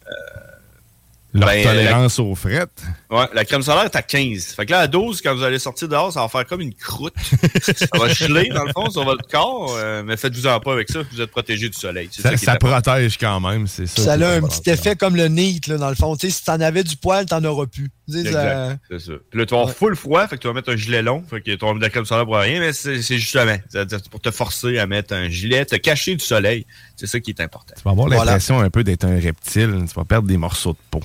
Leur 1.34 1.50
ben, 1.50 1.64
tolérance 1.64 2.20
aux 2.20 2.34
frettes. 2.36 2.82
Ouais, 3.12 3.26
la 3.34 3.44
crème 3.44 3.62
solaire 3.62 3.84
est 3.84 3.96
à 3.96 4.02
15. 4.02 4.46
Fait 4.56 4.66
que 4.66 4.72
là, 4.72 4.80
à 4.80 4.88
12, 4.88 5.22
quand 5.22 5.36
vous 5.36 5.44
allez 5.44 5.60
sortir 5.60 5.88
dehors, 5.88 6.12
ça 6.12 6.22
va 6.22 6.30
faire 6.30 6.46
comme 6.46 6.62
une 6.62 6.74
croûte. 6.74 7.14
ça 7.62 7.86
va 7.94 8.08
geler, 8.08 8.50
dans 8.50 8.64
le 8.64 8.72
fond, 8.72 8.90
sur 8.90 9.04
votre 9.04 9.28
corps. 9.28 9.76
euh, 9.78 10.04
mais 10.04 10.16
faites-vous-en 10.18 10.60
pas 10.62 10.74
avec 10.74 10.90
ça. 10.90 11.00
Vous 11.12 11.22
êtes 11.22 11.30
protégé 11.30 11.70
du 11.70 11.78
soleil. 11.78 12.10
C'est 12.12 12.38
Ça, 12.38 12.56
protège 12.56 13.18
quand 13.18 13.40
même, 13.42 13.68
c'est 13.68 13.88
ça. 13.88 14.02
Ça 14.02 14.14
a 14.14 14.36
un 14.36 14.42
petit 14.42 14.70
effet 14.70 14.96
comme 14.96 15.16
le 15.16 15.28
NEAT, 15.28 15.68
là, 15.68 15.78
dans 15.78 15.90
le 15.90 15.96
fond. 15.96 16.16
Tu 16.16 16.28
sais, 16.28 16.38
si 16.38 16.46
t'en 16.46 16.60
avais 16.62 16.84
du 16.84 16.96
poil, 16.96 17.26
t'en 17.26 17.44
auras 17.44 17.68
plus. 17.68 17.90
Exact, 18.14 18.80
c'est 18.90 19.00
ça. 19.00 19.12
Puis 19.30 19.40
là, 19.40 19.46
tu 19.46 19.54
vas 19.54 19.62
avoir 19.62 19.76
full 19.76 19.96
froid, 19.96 20.26
fait 20.28 20.38
que 20.38 20.42
tu 20.42 20.48
vas 20.48 20.54
mettre 20.54 20.72
un 20.72 20.78
gilet 20.78 21.02
long, 21.02 21.24
fait 21.30 21.42
que 21.42 21.52
tu 21.52 21.58
vas 21.58 21.68
mettre 21.68 21.80
de 21.80 21.84
la 21.84 21.90
crème 21.90 22.06
solaire 22.06 22.26
pour 22.26 22.38
rien, 22.38 22.62
mais 22.62 22.72
c'est 22.72 23.02
c'est 23.02 23.18
justement 23.18 23.58
c'est-à-dire 23.68 24.00
pour 24.10 24.22
te 24.22 24.32
forcer 24.32 24.80
à 24.80 24.88
mettre 24.88 25.14
un 25.14 25.30
gilet, 25.30 25.66
te 25.66 25.76
cacher 25.76 26.16
du 26.16 26.24
soleil. 26.24 26.66
C'est 26.98 27.08
ça 27.08 27.20
qui 27.20 27.30
est 27.32 27.40
important. 27.42 27.74
Tu 27.78 27.84
vas 27.84 27.92
avoir 27.92 28.08
Voilà. 28.08 28.26
l'impression 28.26 28.60
un 28.60 28.70
peu 28.70 28.84
d'être 28.84 29.06
un 29.06 29.20
reptile. 29.20 29.86
Tu 29.88 29.94
vas 29.96 30.04
perdre 30.04 30.28
des 30.28 30.36
morceaux 30.38 30.74
de 30.74 30.78
peau. 30.92 31.00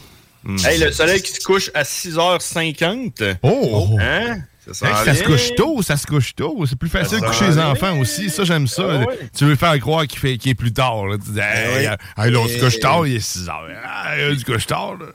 Hey, 0.67 0.79
le 0.81 0.91
soleil 0.91 1.23
qui 1.23 1.33
se 1.33 1.41
couche 1.41 1.71
à 1.75 1.85
6h50. 1.85 3.37
Oh! 3.43 3.97
Hein? 4.01 4.39
Ça, 4.73 4.87
Hey, 4.89 4.95
s'en 4.97 5.05
ça 5.05 5.15
se 5.17 5.23
couche 5.25 5.55
tôt, 5.57 5.83
ça 5.83 5.97
se 5.97 6.07
couche 6.07 6.35
tôt. 6.35 6.65
C'est 6.69 6.77
plus 6.79 6.89
facile 6.89 7.21
de 7.21 7.27
coucher 7.27 7.47
les 7.49 7.59
enfants 7.59 7.99
aussi. 7.99 8.31
Ça, 8.31 8.45
j'aime 8.45 8.67
ça. 8.69 9.03
Ah. 9.03 9.07
Tu 9.37 9.45
veux 9.45 9.57
faire 9.57 9.79
croire 9.81 10.07
qu'il 10.07 10.19
fait- 10.21 10.39
qu'il 10.39 10.51
est 10.53 10.55
plus 10.57 10.73
tard. 10.73 11.05
Là. 11.07 11.17
Tu 11.19 11.31
dis, 11.33 11.39
hey, 11.41 11.89
oui. 11.89 11.97
hey, 12.25 12.31
là, 12.33 12.39
on 12.39 12.49
se 12.49 12.59
couche 12.59 12.79
tard, 12.81 13.07
il 13.07 13.17
est 13.17 13.21
6 13.21 13.49
heures. 13.49 13.69
Ah, 13.85 14.15
il 14.31 14.39
se 14.39 14.45
couche 14.45 14.67
tard. 14.67 14.97
Là. 14.99 15.07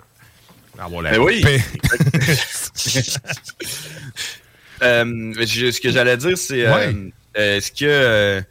Ah, 0.80 0.88
bon, 0.90 1.00
la 1.02 1.12
Ben 1.12 1.20
oui. 1.20 1.44
Euh, 4.84 5.34
ce 5.34 5.82
que 5.82 5.90
j'allais 5.92 6.18
dire, 6.18 6.38
c'est 6.38 6.66
euh, 6.68 6.76
Ouais. 6.76 6.96
euh, 7.38 7.58
est-ce 7.58 7.72
que 7.72 7.86
euh, 7.86 8.42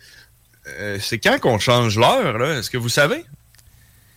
euh, 0.78 0.98
c'est 1.00 1.18
quand 1.18 1.38
qu'on 1.40 1.58
change 1.58 1.98
l'heure, 1.98 2.38
là? 2.38 2.58
Est-ce 2.58 2.70
que 2.70 2.78
vous 2.78 2.88
savez? 2.88 3.24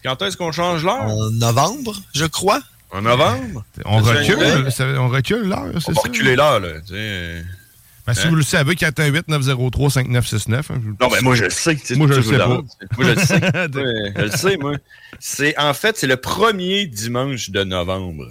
Quand 0.04 0.22
est-ce 0.22 0.38
qu'on 0.38 0.52
change 0.52 0.84
l'heure? 0.84 1.02
En 1.04 1.30
novembre, 1.32 1.95
je 2.16 2.26
crois. 2.26 2.62
En 2.91 3.02
novembre? 3.02 3.64
On 3.86 3.97
recule, 4.00 4.72
ça- 4.72 4.86
on 4.97 5.10
recule 5.10 5.43
l'heure, 5.47 5.68
c'est 5.74 5.78
On 5.78 5.80
ça? 5.82 5.91
va 5.93 6.02
reculer 6.02 6.36
l'heure, 6.36 6.60
là. 6.60 6.80
tu 6.82 6.93
sais. 6.93 7.43
Ben, 8.08 8.14
si 8.16 8.26
Hein? 8.26 8.30
vous 8.30 8.36
le 8.36 8.41
savez, 8.43 8.76
418-903-5969. 8.76 10.72
hein, 10.72 10.82
Non, 11.00 11.08
ben 11.10 11.22
moi 11.22 11.36
je 11.36 11.43
le 11.43 11.50
sais. 11.52 11.78
Moi, 11.95 12.08
je 12.08 12.14
le 12.16 12.24
sais 12.24 12.38
pas. 12.38 12.47
Moi 12.47 12.64
je 13.00 13.04
le 13.12 13.20
sais. 13.20 13.39
Je 14.16 14.22
le 14.24 14.32
sais, 14.32 14.58
moi. 14.58 14.74
C'est 15.20 15.56
en 15.60 15.74
fait 15.76 15.97
c'est 15.97 16.08
le 16.08 16.18
premier 16.18 16.88
dimanche 16.88 17.50
de 17.52 17.64
novembre. 17.64 18.26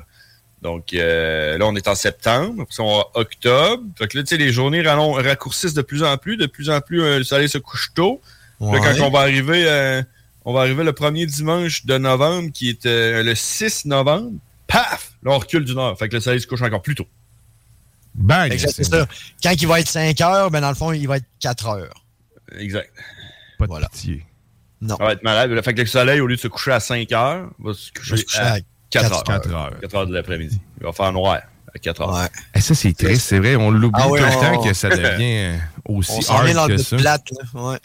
Donc 0.63 0.93
euh, 0.93 1.57
là 1.57 1.67
on 1.67 1.77
est 1.77 1.87
en 1.89 1.95
septembre, 1.95 2.65
puis 2.69 2.77
on 2.81 2.85
est 2.85 2.95
en 2.95 3.07
octobre. 3.15 3.85
Fait 3.97 4.09
que 4.09 4.17
là 4.19 4.25
tu 4.25 4.31
sais 4.31 4.37
les 4.37 4.53
journées 4.53 4.83
rallon- 4.83 5.13
raccourcissent 5.13 5.75
de 5.75 5.83
plus 5.83 6.03
en 6.03 6.17
plus, 6.17 6.37
de 6.37 6.47
plus 6.47 6.69
en 6.71 6.81
plus 6.81 7.03
euh, 7.03 7.19
le 7.19 7.25
soleil 7.25 7.49
se 7.49 7.59
couche 7.59 7.93
tôt. 7.95 8.21
Là, 8.61 8.79
quand 8.81 9.01
on 9.07 9.11
va 9.11 9.21
arriver 9.21 9.65
euh, 9.69 10.03
on 10.45 10.53
va 10.53 10.61
arriver 10.63 10.83
le 10.83 10.93
premier 10.93 11.27
dimanche 11.27 11.87
de 11.87 11.97
novembre 11.99 12.51
qui 12.53 12.71
est 12.71 12.87
euh, 12.87 13.23
le 13.23 13.35
6 13.37 13.85
novembre, 13.85 14.33
paf, 14.67 15.13
là 15.23 15.31
on 15.33 15.39
recule 15.39 15.65
d'une 15.65 15.79
heure. 15.79 15.97
Fait 15.97 16.09
que 16.09 16.15
le 16.17 16.21
soleil 16.21 16.41
se 16.41 16.47
couche 16.49 16.63
encore 16.63 16.83
plus 16.83 16.97
tôt. 16.97 17.07
Bang! 18.15 18.53
Exact, 18.53 18.73
c'est 18.75 18.85
ça. 18.85 19.07
Quand 19.43 19.53
il 19.53 19.69
va 19.69 19.79
être 19.79 19.89
5 19.89 20.21
heures, 20.23 20.51
ben 20.51 20.61
dans 20.61 20.71
le 20.71 20.75
fond, 20.75 20.93
il 20.93 21.07
va 21.07 21.19
être 21.19 21.27
4 21.39 21.67
heures. 21.69 22.05
Exact. 22.59 22.91
Pas 23.59 23.67
de 23.67 23.87
pitié. 23.93 24.25
Non. 24.81 24.97
Ça 24.97 25.05
va 25.05 25.13
être 25.13 25.23
malade. 25.23 25.63
Fait 25.63 25.75
que 25.75 25.81
le 25.81 25.87
soleil, 25.87 26.21
au 26.21 26.27
lieu 26.27 26.37
de 26.37 26.41
se 26.41 26.49
coucher 26.49 26.73
à 26.73 26.81
5 26.81 27.13
heures, 27.13 27.49
va 27.61 27.75
se 27.75 27.93
coucher, 27.93 28.11
Va 28.13 28.17
se 28.17 28.25
coucher 28.25 28.39
à, 28.41 28.55
à 28.55 28.59
4 28.91 29.03
quatre 29.03 29.15
heures. 29.17 29.25
Quatre 29.25 29.55
heures. 29.55 29.81
4 29.81 29.95
heures 29.97 30.07
de 30.07 30.15
l'après-midi. 30.15 30.61
Il 30.81 30.87
va 30.87 30.93
faire 30.93 31.13
noir 31.13 31.39
à 31.75 31.79
4 31.79 32.01
heures. 32.01 32.15
Ouais. 32.15 32.29
Eh, 32.55 32.61
ça, 32.61 32.75
c'est 32.75 32.93
triste, 32.97 33.23
c'est 33.29 33.39
vrai. 33.39 33.57
On 33.57 33.71
l'oublie 33.71 34.01
Ah 34.03 34.09
ouais, 34.09 34.21
tout 34.21 34.27
le 34.27 34.33
temps 34.57 34.63
que 34.63 34.73
ça 34.75 34.89
devient 34.89 35.07
euh, 35.55 35.57
aussi 35.87 36.13
On 36.29 36.33
hard 36.33 36.69
que 36.69 36.77
ça. 36.79 36.97
de 36.97 37.01
plate, 37.03 37.25
là. 37.33 37.61
Ouais. 37.63 37.79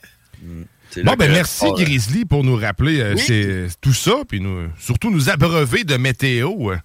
C'est 0.91 1.03
Bon, 1.03 1.11
là 1.11 1.15
ben 1.17 1.31
merci 1.31 1.65
Ah. 1.67 1.73
Grizzly 1.75 2.23
pour 2.25 2.43
nous 2.43 2.55
rappeler 2.55 2.99
euh, 3.01 3.13
Oui. 3.15 3.21
c'est- 3.21 3.67
tout 3.81 3.93
ça, 3.93 4.13
puis 4.27 4.39
nous, 4.39 4.67
surtout 4.79 5.09
nous 5.09 5.29
abreuver 5.29 5.83
de 5.83 5.97
météo. 5.97 6.71
euh. 6.71 6.77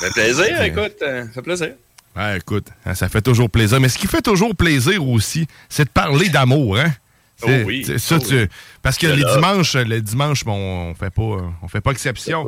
Ça 0.00 0.06
fait 0.08 0.12
plaisir, 0.12 0.62
écoute. 0.62 0.96
euh, 1.02 1.24
Ça 1.26 1.32
fait 1.32 1.42
plaisir. 1.42 1.68
Ouais, 2.16 2.36
écoute, 2.36 2.66
hein, 2.84 2.94
ça 2.94 3.08
fait 3.08 3.22
toujours 3.22 3.48
plaisir. 3.48 3.80
Mais 3.80 3.88
ce 3.88 3.96
qui 3.96 4.06
fait 4.08 4.20
toujours 4.22 4.54
plaisir 4.54 5.06
aussi, 5.06 5.46
c'est 5.68 5.84
de 5.84 5.88
parler 5.90 6.28
d'amour, 6.28 6.78
hein? 6.78 6.92
C'est- 7.36 7.62
Oh 7.62 7.66
oui, 7.66 7.84
ça, 7.98 8.16
oh 8.16 8.18
tu- 8.18 8.34
oui. 8.42 8.46
Parce 8.82 8.98
que 8.98 9.06
les 9.06 9.22
dimanches, 9.24 9.74
les 9.76 10.02
dimanches, 10.02 10.44
bon, 10.44 10.90
on 10.90 10.94
fait 10.94 11.10
pas, 11.10 11.22
on 11.62 11.68
fait 11.68 11.80
pas 11.80 11.92
exception. 11.92 12.46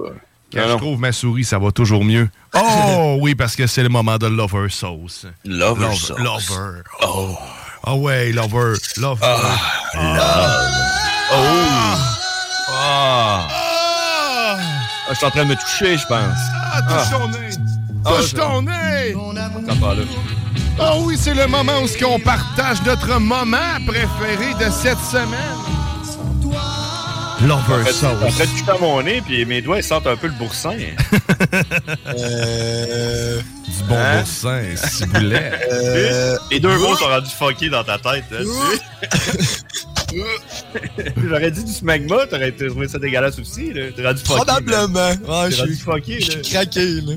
Quand 0.53 0.67
Non, 0.67 0.73
je 0.73 0.77
trouve 0.79 1.01
ma 1.01 1.13
souris, 1.13 1.45
ça 1.45 1.59
va 1.59 1.71
toujours 1.71 2.05
mieux. 2.05 2.29
Oh 2.57 3.17
oui, 3.21 3.35
parce 3.35 3.57
que 3.57 3.67
c'est 3.67 3.83
le 3.83 3.89
moment 3.89 4.19
de 4.19 4.27
Lover 4.27 4.69
Sauce. 4.69 5.27
Lover 5.45 5.83
Lover. 5.83 5.97
sauce. 5.97 6.19
Lover. 6.19 6.81
Oh. 7.03 7.37
Ah 7.85 7.95
ouais, 7.95 8.33
Lover. 8.33 8.75
Lover. 8.99 9.21
Oh! 9.23 9.37
Ah! 12.73 13.49
Ah, 13.53 14.57
je 15.11 15.15
suis 15.15 15.27
en 15.27 15.31
train 15.31 15.45
de 15.45 15.51
me 15.51 15.57
toucher, 15.57 15.97
je 15.97 16.07
pense. 16.07 16.37
Ah, 16.73 16.83
touche 16.83 17.11
ton 17.11 17.29
nez. 17.29 17.51
Ah, 18.05 18.11
Touche 18.17 18.35
ton 18.35 18.63
nez. 18.63 19.15
Ah 20.79 20.93
oui, 21.01 21.17
c'est 21.19 21.35
le 21.35 21.47
moment 21.47 21.81
où 21.83 21.87
qu'on 22.03 22.19
partage 22.21 22.83
notre 22.83 23.19
moment 23.21 23.59
préféré 23.87 24.55
de 24.55 24.71
cette 24.71 24.99
semaine. 25.01 25.59
Lover 27.47 27.74
En 27.80 27.84
fait, 27.84 27.93
Sauce. 27.93 28.22
en 28.22 28.30
fait, 28.30 28.45
je 28.45 28.61
touche 28.61 28.68
à 28.68 28.78
mon 28.78 29.03
nez, 29.03 29.22
puis 29.24 29.45
mes 29.47 29.62
doigts, 29.62 29.78
ils 29.78 29.82
sentent 29.84 30.07
un 30.07 30.16
peu 30.16 30.26
le 30.26 30.34
boursin. 30.34 30.76
Euh, 32.07 33.41
Du 33.66 33.82
bon 33.88 33.95
Hein? 33.97 34.18
boursin, 34.18 34.62
ciboulette. 34.76 35.68
euh, 35.72 36.36
Les 36.51 36.61
deux 36.61 36.76
mots 36.78 36.95
sont 36.97 37.07
rendus 37.07 37.30
fuckés 37.30 37.70
dans 37.70 37.82
ta 37.84 37.99
tête. 37.99 38.24
hein. 38.32 38.45
J'aurais 41.28 41.51
dit 41.51 41.64
du 41.64 41.72
smagma, 41.72 42.26
t'aurais 42.26 42.53
trouvé 42.53 42.88
ça 42.88 42.99
dégueulasse 42.99 43.38
aussi. 43.38 43.72
là. 43.72 43.84
T'es 43.97 44.05
rendu 44.07 44.20
là. 44.22 44.34
probablement. 44.36 45.09
Ouais, 45.09 45.49
T'es 45.51 45.57
je 45.57 45.64
suis 45.66 45.76
fucké. 45.76 46.20
je 46.20 46.30
suis 46.32 46.43
craqué, 46.43 46.84
là. 47.01 47.14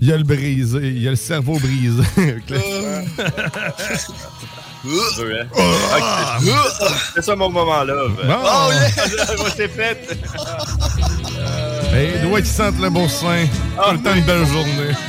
Il 0.00 0.08
y 0.08 0.12
a 0.12 0.16
le 0.16 0.24
brisé, 0.24 0.78
il 0.82 1.02
y 1.02 1.06
a 1.06 1.10
le 1.10 1.16
cerveau 1.16 1.58
brisé. 1.58 2.02
C'est 7.14 7.22
ça 7.22 7.36
mon 7.36 7.50
moment 7.50 7.84
là. 7.84 7.94
Bon. 8.08 8.22
Oh 8.44 8.70
yeah! 8.72 9.36
Moi, 9.38 9.48
c'est 9.56 9.68
fait. 9.68 10.18
Hey, 11.92 12.18
doigts 12.22 12.42
qui 12.42 12.48
sentent 12.48 12.80
le 12.80 12.90
boursin. 12.90 13.46
Tout 13.84 13.92
le 13.92 13.98
temps 14.02 14.14
une 14.14 14.24
belle 14.24 14.46
journée. 14.46 14.94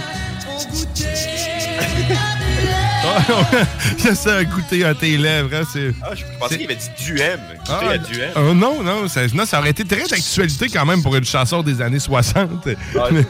J'essaie 3.97 4.32
à 4.38 4.43
goûter 4.43 4.86
à 4.86 4.93
tes 4.93 5.17
lèvres. 5.17 5.49
Hein, 5.53 5.63
c'est... 5.71 5.91
Ah, 6.03 6.09
je 6.13 6.23
pensais 6.39 6.57
qu'il 6.57 6.69
y 6.69 6.71
avait 6.71 6.75
dit 6.75 6.89
du 7.03 7.19
M. 7.19 7.39
Ah, 7.67 7.80
Goûter 7.80 7.93
à 7.93 7.97
du 7.97 8.21
M. 8.21 8.30
euh, 8.38 8.53
non, 8.53 8.84
non 8.84 9.07
ça, 9.07 9.21
non, 9.34 9.45
ça 9.45 9.59
aurait 9.59 9.71
été 9.71 9.84
très 9.86 10.05
d'actualité 10.07 10.67
quand 10.69 10.86
même 10.86 11.01
pour 11.01 11.15
une 11.15 11.25
chanson 11.25 11.63
des 11.63 11.82
années 11.82 11.99
60. 11.99 12.67
Ah, 12.95 12.99
Mais- 13.11 13.25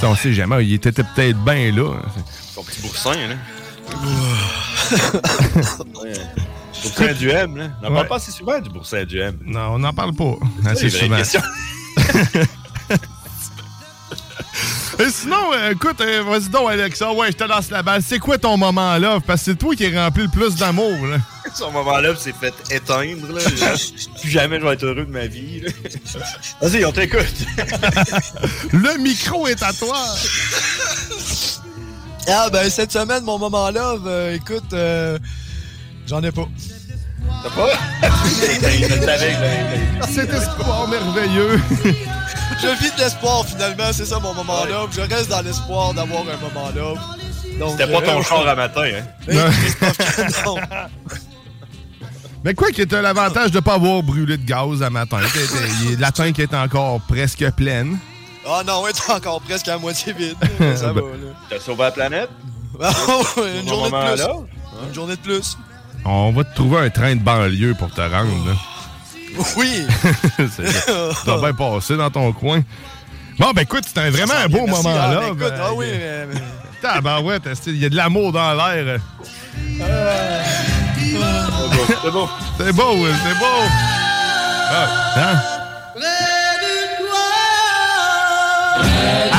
Ça, 0.00 0.08
on 0.08 0.14
sait 0.16 0.32
jamais, 0.32 0.64
il 0.64 0.74
était 0.74 0.92
peut-être 0.92 1.38
bien 1.44 1.72
là. 1.72 1.90
Son 2.54 2.62
petit 2.62 2.80
boursin, 2.82 3.14
là. 3.14 3.34
Boursin 6.82 7.06
à 7.06 7.14
du 7.14 7.30
M, 7.30 7.56
là. 7.56 7.70
On 7.82 7.84
n'en 7.84 7.88
Ouais. 7.90 7.94
parle 7.96 8.08
pas 8.08 8.16
assez 8.16 8.30
souvent 8.32 8.58
du 8.60 8.68
boursin 8.68 8.98
à 8.98 9.04
du 9.04 9.18
M. 9.20 9.38
Non, 9.46 9.74
on 9.74 9.78
n'en 9.78 9.92
parle 9.92 10.12
pas 10.14 10.34
C'est 10.62 10.68
assez 10.68 10.84
une 10.84 10.90
vraie 10.90 11.00
souvent. 11.00 11.16
question. 11.16 11.40
Et 15.00 15.10
sinon, 15.10 15.52
euh, 15.52 15.72
écoute, 15.72 16.00
euh, 16.02 16.22
vas-y 16.22 16.48
donc, 16.50 16.70
Alexa, 16.70 17.12
ouais, 17.12 17.32
je 17.32 17.36
te 17.36 17.42
lance 17.44 17.68
la 17.70 17.82
balle. 17.82 18.00
C'est 18.06 18.20
quoi 18.20 18.38
ton 18.38 18.56
moment 18.56 18.96
là? 18.96 19.18
Parce 19.26 19.40
que 19.40 19.44
c'est 19.50 19.56
toi 19.56 19.74
qui 19.74 19.84
es 19.84 19.98
rempli 19.98 20.22
le 20.22 20.28
plus 20.28 20.54
d'amour, 20.54 21.06
là. 21.06 21.16
Ce 21.54 21.64
moment-là, 21.64 22.10
c'est 22.16 22.34
fait 22.34 22.54
éteindre. 22.70 23.26
Là. 23.32 23.40
Plus 24.20 24.30
jamais 24.30 24.60
je 24.60 24.64
vais 24.64 24.74
être 24.74 24.84
heureux 24.84 25.04
de 25.04 25.10
ma 25.10 25.26
vie. 25.26 25.60
là. 25.62 25.70
Vas-y, 26.62 26.84
on 26.84 26.92
t'écoute. 26.92 27.26
Le 28.72 28.98
micro 29.02 29.48
est 29.48 29.62
à 29.64 29.72
toi. 29.72 29.98
Ah, 32.28 32.48
ben, 32.50 32.68
cette 32.70 32.92
semaine, 32.92 33.22
mon 33.24 33.38
moment 33.38 33.70
love, 33.70 34.04
euh, 34.06 34.34
écoute, 34.34 34.72
euh, 34.72 35.18
j'en 36.06 36.22
ai 36.22 36.32
pas. 36.32 36.48
T'as 37.42 37.50
pas? 37.50 38.08
Cet 40.10 40.32
espoir 40.32 40.88
merveilleux. 40.88 41.60
Je 42.62 42.68
vis 42.82 42.92
de 42.94 43.00
l'espoir, 43.00 43.44
finalement, 43.46 43.92
c'est 43.92 44.06
ça 44.06 44.18
mon 44.20 44.32
moment 44.32 44.64
love. 44.64 44.90
Je 44.94 45.00
reste 45.02 45.28
dans 45.28 45.42
l'espoir 45.42 45.92
d'avoir 45.92 46.22
un 46.22 46.36
moment 46.38 46.70
love. 46.74 46.98
Donc, 47.58 47.72
C'était 47.72 47.92
pas 47.92 48.00
ton 48.00 48.18
euh, 48.20 48.22
char 48.22 48.46
à 48.48 48.54
matin, 48.54 48.82
hein? 48.84 49.04
Canon. 50.16 50.56
Mais 52.44 52.54
quoi 52.54 52.70
que 52.70 52.82
t'as 52.82 53.02
l'avantage 53.02 53.50
de 53.50 53.60
pas 53.60 53.74
avoir 53.74 54.02
brûlé 54.02 54.36
de 54.36 54.44
gaz 54.44 54.82
à 54.82 54.90
matin? 54.90 55.18
T'es- 55.32 55.90
il- 55.92 55.98
La 56.00 56.10
tank 56.12 56.38
est 56.38 56.54
encore 56.54 57.00
presque 57.08 57.48
pleine. 57.52 57.98
Ah 58.46 58.62
non, 58.66 58.82
ouais, 58.82 58.92
t'es 58.92 59.12
encore 59.12 59.40
presque 59.40 59.68
à 59.68 59.78
moitié 59.78 60.12
vide. 60.12 60.36
Ça 60.76 60.92
va, 60.92 61.00
là. 61.00 61.33
T'as 61.48 61.60
sauvé 61.60 61.82
la 61.84 61.90
planète? 61.90 62.30
Ah, 62.82 62.90
ouais, 63.36 63.60
une 63.60 63.68
journée 63.68 63.90
de 63.90 64.14
plus. 64.14 64.22
Une 64.88 64.94
journée 64.94 65.14
de 65.16 65.20
plus. 65.20 65.56
On 66.04 66.32
va 66.32 66.42
te 66.42 66.54
trouver 66.56 66.78
un 66.80 66.90
train 66.90 67.14
de 67.14 67.20
banlieue 67.20 67.74
pour 67.74 67.88
te 67.92 68.00
rendre. 68.00 68.46
là. 68.46 68.52
Oui. 69.56 69.86
C'est- 70.56 71.24
doit 71.24 71.38
bien 71.40 71.52
passer 71.54 71.96
dans 71.96 72.10
ton 72.10 72.32
coin. 72.32 72.62
Bon, 73.38 73.50
ben 73.52 73.62
écoute, 73.62 73.84
c'était 73.86 74.10
vraiment 74.10 74.34
un 74.34 74.48
beau 74.48 74.66
moment 74.66 74.94
ah, 74.96 75.12
là. 75.14 75.20
ben, 75.20 75.32
écoute, 75.34 75.54
ah 75.60 75.72
oui, 75.74 75.86
mais- 75.90 76.26
mais- 76.34 76.40
Tabarouette, 76.82 77.48
il 77.66 77.78
y 77.78 77.84
a 77.84 77.88
de 77.88 77.96
l'amour 77.96 78.30
dans 78.32 78.52
l'air? 78.54 79.00
C'est 82.02 82.10
beau. 82.10 82.28
C'est 82.58 82.72
beau, 82.72 82.92
oui, 82.94 83.08
c'est 83.24 83.38
beau. 83.38 83.68
Ah, 84.70 84.86
hein? 85.16 85.40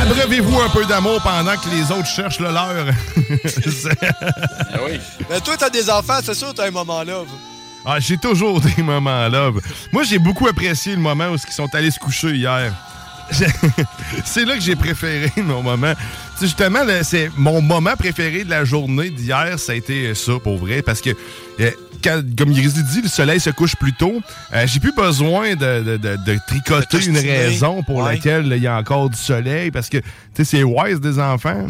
Abreuvez-vous 0.05 0.59
un 0.61 0.69
peu 0.69 0.85
d'amour 0.85 1.21
pendant 1.23 1.55
que 1.57 1.69
les 1.69 1.91
autres 1.91 2.05
cherchent 2.05 2.39
le 2.39 2.51
leur. 2.51 2.85
Ah 2.93 4.77
oui. 4.85 4.99
Mais 5.29 5.41
toi, 5.41 5.55
t'as 5.57 5.69
des 5.69 5.89
enfants, 5.89 6.19
c'est 6.23 6.35
sûr, 6.35 6.53
t'as 6.53 6.67
un 6.67 6.71
moment 6.71 7.03
love. 7.03 7.27
ah, 7.85 7.99
j'ai 7.99 8.17
toujours 8.17 8.61
des 8.61 8.83
moments 8.83 9.27
là. 9.27 9.49
Moi, 9.91 10.03
j'ai 10.03 10.19
beaucoup 10.19 10.47
apprécié 10.47 10.93
le 10.95 11.01
moment 11.01 11.29
où 11.29 11.35
ils 11.35 11.51
sont 11.53 11.73
allés 11.73 11.91
se 11.91 11.99
coucher 11.99 12.35
hier. 12.35 12.71
C'est 14.23 14.45
là 14.45 14.53
que 14.53 14.61
j'ai 14.61 14.75
préféré 14.75 15.31
mon 15.37 15.63
moment. 15.63 15.93
Tu 15.95 16.41
sais, 16.41 16.45
justement, 16.45 16.83
là, 16.83 17.03
c'est 17.03 17.31
mon 17.35 17.59
moment 17.59 17.95
préféré 17.97 18.43
de 18.43 18.51
la 18.51 18.65
journée 18.65 19.09
d'hier, 19.09 19.57
ça 19.57 19.71
a 19.71 19.75
été 19.75 20.13
ça, 20.13 20.33
pour 20.43 20.57
vrai, 20.57 20.83
parce 20.83 21.01
que, 21.01 21.09
euh, 21.59 21.71
quand- 22.05 22.21
comme 22.37 22.53
Grizzly 22.53 22.83
dit, 22.83 23.01
le 23.01 23.09
soleil 23.09 23.39
se 23.39 23.49
couche 23.49 23.75
plus 23.75 23.93
tôt. 23.93 24.21
Euh, 24.53 24.65
j'ai 24.67 24.79
plus 24.79 24.93
besoin 24.93 25.55
de, 25.55 25.81
de- 25.83 25.97
de- 25.97 26.15
de 26.25 26.39
tricoter 26.47 27.05
une 27.05 27.17
raison 27.17 27.83
pour 27.83 27.97
Ouais. 27.97 28.13
laquelle 28.13 28.45
il 28.55 28.63
y 28.63 28.67
a 28.67 28.77
encore 28.77 29.09
du 29.09 29.17
soleil, 29.17 29.71
parce 29.71 29.89
que, 29.89 29.97
tu 29.97 30.05
sais, 30.37 30.43
c'est 30.45 30.63
wise 30.63 31.01
des 31.01 31.19
enfants. 31.19 31.67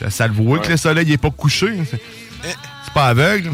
Ça, 0.00 0.10
ça 0.10 0.26
le 0.26 0.34
voit 0.34 0.58
que 0.58 0.68
le 0.70 0.76
soleil 0.76 1.06
n'est 1.06 1.16
pas 1.16 1.30
couché. 1.30 1.68
C'est 2.42 2.92
pas 2.92 3.06
aveugle. 3.08 3.50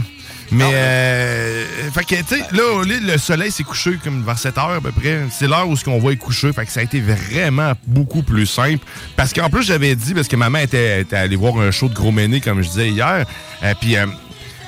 Mais, 0.53 0.71
euh, 0.73 1.65
fait 1.93 2.05
que, 2.05 2.15
tu 2.17 2.37
sais, 2.37 2.45
là, 2.53 2.83
le 2.85 3.19
soleil 3.19 3.51
s'est 3.51 3.63
couché 3.65 3.99
comme 4.05 4.23
vers 4.23 4.39
7 4.39 4.57
heures 4.59 4.71
à 4.77 4.81
peu 4.81 4.93
près. 4.93 5.21
C'est 5.31 5.49
l'heure 5.49 5.67
où 5.69 5.77
ce 5.77 5.85
qu'on 5.85 5.99
va 5.99 6.13
y 6.13 6.17
coucher. 6.19 6.53
Fait 6.53 6.67
que 6.67 6.71
ça 6.71 6.81
a 6.81 6.83
été 6.83 7.01
vraiment 7.01 7.73
beaucoup 7.87 8.23
plus 8.23 8.47
simple. 8.47 8.85
Parce 9.17 9.33
qu'en 9.33 9.49
plus, 9.49 9.63
j'avais 9.65 9.97
dit, 9.97 10.13
parce 10.15 10.29
que 10.29 10.37
maman 10.37 10.59
était, 10.59 11.01
était 11.01 11.17
allée 11.17 11.35
voir 11.37 11.59
un 11.59 11.71
show 11.71 11.89
de 11.89 11.95
gros 11.95 12.13
méné, 12.13 12.41
comme 12.41 12.63
je 12.63 12.69
disais 12.69 12.91
hier. 12.91 13.25
Euh, 13.63 13.75
Puis, 13.81 13.97
euh, 13.97 14.07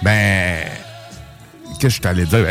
ben, 0.03 0.65
qu'est-ce 1.79 1.97
que 1.97 1.97
je 1.97 2.01
t'allais 2.01 2.25
dire? 2.25 2.47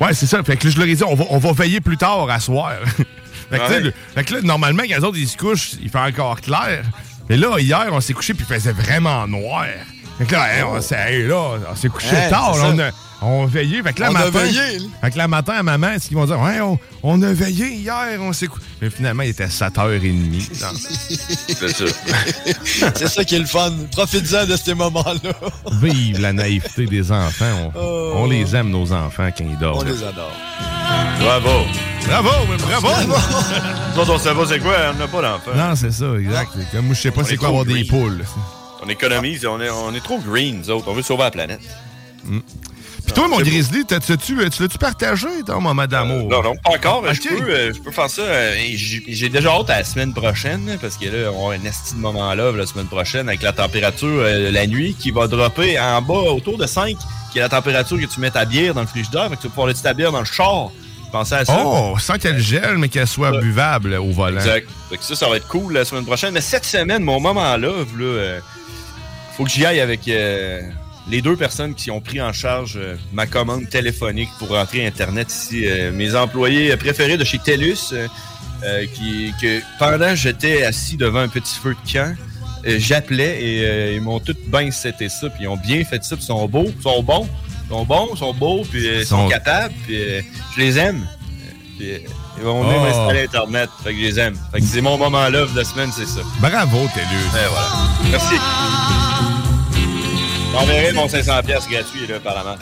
Ouais, 0.00 0.14
c'est 0.14 0.26
ça. 0.26 0.42
Fait 0.42 0.56
que 0.56 0.66
là, 0.66 0.72
je 0.72 0.78
leur 0.78 0.88
ai 0.88 0.94
dit, 0.94 1.04
on 1.04 1.14
va, 1.14 1.24
on 1.30 1.38
va 1.38 1.52
veiller 1.52 1.80
plus 1.80 1.96
tard 1.96 2.28
à 2.30 2.40
soir. 2.40 2.72
fait, 3.50 3.58
que, 3.58 3.62
Ouais. 3.72 3.80
le- 3.80 3.94
fait 4.14 4.24
que 4.24 4.34
là, 4.34 4.40
normalement, 4.42 4.82
quand 4.88 4.96
les 4.96 5.04
autres, 5.04 5.18
ils 5.18 5.28
se 5.28 5.36
couchent, 5.36 5.72
il 5.80 5.88
fait 5.90 5.98
encore 5.98 6.40
clair. 6.40 6.82
Mais 7.28 7.36
là, 7.36 7.58
hier, 7.58 7.86
on 7.92 8.00
s'est 8.00 8.14
couché, 8.14 8.34
puis 8.34 8.44
il 8.48 8.54
faisait 8.54 8.72
vraiment 8.72 9.26
noir. 9.26 9.66
Fait 10.18 10.24
que 10.24 10.32
là, 10.32 10.56
hey, 10.56 10.62
on 10.62 10.80
s'est 10.80 10.96
hey, 10.96 11.26
là, 11.28 11.58
on 11.70 11.74
s'est 11.76 11.88
couché 11.88 12.14
Hey, 12.16 12.30
tard. 12.30 12.52
c'est 12.54 12.60
là, 12.62 12.66
ça. 12.68 12.74
on 12.74 12.78
a, 12.78 12.90
on 13.22 13.44
a 13.44 13.46
veillé. 13.46 13.82
Fait 13.82 13.92
que 13.92 14.00
là, 14.00 14.08
On 14.10 14.14
a 14.14 14.24
matin, 14.26 14.38
veillé, 14.38 14.78
là. 14.78 14.84
Fait 15.00 15.10
que 15.10 15.18
là, 15.18 15.28
matin, 15.28 15.52
à 15.54 15.62
maman, 15.62 15.98
ce 15.98 16.06
qu'ils 16.08 16.16
vont 16.16 16.26
dire, 16.26 16.38
ouais, 16.40 16.60
on, 16.60 16.78
on 17.02 17.20
a 17.22 17.32
veillé 17.32 17.66
hier, 17.74 18.18
on 18.20 18.32
s'est. 18.32 18.48
Mais 18.80 18.90
finalement, 18.90 19.22
il 19.24 19.30
était 19.30 19.46
7h30. 19.46 20.42
C'est 21.48 21.68
ça. 21.68 21.84
c'est 22.94 23.08
ça 23.08 23.24
qui 23.24 23.34
est 23.34 23.38
le 23.40 23.46
fun. 23.46 23.72
Profites-en 23.92 24.46
de 24.46 24.56
ces 24.56 24.74
moments-là. 24.74 25.32
Vive 25.82 26.20
la 26.20 26.32
naïveté 26.32 26.86
des 26.86 27.10
enfants. 27.10 27.72
On, 27.74 27.78
Oh. 27.80 28.12
on 28.16 28.26
les 28.26 28.54
aime, 28.54 28.70
nos 28.70 28.92
enfants, 28.92 29.28
quand 29.36 29.44
ils 29.44 29.58
dorment. 29.58 29.78
On 29.80 29.82
les 29.84 30.02
adore. 30.04 30.32
Bravo. 31.20 31.50
Bravo, 32.06 32.30
oui, 32.48 32.56
bravo! 32.58 32.88
Nous 33.94 34.00
autres, 34.00 34.14
on 34.14 34.18
sait 34.18 34.34
pas 34.34 34.46
c'est 34.48 34.60
quoi, 34.60 34.74
on 34.94 34.98
n'a 34.98 35.06
pas 35.08 35.20
d'enfant. 35.22 35.50
non, 35.54 35.74
c'est 35.76 35.90
ça, 35.92 36.06
exact. 36.18 36.52
Comme 36.72 36.86
moi, 36.86 36.94
je 36.94 37.00
sais 37.00 37.10
pas 37.10 37.22
c'est 37.24 37.34
est 37.34 37.36
quoi 37.36 37.48
avoir 37.48 37.64
des 37.66 37.84
poules. 37.84 38.24
On 38.82 38.88
économise, 38.88 39.44
on 39.44 39.60
est, 39.60 39.68
on 39.68 39.92
est 39.94 40.00
trop 40.02 40.18
green, 40.18 40.58
nous 40.60 40.70
autres. 40.70 40.86
On 40.88 40.94
veut 40.94 41.02
sauver 41.02 41.24
la 41.24 41.30
planète. 41.30 41.60
Puis 43.08 43.14
toi, 43.14 43.26
mon 43.26 43.38
Grizzly, 43.40 43.86
t'as-tu- 43.86 44.18
tu 44.18 44.36
l'as-tu 44.36 44.76
partagé, 44.78 45.28
ton 45.46 45.62
moment 45.62 45.86
d'amour? 45.86 46.28
Non, 46.28 46.42
non, 46.42 46.56
pas 46.56 46.72
encore. 46.72 47.02
Je, 47.14 47.22
peux, 47.22 47.50
euh, 47.50 47.72
je 47.74 47.80
peux 47.80 47.90
faire 47.90 48.10
ça. 48.10 48.20
euh, 48.20 48.54
J'ai 48.74 49.30
déjà 49.30 49.50
hâte 49.52 49.70
à 49.70 49.78
la 49.78 49.84
semaine 49.84 50.12
prochaine, 50.12 50.76
parce 50.78 50.98
que 50.98 51.06
là, 51.06 51.30
on 51.32 51.48
a 51.50 51.54
un 51.54 51.64
esti 51.64 51.94
de 51.94 52.00
moment 52.00 52.34
là, 52.34 52.52
la 52.52 52.66
semaine 52.66 52.86
prochaine, 52.86 53.26
avec 53.28 53.40
la 53.40 53.52
température 53.54 54.06
euh, 54.08 54.50
la 54.50 54.66
nuit 54.66 54.94
qui 54.98 55.10
va 55.10 55.26
dropper 55.26 55.78
en 55.80 56.02
bas 56.02 56.14
autour 56.32 56.58
de 56.58 56.66
5, 56.66 56.96
qui 57.32 57.38
est 57.38 57.40
la 57.40 57.48
température 57.48 57.98
que 57.98 58.04
tu 58.04 58.20
mets 58.20 58.30
ta 58.30 58.44
bière 58.44 58.74
dans 58.74 58.82
le 58.82 58.86
frigidaire. 58.86 59.30
Fait 59.30 59.36
que 59.36 59.40
tu 59.40 59.46
vas 59.46 59.52
pouvoir 59.52 59.68
laisser 59.68 59.82
ta 59.84 59.94
bière 59.94 60.12
dans 60.12 60.20
le 60.20 60.26
char. 60.26 60.68
Pensez 61.10 61.34
à 61.34 61.44
ça. 61.46 61.62
Oh, 61.64 61.94
sans 61.98 62.18
qu'elle 62.18 62.38
gèle, 62.38 62.76
mais 62.76 62.90
qu'elle 62.90 63.06
soit 63.06 63.40
buvable 63.40 63.94
au 63.94 64.10
volant. 64.12 64.36
Exact. 64.36 64.68
Fait 64.90 64.98
que 64.98 65.04
ça, 65.04 65.14
ça 65.14 65.28
va 65.30 65.36
être 65.38 65.48
cool 65.48 65.72
la 65.72 65.86
semaine 65.86 66.04
prochaine. 66.04 66.34
Mais 66.34 66.42
cette 66.42 66.66
semaine, 66.66 67.02
mon 67.02 67.18
moment 67.20 67.56
là, 67.56 67.70
là 67.70 68.04
euh, 68.04 68.40
faut 69.34 69.44
que 69.44 69.50
j'y 69.50 69.64
aille 69.64 69.80
avec 69.80 70.06
euh, 70.08 70.60
les 71.10 71.22
deux 71.22 71.36
personnes 71.36 71.74
qui 71.74 71.90
ont 71.90 72.00
pris 72.00 72.20
en 72.20 72.32
charge 72.32 72.74
euh, 72.76 72.96
ma 73.12 73.26
commande 73.26 73.68
téléphonique 73.68 74.28
pour 74.38 74.48
rentrer 74.48 74.86
Internet 74.86 75.30
ici. 75.32 75.62
Euh, 75.66 75.90
mes 75.92 76.14
employés 76.14 76.76
préférés 76.76 77.16
de 77.16 77.24
chez 77.24 77.38
TELUS, 77.38 77.92
euh, 77.92 78.06
euh, 78.64 78.86
qui, 78.94 79.32
que 79.40 79.60
pendant 79.78 80.10
que 80.10 80.16
j'étais 80.16 80.64
assis 80.64 80.96
devant 80.96 81.20
un 81.20 81.28
petit 81.28 81.54
feu 81.58 81.74
de 81.84 81.92
camp, 81.92 82.14
j'appelais 82.64 83.40
et 83.40 83.94
ils 83.94 84.00
m'ont 84.02 84.18
tout 84.20 84.34
bien 84.48 84.70
seté 84.70 85.08
ça, 85.08 85.30
puis 85.30 85.44
ils 85.44 85.48
ont 85.48 85.56
bien 85.56 85.84
fait 85.84 86.02
ça, 86.04 86.16
puis 86.16 86.24
ils 86.24 86.26
sont 86.26 86.46
beaux, 86.48 86.66
ils 86.76 86.82
sont 86.82 87.02
bons, 87.02 87.28
ils 87.64 87.68
sont 87.70 87.84
bons, 87.84 88.08
ils 88.12 88.18
sont 88.18 88.34
beaux, 88.34 88.64
puis 88.70 88.84
ils 88.86 89.06
sont, 89.06 89.22
Sont- 89.22 89.28
capables, 89.28 89.72
puis 89.86 89.96
je 90.56 90.60
les 90.60 90.78
aime. 90.78 91.06
Puis, 91.78 91.92
ils 92.36 92.42
vont 92.44 92.64
venir 92.64 92.76
Oh. 92.80 92.84
m'installer 92.84 93.24
Internet, 93.24 93.70
fait 93.84 93.92
que 93.92 93.96
je 93.98 94.04
les 94.04 94.18
aime. 94.18 94.36
Fait 94.52 94.60
que 94.60 94.66
c'est 94.66 94.80
mon 94.80 94.98
moment 94.98 95.28
love 95.28 95.52
de 95.54 95.58
la 95.58 95.64
semaine, 95.64 95.90
c'est 95.96 96.06
ça. 96.06 96.20
Bravo. 96.40 96.84
Et 96.96 97.00
voilà. 97.48 97.68
Merci. 98.10 98.34
J'enverrai 100.52 100.92
mon 100.92 101.06
500$ 101.06 101.44
piastres 101.44 101.70
gratuit 101.70 102.06
là, 102.06 102.18
main. 102.44 102.56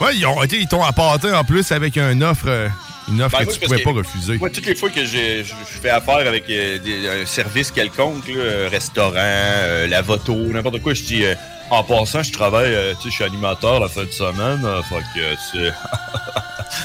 ouais, 0.06 0.16
ils 0.16 0.26
ont 0.26 0.42
ils 0.44 0.66
t'ont 0.68 0.82
apporté 0.84 1.30
en 1.32 1.44
plus 1.44 1.70
avec 1.72 1.96
une 1.98 2.22
offre, 2.22 2.46
euh, 2.48 2.68
une 3.08 3.20
offre 3.22 3.38
Ben, 3.38 3.44
que 3.44 3.50
moi, 3.50 3.54
tu 3.54 3.60
pouvais 3.66 3.78
que- 3.80 3.84
pas 3.84 3.90
refuser. 3.92 4.38
Moi, 4.38 4.50
toutes 4.50 4.66
les 4.66 4.74
fois 4.74 4.88
que 4.90 5.04
je 5.04 5.42
je 5.44 5.78
fais 5.82 5.90
affaire 5.90 6.26
avec 6.26 6.44
euh, 6.48 6.78
des- 6.78 7.08
un 7.08 7.26
service 7.26 7.70
quelconque, 7.70 8.28
là, 8.28 8.34
euh, 8.36 8.68
restaurant, 8.70 9.12
euh, 9.16 9.86
la 9.88 10.00
voto, 10.00 10.34
n'importe 10.34 10.80
quoi, 10.80 10.94
je 10.94 11.02
dis 11.02 11.24
euh, 11.24 11.34
en 11.70 11.82
passant, 11.84 12.22
je 12.22 12.32
travaille, 12.32 12.72
tu 12.96 13.02
sais, 13.04 13.08
je 13.10 13.14
suis 13.14 13.24
animateur 13.24 13.80
la 13.80 13.88
fin 13.88 14.04
de 14.04 14.10
semaine, 14.10 14.64
fait 14.88 15.02
que 15.14 15.34
c'est. 15.52 15.72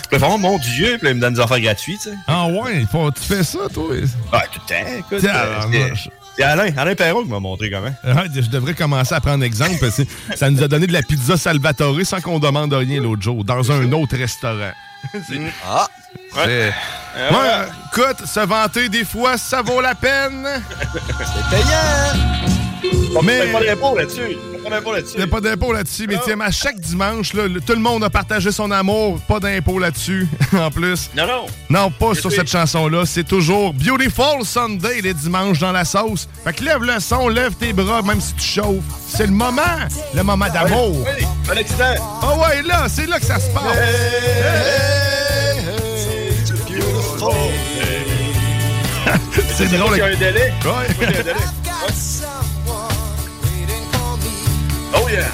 Puis 0.09 0.17
vraiment, 0.17 0.37
mon 0.37 0.57
Dieu, 0.57 0.97
puis 0.97 1.05
là, 1.05 1.11
ils 1.11 1.15
me 1.15 1.21
donnent 1.21 1.35
des 1.35 1.39
affaires 1.39 1.59
gratuites, 1.61 2.01
tu 2.01 2.09
sais. 2.09 2.15
Ah 2.27 2.47
ouais, 2.47 2.83
tu 3.15 3.21
fais 3.21 3.43
ça, 3.43 3.59
toi? 3.73 3.95
Ah, 4.31 4.43
tout 4.51 4.59
le 4.67 4.73
temps, 4.75 4.91
écoute. 4.97 6.22
C'est- 6.35 6.43
Alain, 6.43 6.69
Alain 6.77 6.95
Perron 6.95 7.23
qui 7.23 7.29
m'a 7.29 7.39
montré 7.39 7.69
comment. 7.69 7.93
Ah, 8.03 8.23
je 8.33 8.41
devrais 8.49 8.73
commencer 8.73 9.13
à 9.13 9.21
prendre 9.21 9.43
exemple 9.43 9.77
parce 9.79 9.97
que 9.97 10.03
ça 10.35 10.49
nous 10.49 10.63
a 10.63 10.67
donné 10.67 10.87
de 10.87 10.93
la 10.93 11.01
pizza 11.03 11.37
Salvatore 11.37 11.97
sans 12.03 12.21
qu'on 12.21 12.39
demande 12.39 12.73
rien 12.73 13.01
l'autre 13.01 13.21
jour, 13.21 13.43
dans 13.43 13.71
un 13.71 13.91
autre 13.91 14.17
restaurant. 14.17 14.71
C'est- 15.11 15.39
Ah! 15.67 15.87
c'est- 16.33 16.73
Euh, 17.15 17.29
Ouais, 17.29 17.67
écoute, 17.93 18.25
se 18.25 18.39
vanter 18.39 18.89
des 18.89 19.05
fois, 19.05 19.37
ça 19.37 19.61
vaut 19.61 19.81
la 19.81 19.93
peine. 19.93 20.47
C'est 21.19 21.49
payant! 21.55 22.52
Mais. 23.23 23.51
pas 23.51 23.63
d'impôt 23.63 23.95
là-dessus. 23.95 24.37
Il 25.13 25.17
n'y 25.17 25.23
a 25.23 25.27
pas 25.27 25.41
d'impôt 25.41 25.73
là-dessus, 25.73 26.07
mais 26.07 26.15
ah. 26.17 26.21
tiens, 26.23 26.39
à 26.39 26.51
chaque 26.51 26.79
dimanche, 26.79 27.31
tout 27.31 27.73
le 27.73 27.79
monde 27.79 28.03
a 28.03 28.09
partagé 28.09 28.51
son 28.51 28.71
amour, 28.71 29.19
pas 29.27 29.39
d'impôt 29.39 29.77
là-dessus, 29.77 30.27
en 30.53 30.71
plus. 30.71 31.09
Non, 31.15 31.27
non. 31.27 31.45
Non, 31.69 31.91
pas 31.91 32.15
sur 32.15 32.31
cette 32.31 32.49
chanson-là. 32.49 33.05
C'est 33.05 33.27
toujours 33.27 33.73
Beautiful 33.73 34.43
Sunday, 34.43 35.01
les 35.01 35.13
dimanches 35.13 35.59
dans 35.59 35.71
la 35.71 35.85
sauce. 35.85 36.27
Fait 36.43 36.53
que 36.53 36.63
lève 36.63 36.83
le 36.83 36.99
son, 36.99 37.27
lève 37.27 37.53
tes 37.55 37.73
bras, 37.73 38.01
même 38.01 38.21
si 38.21 38.33
tu 38.33 38.45
chauffes. 38.45 38.83
C'est 39.07 39.27
le 39.27 39.33
moment, 39.33 39.61
le 40.15 40.23
moment 40.23 40.45
ah, 40.49 40.49
d'amour. 40.49 41.05
Oui, 41.05 41.11
oui. 41.19 41.25
Ah 42.21 42.37
ouais, 42.37 42.61
là, 42.63 42.85
c'est 42.87 43.07
là 43.07 43.19
que 43.19 43.25
ça 43.25 43.39
se 43.39 43.49
passe. 43.49 43.63
C'est 49.55 49.77
drôle. 49.77 49.93
Il 49.95 49.99
y 49.99 50.01
un 50.01 50.15
délai. 50.15 50.53
Oh 54.95 55.07
yeah! 55.09 55.27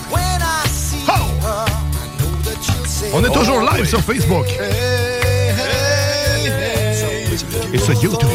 Oh! 1.08 1.14
On 3.14 3.24
est 3.24 3.34
toujours 3.34 3.62
live 3.62 3.86
sur 3.86 4.02
Facebook. 4.02 4.46
Et 7.74 7.78
sur 7.78 7.94
YouTube. 8.02 8.30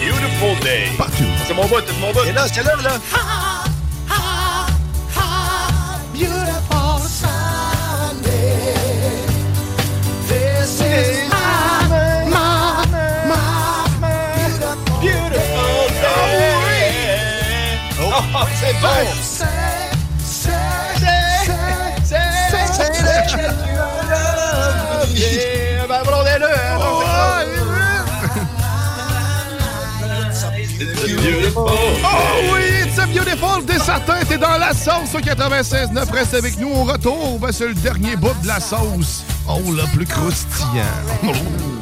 Beautiful 0.00 0.58
day. 0.62 0.88
Partout. 0.96 1.24
C'est 1.46 1.54
mon 1.54 1.66
vote, 1.66 1.84
c'est 1.86 2.00
mon 2.00 2.12
vote. 2.12 2.26
Et 2.26 2.32
là, 2.32 2.46
c'est 2.52 2.62
l'heure, 2.62 2.82
là. 2.82 2.98
Oh, 18.32 18.46
c'est 18.60 18.72
bon! 18.80 18.88
Oh, 18.88 19.59
Oh 31.56 31.68
oui, 32.52 32.60
it's 32.84 32.98
a 32.98 33.06
beautiful 33.06 33.64
des 33.66 33.78
certains, 33.78 34.24
t'es 34.28 34.38
dans 34.38 34.58
la 34.58 34.72
sauce 34.72 35.14
au 35.14 35.20
96.9. 35.20 36.10
Reste 36.12 36.34
avec 36.34 36.58
nous 36.58 36.70
au 36.70 36.84
retour. 36.84 37.38
Ben, 37.38 37.52
c'est 37.52 37.68
le 37.68 37.74
dernier 37.74 38.16
bout 38.16 38.34
de 38.42 38.48
la 38.48 38.60
sauce. 38.60 39.24
Oh, 39.48 39.60
le 39.66 39.84
plus 39.96 40.06
croustillant. 40.06 40.84
Oh. 41.24 41.79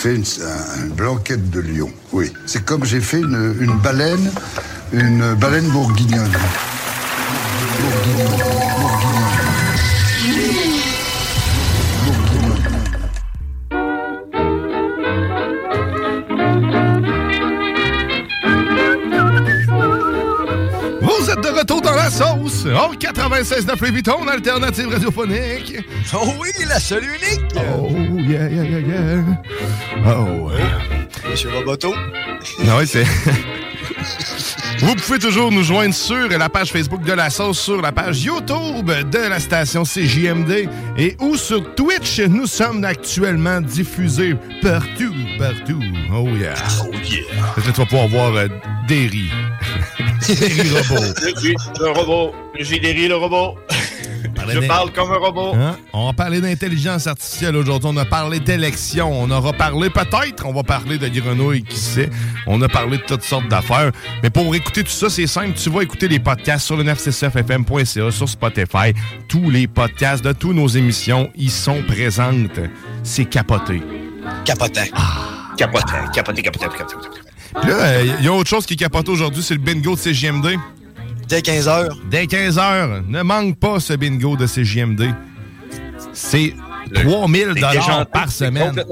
Fait 0.00 0.14
une, 0.16 0.24
un- 0.24 0.84
une 0.86 0.92
blanquette 0.92 1.50
de 1.50 1.60
lion. 1.60 1.90
Oui. 2.12 2.32
C'est 2.46 2.64
comme 2.64 2.84
j'ai 2.84 3.00
fait 3.00 3.18
une, 3.20 3.54
une 3.60 3.76
baleine, 3.78 4.30
une 4.92 5.34
baleine 5.34 5.68
bourguignonne. 5.68 6.32
Bourguignonne. 7.80 8.40
Bourguignonne. 12.06 12.60
Vous 21.02 21.30
êtes 21.30 21.40
de 21.42 21.48
retour 21.58 21.80
dans 21.80 21.94
la 21.94 22.10
sauce. 22.10 22.66
Oh, 22.66 22.92
96 22.98 23.66
9 23.66 23.80
Louis 23.80 23.90
Vuitton, 23.90 24.26
alternative 24.28 24.88
radiophonique. 24.88 25.76
Oh 26.14 26.28
oui, 26.40 26.50
la 26.68 26.78
seule 26.78 27.04
unique. 27.04 27.40
Oh, 27.56 27.88
yeah, 28.18 28.48
yeah, 28.48 28.62
yeah, 28.64 28.78
yeah. 28.80 29.22
Oh, 30.06 30.50
Monsieur 31.28 31.50
Roboto? 31.50 31.94
Non, 32.64 32.78
oui, 32.78 32.86
c'est. 32.86 33.04
Vous 34.78 34.94
pouvez 34.94 35.18
toujours 35.18 35.52
nous 35.52 35.62
joindre 35.62 35.94
sur 35.94 36.26
la 36.28 36.48
page 36.48 36.72
Facebook 36.72 37.02
de 37.04 37.12
la 37.12 37.28
sauce, 37.28 37.60
sur 37.60 37.82
la 37.82 37.92
page 37.92 38.24
YouTube 38.24 38.90
de 39.10 39.28
la 39.28 39.38
station 39.38 39.82
CJMD 39.82 40.68
et 40.96 41.16
ou 41.20 41.36
sur 41.36 41.74
Twitch. 41.74 42.20
Nous 42.20 42.46
sommes 42.46 42.82
actuellement 42.84 43.60
diffusés 43.60 44.34
partout, 44.62 45.14
partout. 45.38 45.82
Oh 46.14 46.26
yeah. 46.28 46.54
Oh 46.82 46.90
yeah. 47.04 47.24
Peut-être 47.54 47.66
que 47.66 47.72
tu 47.72 47.80
vas 47.80 47.86
pouvoir 47.86 48.08
voir 48.08 48.34
euh, 48.36 48.48
des 48.88 49.06
riz 49.06 49.30
robots. 50.88 51.04
Oui, 51.42 51.54
le 51.78 51.90
robot. 51.90 52.34
J'ai 52.58 52.78
des 52.78 53.08
le 53.08 53.16
robot. 53.16 53.56
Je 54.48 54.60
parle 54.66 54.92
comme 54.92 55.12
un 55.12 55.18
robot. 55.18 55.54
Hein? 55.54 55.76
On 56.00 56.06
va 56.06 56.12
parler 56.14 56.40
d'intelligence 56.40 57.06
artificielle 57.06 57.54
aujourd'hui. 57.56 57.90
On 57.92 57.96
a 57.98 58.06
parlé 58.06 58.40
d'élections. 58.40 59.12
On 59.12 59.30
aura 59.30 59.52
parlé 59.52 59.90
peut-être, 59.90 60.46
on 60.46 60.52
va 60.54 60.62
parler 60.62 60.96
de 60.96 61.06
grenouilles, 61.08 61.62
qui 61.62 61.76
sait. 61.76 62.08
On 62.46 62.62
a 62.62 62.68
parlé 62.68 62.96
de 62.96 63.02
toutes 63.02 63.22
sortes 63.22 63.48
d'affaires. 63.48 63.92
Mais 64.22 64.30
pour 64.30 64.54
écouter 64.54 64.82
tout 64.82 64.90
ça, 64.90 65.10
c'est 65.10 65.26
simple. 65.26 65.52
Tu 65.58 65.68
vas 65.68 65.82
écouter 65.82 66.08
les 66.08 66.18
podcasts 66.18 66.64
sur 66.64 66.78
le 66.78 66.84
969fm.ca, 66.84 68.10
sur 68.10 68.28
Spotify. 68.30 68.94
Tous 69.28 69.50
les 69.50 69.66
podcasts 69.66 70.24
de 70.24 70.32
toutes 70.32 70.56
nos 70.56 70.68
émissions, 70.68 71.30
ils 71.36 71.50
sont 71.50 71.82
présentes. 71.86 72.60
C'est 73.02 73.26
capoté. 73.26 73.82
Capotant. 74.46 74.80
Capotant, 75.58 76.10
capoté, 76.14 76.40
capoté, 76.40 76.64
capoté. 76.64 76.94
Puis 77.60 77.70
Là, 77.70 78.02
il 78.02 78.24
y 78.24 78.28
a 78.28 78.32
autre 78.32 78.48
chose 78.48 78.64
qui 78.64 78.72
est 78.72 78.78
capoté 78.78 79.10
aujourd'hui, 79.10 79.42
c'est 79.42 79.52
le 79.52 79.60
bingo 79.60 79.96
de 79.96 80.00
CGMD. 80.00 80.56
Dès 81.28 81.40
15h. 81.40 81.90
Dès 82.10 82.24
15h. 82.24 83.06
Ne 83.06 83.22
manque 83.22 83.58
pas 83.58 83.80
ce 83.80 83.92
bingo 83.92 84.38
de 84.38 84.46
CGMD. 84.46 85.14
C'est 86.22 86.54
3000 86.94 87.52
c'est 87.54 87.60
dollars 87.60 88.06
par 88.06 88.30
c'est 88.30 88.46
semaine. 88.46 88.84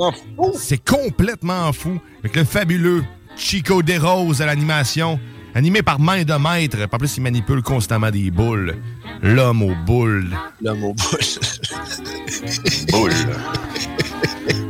C'est 0.56 0.82
complètement 0.82 1.72
fou. 1.72 2.00
Avec 2.20 2.34
le 2.34 2.44
fabuleux 2.44 3.04
Chico 3.36 3.82
Desroses 3.82 4.42
à 4.42 4.46
l'animation, 4.46 5.20
animé 5.54 5.82
par 5.82 6.00
main 6.00 6.24
de 6.24 6.34
maître. 6.34 6.88
Pas 6.88 6.98
plus, 6.98 7.16
il 7.18 7.22
manipule 7.22 7.62
constamment 7.62 8.10
des 8.10 8.30
boules. 8.30 8.76
L'homme 9.22 9.62
aux 9.62 9.74
boules. 9.86 10.30
L'homme 10.62 10.84
aux 10.84 10.94
boules. 10.94 11.18
Boule. 12.90 13.12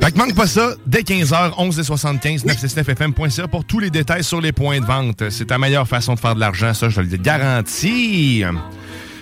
Fait 0.03 0.13
que 0.13 0.19
manque 0.19 0.35
pas 0.35 0.47
ça, 0.47 0.73
dès 0.87 1.03
15h, 1.03 1.53
11 1.59 1.79
et 1.79 1.85
75, 1.85 2.45
969fm.ca 2.45 3.47
pour 3.47 3.65
tous 3.65 3.79
les 3.79 3.91
détails 3.91 4.25
sur 4.25 4.41
les 4.41 4.53
points 4.53 4.81
de 4.81 4.85
vente. 4.85 5.29
C'est 5.31 5.47
ta 5.47 5.59
meilleure 5.59 5.87
façon 5.87 6.15
de 6.15 6.19
faire 6.19 6.35
de 6.35 6.41
l'argent, 6.41 6.75
ça, 6.75 6.89
je 6.89 7.01
te 7.01 7.07
le 7.07 7.17
garantis. 7.19 8.43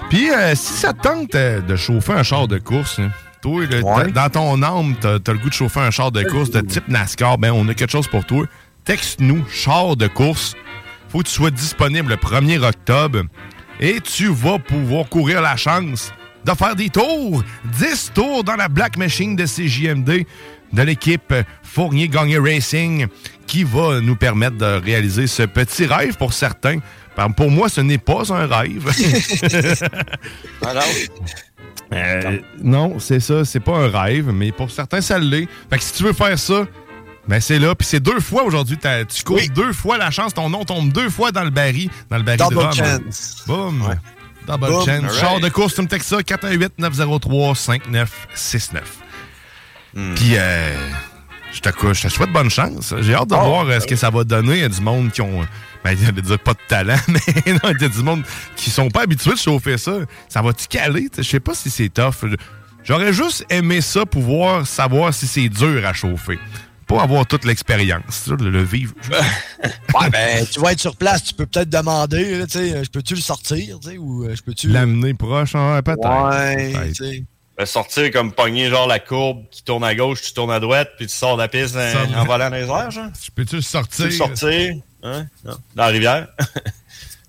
Puis, 0.08 0.30
euh, 0.30 0.54
si 0.54 0.74
ça 0.74 0.92
te 0.92 1.02
tente 1.02 1.34
euh, 1.34 1.60
de 1.60 1.74
chauffer 1.74 2.12
un 2.12 2.22
char 2.22 2.46
de 2.46 2.58
course, 2.58 3.00
hein, 3.00 3.10
toi, 3.46 3.66
là, 3.66 3.80
Ouais. 3.82 4.10
dans 4.12 4.28
ton 4.28 4.62
âme, 4.62 4.94
t'as 5.00 5.14
as 5.14 5.32
le 5.32 5.38
goût 5.38 5.48
de 5.48 5.54
chauffer 5.54 5.80
un 5.80 5.90
char 5.90 6.10
de 6.10 6.22
course 6.24 6.50
de 6.50 6.60
type 6.60 6.88
NASCAR, 6.88 7.38
ben 7.38 7.52
on 7.52 7.68
a 7.68 7.74
quelque 7.74 7.90
chose 7.92 8.08
pour 8.08 8.24
toi. 8.24 8.44
Texte-nous, 8.84 9.44
char 9.50 9.96
de 9.96 10.06
course. 10.08 10.54
Faut 11.08 11.18
que 11.18 11.28
tu 11.28 11.32
sois 11.34 11.50
disponible 11.52 12.10
le 12.10 12.16
1er 12.16 12.58
octobre 12.64 13.22
et 13.80 14.00
tu 14.00 14.26
vas 14.28 14.58
pouvoir 14.58 15.08
courir 15.08 15.40
la 15.42 15.56
chance 15.56 16.12
de 16.44 16.52
faire 16.52 16.74
des 16.74 16.88
tours. 16.90 17.42
10 17.78 18.12
tours 18.14 18.42
dans 18.44 18.56
la 18.56 18.68
Black 18.68 18.96
Machine 18.96 19.36
de 19.36 19.44
CJMD 19.46 20.26
de 20.72 20.82
l'équipe 20.82 21.32
Fournier 21.62 22.08
Gagné 22.08 22.38
Racing 22.38 23.06
qui 23.46 23.62
va 23.62 24.00
nous 24.00 24.16
permettre 24.16 24.56
de 24.56 24.80
réaliser 24.84 25.26
ce 25.28 25.44
petit 25.44 25.86
rêve 25.86 26.16
pour 26.16 26.32
certains. 26.32 26.78
Par- 27.14 27.32
Pour 27.34 27.50
moi, 27.50 27.68
ce 27.68 27.80
n'est 27.80 27.98
pas 27.98 28.32
un 28.34 28.46
rêve. 28.46 28.92
Euh, 31.92 32.38
non, 32.62 32.98
c'est 32.98 33.20
ça, 33.20 33.44
c'est 33.44 33.60
pas 33.60 33.76
un 33.76 33.88
rêve, 33.88 34.30
mais 34.32 34.52
pour 34.52 34.70
certains, 34.70 35.00
ça 35.00 35.18
l'est. 35.18 35.48
Fait 35.70 35.78
que 35.78 35.84
si 35.84 35.92
tu 35.94 36.02
veux 36.02 36.12
faire 36.12 36.38
ça, 36.38 36.66
ben 37.28 37.40
c'est 37.40 37.58
là. 37.58 37.74
Puis 37.74 37.86
c'est 37.86 38.00
deux 38.00 38.20
fois 38.20 38.44
aujourd'hui. 38.44 38.78
Tu 39.08 39.22
cours 39.24 39.38
deux 39.54 39.72
fois 39.72 39.96
la 39.98 40.10
chance, 40.10 40.34
ton 40.34 40.48
nom 40.50 40.64
tombe 40.64 40.92
deux 40.92 41.10
fois 41.10 41.32
dans 41.32 41.44
le 41.44 41.50
baril, 41.50 41.90
dans 42.10 42.16
le 42.18 42.22
baril 42.22 42.40
Double 42.40 42.54
de 42.56 42.60
rhum. 42.60 42.72
chance. 42.72 43.44
Boum. 43.46 43.94
Double 44.46 44.66
Boum. 44.66 44.84
chance. 44.86 45.18
Char 45.18 45.30
right. 45.32 45.42
de 45.44 45.48
course, 45.48 45.74
tu 45.74 45.82
me 45.82 45.88
textes 45.88 46.08
ça, 46.10 46.18
418-903-5969. 46.22 48.80
Hmm. 49.94 50.14
Puis, 50.14 50.32
euh, 50.36 50.74
je 51.52 51.60
te, 51.60 51.68
cou- 51.70 51.94
je 51.94 52.02
te 52.02 52.08
souhaite 52.08 52.32
bonne 52.32 52.50
chance. 52.50 52.94
J'ai 53.00 53.14
hâte 53.14 53.28
de 53.28 53.34
Oh, 53.34 53.44
voir 53.44 53.66
euh, 53.66 53.80
ce 53.80 53.86
que 53.86 53.96
ça 53.96 54.10
va 54.10 54.24
donner. 54.24 54.54
Il 54.56 54.60
y 54.60 54.64
a 54.64 54.68
du 54.68 54.80
monde 54.80 55.10
qui 55.10 55.22
ont. 55.22 55.46
Ben, 55.86 55.96
il 56.00 56.20
dire 56.20 56.38
pas 56.40 56.52
de 56.54 56.58
talent, 56.66 56.96
mais 57.06 57.52
non, 57.52 57.70
il 57.70 57.80
y 57.80 57.84
a 57.84 57.88
du 57.88 58.02
monde 58.02 58.24
qui 58.56 58.70
sont 58.70 58.88
pas 58.88 59.02
habitués 59.02 59.34
de 59.34 59.38
chauffer 59.38 59.78
ça. 59.78 59.98
Ça 60.28 60.42
va-tu 60.42 60.66
caler? 60.66 61.08
Je 61.16 61.22
sais 61.22 61.38
pas 61.38 61.54
si 61.54 61.70
c'est 61.70 61.90
tough. 61.90 62.24
J'aurais 62.82 63.12
juste 63.12 63.44
aimé 63.50 63.80
ça, 63.80 64.04
pouvoir 64.04 64.66
savoir 64.66 65.14
si 65.14 65.28
c'est 65.28 65.48
dur 65.48 65.86
à 65.86 65.92
chauffer. 65.92 66.40
Pas 66.88 67.02
avoir 67.02 67.24
toute 67.24 67.44
l'expérience, 67.44 68.26
le, 68.26 68.50
le 68.50 68.64
vivre. 68.64 68.94
Ouais, 69.94 70.10
ben, 70.10 70.44
tu 70.44 70.58
vas 70.60 70.72
être 70.72 70.80
sur 70.80 70.96
place, 70.96 71.22
tu 71.22 71.34
peux 71.34 71.46
peut-être 71.46 71.70
demander, 71.70 72.36
là, 72.38 72.46
tu 72.46 72.58
sais, 72.58 72.84
je 72.84 72.90
peux-tu 72.90 73.14
le 73.14 73.20
sortir, 73.20 73.78
tu 73.80 73.90
sais, 73.90 73.96
ou 73.96 74.24
euh, 74.24 74.34
je 74.36 74.42
peux-tu... 74.42 74.68
L'amener 74.68 75.14
proche, 75.14 75.54
hein, 75.54 75.80
peut-être. 75.82 76.30
Ouais. 76.30 77.22
Euh, 77.58 77.64
sortir 77.64 78.10
comme 78.10 78.32
pogner 78.32 78.68
genre 78.68 78.86
la 78.86 78.98
courbe 78.98 79.44
qui 79.50 79.62
tourne 79.62 79.82
à 79.84 79.94
gauche, 79.94 80.20
tu 80.20 80.32
tournes 80.34 80.50
à 80.50 80.60
droite, 80.60 80.90
puis 80.98 81.06
tu 81.06 81.14
sors 81.14 81.36
de 81.36 81.42
la 81.42 81.48
piste 81.48 81.74
euh, 81.76 81.94
en 82.14 82.24
volant 82.24 82.50
dans 82.50 82.56
les 82.56 82.68
airs, 82.68 82.90
genre? 82.90 83.08
Je 83.24 83.30
peux-tu 83.34 83.56
le 83.56 83.62
Tu 83.62 83.68
sortir? 83.68 84.04
peux 84.04 84.10
le 84.10 84.16
sortir, 84.16 84.74
hein? 85.06 85.26
Non. 85.44 85.52
Dans 85.74 85.82
la 85.84 85.88
rivière? 85.88 86.28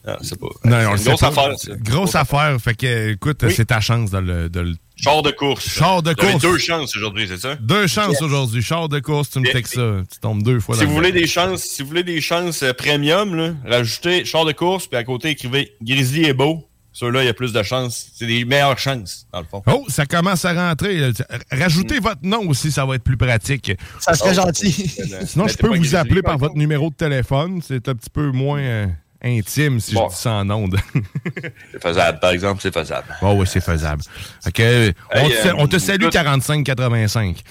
Ah, 0.09 0.17
c'est 0.21 0.39
pas. 0.39 0.47
Non, 0.63 0.77
on 0.77 0.95
une 0.95 1.03
grosse 1.03 1.19
pas. 1.19 1.27
affaire. 1.27 1.53
Grosse 1.81 2.15
affaire. 2.15 2.57
Fait 2.61 2.75
que, 2.75 3.11
écoute, 3.11 3.39
Oui. 3.43 3.51
c'est 3.53 3.65
ta 3.65 3.81
chance 3.81 4.09
de 4.09 4.17
le. 4.19 4.47
de 4.49 4.61
le- 4.61 4.75
Char 4.95 5.21
de 5.21 5.31
course. 5.31 5.67
Char 5.67 6.01
de 6.01 6.13
course. 6.13 6.41
deux 6.41 6.57
chances 6.57 6.95
aujourd'hui, 6.95 7.27
c'est 7.27 7.37
ça? 7.39 7.55
Deux 7.55 7.87
chances 7.87 8.13
Yes. 8.13 8.21
aujourd'hui. 8.21 8.61
Char 8.61 8.87
de 8.87 8.99
course, 8.99 9.31
tu 9.31 9.39
me 9.41 9.45
fais 9.51 9.61
que 9.61 9.67
ça. 9.67 9.95
Tu 10.09 10.19
tombes 10.21 10.41
deux 10.43 10.61
fois 10.61 10.75
Si 10.75 10.81
dans 10.83 10.87
vous 10.87 11.01
le 11.01 11.07
voulez 11.07 11.11
des 11.19 11.27
chances, 11.27 11.61
si 11.63 11.81
vous 11.81 11.89
voulez 11.89 12.03
des 12.05 12.21
chances 12.21 12.63
euh, 12.63 12.71
premium, 12.71 13.35
là, 13.35 13.51
rajoutez 13.65 14.23
char 14.23 14.45
de 14.45 14.53
course, 14.53 14.87
puis 14.87 14.97
à 14.97 15.03
côté 15.03 15.31
écrivez 15.31 15.73
Grizzly 15.81 16.23
est 16.23 16.33
beau. 16.33 16.65
Ceux-là, 16.99 17.21
il 17.21 17.25
y 17.27 17.29
a 17.29 17.33
plus 17.35 17.53
de 17.53 17.61
chances. 17.61 18.07
C'est 18.15 18.25
des 18.25 18.43
meilleures 18.43 18.79
chances, 18.79 19.27
dans 19.31 19.41
le 19.41 19.45
fond. 19.45 19.61
Oh, 19.67 19.85
ça 19.87 20.07
commence 20.07 20.45
à 20.45 20.53
rentrer. 20.53 21.11
Rajoutez 21.51 21.99
votre 21.99 22.21
nom 22.23 22.47
aussi, 22.49 22.71
ça 22.71 22.85
va 22.87 22.95
être 22.95 23.03
plus 23.03 23.17
pratique. 23.17 23.71
Ça 23.99 24.15
serait 24.15 24.31
Oh. 24.31 24.45
gentil. 24.45 24.71
Sinon, 25.27 25.47
je 25.47 25.57
peux 25.57 25.77
vous 25.77 25.95
appeler 25.95 26.23
par 26.23 26.39
votre 26.39 26.55
numéro 26.55 26.89
de 26.89 26.95
téléphone. 26.95 27.61
C'est 27.61 27.87
un 27.87 27.93
petit 27.93 28.09
peu 28.09 28.31
moins 28.31 28.61
euh, 28.61 28.87
intime 29.23 29.79
si 29.79 29.93
Bon. 29.93 30.09
je 30.09 30.15
dis 30.15 30.21
ça 30.21 30.31
en 30.31 30.49
ondes. 30.49 30.75
C'est 31.71 31.81
faisable, 31.83 32.19
par 32.19 32.31
exemple, 32.31 32.61
c'est 32.63 32.73
faisable. 32.73 33.15
oh, 33.21 33.35
oui, 33.37 33.45
c'est 33.47 33.61
faisable. 33.63 34.01
OK. 34.47 34.59
on, 34.59 35.29
te, 35.29 35.47
euh, 35.47 35.53
on 35.57 35.67
te 35.67 35.77
salue 35.77 36.01
écoute- 36.05 36.13
45-85. 36.15 37.41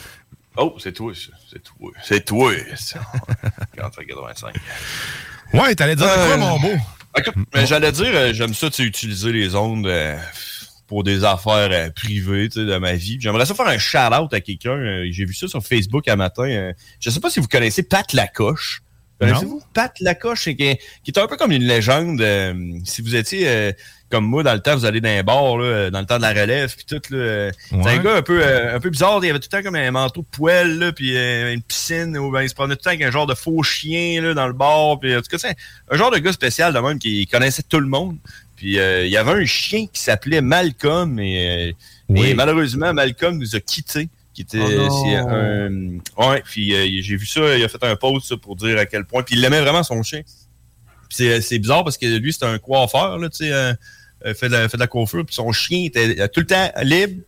Oh, 0.56 0.74
c'est 0.80 0.92
toi, 0.92 1.12
ça. 1.14 1.36
C'est 1.52 1.62
toi. 1.62 1.90
C'est 2.02 2.24
toi, 2.24 2.52
ça. 2.76 2.98
45. 3.76 4.54
Ouais, 5.52 5.74
t'allais 5.76 5.94
dire 5.94 6.06
Euh, 6.08 6.26
quoi, 6.26 6.36
mon 6.38 6.58
beau? 6.58 6.74
Écoute, 7.18 7.34
mais 7.54 7.66
j'allais 7.66 7.92
dire, 7.92 8.10
euh, 8.14 8.32
j'aime 8.32 8.54
ça, 8.54 8.70
tu 8.70 8.82
utiliser 8.82 9.32
les 9.32 9.54
ondes 9.54 9.86
euh, 9.86 10.16
pour 10.86 11.02
des 11.02 11.24
affaires 11.24 11.70
euh, 11.70 11.90
privées, 11.90 12.48
de 12.48 12.76
ma 12.78 12.94
vie. 12.94 13.16
J'aimerais 13.20 13.46
ça 13.46 13.54
faire 13.54 13.66
un 13.68 13.78
shout-out 13.78 14.32
à 14.32 14.40
quelqu'un. 14.40 15.04
J'ai 15.10 15.24
vu 15.24 15.34
ça 15.34 15.48
sur 15.48 15.64
Facebook 15.64 16.06
un 16.08 16.16
matin. 16.16 16.72
je 17.00 17.10
sais 17.10 17.20
pas 17.20 17.30
si 17.30 17.40
vous 17.40 17.48
connaissez 17.48 17.82
Pat 17.82 18.12
Lacoche. 18.12 18.82
Connaissez-vous 19.18 19.62
Pat 19.72 19.98
Lacoche, 20.00 20.44
qui, 20.44 20.62
est 20.62 21.18
un 21.18 21.26
peu 21.26 21.36
comme 21.36 21.52
une 21.52 21.64
légende. 21.64 22.22
si 22.84 23.00
vous 23.00 23.16
étiez 23.16 23.72
comme 24.10 24.24
moi 24.24 24.42
dans 24.42 24.54
le 24.54 24.60
temps, 24.60 24.76
vous 24.76 24.84
allez 24.84 25.00
dans 25.00 25.08
un 25.08 25.22
bar, 25.22 25.58
là, 25.58 25.64
euh, 25.64 25.90
dans 25.90 26.00
le 26.00 26.06
temps 26.06 26.16
de 26.18 26.22
la 26.22 26.30
relève, 26.32 26.74
puis 26.74 26.84
tout. 26.86 27.00
là, 27.12 27.18
euh, 27.18 27.50
C'est 27.70 27.86
un 27.88 27.98
gars 27.98 28.16
un 28.16 28.22
peu, 28.22 28.40
euh, 28.42 28.76
un 28.76 28.80
peu 28.80 28.90
bizarre. 28.90 29.18
Il 29.24 29.30
avait 29.30 29.38
tout 29.40 29.48
le 29.52 29.58
temps 29.58 29.62
comme 29.64 29.74
un 29.74 29.90
manteau 29.90 30.20
de 30.22 30.26
poêle, 30.36 30.78
là, 30.78 30.92
puis 30.92 31.16
euh, 31.16 31.52
une 31.52 31.62
piscine 31.62 32.16
où 32.16 32.30
ben, 32.30 32.42
il 32.42 32.48
se 32.48 32.54
promenait 32.54 32.76
tout 32.76 32.80
le 32.80 32.84
temps 32.84 32.90
avec 32.90 33.02
un 33.02 33.10
genre 33.10 33.26
de 33.26 33.34
faux 33.34 33.62
chien 33.62 34.22
là, 34.22 34.34
dans 34.34 34.46
le 34.46 34.52
bar. 34.52 34.98
Puis, 35.00 35.14
en 35.16 35.20
tout 35.20 35.28
cas, 35.30 35.38
c'est 35.38 35.48
un, 35.48 35.54
un 35.90 35.96
genre 35.96 36.10
de 36.10 36.18
gars 36.18 36.32
spécial 36.32 36.72
de 36.72 36.78
même 36.78 36.98
qui 36.98 37.26
connaissait 37.26 37.64
tout 37.68 37.80
le 37.80 37.88
monde. 37.88 38.16
Puis 38.56 38.78
euh, 38.78 39.04
il 39.04 39.10
y 39.10 39.16
avait 39.18 39.32
un 39.32 39.44
chien 39.44 39.86
qui 39.92 40.00
s'appelait 40.00 40.40
Malcolm 40.40 41.18
et, 41.18 41.74
Oui. 42.08 42.28
et 42.30 42.34
malheureusement 42.34 42.94
Malcolm 42.94 43.36
nous 43.38 43.54
a 43.54 43.60
quittés. 43.60 44.08
Qui 44.32 44.42
était 44.42 44.58
Oh 44.60 45.04
un 45.30 45.68
ouais 46.30 46.42
puis 46.44 46.74
euh, 46.74 47.00
j'ai 47.02 47.16
vu 47.16 47.24
ça 47.24 47.56
il 47.56 47.64
a 47.64 47.68
fait 47.68 47.82
un 47.82 47.96
post 47.96 48.26
ça, 48.28 48.36
pour 48.36 48.54
dire 48.54 48.78
à 48.78 48.84
quel 48.84 49.06
point 49.06 49.22
puis 49.22 49.34
il 49.34 49.42
aimait 49.42 49.62
vraiment 49.62 49.82
son 49.82 50.02
chien 50.02 50.20
c'est 51.10 51.58
bizarre 51.58 51.84
parce 51.84 51.98
que 51.98 52.06
lui 52.06 52.32
c'est 52.32 52.44
un 52.44 52.58
coiffeur 52.58 53.18
là 53.18 53.28
tu 53.28 53.38
sais 53.38 53.52
euh, 53.52 53.72
euh, 54.24 54.34
fait 54.34 54.48
de 54.48 54.78
la, 54.78 54.86
coiffure 54.86 55.24
puis 55.24 55.34
son 55.34 55.52
chien 55.52 55.84
était 55.84 56.20
euh, 56.20 56.28
tout 56.28 56.40
le 56.40 56.46
temps 56.46 56.70
libre 56.82 57.22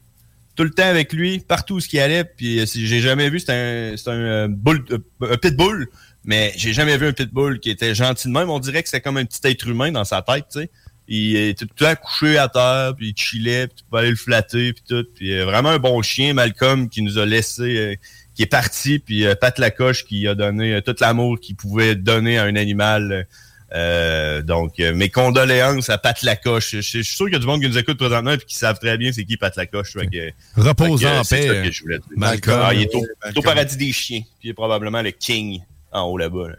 tout 0.57 0.65
le 0.65 0.71
temps 0.71 0.89
avec 0.89 1.13
lui 1.13 1.39
partout 1.41 1.77
où 1.77 1.81
qu'il 1.81 2.01
allait 2.01 2.25
puis 2.25 2.61
euh, 2.61 2.67
j'ai 2.67 3.01
jamais 3.01 3.31
vu 3.31 3.41
c'est 3.41 3.53
un 3.53 3.95
un 4.07 4.49
bull 4.49 4.85
un 5.21 5.37
pitbull 5.37 5.89
mais 6.25 6.53
j'ai 6.57 6.73
jamais 6.73 6.97
vu 6.97 7.07
un 7.07 7.13
pitbull 7.13 7.61
qui 7.61 7.71
était 7.71 7.95
gentil 7.95 8.29
de 8.29 8.33
même 8.33 8.51
on 8.51 8.59
dirait 8.59 8.83
que 8.83 8.89
c'est 8.89 9.01
comme 9.01 9.17
un 9.17 9.25
petit 9.25 9.41
être 9.45 9.69
humain 9.69 9.93
dans 9.93 10.05
sa 10.05 10.23
tête 10.23 10.47
tu 10.53 10.61
sais 10.61 10.71
il 11.11 11.37
était 11.37 11.65
tout 11.65 11.75
le 11.81 11.87
temps 11.87 11.95
couché 12.03 12.37
à 12.37 12.51
terre, 12.51 12.93
puis 12.95 13.09
il 13.09 13.17
chillait, 13.17 13.69
puis 13.69 13.77
tu 13.79 13.85
pouvais 13.85 14.03
aller 14.03 14.11
le 14.11 14.17
flatter, 14.17 14.75
puis 14.75 14.85
tout. 14.87 15.07
Puis 15.15 15.41
vraiment 15.41 15.71
un 15.71 15.79
bon 15.79 16.03
chien, 16.03 16.35
Malcolm, 16.35 16.91
qui 16.91 17.01
nous 17.01 17.17
a 17.17 17.25
laissé, 17.25 17.99
qui 18.39 18.45
est 18.45 18.47
parti, 18.47 19.01
puis 19.01 19.27
euh, 19.27 19.35
Pat 19.35 19.59
Lacoche 19.59 20.05
qui 20.05 20.29
a 20.29 20.37
donné 20.37 20.81
tout 20.83 20.95
l'amour 21.01 21.41
qu'il 21.41 21.57
pouvait 21.57 21.97
donner 21.97 22.39
à 22.39 22.45
un 22.45 22.55
animal. 22.55 23.27
Euh, 23.75 24.41
donc, 24.43 24.81
euh, 24.81 24.95
mes 24.95 25.11
condoléances 25.11 25.91
à 25.91 25.99
Pat 25.99 26.21
Lacoche. 26.23 26.71
Je, 26.71 26.81
je 26.81 27.03
suis 27.03 27.05
sûr 27.05 27.27
qu'il 27.27 27.35
y 27.35 27.37
a 27.37 27.41
du 27.41 27.47
monde 27.47 27.61
qui 27.61 27.69
nous 27.69 27.77
écoute 27.77 27.99
présentement 27.99 28.33
et 28.33 28.39
qui 28.39 28.55
savent 28.57 28.79
très 28.79 28.97
bien 28.97 29.13
c'est 29.13 29.25
qui 29.25 29.37
Pat 29.37 29.55
Lacoche. 29.57 29.93
Que- 29.93 30.31
Repose 30.61 31.05
en 31.05 31.23
c'est 31.23 31.41
paix, 31.41 31.47
ça 31.49 31.55
que 31.63 31.71
je 31.71 31.83
voulais 31.83 31.99
dire. 31.99 32.07
Malcolm. 32.17 32.61
Ah, 32.65 32.73
il 32.75 32.83
est 32.83 32.95
au, 32.95 33.01
Malcolm. 33.01 33.33
au 33.37 33.43
paradis 33.43 33.77
des 33.77 33.93
chiens, 33.93 34.21
puis 34.21 34.49
il 34.49 34.51
est 34.51 34.55
probablement 34.55 35.03
le 35.03 35.11
king 35.11 35.61
en 35.93 36.03
haut 36.05 36.17
là-bas. 36.17 36.49
là. 36.49 36.55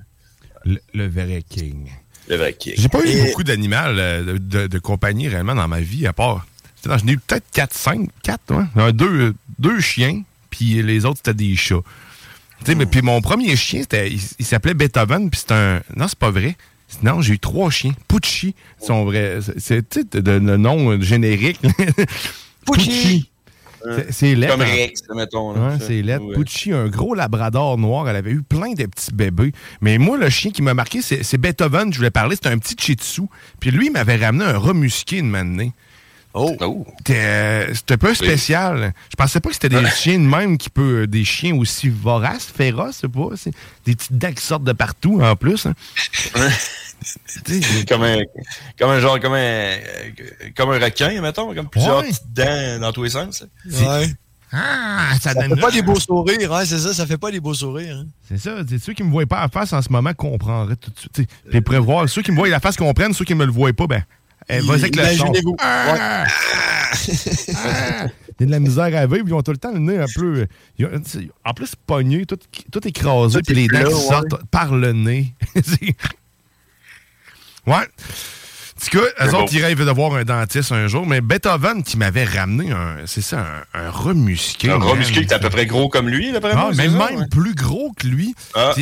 Le, 0.66 0.78
le 0.94 1.08
vrai 1.08 1.44
king. 1.50 1.90
Le 2.28 2.36
vrai 2.36 2.54
king. 2.54 2.74
J'ai 2.78 2.90
pas 2.90 3.02
eu 3.04 3.08
Et- 3.10 3.26
beaucoup 3.26 3.44
d'animaux 3.44 3.76
euh, 3.76 4.34
de, 4.34 4.38
de, 4.38 4.68
de 4.68 4.80
compagnie 4.80 5.28
réellement 5.30 5.56
dans 5.56 5.68
ma 5.68 5.80
vie, 5.80 6.06
à 6.06 6.14
part. 6.14 6.46
J'en 6.86 6.96
ai 7.08 7.12
eu 7.14 7.18
peut-être 7.18 7.46
4, 7.52 7.74
5, 7.74 8.10
4, 8.24 8.42
ouais. 8.76 8.94
Deux, 8.94 9.34
deux 9.58 9.80
chiens, 9.82 10.22
puis 10.52 10.82
les 10.84 11.06
autres, 11.06 11.18
c'était 11.18 11.34
des 11.34 11.56
chats. 11.56 11.82
Mais 12.68 12.86
puis 12.86 13.02
mon 13.02 13.20
premier 13.22 13.56
chien, 13.56 13.84
il, 13.94 14.20
il 14.38 14.46
s'appelait 14.46 14.74
Beethoven, 14.76 15.30
puis 15.30 15.40
c'est 15.40 15.54
un. 15.54 15.82
Non, 15.96 16.08
c'est 16.08 16.20
pas 16.20 16.30
vrai. 16.30 16.56
Non, 17.04 17.22
j'ai 17.22 17.34
eu 17.36 17.40
trois 17.40 17.70
chiens. 17.70 17.94
Pucci, 18.08 18.56
son 18.82 19.06
vrai. 19.06 19.40
C'est, 19.58 19.84
le 20.16 20.40
nom 20.58 21.00
générique. 21.02 21.60
Pucci. 22.66 23.30
C'est- 23.82 24.12
C'est 24.12 24.36
lettre. 24.36 24.54
Comme 24.54 24.62
hein. 24.64 24.72
Rex, 24.76 25.02
mettons. 25.16 25.54
Ouais, 25.54 25.78
c'est 25.80 26.02
lettre. 26.02 26.26
ouais. 26.26 26.36
Pucci, 26.36 26.74
un 26.74 26.88
gros 26.90 27.14
labrador 27.16 27.78
noir. 27.78 28.10
Elle 28.10 28.18
avait 28.18 28.32
eu 28.32 28.42
plein 28.42 28.74
de 28.74 28.86
petits 28.86 29.14
bébés. 29.14 29.54
Mais 29.80 29.98
moi, 29.98 30.18
le 30.18 30.30
chien 30.30 30.52
qui 30.52 30.62
m'a 30.62 30.74
marqué, 30.74 31.02
c'est 31.02 31.38
Beethoven. 31.38 31.94
Je 31.94 31.98
voulais 31.98 32.12
parler. 32.12 32.36
C'était 32.36 32.50
un 32.50 32.58
petit 32.58 32.76
Shih 32.78 32.96
Tzu. 32.96 33.22
Puis 33.62 33.72
lui, 33.72 33.88
il 33.88 33.92
m'avait 33.94 34.18
ramené 34.18 34.44
un 34.44 34.58
rat 34.60 34.74
musqué 34.74 35.20
une 35.20 35.30
matinée. 35.30 35.72
Oh! 36.34 36.56
C'était 37.00 37.16
euh, 37.16 37.74
c'était 37.74 37.94
un 37.96 37.98
peu 37.98 38.14
spécial. 38.14 38.94
Je 39.10 39.16
pensais 39.16 39.40
pas 39.40 39.50
que 39.50 39.56
c'était 39.56 39.70
des 39.70 39.86
chiens 39.90 40.20
de 40.20 40.26
même 40.26 40.58
qui 40.60 40.70
peut. 40.70 41.08
Des 41.08 41.26
chiens 41.26 41.56
aussi 41.56 41.90
voraces, 41.90 42.46
féroces, 42.46 42.98
je 42.98 43.00
sais 43.02 43.08
pas. 43.08 43.30
C'est 43.36 43.52
des 43.86 43.96
petites 43.96 44.18
dents 44.18 44.32
qui 44.34 44.44
sortent 44.46 44.64
de 44.64 44.74
partout 44.74 45.20
en 45.22 45.36
plus. 45.36 45.66
hein. 45.66 45.74
comme 47.88 48.04
un, 48.04 48.18
comme 48.78 48.90
un 48.92 49.00
genre, 49.00 49.20
comme 49.20 49.34
un, 49.34 49.38
euh, 49.38 49.80
comme 50.56 50.70
un 50.72 50.80
requin, 50.80 51.20
mettons, 51.22 51.54
comme 51.56 51.68
plusieurs 51.70 52.00
Ouais. 52.00 52.10
petites 52.10 52.32
dents 52.34 52.80
dans 52.82 52.92
tous 52.92 53.04
les 53.04 53.10
sens. 53.10 53.44
Ouais. 53.66 54.08
Ah, 54.52 55.12
ça, 55.22 55.34
Ça 55.34 55.34
donne 55.36 55.56
fait 55.56 55.62
pas 55.62 55.70
des 55.72 55.84
beaux 55.84 56.00
sourires, 56.00 56.52
hein, 56.54 56.64
c'est 56.66 56.80
ça, 56.80 56.92
ça 56.94 57.06
fait 57.06 57.18
pas 57.20 57.30
des 57.32 57.40
beaux 57.40 57.54
sourires. 57.54 57.98
hein. 57.98 58.08
C'est 58.28 58.40
ça. 58.40 58.56
c'est 58.68 58.80
Ceux 58.80 58.94
qui 58.94 59.04
me 59.04 59.12
voient 59.12 59.26
pas 59.28 59.46
en 59.46 59.48
face 59.48 59.74
en 59.74 59.82
ce 59.82 59.90
moment 59.92 60.14
comprendraient 60.14 60.76
tout 60.76 60.90
de 60.90 61.00
suite. 61.00 61.30
Puis 61.50 61.62
prévoir. 61.62 62.10
Ceux 62.10 62.22
qui 62.24 62.32
me 62.32 62.36
voient 62.38 62.50
la 62.50 62.60
face 62.60 62.76
comprennent. 62.76 63.14
Ceux 63.14 63.26
qui 63.26 63.36
me 63.36 63.46
le 63.46 63.52
voient 63.52 63.74
pas, 63.74 63.88
ben. 63.88 64.04
Eh, 64.50 64.60
vas-y 64.62 64.82
avec 64.82 64.96
le 64.96 65.04
son. 65.04 65.26
Imaginez-vous. 65.28 65.56
Ah! 65.60 66.26
Ah! 67.56 68.08
Il 68.40 68.44
y 68.44 68.46
a 68.46 68.46
de 68.48 68.52
la 68.52 68.60
misère 68.60 68.96
à 68.96 69.06
vivre. 69.06 69.28
Ils 69.28 69.34
ont 69.34 69.42
tout 69.42 69.52
le 69.52 69.58
temps 69.58 69.72
le 69.72 69.80
nez 69.80 69.98
un 69.98 70.06
peu. 70.16 70.48
en 71.46 71.54
plus, 71.54 71.76
pogné, 71.76 72.26
tout, 72.26 72.38
tout 72.72 72.88
écrasé, 72.88 73.42
puis 73.46 73.56
les 73.56 73.68
dents 73.68 73.84
ouais. 73.84 73.94
sortent 73.94 74.44
par 74.50 74.76
le 74.76 74.94
nez. 74.94 75.34
Ouais. 77.68 77.88
En 78.82 78.86
tout 78.86 78.98
cas, 78.98 79.26
eux 79.26 79.36
autres, 79.36 79.54
ils 79.54 79.64
rêvent 79.64 79.86
de 79.86 79.92
voir 79.92 80.14
un 80.16 80.24
dentiste 80.24 80.72
un 80.72 80.88
jour, 80.88 81.06
mais 81.06 81.20
Beethoven 81.20 81.84
qui 81.84 81.98
m'avait 81.98 82.24
ramené 82.24 82.72
un, 82.72 82.96
c'est 83.06 83.22
ça, 83.22 83.46
un, 83.74 83.80
un 83.88 83.92
rat 83.92 84.14
musqué. 84.14 84.70
Un 84.70 84.78
rat 84.78 84.90
man. 84.90 85.00
musqué 85.00 85.26
qui 85.26 85.32
est 85.32 85.34
à 85.34 85.40
peu 85.40 85.50
près 85.50 85.66
gros 85.66 85.90
comme 85.90 86.08
lui, 86.08 86.32
d'après 86.32 86.52
Ah, 86.54 86.56
moi. 86.56 86.72
mais 86.76 86.88
ça, 86.88 86.92
même 87.10 87.20
ouais? 87.20 87.28
plus 87.30 87.54
gros 87.56 87.92
que 87.98 88.08
lui. 88.08 88.34
Ah. 88.56 88.74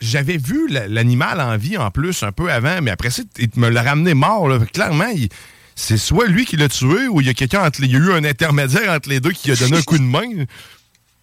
J'avais 0.00 0.36
vu 0.36 0.68
la- 0.68 0.88
l'animal 0.88 1.40
en 1.40 1.56
vie 1.56 1.76
en 1.78 1.90
plus 1.90 2.22
un 2.22 2.32
peu 2.32 2.50
avant, 2.52 2.80
mais 2.82 2.90
après 2.90 3.10
ça, 3.10 3.22
il 3.38 3.48
me 3.56 3.68
l'a 3.70 3.82
ramené 3.82 4.12
mort. 4.14 4.48
là. 4.48 4.58
Clairement, 4.72 5.08
il- 5.14 5.28
c'est 5.74 5.96
soit 5.96 6.26
lui 6.26 6.44
qui 6.44 6.56
l'a 6.56 6.68
tué 6.68 7.08
ou 7.08 7.20
il 7.20 7.26
y 7.26 7.30
a 7.30 7.34
quelqu'un 7.34 7.64
entre 7.64 7.80
les- 7.80 7.86
il 7.88 7.92
y 7.92 7.96
a 7.96 8.00
eu 8.00 8.12
un 8.12 8.24
intermédiaire 8.24 8.92
entre 8.92 9.08
les 9.08 9.20
deux 9.20 9.30
qui 9.32 9.50
a 9.50 9.56
donné 9.56 9.78
un 9.78 9.82
coup 9.82 9.96
de 9.98 10.02
main. 10.02 10.44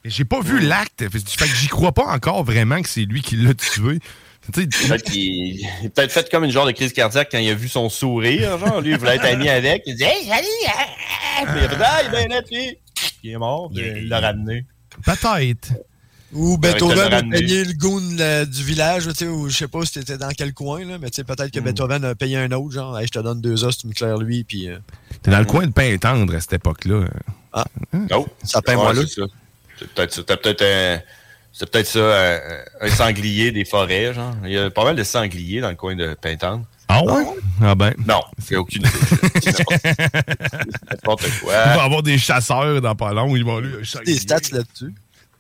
J'ai 0.04 0.26
pas 0.26 0.40
vu 0.42 0.60
l'acte. 0.60 1.04
Fait 1.12 1.48
que 1.48 1.56
j'y 1.56 1.68
crois 1.68 1.92
pas 1.92 2.06
encore 2.08 2.44
vraiment 2.44 2.82
que 2.82 2.90
c'est 2.90 3.02
lui 3.06 3.22
qui 3.22 3.36
l'a 3.38 3.54
tué. 3.54 4.00
Peut-être 4.54 5.04
qu'il 5.04 5.66
a 5.66 5.90
peut-être 5.90 6.12
fait 6.12 6.30
comme 6.30 6.44
une 6.44 6.52
genre 6.52 6.66
de 6.68 6.72
crise 6.72 6.94
cardiaque 6.94 7.30
quand 7.32 7.40
il 7.40 7.50
a 7.50 7.54
vu 7.56 7.68
son 7.68 7.90
sourire. 7.90 8.58
Genre, 8.60 8.82
lui, 8.82 8.92
il 8.92 8.98
voulait 8.98 9.16
être 9.16 9.26
ami 9.26 9.50
avec. 9.50 9.84
Il 9.86 9.96
dit 9.96 10.04
Hey, 10.04 10.26
salut! 10.26 10.48
ah. 10.68 11.46
Puis 11.46 11.54
il 11.62 11.66
a 11.66 11.70
fait 11.70 11.84
Ah, 11.84 12.02
il 12.04 12.08
est 12.08 12.10
bien 12.28 12.28
net, 12.38 12.46
lui. 12.52 12.78
Puis 12.96 13.12
il 13.24 13.32
est 13.32 13.38
mort. 13.38 13.72
puis 13.74 13.84
il 13.98 14.08
l'a 14.10 14.20
ramené. 14.20 14.66
Peut-être. 15.04 15.70
Ou 16.34 16.58
Avec 16.62 16.74
Beethoven 16.76 17.14
a 17.14 17.22
payé 17.24 17.64
le 17.64 17.74
goon 17.74 18.02
là, 18.18 18.46
du 18.46 18.64
village, 18.64 19.08
tu 19.08 19.14
sais, 19.16 19.28
ou 19.28 19.48
je 19.48 19.56
sais 19.58 19.68
pas 19.70 19.86
si 19.86 19.94
t'étais 19.94 20.18
dans 20.18 20.30
quel 20.30 20.54
coin, 20.54 20.84
là, 20.84 20.98
mais 21.00 21.10
tu 21.10 21.16
sais, 21.18 21.24
peut-être 21.24 21.50
que 21.52 21.60
Beethoven 21.62 22.04
a 22.04 22.14
payé 22.16 22.36
un 22.38 22.52
autre, 22.52 22.74
genre, 22.74 22.98
Hey, 23.00 23.06
je 23.08 23.12
te 23.12 23.20
donne 23.20 23.40
deux 23.40 23.64
os, 23.64 23.78
tu 23.78 23.88
me 23.88 23.94
claires 23.94 24.18
lui, 24.18 24.44
puis. 24.44 24.68
euh, 24.70 24.78
T'es 25.22 25.32
dans 25.32 25.40
le 25.40 25.46
coin 25.46 25.66
de 25.66 25.72
pain 25.72 25.96
tendre 25.98 26.36
à 26.36 26.42
cette 26.42 26.54
époque-là. 26.54 27.06
Ah. 27.54 27.66
Oh, 28.12 28.28
Ça 28.44 28.62
peint 28.62 28.76
moi 28.76 28.94
là. 28.94 29.02
peut-être 29.96 30.22
peut-être 30.24 30.62
un. 30.62 31.00
C'est 31.58 31.70
peut-être 31.72 31.88
ça, 31.88 32.00
un, 32.02 32.40
un 32.82 32.90
sanglier 32.90 33.52
des 33.54 33.64
forêts, 33.64 34.14
genre. 34.14 34.36
Il 34.44 34.52
y 34.52 34.58
a 34.58 34.70
pas 34.70 34.84
mal 34.84 34.96
de 34.98 35.04
sangliers 35.06 35.62
dans 35.62 35.70
le 35.70 35.76
coin 35.76 35.96
de 35.96 36.14
Pintante. 36.22 36.66
Ah 36.90 37.02
ouais? 37.02 37.24
Ah 37.62 37.74
ben. 37.76 37.94
Non, 38.06 38.20
c'est 38.38 38.58
aucune 38.58 38.84
n'importe- 39.46 39.86
N'importe 40.92 41.24
Il 41.28 41.40
quoi. 41.40 41.54
va 41.66 41.76
y 41.78 41.80
avoir 41.80 42.04
des 42.04 42.18
chasseurs 42.18 42.82
dans 42.82 42.94
pas 42.96 43.14
long. 43.14 43.36
Ils 43.38 43.46
vont 43.46 43.60
lui. 43.60 43.72
Des 44.06 44.18
stats 44.18 44.40
là-dessus? 44.52 44.94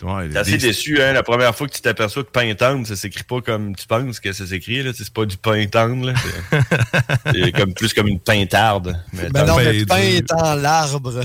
Ouais, 0.04 0.30
T'es 0.30 0.38
assez 0.38 0.52
des- 0.58 0.68
déçu, 0.68 1.02
hein, 1.02 1.12
la 1.14 1.24
première 1.24 1.54
fois 1.56 1.68
que 1.68 1.74
tu 1.74 1.82
t'aperçois 1.82 2.24
que 2.24 2.30
pain 2.32 2.54
tendre, 2.56 2.86
ça 2.88 2.96
s'écrit 2.96 3.24
pas 3.24 3.42
comme 3.42 3.76
tu 3.76 3.86
penses 3.88 4.20
que 4.22 4.32
ça 4.34 4.46
s'écrit, 4.48 4.84
là. 4.84 4.92
C'est 4.96 5.14
pas 5.14 5.26
du 5.26 5.36
pain 5.38 5.66
tendre, 5.68 6.08
là. 6.08 6.14
C'est- 7.34 7.52
comme, 7.52 7.74
plus 7.74 7.94
comme 7.94 8.08
une 8.08 8.20
pintarde. 8.20 8.98
Mais 9.14 9.30
Ben 9.30 9.46
non, 9.46 9.56
pain 9.58 9.72
dur. 9.74 10.16
étant 10.18 10.56
l'arbre. 10.56 11.22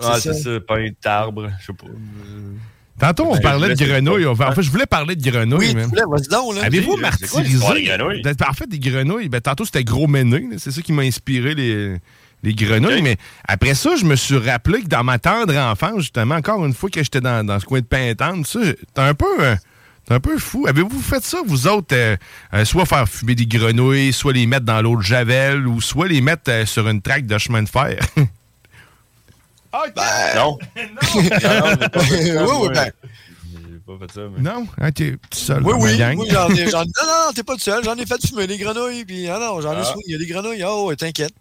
Ah, 0.00 0.18
c'est 0.20 0.34
ça, 0.34 0.50
pain 0.66 0.88
d'arbre, 1.02 1.50
je 1.60 1.66
sais 1.66 1.72
pas. 1.72 1.86
Tantôt, 2.98 3.26
on 3.28 3.34
Ben, 3.34 3.40
parlait 3.42 3.68
je 3.76 3.84
de 3.84 3.84
grenouilles. 3.90 4.24
pas. 4.24 4.30
On 4.30 4.34
va- 4.34 4.48
En 4.50 4.52
fait, 4.52 4.62
je 4.62 4.70
voulais 4.70 4.86
parler 4.86 5.16
de 5.16 5.30
grenouilles. 5.30 5.74
Oui, 5.74 5.82
vas-y 5.92 6.28
donc, 6.28 6.54
là. 6.56 6.64
Avez-vous 6.64 6.96
martyrisé? 6.96 7.42
des 7.42 7.82
grenouilles? 7.84 8.22
Ben, 8.22 8.34
En 8.48 8.52
fait, 8.54 8.66
des 8.68 8.78
grenouilles. 8.78 9.28
Ben, 9.28 9.40
tantôt, 9.40 9.64
c'était 9.64 9.84
gros 9.84 10.06
méné. 10.06 10.46
C'est 10.58 10.70
ça 10.70 10.80
qui 10.80 10.92
m'a 10.92 11.02
inspiré 11.02 11.54
les, 11.54 11.96
les 12.42 12.54
grenouilles. 12.54 13.02
Mais 13.02 13.16
après 13.46 13.74
ça, 13.74 13.96
je 14.00 14.04
me 14.04 14.16
suis 14.16 14.38
rappelé 14.38 14.80
que 14.82 14.88
dans 14.88 15.04
ma 15.04 15.18
tendre 15.18 15.54
enfance, 15.56 15.98
justement, 16.00 16.36
encore 16.36 16.64
une 16.64 16.72
fois 16.74 16.88
que 16.88 17.02
j'étais 17.02 17.20
dans, 17.20 17.44
dans 17.44 17.60
ce 17.60 17.66
coin 17.66 17.80
de 17.80 17.84
Pintante, 17.86 18.46
t'es 18.50 18.76
un 19.00 19.12
peu. 19.14 19.26
euh, 19.40 19.56
t'es 20.06 20.14
un 20.14 20.20
peu 20.20 20.38
fou. 20.38 20.66
Avez-vous 20.66 21.00
fait 21.00 21.22
ça, 21.22 21.38
vous 21.46 21.66
autres, 21.66 21.94
euh, 21.94 22.16
euh, 22.54 22.64
soit 22.64 22.86
faire 22.86 23.06
fumer 23.08 23.34
des 23.34 23.46
grenouilles, 23.46 24.12
soit 24.14 24.32
les 24.32 24.46
mettre 24.46 24.64
dans 24.64 24.80
l'eau 24.80 24.96
de 24.96 25.02
Javel, 25.02 25.66
ou 25.66 25.80
soit 25.82 26.08
les 26.08 26.20
mettre 26.22 26.50
euh, 26.50 26.64
sur 26.64 26.88
une 26.88 27.02
traque 27.02 27.26
de 27.26 27.36
chemin 27.36 27.62
de 27.62 27.68
fer? 27.68 27.98
Non. 30.36 30.58
non, 30.76 31.18
j'ai 31.80 31.88
pas 31.88 32.00
fait 32.00 32.32
ça, 32.32 32.44
Oui, 32.44 32.52
oui, 32.62 32.68
ben. 32.74 32.90
J'ai 33.52 33.78
pas 33.86 34.06
fait 34.06 34.12
ça, 34.12 34.20
mais- 34.36 34.42
non? 34.42 34.66
Ah, 34.80 34.90
t'es 34.92 35.12
tout 35.12 35.38
seul 35.38 35.62
Oui, 35.62 35.72
dans 35.72 35.78
ma 35.78 35.84
oui, 35.84 35.96
gang. 35.98 36.18
oui, 36.18 36.28
j'en 36.30 36.48
ai, 36.50 36.70
j'en- 36.70 36.78
Non, 36.84 36.90
non, 37.02 37.26
non, 37.26 37.32
t'es 37.34 37.42
pas 37.42 37.54
tout 37.54 37.60
seul. 37.60 37.84
J'en 37.84 37.94
ai 37.96 38.06
fait 38.06 38.26
fumer 38.26 38.46
des 38.46 38.58
grenouilles, 38.58 39.04
puis 39.04 39.28
ah 39.28 39.38
non, 39.38 39.60
j'en 39.60 39.72
ai 39.72 39.76
Ah. 39.80 39.84
souvent, 39.84 40.00
il 40.06 40.12
y 40.12 40.14
a 40.14 40.18
des 40.18 40.26
grenouilles. 40.26 40.64
Oh, 40.66 40.92
t'inquiète. 40.96 41.32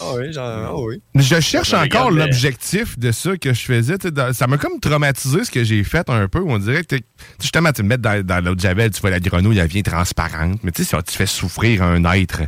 Ah 0.00 0.12
oui, 0.16 0.32
j'en... 0.32 0.42
ah 0.42 0.72
oui. 0.76 1.00
Je 1.14 1.40
cherche 1.40 1.70
Ça 1.70 1.82
encore 1.82 2.10
l'objectif 2.10 2.98
de 2.98 3.12
ça 3.12 3.36
que 3.36 3.52
je 3.52 3.60
faisais. 3.60 3.96
dans- 3.98 4.32
Ça 4.32 4.46
m'a 4.48 4.58
comme 4.58 4.80
traumatisé 4.80 5.44
ce 5.44 5.50
que 5.52 5.62
j'ai 5.62 5.84
fait 5.84 6.08
un 6.10 6.26
peu. 6.26 6.40
On 6.44 6.58
dirait 6.58 6.82
que 6.82 6.96
t'es- 6.96 7.04
justement, 7.40 7.70
tu 7.72 7.82
me 7.84 7.88
mets 7.90 7.98
dans, 7.98 8.24
dans 8.24 8.44
l'eau 8.44 8.54
de 8.56 8.60
Javel, 8.60 8.90
tu 8.90 9.00
vois 9.00 9.10
la 9.10 9.20
grenouille, 9.20 9.58
elle 9.58 9.68
vient 9.68 9.82
transparente. 9.82 10.58
Mais 10.64 10.72
tu 10.72 10.82
sais, 10.84 10.90
ça, 10.90 11.02
tu 11.02 11.14
fais 11.16 11.26
souffrir 11.26 11.82
un 11.84 12.02
être, 12.12 12.42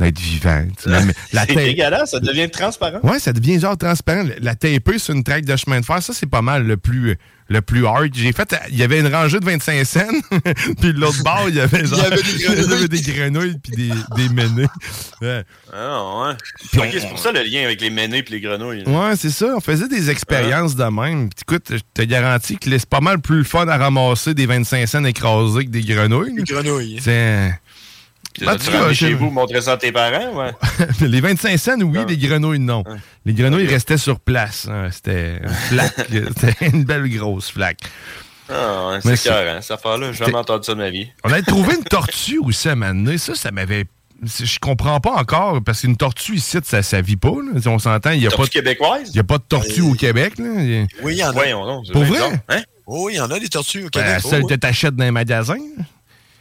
un 0.00 0.06
être 0.06 0.18
vivant. 0.18 0.64
C'est 1.32 1.54
dégueulasse, 1.54 2.10
ça 2.12 2.20
devient 2.20 2.48
transparent. 2.50 3.00
Ouais, 3.02 3.18
ça 3.18 3.32
devient 3.32 3.60
genre 3.60 3.76
transparent. 3.76 4.24
La 4.40 4.54
taper 4.54 4.98
sur 4.98 5.14
une 5.14 5.24
traque 5.24 5.44
de 5.44 5.56
chemin 5.56 5.80
de 5.80 5.84
fer, 5.84 6.02
ça, 6.02 6.12
c'est 6.12 6.28
pas 6.28 6.42
mal 6.42 6.66
le 6.66 6.76
plus, 6.76 7.16
le 7.48 7.62
plus 7.62 7.86
hard. 7.86 8.10
J'ai 8.14 8.32
fait, 8.32 8.54
il 8.70 8.76
y 8.76 8.82
avait 8.82 9.00
une 9.00 9.12
rangée 9.12 9.40
de 9.40 9.44
25 9.44 9.84
cents, 9.84 10.00
puis 10.80 10.92
de 10.92 11.00
l'autre 11.00 11.22
bord, 11.22 11.46
il 11.48 11.56
y 11.56 11.60
avait 11.60 11.84
genre. 11.86 11.98
Il 12.00 12.04
y 12.04 12.06
avait 12.06 12.22
des 12.22 12.38
grenouilles. 12.44 12.74
avait 12.74 12.88
des 12.88 13.00
grenouilles 13.00 13.58
puis 13.62 13.72
des, 13.72 13.88
des. 14.28 14.66
Ouais. 15.20 15.42
Ah, 15.72 16.28
ouais. 16.28 16.34
Puis 16.70 16.80
on- 16.80 16.90
c'est 17.00 17.08
pour 17.08 17.18
ça 17.18 17.32
le 17.32 17.42
lien 17.42 17.64
avec 17.64 17.80
les 17.80 17.90
ménés 17.90 18.18
et 18.18 18.30
les 18.30 18.40
grenouilles. 18.40 18.84
là. 18.84 18.90
Ouais, 19.10 19.16
c'est 19.16 19.30
ça. 19.30 19.54
On 19.56 19.60
faisait 19.60 19.88
des 19.88 20.10
expériences 20.10 20.76
de 20.76 20.84
même. 20.84 21.28
Puis 21.30 21.42
écoute, 21.42 21.66
je 21.70 21.78
te 21.94 22.02
garantis 22.02 22.56
que 22.58 22.70
c'est 22.70 22.88
pas 22.88 23.00
mal 23.00 23.20
plus 23.20 23.44
fun 23.44 23.66
à 23.68 23.76
ramasser 23.76 24.34
des 24.34 24.46
25 24.46 24.86
cents 24.86 25.04
écrasés 25.04 25.64
que 25.64 25.70
des 25.70 25.82
grenouilles. 25.82 26.34
Des 26.34 26.42
grenouilles. 26.44 27.00
C'est. 27.02 27.52
Tout 28.38 28.56
tu 28.56 28.70
je- 28.88 28.92
chez 28.94 29.14
vous, 29.14 29.30
montrer 29.30 29.60
ça 29.60 29.72
à 29.72 29.76
tes 29.76 29.92
parents, 29.92 30.34
ouais. 30.36 30.52
les 31.00 31.20
25 31.20 31.58
cents, 31.58 31.80
oui, 31.80 31.98
les 32.08 32.16
grenouilles, 32.16 32.58
non. 32.58 32.84
Les 33.24 33.32
grenouilles 33.34 33.66
restaient 33.66 33.98
sur 33.98 34.20
place. 34.20 34.66
hein. 34.70 34.88
C'était 34.90 35.38
une 35.42 35.48
flaque. 35.68 35.94
C'était 36.40 36.66
une 36.68 36.84
belle 36.84 37.08
grosse 37.08 37.50
flaque. 37.50 37.80
Ah, 38.50 38.88
ouais, 38.92 38.98
c'est 39.02 39.16
c'est- 39.16 39.28
carré, 39.28 39.58
cette 39.60 39.72
affaire-là. 39.72 40.12
J'ai 40.12 40.24
jamais 40.24 40.36
entendu 40.38 40.64
ça 40.64 40.72
de 40.74 40.78
ma 40.78 40.88
vie. 40.90 41.08
On 41.24 41.30
avait 41.30 41.42
trouvé 41.42 41.74
une 41.74 41.84
tortue 41.90 42.38
aussi 42.38 42.68
à 42.68 42.72
un 42.72 42.74
moment 42.76 42.94
donné. 43.04 43.18
Ça, 43.18 43.34
ça 43.34 43.50
m'avait. 43.50 43.84
Je 44.22 44.58
comprends 44.58 44.98
pas 45.00 45.12
encore, 45.12 45.62
parce 45.62 45.82
qu'une 45.82 45.96
tortue 45.96 46.36
ici, 46.36 46.58
ça, 46.64 46.82
ça 46.82 47.00
vit 47.00 47.16
pas. 47.16 47.28
là. 47.28 47.60
Si 47.60 47.68
on 47.68 47.78
s'entend, 47.78 48.10
il 48.10 48.20
n'y 48.20 48.26
a, 48.26 48.30
pas 48.30 48.36
Tortue 48.38 48.58
de- 48.58 48.64
québécoise? 48.64 49.10
il 49.10 49.16
y 49.16 49.20
a 49.20 49.24
pas 49.24 49.38
de 49.38 49.44
tortue 49.44 49.82
au 49.82 49.92
Québec. 49.92 50.38
Là. 50.38 50.46
A- 50.46 50.86
Oui, 51.04 51.12
il 51.12 51.18
y 51.18 51.22
en 51.24 51.28
a. 51.28 51.32
Voyons 51.32 51.82
Pour 51.92 52.02
vrai? 52.04 52.18
Hein? 52.48 52.62
Oh, 52.86 53.04
oui, 53.06 53.12
il 53.14 53.16
y 53.18 53.20
en 53.20 53.30
a 53.30 53.38
des 53.38 53.48
tortues 53.48 53.80
au 53.80 53.90
Ben, 53.90 53.90
Québec. 53.90 54.20
celle 54.28 54.42
oh, 54.42 54.46
que 54.46 54.54
t'achètes 54.54 54.96
dans 54.96 55.04
les 55.04 55.10
magasins. 55.10 55.54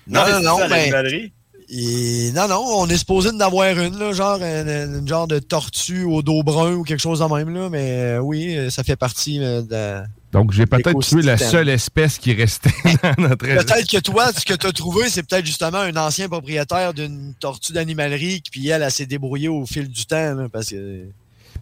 Non, 0.07 0.22
non, 0.28 0.41
non, 0.41 0.57
ben- 0.60 0.69
l'animalerie? 0.69 1.34
Et 1.69 2.31
non, 2.34 2.48
non, 2.48 2.64
on 2.65 2.88
est 2.88 2.98
supposé 2.98 3.30
d'en 3.31 3.41
avoir 3.41 3.77
une, 3.77 3.98
là, 3.99 4.14
genre 4.14 4.41
une, 4.41 4.99
une 4.99 5.07
genre 5.07 5.27
de 5.27 5.39
tortue 5.39 6.03
au 6.06 6.22
dos 6.22 6.41
brun 6.41 6.73
ou 6.73 6.84
quelque 6.84 7.02
chose 7.02 7.19
de 7.19 7.26
même, 7.26 7.53
là, 7.53 7.69
mais 7.69 7.91
euh, 7.91 8.19
oui, 8.19 8.56
euh, 8.57 8.69
ça 8.69 8.84
fait 8.84 8.95
partie 8.95 9.39
euh, 9.44 9.61
de... 9.61 10.07
Donc, 10.31 10.53
j'ai 10.53 10.65
peut-être 10.65 10.99
tué 11.02 11.22
la 11.23 11.38
seule 11.38 11.68
espèce 11.69 12.18
qui 12.19 12.34
restait 12.34 12.69
dans 13.03 13.22
notre 13.30 13.45
Peut-être 13.45 13.89
que 13.89 13.98
toi, 13.99 14.31
ce 14.31 14.45
que 14.45 14.53
tu 14.53 14.68
as 14.68 14.72
trouvé, 14.72 15.10
c'est 15.10 15.23
peut-être 15.23 15.45
justement 15.45 15.80
un 15.80 15.95
ancien 15.98 16.30
propriétaire 16.30 16.94
d'une 16.94 17.34
tortue 17.39 17.73
d'animalerie, 17.73 18.41
qui 18.41 18.52
puis 18.52 18.68
elle, 18.69 18.84
elle 18.84 18.91
s'est 18.91 19.06
débrouillée 19.06 19.49
au 19.49 19.65
fil 19.65 19.89
du 19.89 20.06
temps, 20.06 20.35
là, 20.35 20.48
parce 20.52 20.69
que... 20.69 21.03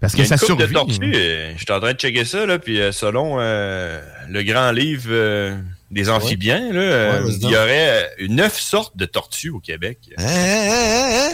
Parce 0.02 0.14
que 0.14 0.23
a 0.23 0.26
ça 0.26 0.38
survit. 0.38 0.68
de 0.68 0.73
tortues. 0.73 1.14
euh, 1.15 1.53
Je 1.56 1.64
suis 1.64 1.72
en 1.72 1.80
train 1.80 1.94
de 1.94 1.98
checker 1.98 2.26
ça, 2.26 2.45
là, 2.45 2.60
puis 2.60 2.80
euh, 2.82 2.91
selon 2.91 3.38
euh, 3.40 4.02
le 4.30 4.44
grand 4.44 4.72
livre 4.72 5.07
euh, 5.10 5.56
des 5.91 6.10
amphibiens, 6.10 6.72
là, 6.74 6.80
euh, 6.82 7.24
Ouais, 7.24 7.34
il 7.41 7.49
y 7.49 7.56
aurait 7.56 8.10
euh, 8.22 8.28
neuf 8.28 8.60
sortes 8.60 8.98
de 8.98 9.06
tortues 9.06 9.49
au 9.52 9.60
Québec. 9.60 9.99
Hein, 10.18 10.24
hein, 10.26 10.70
hein, 10.72 11.30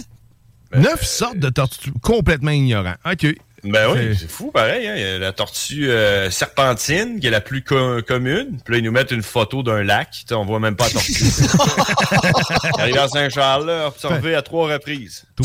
hein? 0.73 0.79
Neuf 0.79 1.03
sortes 1.05 1.37
de 1.39 1.49
tortues 1.49 1.91
complètement 2.01 2.51
ignorants. 2.51 2.95
OK. 3.09 3.27
Ben 3.63 3.91
oui, 3.93 4.17
C'est- 4.19 4.27
fou, 4.27 4.49
pareil. 4.51 4.87
hein. 4.87 4.95
Il 4.95 5.01
y 5.01 5.05
a 5.05 5.19
la 5.19 5.33
tortue 5.33 5.91
euh, 5.91 6.31
serpentine, 6.31 7.19
qui 7.19 7.27
est 7.27 7.29
la 7.29 7.41
plus 7.41 7.63
co- 7.63 8.01
commune. 8.01 8.59
Puis 8.65 8.73
là, 8.73 8.77
ils 8.79 8.83
nous 8.83 8.91
mettent 8.91 9.11
une 9.11 9.21
photo 9.21 9.61
d'un 9.61 9.83
lac. 9.83 10.09
Tu 10.11 10.21
sais, 10.27 10.33
on 10.33 10.43
voit 10.45 10.59
même 10.59 10.75
pas 10.75 10.85
la 10.87 10.93
tortue. 10.93 11.13
Elle 11.13 12.79
arrive 12.81 12.97
à 12.97 13.07
Saint-Charles, 13.07 13.67
là, 13.67 13.87
observée 13.89 14.33
à 14.33 14.41
trois 14.41 14.67
reprises. 14.73 15.25
Euh, 15.39 15.43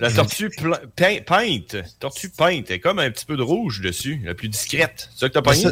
la 0.00 0.10
tortue 0.10 0.50
peinte. 0.96 1.76
Tortue 2.00 2.28
peinte. 2.30 2.66
Elle 2.70 2.76
est 2.76 2.80
comme 2.80 2.98
un 2.98 3.10
petit 3.10 3.24
peu 3.26 3.36
de 3.36 3.42
rouge 3.42 3.80
dessus. 3.80 4.20
La 4.24 4.34
plus 4.34 4.48
discrète. 4.48 5.10
C'est 5.12 5.20
ça 5.20 5.28
que 5.28 5.34
t'as 5.34 5.42
pogné? 5.42 5.62
ça- 5.62 5.70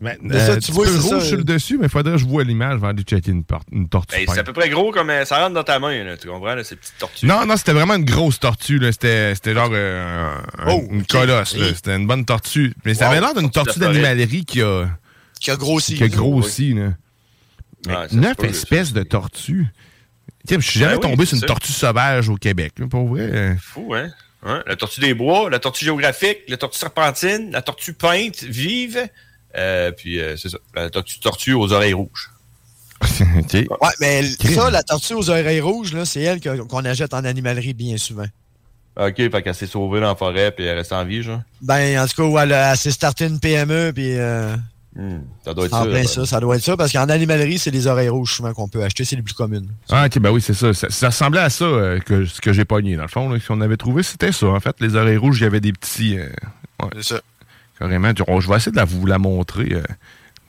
Mais, 0.00 0.16
Mais 0.22 0.38
ça, 0.38 0.52
euh, 0.52 0.54
tu 0.54 0.60
petit 0.60 0.72
vois, 0.72 0.84
peu 0.86 0.92
c'est 0.92 0.98
rouge 0.98 1.10
ça, 1.22 1.24
sur 1.26 1.36
le 1.36 1.42
euh. 1.42 1.44
dessus, 1.44 1.76
mais 1.78 1.86
il 1.86 1.90
faudrait 1.90 2.12
que 2.12 2.18
je 2.18 2.24
vois 2.26 2.44
l'image 2.44 2.74
avant 2.74 2.92
de 2.94 3.02
checker 3.02 3.30
une, 3.32 3.44
tortue. 3.44 4.16
Ben, 4.16 4.26
c'est 4.32 4.40
à 4.40 4.44
peu 4.44 4.52
près 4.52 4.68
gros 4.68 4.92
comme 4.92 5.10
euh, 5.10 5.24
ça 5.24 5.38
rentre 5.40 5.54
dans 5.54 5.64
ta 5.64 5.78
main, 5.78 6.04
là, 6.04 6.16
tu 6.16 6.28
comprends, 6.28 6.54
là, 6.54 6.62
ces 6.64 6.76
petites 6.76 6.98
tortues. 6.98 7.26
Non, 7.26 7.44
non, 7.46 7.56
c'était 7.56 7.72
vraiment 7.72 7.94
une 7.96 8.04
grosse 8.04 8.38
tortue. 8.38 8.78
là. 8.78 8.92
C'était 8.92 9.34
c'était 9.34 9.54
genre 9.54 9.70
euh, 9.72 10.34
un- 10.58 10.70
Oh, 10.70 10.82
une 10.90 11.04
colosse. 11.04 11.54
Oui. 11.58 11.72
C'était 11.74 11.96
une 11.96 12.06
bonne 12.06 12.24
tortue. 12.24 12.74
Mais 12.84 12.94
ça 12.94 13.08
avait 13.10 13.20
l'air 13.20 13.34
d'une 13.34 13.50
tortue 13.50 13.78
d'animalerie 13.78 14.44
qui 14.44 14.62
a, 14.62 14.86
Qui 15.40 15.50
a 15.50 15.56
grossi. 15.56 15.94
qui 15.96 16.04
a 16.04 16.08
grossi. 16.08 16.74
là. 16.74 16.90
Mais 17.86 17.94
neuf 18.12 18.36
peut, 18.36 18.46
espèces 18.46 18.92
de 18.92 19.02
tortues. 19.02 19.66
Tiens, 20.46 20.58
je 20.60 20.68
suis 20.70 20.80
jamais 20.80 20.94
Ben 20.94 21.00
oui, 21.04 21.10
tombé 21.10 21.26
sur 21.26 21.34
une 21.34 21.40
ça. 21.40 21.46
tortue 21.46 21.72
sauvage 21.72 22.28
au 22.28 22.36
Québec. 22.36 22.72
là, 22.78 22.86
pour 22.88 23.06
vrai. 23.08 23.22
euh. 23.22 23.54
Fou, 23.60 23.94
hein? 23.94 24.08
Hein? 24.46 24.62
La 24.66 24.76
tortue 24.76 25.00
des 25.00 25.14
bois, 25.14 25.50
la 25.50 25.58
tortue 25.58 25.84
géographique, 25.84 26.38
la 26.48 26.56
tortue 26.56 26.78
serpentine, 26.78 27.50
la 27.50 27.60
tortue 27.60 27.92
peinte, 27.92 28.42
vive. 28.44 29.08
Euh, 29.56 29.90
puis 29.92 30.20
euh, 30.20 30.36
c'est 30.36 30.48
ça, 30.50 30.58
la 30.74 30.90
tortue, 30.90 31.54
aux 31.54 31.72
oreilles 31.72 31.94
rouges. 31.94 32.30
OK. 33.02 33.52
Ouais, 33.54 33.66
mais 34.00 34.22
ça, 34.24 34.70
la 34.70 34.82
tortue 34.82 35.14
aux 35.14 35.30
oreilles 35.30 35.60
rouges, 35.60 35.92
là, 35.94 36.04
c'est 36.04 36.20
elle 36.22 36.40
qu'on 36.40 36.84
achète 36.84 37.14
en 37.14 37.24
animalerie 37.24 37.74
bien 37.74 37.96
souvent. 37.96 38.26
OK, 39.00 39.14
fait 39.16 39.42
qu'elle 39.42 39.54
s'est 39.54 39.66
sauvée 39.68 40.00
dans 40.00 40.08
la 40.08 40.16
forêt 40.16 40.50
puis 40.50 40.64
elle 40.64 40.76
reste 40.78 40.92
en 40.92 41.04
vie, 41.04 41.22
genre. 41.22 41.40
Ben, 41.62 42.00
en 42.02 42.06
tout 42.06 42.16
cas, 42.22 42.28
où 42.28 42.38
elle, 42.38 42.52
a- 42.52 42.72
elle 42.72 42.76
s'est 42.76 42.90
startée 42.90 43.26
une 43.26 43.38
PME, 43.40 43.92
puis... 43.94 44.16
Euh, 44.18 44.56
Hmm, 44.96 45.20
ça 45.44 45.54
doit 45.54 45.66
être 45.66 45.74
en 45.74 45.84
ça. 45.84 45.90
plein 45.90 46.04
ça, 46.04 46.26
ça 46.26 46.40
doit 46.40 46.56
être 46.56 46.62
ça, 46.64 46.76
parce 46.76 46.90
qu'en 46.90 47.08
animalerie, 47.08 47.58
c'est 47.58 47.70
les 47.70 47.86
oreilles 47.86 48.08
rouges 48.08 48.32
souvent 48.34 48.52
qu'on 48.52 48.66
peut 48.68 48.82
acheter, 48.82 49.04
c'est 49.04 49.14
les 49.14 49.22
plus 49.22 49.34
communes. 49.34 49.68
Ah, 49.90 50.06
ok, 50.06 50.18
ben 50.18 50.30
oui, 50.32 50.40
c'est 50.40 50.54
ça. 50.54 50.74
ça. 50.74 50.88
ça 50.90 51.06
ressemblait 51.08 51.42
à 51.42 51.50
ça 51.50 51.66
euh, 51.66 52.00
que 52.00 52.24
ce 52.24 52.40
que 52.40 52.52
j'ai 52.52 52.64
pogné, 52.64 52.96
dans 52.96 53.02
le 53.02 53.08
fond. 53.08 53.28
Là, 53.28 53.38
qu'on 53.38 53.60
avait 53.60 53.76
trouvé, 53.76 54.02
c'était 54.02 54.32
ça. 54.32 54.46
En 54.48 54.58
fait, 54.58 54.74
les 54.80 54.96
oreilles 54.96 55.18
rouges, 55.18 55.38
il 55.40 55.44
y 55.44 55.46
avait 55.46 55.60
des 55.60 55.72
petits. 55.72 56.18
euh, 56.18 56.26
ouais, 56.82 56.88
C'est 56.96 57.14
ça. 57.14 57.20
Carrément. 57.78 58.12
Oh, 58.26 58.40
je 58.40 58.48
vais 58.48 58.56
essayer 58.56 58.72
de 58.72 58.76
la, 58.76 58.84
vous 58.84 59.06
la 59.06 59.18
montrer. 59.18 59.68
euh. 59.72 59.82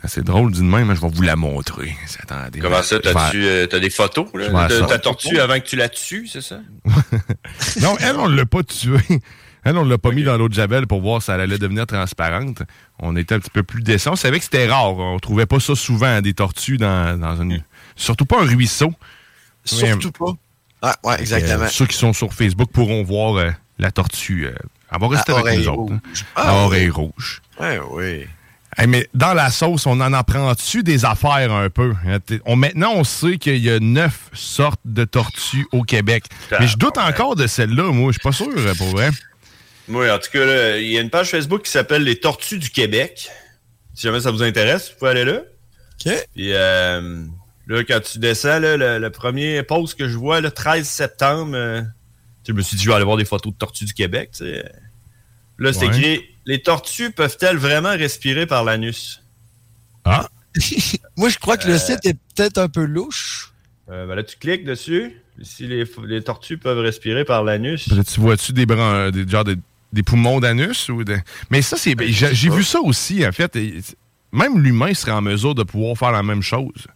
c'est 0.06 0.24
drôle 0.24 0.52
d'une 0.52 0.70
même, 0.70 0.88
mais 0.88 0.96
je 0.96 1.02
vais 1.02 1.10
vous 1.10 1.22
la 1.22 1.36
montrer. 1.36 1.96
Attendez. 2.24 2.60
Comment 2.60 2.82
ça, 2.82 3.00
t'as-tu 3.00 3.46
euh, 3.46 3.68
t'as 3.68 3.80
des 3.80 3.90
photos 3.90 4.28
là, 4.34 4.68
de 4.68 4.80
ta 4.86 5.00
tortue 5.00 5.40
avant 5.40 5.60
que 5.60 5.66
tu 5.66 5.76
la 5.76 5.90
tues, 5.90 6.28
c'est 6.28 6.42
ça? 6.42 6.60
non, 7.82 7.96
elle, 8.00 8.16
on 8.18 8.28
l'a 8.28 8.46
pas 8.46 8.64
tuée. 8.64 9.22
Elle, 9.66 9.78
on 9.78 9.84
l'a 9.84 9.98
pas 9.98 10.12
mis 10.12 10.24
dans 10.24 10.38
l'eau 10.38 10.48
de 10.48 10.54
Javel 10.54 10.88
pour 10.88 11.02
voir 11.02 11.22
si 11.22 11.32
elle 11.32 11.42
allait 11.42 11.58
devenir 11.58 11.86
transparente. 11.86 12.64
On 13.00 13.16
était 13.18 13.36
un 13.36 13.40
petit 13.40 13.50
peu 13.50 13.62
plus 13.62 13.84
décent. 13.84 14.14
On 14.14 14.16
savait 14.16 14.38
que 14.40 14.46
c'était 14.46 14.68
rare. 14.68 14.98
On 14.98 15.20
trouvait 15.20 15.46
pas 15.46 15.60
ça 15.60 15.76
souvent, 15.76 16.22
des 16.22 16.34
tortues 16.34 16.78
dans, 16.78 17.20
dans 17.20 17.42
une. 17.42 17.62
Surtout 17.96 18.26
pas 18.26 18.42
un 18.42 18.46
ruisseau. 18.46 18.94
Surtout 19.66 20.12
pas. 20.12 20.34
Ouais, 20.82 20.94
ouais, 21.04 21.20
exactement. 21.20 21.66
Euh, 21.66 21.68
ceux 21.68 21.86
qui 21.86 21.98
sont 21.98 22.14
sur 22.14 22.34
Facebook 22.34 22.72
pourront 22.72 23.04
voir 23.04 23.36
euh, 23.36 23.52
la 23.78 23.92
tortue. 23.92 24.48
Elle 24.92 25.00
va 25.00 25.08
rester 25.08 25.32
À 25.32 25.36
avec 25.36 25.46
oreille 25.46 25.66
nous 25.66 25.70
autres. 25.74 25.94
hein. 25.94 26.02
À 26.36 26.42
Ah, 26.50 26.54
oreille 26.66 26.86
oui. 26.86 26.90
rouge. 26.90 27.42
Ouais, 27.60 27.80
oui. 27.92 28.26
Hey, 28.78 28.88
mais 28.88 29.10
dans 29.14 29.34
la 29.34 29.50
sauce, 29.50 29.86
on 29.88 30.00
en 30.00 30.14
apprend-tu 30.14 30.84
des 30.84 31.04
affaires 31.04 31.52
un 31.52 31.70
peu? 31.70 31.94
Hein, 32.08 32.20
On, 32.46 32.56
maintenant, 32.56 32.92
on 32.96 33.04
sait 33.04 33.38
qu'il 33.38 33.58
y 33.58 33.70
a 33.70 33.80
neuf 33.80 34.30
sortes 34.34 34.80
de 34.86 35.04
tortues 35.06 35.66
au 35.72 35.82
Québec. 35.84 36.26
Mais 36.60 36.68
je 36.68 36.78
doute 36.78 36.98
encore 36.98 37.36
de 37.36 37.48
celle-là, 37.48 37.92
moi. 37.92 38.12
Je 38.12 38.20
suis 38.20 38.22
pas 38.22 38.32
sûr, 38.32 38.48
euh, 38.56 38.74
pour 38.76 38.88
vrai. 38.90 39.10
Oui, 39.90 40.10
en 40.10 40.20
tout 40.20 40.30
cas, 40.32 40.78
il 40.78 40.88
y 40.92 40.98
a 40.98 41.02
une 41.02 41.10
page 41.10 41.30
Facebook 41.32 41.64
qui 41.64 41.72
s'appelle 41.72 42.04
Les 42.04 42.20
Tortues 42.20 42.60
du 42.60 42.70
Québec. 42.70 43.30
Si 43.96 44.04
jamais 44.04 44.22
ça 44.22 44.30
vous 44.32 44.44
intéresse, 44.44 44.92
vous 44.92 45.00
pouvez 45.00 45.12
aller 45.12 45.26
là. 45.26 45.40
OK. 46.06 46.14
Puis 46.36 46.54
euh, 46.54 47.24
là, 47.68 47.84
quand 47.84 48.00
tu 48.00 48.20
descends, 48.20 48.60
là, 48.60 48.78
le, 48.78 49.00
le 49.00 49.10
premier 49.10 49.64
post 49.64 49.98
que 49.98 50.08
je 50.08 50.16
vois, 50.16 50.40
le 50.42 50.52
13 50.52 50.88
septembre, 50.88 51.52
euh, 51.56 51.82
je 52.50 52.54
me 52.54 52.62
suis 52.62 52.76
dit, 52.78 52.84
je 52.84 52.90
vais 52.90 52.96
aller 52.96 53.06
voir 53.06 53.18
des 53.18 53.26
photos 53.26 53.54
de 53.54 53.58
tortues 53.58 53.86
du 53.86 53.94
Québec. 53.94 54.32
tu 54.34 54.40
sais. 54.46 54.70
Là, 55.60 55.72
c'est 55.74 55.88
Ouais. 55.88 55.98
écrit 55.98 56.22
Les 56.46 56.62
tortues 56.62 57.12
peuvent-elles 57.12 57.58
vraiment 57.58 57.90
respirer 57.92 58.46
par 58.48 58.64
l'anus? 58.64 59.22
Ah. 60.06 60.28
Moi, 61.18 61.30
je 61.30 61.38
crois 61.38 61.58
que 61.58 61.68
le 61.68 61.76
Euh, 61.76 61.78
site 61.80 62.06
est 62.06 62.18
peut-être 62.36 62.58
un 62.58 62.70
peu 62.70 62.84
louche. 62.86 63.54
Euh, 63.90 64.08
ben 64.08 64.16
là, 64.16 64.24
tu 64.24 64.36
cliques 64.38 64.66
dessus. 64.66 65.14
Si 65.42 65.68
les, 65.68 65.86
les 66.06 66.22
tortues 66.24 66.58
peuvent 66.58 66.80
respirer 66.80 67.24
par 67.24 67.44
l'anus. 67.44 67.88
Là, 67.92 68.04
tu 68.04 68.20
vois-tu 68.20 68.52
des, 68.52 68.66
bran- 68.66 69.10
des, 69.10 69.28
genre 69.28 69.44
des, 69.44 69.56
des 69.94 70.04
poumons 70.04 70.40
d'anus 70.40 70.90
ou 70.90 71.04
de... 71.04 71.18
Mais 71.50 71.62
ça, 71.62 71.78
c'est. 71.78 71.96
J'ai 72.08 72.34
j'ai 72.36 72.50
vu 72.50 72.64
ça 72.64 72.80
aussi, 72.82 73.26
en 73.26 73.32
fait. 73.32 73.58
Même 74.32 74.60
l'humain 74.62 74.94
serait 74.94 75.12
en 75.14 75.22
mesure 75.22 75.56
de 75.56 75.64
pouvoir 75.64 75.96
faire 75.98 76.12
la 76.12 76.24
même 76.24 76.42
chose. 76.42 76.88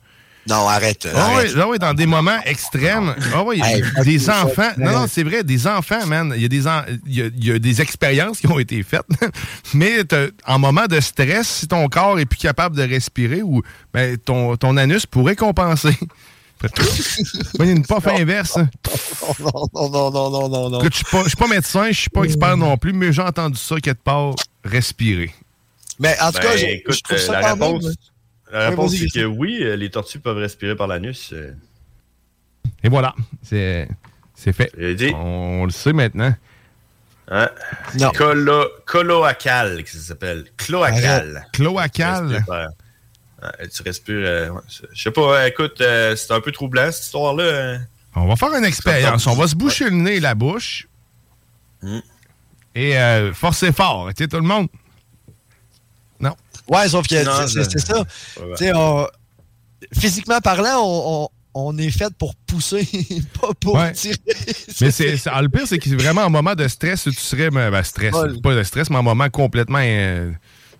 Non, 0.47 0.67
arrête. 0.67 1.07
Ah 1.15 1.25
arrête. 1.35 1.51
oui, 1.55 1.59
ah 1.61 1.67
oui, 1.69 1.79
dans 1.79 1.93
des 1.93 2.05
moments 2.05 2.37
extrêmes. 2.45 3.15
Ah 3.33 3.43
oui, 3.43 3.61
Hey, 3.63 3.81
des 4.03 4.29
enfants. 4.29 4.71
Non, 4.77 4.91
non, 4.91 5.05
c'est 5.09 5.23
vrai, 5.23 5.43
des 5.43 5.65
enfants, 5.67 6.05
man. 6.05 6.33
Il 6.35 6.41
y 6.41 6.45
a 6.45 6.47
des, 6.49 6.67
en- 6.67 6.83
il 7.07 7.15
y 7.15 7.21
a, 7.21 7.25
il 7.27 7.45
y 7.45 7.51
a 7.51 7.59
des 7.59 7.81
expériences 7.81 8.39
qui 8.39 8.47
ont 8.47 8.59
été 8.59 8.83
faites. 8.83 9.05
Mais 9.73 9.99
en 10.45 10.59
moment 10.59 10.85
de 10.87 10.99
stress, 10.99 11.47
si 11.47 11.67
ton 11.67 11.87
corps 11.87 12.19
est 12.19 12.25
plus 12.25 12.37
capable 12.39 12.75
de 12.75 12.83
respirer, 12.83 13.41
ou 13.41 13.61
ben, 13.93 14.17
ton, 14.17 14.57
ton 14.57 14.75
anus 14.77 15.05
pourrait 15.05 15.35
compenser. 15.37 15.97
Il 17.59 17.65
y 17.65 17.69
a 17.69 17.71
une 17.71 17.85
puff 17.85 18.07
inverse. 18.07 18.57
Non, 18.57 19.67
non, 19.73 19.89
non, 19.89 20.11
non, 20.11 20.29
non, 20.29 20.49
non, 20.49 20.69
non. 20.69 20.79
Je 20.83 20.95
suis 20.95 21.05
pas, 21.05 21.23
je 21.23 21.27
suis 21.29 21.37
pas 21.37 21.47
médecin, 21.47 21.87
je 21.91 21.99
suis 21.99 22.09
pas 22.09 22.23
expert 22.23 22.55
non 22.57 22.77
plus, 22.77 22.93
mais 22.93 23.11
j'ai 23.11 23.21
entendu 23.21 23.57
ça 23.59 23.75
quelque 23.81 24.03
part. 24.03 24.33
Respirer. 24.63 25.33
Mais 25.99 26.15
en 26.21 26.31
tout 26.31 26.39
cas, 26.39 26.49
Ben, 26.53 26.57
je, 26.57 26.65
écoute, 26.65 26.95
je 26.95 27.01
trouve 27.01 27.17
ça 27.17 27.31
euh, 27.33 27.35
la 27.35 27.41
quand 27.49 27.55
même- 27.57 27.75
réponse, 27.75 27.95
la 28.59 28.69
réponse 28.69 28.93
vas-y. 28.93 29.09
que 29.09 29.25
oui, 29.25 29.59
euh, 29.61 29.75
les 29.75 29.89
tortues 29.89 30.19
peuvent 30.19 30.37
respirer 30.37 30.75
par 30.75 30.87
l'anus. 30.87 31.31
euh. 31.33 31.51
Et 32.83 32.89
voilà. 32.89 33.13
C'est 33.41 33.87
c'est 34.35 34.53
fait. 34.53 34.71
On, 35.15 35.65
le 35.65 35.71
sait 35.71 35.93
maintenant. 35.93 36.33
Hein? 37.29 37.49
Non. 37.99 38.11
Colo, 38.11 38.65
cloacal, 38.85 39.83
que 39.83 39.89
ça 39.89 39.99
s'appelle. 39.99 40.45
Cloacal. 40.57 41.47
Cloacal. 41.53 42.27
Tu 42.27 42.33
respires 42.33 42.45
par- 42.45 42.67
Ouais, 43.59 43.67
tu 43.67 43.81
respires. 43.83 44.15
euh, 44.17 44.49
ouais, 44.49 44.61
c'est- 44.69 44.87
je 44.93 45.01
sais 45.03 45.11
pas, 45.11 45.27
ouais, 45.31 45.49
écoute, 45.49 45.79
euh, 45.81 46.15
c'est 46.15 46.31
un 46.31 46.39
peu 46.41 46.51
troublant 46.51 46.89
cette 46.91 47.03
histoire-là. 47.05 47.43
euh. 47.43 47.77
On 48.15 48.25
va 48.27 48.35
faire 48.35 48.53
une 48.53 48.63
expérience. 48.65 49.27
On 49.27 49.35
va 49.35 49.47
se 49.47 49.55
boucher 49.55 49.85
le 49.85 49.91
nez 49.95 50.15
et 50.15 50.19
la 50.19 50.35
bouche. 50.35 50.87
Hmm. 51.81 51.99
Et 52.75 52.97
euh, 52.97 53.33
forcer 53.33 53.71
fort. 53.71 54.09
Tu 54.15 54.23
sais, 54.23 54.27
tout 54.29 54.37
le 54.37 54.43
monde. 54.43 54.67
Non. 56.23 56.35
Ouais, 56.67 56.87
sauf 56.87 57.07
que 57.07 57.15
c'est- 57.47 57.79
ça. 57.79 57.99
Ouais. 57.99 58.55
Tu 58.57 58.71
on- 58.73 59.07
physiquement 59.99 60.39
parlant, 60.39 60.79
on, 60.81 61.23
on- 61.23 61.29
on 61.55 61.77
est 61.77 61.91
fait 61.91 62.11
pour 62.17 62.33
pousser, 62.35 62.87
pas 63.41 63.49
pour 63.59 63.75
Ouais. 63.75 63.91
tirer. 63.91 64.15
Mais 64.81 64.91
c'est, 64.91 65.15
ah, 65.27 65.41
le 65.41 65.49
pire, 65.49 65.67
c'est 65.67 65.77
que 65.77 65.87
c'est 65.87 65.95
vraiment 65.95 66.21
en 66.23 66.29
moment 66.29 66.55
de 66.55 66.67
stress, 66.67 67.03
tu 67.03 67.11
serais. 67.13 67.49
Ben, 67.51 67.69
ben, 67.69 67.83
stress. 67.83 68.11
Pas 68.41 68.55
de 68.55 68.63
stress, 68.63 68.89
mais 68.89 68.97
en 68.97 69.03
moment 69.03 69.29
complètement. 69.29 69.79
euh, 69.81 70.31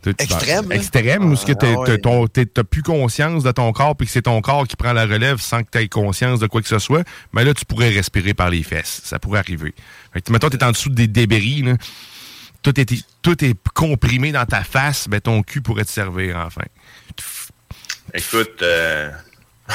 tu- 0.02 0.14
tu- 0.16 0.24
Extrême, 0.24 0.66
ben, 0.66 0.76
extrême, 0.78 1.32
où 1.32 1.36
ce 1.36 1.46
que 1.46 1.52
Ah, 1.52 1.98
ton- 2.02 2.28
t'es- 2.28 2.46
t'as 2.48 2.64
plus 2.64 2.82
conscience 2.82 3.44
de 3.44 3.52
ton 3.52 3.72
corps, 3.72 3.96
puis 3.96 4.08
que 4.08 4.12
c'est 4.14 4.24
ton 4.24 4.42
corps 4.42 4.68
qui 4.68 4.76
prend 4.76 4.94
la 4.94 5.06
relève 5.06 5.40
sans 5.40 5.62
que 5.64 5.68
tu 5.72 5.78
aies 5.78 5.88
conscience 5.90 6.40
de 6.40 6.48
quoi 6.48 6.62
que 6.62 6.68
ce 6.68 6.80
soit. 6.80 7.04
Mais 7.34 7.44
là, 7.46 7.54
tu 7.54 7.66
pourrais 7.66 7.90
respirer 7.90 8.34
par 8.34 8.50
les 8.50 8.64
fesses. 8.64 9.02
Ça 9.04 9.20
pourrait 9.20 9.40
arriver. 9.40 9.74
Fait 10.12 10.22
que, 10.22 10.32
mettons, 10.32 10.50
t'es 10.50 10.64
en 10.64 10.72
dessous 10.72 10.90
des 10.90 11.08
débris, 11.08 11.62
là. 11.62 11.74
Tout 12.64 12.80
est, 12.80 13.06
tout 13.22 13.44
est 13.44 13.56
comprimé 13.74 14.32
dans 14.32 14.46
ta 14.46 14.64
face, 14.64 15.08
ben 15.08 15.20
ton 15.22 15.44
cul 15.44 15.62
pourrait 15.62 15.86
te 15.86 15.92
servir 15.92 16.38
enfin. 16.38 16.64
Écoute, 18.14 18.62
euh, 18.62 19.10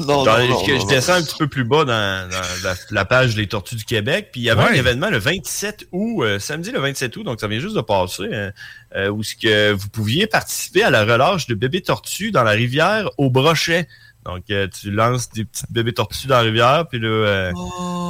non, 0.00 0.24
Dans- 0.24 0.38
non, 0.38 0.48
non, 0.48 0.64
je, 0.66 0.72
non, 0.72 0.78
je 0.78 0.82
non. 0.82 0.86
descends 0.86 1.14
un 1.14 1.22
petit 1.22 1.36
peu 1.38 1.48
plus 1.48 1.64
bas 1.64 1.84
dans, 1.84 2.28
dans 2.30 2.40
la, 2.64 2.74
la 2.90 3.04
page 3.04 3.34
des 3.34 3.46
Tortues 3.48 3.76
du 3.76 3.84
Québec. 3.84 4.30
Puis 4.32 4.40
il 4.40 4.44
y 4.44 4.50
avait 4.50 4.62
un 4.62 4.72
événement 4.72 5.10
le 5.10 5.18
27 5.18 5.86
août, 5.92 6.22
euh, 6.22 6.38
samedi 6.38 6.70
le 6.70 6.80
27 6.80 7.16
août, 7.16 7.24
donc 7.24 7.40
ça 7.40 7.48
vient 7.48 7.60
juste 7.60 7.76
de 7.76 7.80
passer, 7.80 8.22
euh, 8.32 8.50
euh, 8.96 9.08
où 9.10 9.22
ce 9.22 9.34
que 9.36 9.72
vous 9.72 9.88
pouviez 9.88 10.26
participer 10.26 10.82
à 10.84 10.90
la 10.90 11.04
relâche 11.04 11.46
de 11.46 11.54
bébés 11.54 11.82
tortues 11.82 12.30
dans 12.30 12.44
la 12.44 12.52
rivière 12.52 13.08
au 13.18 13.30
brochet. 13.30 13.88
Donc 14.24 14.44
euh, 14.50 14.68
tu 14.68 14.90
lances 14.92 15.30
des 15.30 15.44
petits 15.44 15.64
bébés 15.70 15.92
tortues 15.94 16.28
dans 16.28 16.36
la 16.36 16.42
rivière, 16.42 16.86
puis 16.88 17.00
là, 17.00 17.08
euh, 17.08 17.52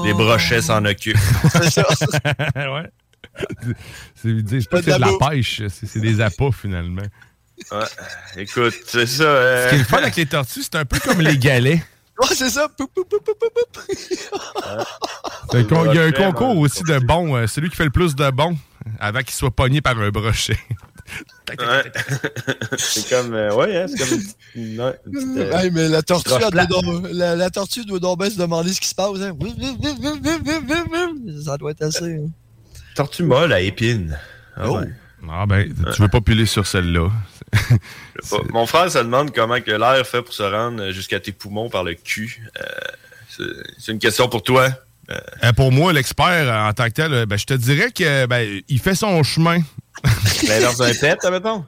les 0.05 0.12
brochets 0.12 0.61
s'en 0.62 0.85
occupent. 0.85 1.16
ouais. 2.57 2.91
C'est, 4.15 4.28
que 4.69 4.82
c'est 4.82 4.94
de 4.94 5.01
la 5.01 5.12
pêche, 5.19 5.62
c'est, 5.69 6.01
des 6.01 6.20
appâts 6.20 6.51
finalement. 6.53 7.03
Ouais, 7.70 7.78
écoute, 8.36 8.74
c'est 8.86 9.07
ça. 9.07 9.23
euh, 9.24 9.65
Ce 9.65 9.69
qui 9.70 9.74
est 9.77 9.78
le 9.78 9.85
fun 9.85 9.99
avec 9.99 10.16
les 10.16 10.27
tortues, 10.27 10.62
c'est 10.62 10.74
un 10.77 10.85
peu 10.85 10.99
comme 10.99 11.20
les 11.20 11.39
galets. 11.39 11.81
Ouais, 12.20 12.27
c'est 12.35 12.51
ça. 12.51 12.69
Il 12.78 12.85
y 15.55 15.57
a 15.57 15.61
un 15.61 15.65
con- 15.65 15.90
il 15.90 15.94
y 15.94 15.99
a 15.99 16.03
un 16.03 16.11
brochet, 16.11 16.12
concours 16.24 16.59
aussi 16.59 16.82
de 16.82 16.99
bons. 16.99 17.35
euh, 17.36 17.47
celui 17.47 17.70
qui 17.70 17.77
fait 17.77 17.85
le 17.85 17.90
plus 17.90 18.15
de 18.15 18.31
bons 18.31 18.57
avant 19.01 19.20
qu'il 19.20 19.32
soit 19.32 19.51
pogné 19.51 19.81
par 19.81 19.99
un 19.99 20.11
brochet. 20.11 20.59
Ouais. 21.49 21.57
c'est 22.78 23.09
comme, 23.09 23.32
euh, 23.35 23.55
ouais, 23.55 23.77
hein, 23.82 23.86
c'est 23.89 23.99
comme 23.99 24.19
une 24.19 24.23
petite- 24.24 24.36
une- 24.55 24.94
une 25.07 25.12
petite, 25.12 25.36
euh, 25.39 25.53
Hey, 25.59 25.70
mais 25.70 25.89
la 25.89 26.03
tortue, 26.03 26.28
doit 26.28 26.51
la, 27.12 27.35
la 27.35 27.51
tortue 27.51 27.85
doit 27.86 27.99
donc 27.99 28.19
bien 28.20 28.31
se 28.31 28.36
demander 28.39 28.73
ce 28.74 28.81
qui 28.81 28.89
se 28.89 28.94
passe. 28.94 29.09
Hein. 29.20 29.32
Ça 31.44 31.57
doit 31.57 31.70
être 31.70 31.82
assez. 31.82 32.15
hein. 32.16 32.27
Tortue 32.94 33.23
molle 33.23 33.52
à 33.52 33.60
épines. 33.60 34.19
Ah 34.56 34.62
Oh. 34.69 34.78
ouais. 34.78 34.86
Ah 35.31 35.47
ben, 35.47 35.73
tu 35.94 36.02
veux 36.02 36.09
pas 36.09 36.20
piler 36.20 36.47
sur 36.47 36.66
celle-là. 36.66 37.09
Mon 38.52 38.66
frère 38.66 38.90
se 38.90 38.98
demande 38.98 39.32
comment 39.35 39.60
que 39.60 39.70
l'air 39.70 40.05
fait 40.06 40.20
pour 40.23 40.35
se 40.35 40.43
rendre 40.43 40.90
jusqu'à 40.90 41.20
tes 41.20 41.31
poumons 41.32 41.70
par 41.70 41.85
le 41.85 41.94
cul. 41.94 42.43
Euh, 42.60 42.64
c'est- 43.78 43.93
une 43.93 43.98
question 44.01 44.28
pour 44.28 44.43
toi. 44.43 44.69
Euh, 45.10 45.19
Euh, 45.44 45.52
pour 45.52 45.70
moi, 45.73 45.93
l'expert 45.93 46.27
euh, 46.27 46.69
en 46.69 46.73
tant 46.73 46.86
que 46.86 46.90
tel, 46.94 47.27
ben, 47.27 47.39
je 47.39 47.44
te 47.44 47.55
dirais 47.55 47.90
que 47.93 48.27
ben, 48.27 48.60
il 48.69 48.78
fait 48.81 48.94
son 48.97 49.23
chemin. 49.23 49.59
L'inverse 50.48 50.78
d'un 50.78 50.93
pet, 50.94 51.19
mettons? 51.31 51.64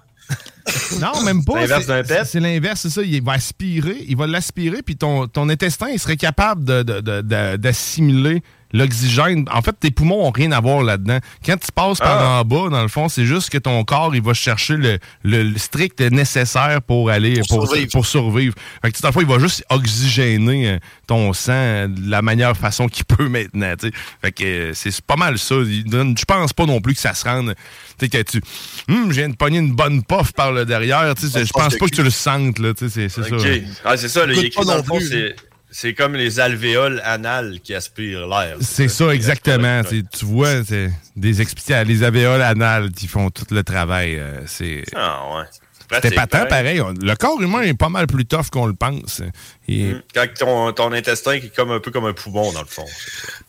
Non, 1.00 1.22
même 1.22 1.44
pas. 1.44 1.60
L'inverse 1.60 1.86
d'un 1.86 2.02
pet? 2.02 2.24
C'est 2.24 2.40
l'inverse, 2.40 2.80
c'est 2.82 2.90
ça. 2.90 3.02
Il 3.02 3.22
va 3.22 3.32
aspirer, 3.32 3.96
il 4.08 4.16
va 4.16 4.26
l'aspirer, 4.26 4.82
puis 4.82 4.96
ton, 4.96 5.26
ton 5.28 5.48
intestin, 5.48 5.88
il 5.90 5.98
serait 6.00 6.16
capable 6.16 6.64
de- 6.64 6.82
de- 6.82 7.00
de- 7.00 7.20
de- 7.20 7.56
d'assimiler 7.56 8.42
l'oxygène. 8.72 9.44
En 9.52 9.62
fait, 9.62 9.72
tes 9.78 9.90
poumons 9.90 10.26
ont 10.26 10.30
rien 10.30 10.52
à 10.52 10.60
voir 10.60 10.82
là-dedans. 10.82 11.18
Quand 11.44 11.56
tu 11.56 11.70
passes 11.72 11.98
par 11.98 12.18
Ah. 12.20 12.40
en 12.40 12.44
bas, 12.44 12.68
dans 12.70 12.82
le 12.82 12.88
fond, 12.88 13.08
c'est 13.08 13.24
juste 13.26 13.50
que 13.50 13.58
ton 13.58 13.82
corps, 13.84 14.14
il 14.14 14.22
va 14.22 14.34
chercher 14.34 14.76
le, 14.76 14.98
le- 15.22 15.42
le 15.44 15.58
strict 15.58 16.00
nécessaire 16.00 16.80
pour 16.82 17.10
aller 17.10 17.40
Pour 17.48 17.58
pour, 17.58 17.66
survivre. 17.68 17.90
pour 17.92 18.06
survivre. 18.06 18.54
Fait 18.82 18.90
que, 18.92 18.98
fond, 19.12 19.20
il 19.20 19.26
va 19.26 19.38
juste 19.38 19.64
oxygéner 19.70 20.68
euh, 20.70 20.78
ton 21.06 21.32
sang 21.32 21.88
de 21.88 22.10
la 22.10 22.22
meilleure 22.22 22.56
façon 22.56 22.88
qu'il 22.88 23.04
peut 23.04 23.28
maintenant. 23.28 23.74
tu 23.78 23.88
sais. 23.88 23.92
Fait 24.22 24.32
que 24.32 24.44
euh, 24.44 24.72
c'est 24.74 25.00
pas 25.02 25.16
mal 25.16 25.38
ça. 25.38 25.54
Je 25.56 26.24
pense 26.24 26.52
pas 26.52 26.66
non 26.66 26.80
plus 26.80 26.94
que 26.94 27.00
ça 27.00 27.14
se 27.14 27.24
rende. 27.24 27.54
Tu 27.98 28.06
sais, 28.06 28.08
que 28.08 28.22
tu. 28.30 28.40
Hum, 28.88 29.06
je 29.10 29.14
viens 29.20 29.28
de 29.28 29.36
pogner 29.36 29.58
une 29.58 29.72
bonne 29.72 30.02
puff 30.02 30.32
par 30.32 30.52
le 30.52 30.64
derrière. 30.64 31.14
tu 31.14 31.26
sais, 31.28 31.32
Bonne 31.32 31.46
Je 31.46 31.52
pense 31.52 31.76
pas 31.76 31.86
que 31.86 31.94
tu 31.94 32.02
le 32.02 32.10
sentes. 32.10 32.58
là, 32.58 32.74
tu 32.74 32.88
sais, 32.88 33.08
C'est 33.08 33.22
ça. 33.22 33.36
Ah, 33.84 33.96
c'est 33.96 34.08
ça, 34.08 34.26
là, 34.26 34.32
il 34.34 34.50
pas 34.50 34.64
dans 34.64 34.76
le 34.76 34.82
fond, 34.82 34.96
plus, 34.96 35.08
c'est, 35.08 35.36
c'est 35.76 35.92
comme 35.92 36.14
les 36.14 36.38
alvéoles 36.38 37.00
anales 37.04 37.58
qui 37.64 37.74
aspirent 37.74 38.28
l'air. 38.28 38.56
C'est 38.60 38.86
ça, 38.88 39.12
exactement. 39.12 39.82
Tu 40.16 40.24
vois, 40.24 40.62
c'est 40.64 40.90
des 41.16 41.40
explications. 41.42 41.86
Les 41.88 42.04
alvéoles 42.04 42.42
anales 42.42 42.92
qui 42.92 43.08
font 43.08 43.28
tout 43.30 43.46
le 43.50 43.64
travail. 43.64 44.16
euh, 44.20 44.42
c'est. 44.46 44.84
Ah, 44.94 45.20
ouais. 45.36 45.44
C'est 45.90 46.02
C'était 46.02 46.14
patent, 46.16 46.48
pareil. 46.48 46.80
On- 46.80 46.94
Le 46.98 47.14
corps 47.16 47.40
humain 47.42 47.62
est 47.62 47.74
pas 47.74 47.88
mal 47.88 48.06
plus 48.06 48.24
tough 48.24 48.48
qu'on 48.50 48.66
le 48.66 48.72
pense. 48.74 49.20
Et- 49.68 49.92
Mm. 49.92 50.02
Quand 50.14 50.26
ton, 50.38 50.72
ton 50.72 50.92
intestin 50.92 51.38
qui 51.40 51.46
est 51.46 51.54
comme 51.54 51.70
un 51.72 51.80
peu 51.80 51.90
comme 51.90 52.06
un 52.06 52.12
poumon, 52.14 52.52
dans 52.52 52.62
le 52.62 52.66
fond. 52.66 52.86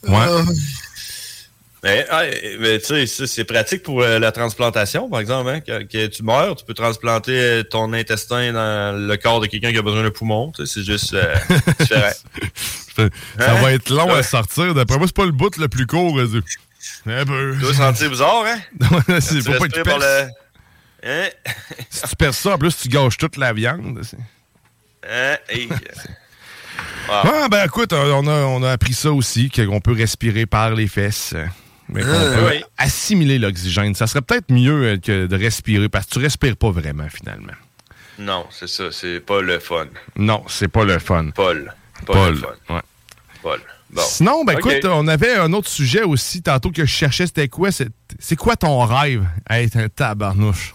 Ouais. 0.07 0.26
Mais, 1.86 2.03
ah, 2.10 2.24
mais 2.60 2.80
tu 2.80 3.06
sais, 3.06 3.28
c'est 3.28 3.44
pratique 3.44 3.84
pour 3.84 4.02
euh, 4.02 4.18
la 4.18 4.32
transplantation, 4.32 5.07
par 5.07 5.20
exemple. 5.20 5.49
Hein? 5.52 5.60
Que, 5.62 5.84
que 5.84 6.07
tu 6.07 6.24
meurs, 6.24 6.56
tu 6.56 6.66
peux 6.66 6.74
transplanter 6.74 7.40
euh, 7.40 7.64
ton 7.64 7.94
intestin 7.94 8.53
dans 8.53 8.98
le 9.07 9.16
corps 9.18 9.40
de 9.40 9.45
quelqu'un 9.45 9.72
qui 9.72 9.78
a 9.78 9.84
besoin 9.84 10.02
d'un 10.02 10.10
poumon. 10.10 10.52
C'est 10.66 10.84
juste 10.84 11.14
euh, 11.14 11.36
différent. 11.80 12.10
Ça 12.98 13.03
Hein? 13.38 13.62
va 13.62 13.72
être 13.74 13.90
long 13.91 14.07
Ouais. 14.07 14.18
à 14.20 14.24
sortir. 14.24 14.74
D'après 14.74 14.98
moi, 14.98 15.06
c'est 15.06 15.16
pas 15.16 15.26
le 15.26 15.32
bout 15.32 15.56
le 15.57 15.68
plus 15.68 15.86
court. 15.86 16.16
peu. 16.16 16.41
Tu 17.06 17.60
dois 17.62 17.74
sentir 17.76 18.10
bizarre, 18.10 18.45
hein? 18.48 18.60
C'est 19.22 19.44
pas 19.84 19.98
le... 19.98 20.28
Hein? 21.03 21.30
Si 21.91 22.02
tu 22.10 22.16
perces 22.16 22.38
ça, 22.40 22.56
en 22.56 22.57
plus, 22.57 22.76
tu 22.78 22.90
gâches 22.90 23.18
toute 23.18 23.38
la 23.38 23.53
viande. 23.53 24.02
Hein? 25.07 25.36
Hey. 25.48 25.70
Ah, 27.10 27.48
ben 27.52 27.64
écoute, 27.66 27.94
on 27.94 28.26
a, 28.28 28.32
on 28.32 28.64
a 28.64 28.72
appris 28.72 28.94
ça 28.94 29.12
aussi, 29.12 29.52
qu'on 29.52 29.80
peut 29.82 29.94
respirer 29.94 30.48
par 30.48 30.72
les 30.72 30.88
fesses. 30.88 31.36
Mais 31.90 32.02
qu'on 32.02 32.10
Ah, 32.10 32.36
peut 32.38 32.48
oui. 32.49 32.64
assimiler 32.78 33.38
l'oxygène. 33.40 33.94
Ça 33.95 34.07
serait 34.07 34.22
peut-être 34.22 34.52
mieux 34.52 34.84
euh, 34.94 34.98
que 34.98 35.28
de 35.28 35.36
respirer 35.36 35.88
parce 35.90 36.06
que 36.07 36.14
tu 36.14 36.20
respires 36.20 36.57
pas 36.57 36.72
vraiment 36.72 37.07
finalement. 37.10 37.53
Non, 38.18 38.45
c'est 38.49 38.68
ça. 38.68 38.91
C'est 38.91 39.20
pas 39.20 39.41
le 39.41 39.60
fun. 39.60 39.86
Non, 40.16 40.44
c'est 40.48 40.68
pas 40.70 40.84
le 40.86 40.98
fun. 40.99 41.30
Paul. 41.36 41.74
Paul. 42.06 42.34
le 42.36 42.40
fun. 42.40 42.48
ouais. 42.76 42.82
Paul. 43.44 43.60
Bon. 43.91 44.02
Sinon, 44.03 44.44
ben 44.44 44.57
écoute, 44.57 44.84
on 44.86 45.07
avait 45.07 45.36
un 45.36 45.53
autre 45.53 45.70
sujet 45.70 46.02
aussi 46.03 46.41
tantôt 46.41 46.72
que 46.72 46.82
je 46.86 46.91
cherchais, 46.91 47.28
c'était 47.28 47.48
quoi? 47.48 47.72
C'est 47.72 47.90
c'est 48.20 48.36
quoi 48.36 48.56
ton 48.56 48.80
rêve? 48.84 49.24
À 49.48 49.62
être 49.62 49.78
un 49.78 49.88
tabarnouche? 49.90 50.74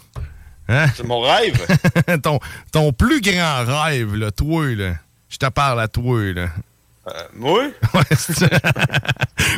Hein? 0.69 0.85
C'est 0.95 1.03
mon 1.05 1.19
rêve? 1.19 1.53
ton, 2.23 2.39
ton 2.71 2.93
plus 2.93 3.19
grand 3.21 3.65
rêve, 3.65 4.15
là, 4.15 4.31
toi, 4.31 4.65
là. 4.75 4.93
Je 5.29 5.37
te 5.37 5.45
parle 5.49 5.81
à 5.81 5.87
toi, 5.89 6.21
là. 6.33 6.47
Euh, 7.07 7.11
moi? 7.33 7.63
Ouais, 7.93 8.03
c'est- 8.15 8.51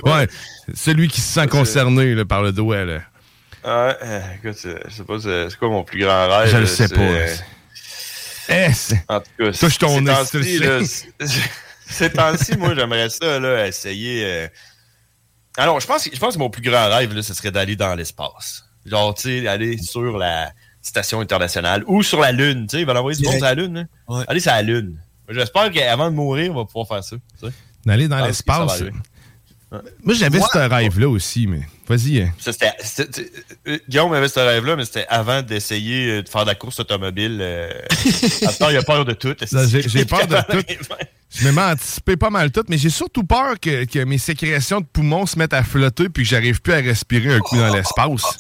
ouais, 0.06 0.28
celui 0.74 1.08
qui 1.10 1.20
se 1.22 1.34
sent 1.34 1.48
concerné 1.48 2.16
là, 2.16 2.26
par 2.26 2.42
le 2.42 2.52
doigt, 2.52 2.86
là. 2.86 3.02
Ouais, 3.66 3.96
euh, 4.04 4.22
écoute, 4.38 4.58
c'est- 4.58 4.80
je 4.90 4.94
sais 4.96 5.04
pas, 5.04 5.20
c'est 5.20 5.58
quoi 5.58 5.70
mon 5.70 5.84
plus 5.84 6.00
grand 6.00 6.28
rêve? 6.30 6.50
Je 6.50 6.58
le 6.58 6.64
là, 6.64 6.68
sais 6.70 6.88
pas. 6.88 7.02
Eh, 8.50 8.74
c'est- 8.74 9.04
En 9.08 9.20
tout 9.20 9.30
cas, 9.40 9.52
Touche 9.52 9.78
ton 9.78 9.96
ces 9.96 10.02
nez, 10.02 10.14
temps-ci, 10.14 10.60
là, 10.60 10.80
moi, 12.58 12.74
j'aimerais 12.76 13.10
ça, 13.10 13.40
là, 13.40 13.68
essayer. 13.68 14.26
euh, 14.26 14.48
Alors, 15.58 15.80
je 15.80 15.86
pense, 15.88 16.10
je 16.12 16.20
pense 16.20 16.34
que 16.34 16.40
mon 16.40 16.50
plus 16.50 16.62
grand 16.64 16.90
rêve, 16.90 17.14
là, 17.14 17.22
ce 17.22 17.34
serait 17.34 17.52
d'aller 17.52 17.76
dans 17.76 17.94
l'espace. 17.96 18.66
Genre, 18.86 19.14
tu 19.14 19.42
sais, 19.44 19.48
aller 19.48 19.78
sur 19.78 20.18
la 20.18 20.52
station 20.82 21.20
internationale 21.22 21.84
ou 21.88 22.04
sur 22.04 22.20
la 22.20 22.32
Lune. 22.32 22.68
Tu 22.68 22.76
sais, 22.78 22.82
ils 22.82 22.86
vont 22.88 22.96
envoyer 22.96 23.18
du 23.18 23.24
monde 23.24 23.36
sur 23.36 23.46
la 23.46 23.54
Lune. 23.54 23.88
hein. 24.10 24.26
Aller 24.28 24.40
sur 24.40 24.52
la 24.52 24.62
Lune. 24.62 24.98
J'espère 25.34 25.72
qu'avant 25.72 26.10
de 26.10 26.16
mourir, 26.16 26.52
on 26.52 26.56
va 26.56 26.66
pouvoir 26.66 26.88
faire 26.88 27.04
ça. 27.04 27.16
tu 27.16 27.48
sais. 27.48 27.54
D'aller 27.86 28.08
dans 28.08 28.26
l'espace. 28.26 28.82
Moi, 30.04 30.14
j'avais 30.14 30.40
ce 30.40 30.58
rêve-là 30.70 31.10
aussi, 31.10 31.48
mais 31.48 31.62
vas-y. 31.88 32.22
hein. 32.22 32.32
Ça, 32.38 32.54
c'était- 32.54 32.74
c'était- 32.84 33.32
euh, 33.68 33.80
Guillaume 33.90 34.14
avait 34.14 34.28
ce 34.28 34.40
rêve-là, 34.40 34.76
mais 34.76 34.86
c'était 34.86 35.08
avant 35.10 35.42
d'essayer 35.42 36.12
euh, 36.12 36.22
de 36.22 36.30
faire 36.30 36.44
de 36.44 36.50
la 36.50 36.56
course 36.56 36.80
automobile. 36.80 37.40
Euh... 37.42 37.72
Attends, 38.48 38.70
il 38.70 38.78
a 38.78 38.84
peur 38.84 39.04
de 39.04 39.14
tout. 39.14 39.34
J'ai 39.42 40.06
peur 40.06 40.28
de 40.28 40.36
tout. 40.52 40.64
Je 41.36 41.48
me 41.48 41.52
mets 41.52 41.62
à 41.62 41.72
anticiper 41.72 42.16
pas 42.16 42.30
mal 42.30 42.52
tout, 42.52 42.62
mais 42.70 42.78
j'ai 42.78 42.92
surtout 42.92 43.24
peur 43.24 43.60
que, 43.60 43.86
que 43.86 44.04
mes 44.04 44.20
sécrétions 44.20 44.80
de 44.82 44.86
poumons 44.86 45.26
se 45.26 45.40
mettent 45.40 45.54
à 45.56 45.64
flotter 45.64 46.08
puis 46.08 46.22
que 46.24 46.30
j'arrive 46.30 46.62
plus 46.62 46.74
à 46.74 46.78
respirer 46.78 47.34
un 47.34 47.40
coup 47.40 47.58
dans 47.58 47.74
l'espace. 47.74 48.38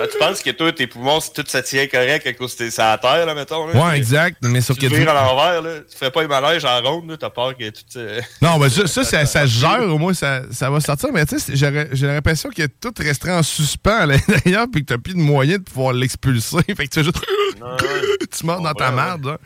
Ah, 0.00 0.06
tu 0.10 0.18
penses 0.18 0.42
que 0.42 0.50
toi, 0.50 0.72
tes 0.72 0.86
poumons, 0.86 1.20
si 1.20 1.32
tout 1.32 1.44
ça 1.46 1.62
tient 1.62 1.86
correct 1.86 2.26
à 2.26 2.32
cause 2.32 2.52
que 2.54 2.58
t'es 2.64 2.70
sur 2.70 2.82
la 2.82 2.98
terre, 2.98 3.26
là, 3.26 3.34
mettons? 3.34 3.66
Là, 3.66 3.74
Ouais, 3.74 3.92
Tu- 3.92 3.96
exact. 3.98 4.38
Mais 4.42 4.60
sauf 4.60 4.78
Tu 4.78 4.88
que. 4.88 4.94
vires 4.94 5.10
à 5.10 5.14
l'envers, 5.14 5.62
là. 5.62 5.80
Tu 5.90 5.96
ferais 5.96 6.10
pas 6.10 6.22
un 6.22 6.26
malaise 6.26 6.64
en 6.64 6.80
ronde, 6.82 7.10
là. 7.10 7.16
T'as 7.16 7.30
peur 7.30 7.56
que 7.56 7.68
tout. 7.70 7.82
euh, 7.96 8.20
Non, 8.42 8.58
mais 8.58 8.68
ça, 8.70 8.86
ça, 9.04 9.26
ça, 9.26 9.46
gère, 9.46 9.82
au 9.88 9.98
moins, 9.98 10.14
ça, 10.14 10.42
ça 10.50 10.70
va 10.70 10.80
sortir. 10.80 11.10
Mais 11.12 11.26
tu 11.26 11.38
sais, 11.38 11.54
j'ai 11.54 12.06
l'impression 12.06 12.50
que 12.50 12.66
tout 12.66 12.92
resterait 12.98 13.32
en 13.32 13.42
suspens 13.42 14.00
à 14.00 14.06
l'intérieur 14.06 14.66
puis 14.72 14.82
que 14.84 14.86
t'as 14.94 14.98
plus 14.98 15.14
de 15.14 15.18
moyen 15.20 15.58
de 15.58 15.62
pouvoir 15.62 15.92
l'expulser. 15.92 16.58
Fait 16.76 16.86
que 16.86 16.94
tu 16.94 17.00
fais 17.00 17.04
juste. 17.04 17.18
tu 18.38 18.46
mords 18.46 18.60
dans 18.62 18.72
ta 18.74 18.90
merde, 18.90 19.26
là. 19.26 19.38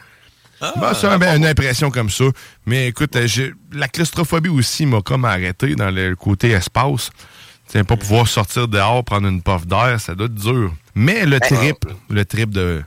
Bon, 0.76 0.88
c'est 0.92 1.06
un- 1.06 1.18
ben, 1.18 1.36
une 1.36 1.46
impression 1.46 1.88
comme 1.90 2.10
ça. 2.10 2.24
Mais 2.66 2.88
écoute, 2.88 3.14
euh, 3.14 3.28
la 3.72 3.86
claustrophobie 3.86 4.48
aussi 4.48 4.86
m'a 4.86 5.00
comme 5.02 5.24
arrêté 5.24 5.76
dans 5.76 5.90
le 5.90 6.16
côté 6.16 6.50
espace. 6.50 7.10
Tu 7.68 7.72
sais, 7.78 7.84
pas 7.84 7.96
pouvoir 7.96 8.26
sortir 8.28 8.66
dehors, 8.68 9.04
prendre 9.04 9.28
une 9.28 9.42
puff 9.42 9.66
d'air, 9.66 10.00
ça 10.00 10.14
doit 10.14 10.26
être 10.26 10.34
dur. 10.34 10.74
Mais 10.94 11.26
le 11.26 11.38
trip, 11.38 11.84
le 12.08 12.24
trip 12.24 12.50
de 12.50 12.82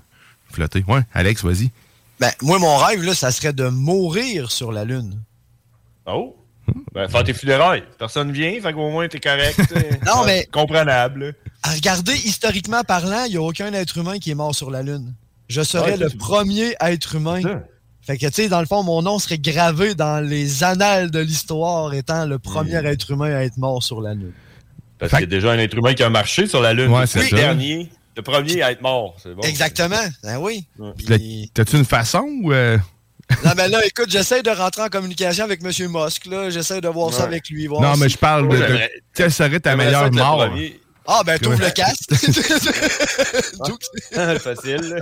flotter. 0.51 0.83
Ouais, 0.87 1.01
Alex, 1.13 1.43
vas-y. 1.43 1.69
Ben, 2.19 2.31
moi, 2.41 2.59
mon 2.59 2.77
rêve, 2.77 3.03
là, 3.03 3.13
ça 3.13 3.31
serait 3.31 3.53
de 3.53 3.67
mourir 3.67 4.51
sur 4.51 4.71
la 4.71 4.83
Lune. 4.85 5.19
Oh! 6.05 6.35
Ben, 6.93 7.07
faire 7.09 7.23
tes 7.23 7.33
funérailles. 7.33 7.83
Personne 7.97 8.31
vient, 8.31 8.59
fait 8.61 8.73
qu'au 8.73 8.89
moins 8.91 9.07
t'es 9.07 9.19
correct. 9.19 9.59
Non, 10.05 10.23
mais- 10.25 10.47
Comprenable. 10.51 11.35
regarder, 11.63 12.13
historiquement 12.13 12.81
parlant, 12.83 13.23
il 13.25 13.31
n'y 13.31 13.37
a 13.37 13.41
aucun 13.41 13.71
être 13.73 13.97
humain 13.97 14.19
qui 14.19 14.31
est 14.31 14.35
mort 14.35 14.55
sur 14.55 14.71
la 14.71 14.81
Lune. 14.83 15.13
Je 15.47 15.61
serais 15.63 15.91
Ouais, 15.91 15.97
le 15.97 16.09
premier 16.09 16.75
être 16.79 17.15
humain. 17.15 17.41
Fait 18.03 18.17
que, 18.17 18.25
tu 18.27 18.33
sais, 18.33 18.49
dans 18.49 18.61
le 18.61 18.65
fond, 18.65 18.83
mon 18.83 19.01
nom 19.01 19.19
serait 19.19 19.37
gravé 19.37 19.93
dans 19.95 20.25
les 20.25 20.63
annales 20.63 21.11
de 21.11 21.19
l'histoire 21.19 21.93
étant 21.93 22.25
le 22.25 22.39
premier 22.39 22.81
Hmm. 22.81 22.85
être 22.87 23.11
humain 23.11 23.35
à 23.35 23.43
être 23.43 23.57
mort 23.57 23.83
sur 23.83 24.01
la 24.01 24.13
Lune. 24.13 24.31
Parce 25.01 25.11
qu'il 25.11 25.19
y 25.21 25.23
a 25.23 25.27
déjà 25.27 25.51
un 25.51 25.59
être 25.59 25.75
humain 25.75 25.93
qui 25.93 26.03
a 26.03 26.09
marché 26.09 26.47
sur 26.47 26.61
la 26.61 26.71
Lune. 26.73 26.89
Ouais, 26.91 27.01
Le 27.01 27.07
c'est 27.07 27.29
dernier. 27.35 27.89
Le 28.15 28.21
premier 28.21 28.61
à 28.61 28.71
être 28.71 28.81
mort. 28.81 29.15
Bon. 29.25 29.41
Exactement. 29.41 30.01
Ben 30.23 30.37
oui. 30.37 30.65
T'as-tu 31.53 31.75
une 31.77 31.85
façon 31.85 32.23
ou. 32.43 32.53
euh, 32.53 32.77
Non, 33.45 33.51
mais 33.55 33.67
là, 33.69 33.85
écoute, 33.85 34.09
j'essaie 34.09 34.43
de 34.43 34.49
rentrer 34.51 34.81
en 34.83 34.89
communication 34.89 35.43
avec 35.45 35.61
M. 35.63 35.71
Musk, 35.89 36.25
là. 36.27 36.49
J'essaie 36.49 36.81
de 36.81 36.87
voir 36.89 37.13
ça 37.13 37.23
avec 37.23 37.49
lui. 37.49 37.67
voir 37.67 37.81
Non, 37.81 37.95
mais 37.97 38.09
je 38.09 38.17
parle 38.17 38.47
de. 38.49 38.63
Quelle 39.13 39.31
serait 39.31 39.59
ta 39.59 39.75
meilleure 39.75 40.11
mort? 40.11 40.47
Ah, 41.07 41.21
ben, 41.25 41.39
t'ouvres 41.39 41.59
le 41.59 41.71
casque. 41.71 42.11
Facile. 44.39 44.81
là. 44.81 44.99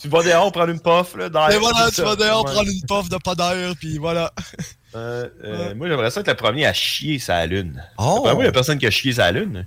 tu 0.00 0.08
vas 0.08 0.22
dehors 0.24 0.50
prendre 0.50 0.70
une 0.70 0.80
puff. 0.80 1.14
Là, 1.16 1.28
d'air, 1.28 1.50
Et 1.52 1.58
voilà, 1.58 1.84
tout 1.84 1.90
tu 1.90 1.96
ça. 1.96 2.04
vas 2.04 2.16
dehors 2.16 2.44
Ouais. 2.44 2.52
prendre 2.52 2.68
une 2.70 2.82
puff 2.88 3.08
de 3.08 3.16
pas 3.18 3.34
d'air, 3.34 3.74
puis 3.78 3.98
voilà. 3.98 4.32
Euh, 4.94 5.28
euh, 5.44 5.74
Moi, 5.74 5.88
j'aimerais 5.88 6.10
ça 6.10 6.20
être 6.20 6.28
le 6.28 6.34
premier 6.34 6.66
à 6.66 6.72
chier 6.72 7.18
sa 7.18 7.44
lune. 7.46 7.82
Oh. 7.98 8.16
Après 8.20 8.34
moi, 8.34 8.42
il 8.42 8.46
n'y 8.46 8.48
a 8.48 8.52
personne 8.52 8.78
qui 8.78 8.86
a 8.86 8.90
chié 8.90 9.12
sa 9.14 9.30
lune. 9.32 9.66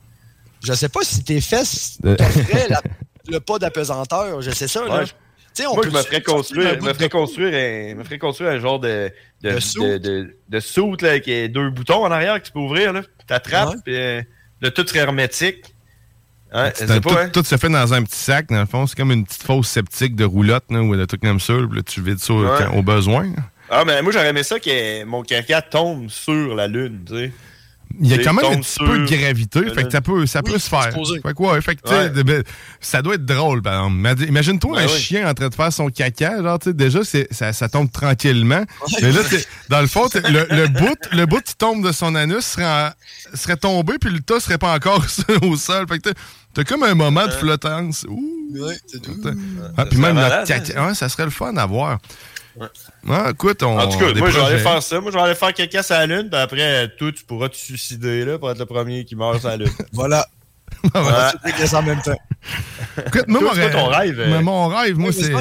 Je 0.64 0.74
sais 0.74 0.90
pas 0.90 1.02
si 1.04 1.24
tes 1.24 1.42
fesses 1.42 1.98
t'offraient 2.02 2.68
la- 2.70 2.82
le 3.28 3.40
pas 3.40 3.58
d'apesanteur. 3.60 4.42
Je 4.42 4.52
sais 4.52 4.68
ça, 4.68 4.86
là. 4.86 5.00
Ouais, 5.00 5.06
je- 5.06 5.12
sais, 5.54 5.66
on 5.68 5.74
Moi, 5.76 5.84
peut 5.84 5.90
je 5.90 5.96
me 5.96 6.02
ferais 6.04 6.22
construire, 6.22 6.82
me 6.84 6.94
ferais 6.94 7.10
construire, 7.10 7.54
un, 7.54 7.96
me 7.96 8.04
ferais 8.04 8.20
construire 8.20 8.52
un 8.52 8.60
genre 8.60 8.80
de 8.80 9.12
de 9.42 9.50
De 9.50 9.56
de, 9.56 9.60
soute. 9.60 9.84
de, 10.02 10.36
de 10.50 10.60
soute, 10.60 11.02
là, 11.02 11.20
qui 11.20 11.34
a 11.34 11.48
deux 11.48 11.70
boutons 11.70 12.04
en 12.06 12.12
arrière 12.12 12.40
que 12.42 12.46
tu 12.48 12.52
peux 12.52 12.60
ouvrir 12.60 12.94
là. 12.94 13.02
T'attrapes, 13.28 13.76
puis 13.84 13.96
euh, 13.96 14.22
le 14.62 14.70
tout 14.72 14.86
serait 14.88 15.00
hermétique. 15.00 15.64
Hein, 16.52 16.72
je 16.80 16.86
Tout, 16.86 17.02
pas, 17.10 17.24
hein? 17.24 17.30
tout 17.30 17.44
se 17.44 17.58
fait 17.58 17.70
dans 17.70 17.94
un 17.94 18.04
petit 18.04 18.18
sac, 18.18 18.48
dans 18.50 18.60
le 18.60 18.66
fond. 18.66 18.86
C'est 18.88 18.96
comme 18.96 19.12
une 19.12 19.26
petite 19.26 19.44
fausse 19.44 19.68
sceptique 19.68 20.16
de 20.16 20.24
roulotte 20.24 20.64
là, 20.70 20.82
ou 20.82 20.96
de 20.96 21.04
trucs 21.06 21.22
comme 21.22 21.40
ça. 21.40 21.54
Puis 21.54 21.78
là, 21.78 21.84
tu 21.84 22.02
vides 22.02 22.20
ça 22.20 22.34
au- 22.34 22.44
Ouais. 22.46 22.52
quand- 22.60 22.78
au 22.78 22.82
besoin. 22.84 23.26
Ah, 23.70 23.84
mais 23.86 24.02
moi, 24.02 24.12
j'aurais 24.12 24.30
aimé 24.30 24.44
ça 24.44 24.60
que 24.60 25.04
mon 25.06 25.24
caca 25.24 25.62
tombe 25.62 26.10
sur 26.10 26.56
la 26.56 26.68
lune, 26.68 27.02
tu 27.08 27.14
sais. 27.16 27.32
Il 28.02 28.08
y 28.08 28.14
a 28.14 28.18
quand 28.18 28.34
même 28.34 28.46
un 28.52 28.60
petit 28.60 28.80
peu 28.80 28.98
de 29.00 29.06
gravité, 29.06 29.62
fait 29.74 29.86
que 29.86 29.92
ça 29.92 30.02
peut, 30.02 30.26
ça 30.26 30.44
peut 30.44 30.60
se 30.60 30.68
faire. 30.68 30.92
Fait 30.92 31.34
que 31.34 31.42
ouais, 31.44 31.62
fait 31.62 31.76
que, 31.78 31.90
Ouais. 31.90 32.24
ben, 32.24 32.44
ça 32.82 33.02
doit 33.02 33.16
être 33.16 33.24
drôle, 33.26 33.62
par 33.62 33.74
exemple. 33.86 33.96
Imagine- 34.00 34.28
Imagine-toi 34.28 34.72
Ouais, 34.76 34.84
un 34.84 34.88
ouais. 34.88 34.98
chien 35.00 35.30
en 35.30 35.34
train 35.34 35.48
de 35.48 35.56
faire 35.56 35.72
son 35.72 35.88
caca, 35.88 36.42
genre, 36.44 36.60
tu 36.60 36.70
sais, 36.70 36.74
déjà, 36.74 37.06
c'est- 37.06 37.32
ça, 37.32 37.54
ça 37.54 37.70
tombe 37.70 37.90
tranquillement. 37.90 38.66
Mais 39.02 39.12
là, 39.14 39.22
dans 39.70 39.80
le 39.80 39.88
fond, 39.88 40.10
le, 40.14 40.46
le 40.54 40.68
bout, 40.68 40.98
le 41.14 41.26
bout 41.26 41.42
qui 41.42 41.56
tombe 41.56 41.86
de 41.88 41.94
son 41.94 42.16
anus 42.16 42.42
serait, 42.44 42.66
en- 42.66 42.90
serait 43.34 43.56
tombé, 43.58 43.94
puis 43.98 44.10
le 44.10 44.20
tas 44.20 44.42
serait 44.42 44.58
pas 44.58 44.74
encore 44.76 45.02
au 45.44 45.56
sol. 45.56 45.86
Fait 45.88 46.00
que 46.00 46.10
t'as- 46.54 46.64
comme 46.66 46.84
un 46.84 46.96
moment 46.96 47.26
de 47.28 47.32
flottance. 47.32 48.06
Ouh. 48.10 48.50
Ouais, 48.60 48.76
c'est 48.88 49.02
tout. 49.02 49.16
Ah, 49.78 49.86
puis 49.86 50.00
même 50.00 50.16
notre 50.16 50.44
caca, 50.44 50.88
ouais, 50.88 50.96
ça 50.96 51.08
serait 51.08 51.26
le 51.26 51.30
fun 51.32 51.56
à 51.56 51.66
voir. 51.66 52.00
Ah, 53.10 53.30
écoute, 53.32 53.62
on. 53.64 53.78
En 53.78 53.88
tout 53.90 53.98
cas, 54.00 54.14
moi, 54.14 54.30
je 54.30 54.40
vais 54.40 54.46
aller 54.46 54.58
faire 54.60 54.82
ça. 54.84 55.00
Moi, 55.02 55.12
je 55.12 55.18
vais 55.18 55.24
aller 55.24 55.36
faire 55.36 55.54
caca 55.54 55.84
sur 55.84 55.96
la 55.96 56.06
lune, 56.06 56.30
puis 56.32 56.40
après, 56.40 56.88
toi, 56.98 57.12
tu 57.12 57.24
pourras 57.26 57.50
te 57.50 57.56
suicider, 57.58 58.26
là, 58.26 58.38
pour 58.40 58.50
être 58.52 58.60
le 58.60 58.66
premier 58.66 59.04
qui 59.06 59.16
meurt 59.16 59.40
sur 59.40 59.50
la 59.50 59.58
lune. 59.58 59.70
Voilà. 59.94 60.26
Ah, 60.94 61.32
Ouais. 61.44 61.74
En 61.74 61.82
même 61.84 62.02
temps. 62.02 62.18
Écoute, 63.08 63.26
moi, 63.28 63.42
mon 63.42 63.54
c'est 63.54 63.72
quoi 63.72 63.82
ton 63.82 63.88
rêve, 63.88 64.20
euh? 64.20 64.28
mais 64.30 64.42
mon 64.44 64.68
rêve, 64.68 64.98
moi, 64.98 65.12
c'est 65.12 65.34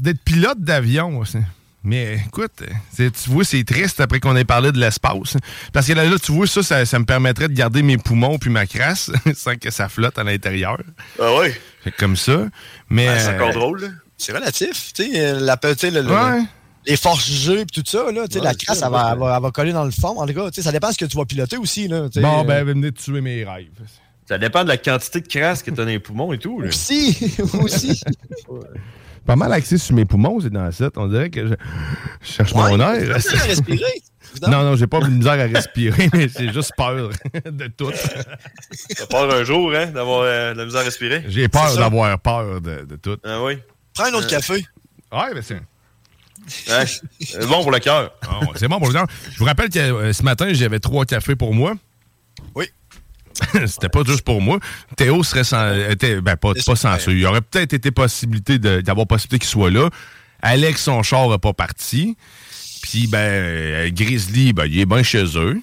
d'être 0.00 0.20
pilote 0.24 0.58
d'avion. 0.60 1.18
aussi. 1.18 1.38
Mais 1.84 2.20
écoute, 2.26 2.62
tu 2.96 3.10
vois, 3.26 3.44
c'est 3.44 3.64
triste 3.64 4.00
après 4.00 4.20
qu'on 4.20 4.36
ait 4.36 4.44
parlé 4.44 4.70
de 4.70 4.78
l'espace. 4.78 5.36
Parce 5.72 5.88
que 5.88 5.92
là, 5.94 6.04
là, 6.04 6.16
tu 6.22 6.30
vois, 6.30 6.46
ça, 6.46 6.62
ça, 6.62 6.84
ça 6.86 6.98
me 7.00 7.04
permettrait 7.04 7.48
de 7.48 7.54
garder 7.54 7.82
mes 7.82 7.98
poumons 7.98 8.38
puis 8.38 8.50
ma 8.50 8.66
crasse 8.66 9.10
sans 9.34 9.56
que 9.56 9.70
ça 9.70 9.88
flotte 9.88 10.16
à 10.18 10.22
l'intérieur. 10.22 10.78
Ah 11.20 11.34
ouais? 11.34 11.60
Fait 11.82 11.90
que 11.90 11.96
comme 11.96 12.16
ça. 12.16 12.46
Mais. 12.88 13.08
Ouais, 13.08 13.18
c'est 13.18 13.34
encore 13.34 13.48
euh, 13.48 13.52
drôle. 13.52 13.92
C'est 14.16 14.32
relatif. 14.32 14.92
Tu 14.94 15.10
sais, 15.12 15.32
la, 15.40 15.56
tu 15.56 15.68
sais, 15.76 15.90
le- 15.90 16.02
le- 16.02 16.10
Ouais. 16.12 16.42
Les 16.86 16.96
forces 16.96 17.26
G 17.30 17.60
et 17.60 17.66
tout 17.66 17.82
ça, 17.86 18.10
là, 18.12 18.26
tu 18.26 18.34
sais, 18.34 18.38
Ouais, 18.40 18.44
la 18.46 18.54
crasse, 18.54 18.78
ça, 18.78 18.86
elle 18.86 18.92
va, 18.92 19.10
elle 19.12 19.18
va- 19.18 19.36
elle 19.36 19.42
va 19.42 19.50
coller 19.50 19.72
dans 19.72 19.84
le 19.84 19.90
fond. 19.90 20.20
En 20.20 20.26
tout 20.26 20.34
cas, 20.34 20.50
tu 20.50 20.56
sais, 20.56 20.62
ça 20.62 20.72
dépend 20.72 20.88
de 20.88 20.92
ce 20.94 20.98
que 20.98 21.04
tu 21.04 21.16
vas 21.16 21.24
piloter 21.24 21.56
aussi. 21.56 21.88
Là. 21.88 22.08
Bon, 22.16 22.40
Euh, 22.40 22.44
ben, 22.44 22.64
venez 22.64 22.90
tuer 22.92 23.20
mes 23.20 23.44
rêves. 23.44 23.68
Ça 24.28 24.38
dépend 24.38 24.62
de 24.62 24.68
la 24.68 24.76
quantité 24.78 25.20
de 25.20 25.28
crasse 25.28 25.62
que 25.62 25.70
tu 25.70 25.80
as 25.80 25.84
dans 25.84 25.90
les 25.90 25.98
poumons 25.98 26.32
et 26.32 26.38
tout. 26.38 26.60
Là. 26.60 26.68
Aussi, 26.68 27.34
aussi. 27.62 28.00
Pas 29.26 29.36
mal 29.36 29.52
axé 29.52 29.78
sur 29.78 29.94
mes 29.94 30.04
poumons, 30.04 30.40
c'est 30.40 30.50
dans 30.50 30.70
ça. 30.72 30.90
On 30.96 31.06
dirait 31.06 31.30
que 31.30 31.46
je, 31.46 31.54
je 32.22 32.32
cherche 32.32 32.52
Ouais, 32.54 32.70
mon 32.70 32.78
t'as 32.78 32.94
air. 32.96 33.02
de 33.02 33.06
la 33.08 33.42
respirer. 33.44 34.02
Non, 34.48 34.62
non, 34.64 34.76
j'ai 34.76 34.86
pas 34.86 35.00
de 35.00 35.08
misère 35.08 35.32
à 35.32 35.44
respirer, 35.44 36.08
mais 36.12 36.28
j'ai 36.28 36.52
juste 36.52 36.72
peur 36.76 37.10
de 37.44 37.66
tout. 37.68 37.90
T'as 38.96 39.06
peur 39.06 39.32
un 39.32 39.44
jour, 39.44 39.72
hein, 39.74 39.86
d'avoir 39.86 40.22
euh, 40.22 40.54
de 40.54 40.58
la 40.58 40.64
misère 40.64 40.80
à 40.80 40.84
respirer? 40.84 41.24
J'ai 41.28 41.48
peur 41.48 41.76
d'avoir 41.76 42.18
peur 42.18 42.60
de, 42.60 42.84
de 42.84 42.96
tout. 42.96 43.16
Ah 43.24 43.42
oui? 43.44 43.58
Prends 43.94 44.04
un 44.06 44.14
autre 44.14 44.26
Euh, 44.26 44.30
café. 44.30 44.54
Ouais, 45.12 45.34
ben 45.34 45.42
c'est. 45.42 45.60
Ouais. 46.68 46.84
C'est 47.20 47.46
bon 47.46 47.62
pour 47.62 47.70
le 47.70 47.78
cœur. 47.78 48.12
Ah 48.22 48.40
c'est 48.56 48.68
bon 48.68 48.78
pour 48.78 48.88
le 48.88 48.94
cœur. 48.94 49.06
Je 49.30 49.38
vous 49.38 49.44
rappelle 49.44 49.68
que 49.68 49.78
euh, 49.78 50.12
ce 50.12 50.22
matin, 50.22 50.52
j'avais 50.52 50.80
trois 50.80 51.04
cafés 51.04 51.36
pour 51.36 51.54
moi. 51.54 51.74
Oui. 52.54 52.66
C'était 53.66 53.88
pas 53.88 54.02
juste 54.04 54.22
pour 54.22 54.40
moi. 54.40 54.58
Théo 54.96 55.22
serait 55.22 55.44
sans, 55.44 55.72
était, 55.74 56.20
ben, 56.20 56.36
pas, 56.36 56.52
pas 56.54 56.76
censé. 56.76 57.12
Il 57.12 57.20
y 57.20 57.26
aurait 57.26 57.40
peut-être 57.40 57.72
été 57.72 57.90
possibilité 57.90 58.58
d'avoir 58.58 59.06
possibilité 59.06 59.38
qu'il 59.38 59.50
soit 59.50 59.70
là. 59.70 59.88
Alex, 60.42 60.82
son 60.82 61.02
char 61.02 61.28
n'a 61.28 61.38
pas 61.38 61.52
parti. 61.52 62.16
Puis, 62.82 63.06
ben, 63.06 63.18
euh, 63.18 63.90
Grizzly, 63.92 64.52
ben, 64.52 64.66
il 64.66 64.80
est 64.80 64.86
bien 64.86 65.02
chez 65.02 65.24
eux. 65.38 65.60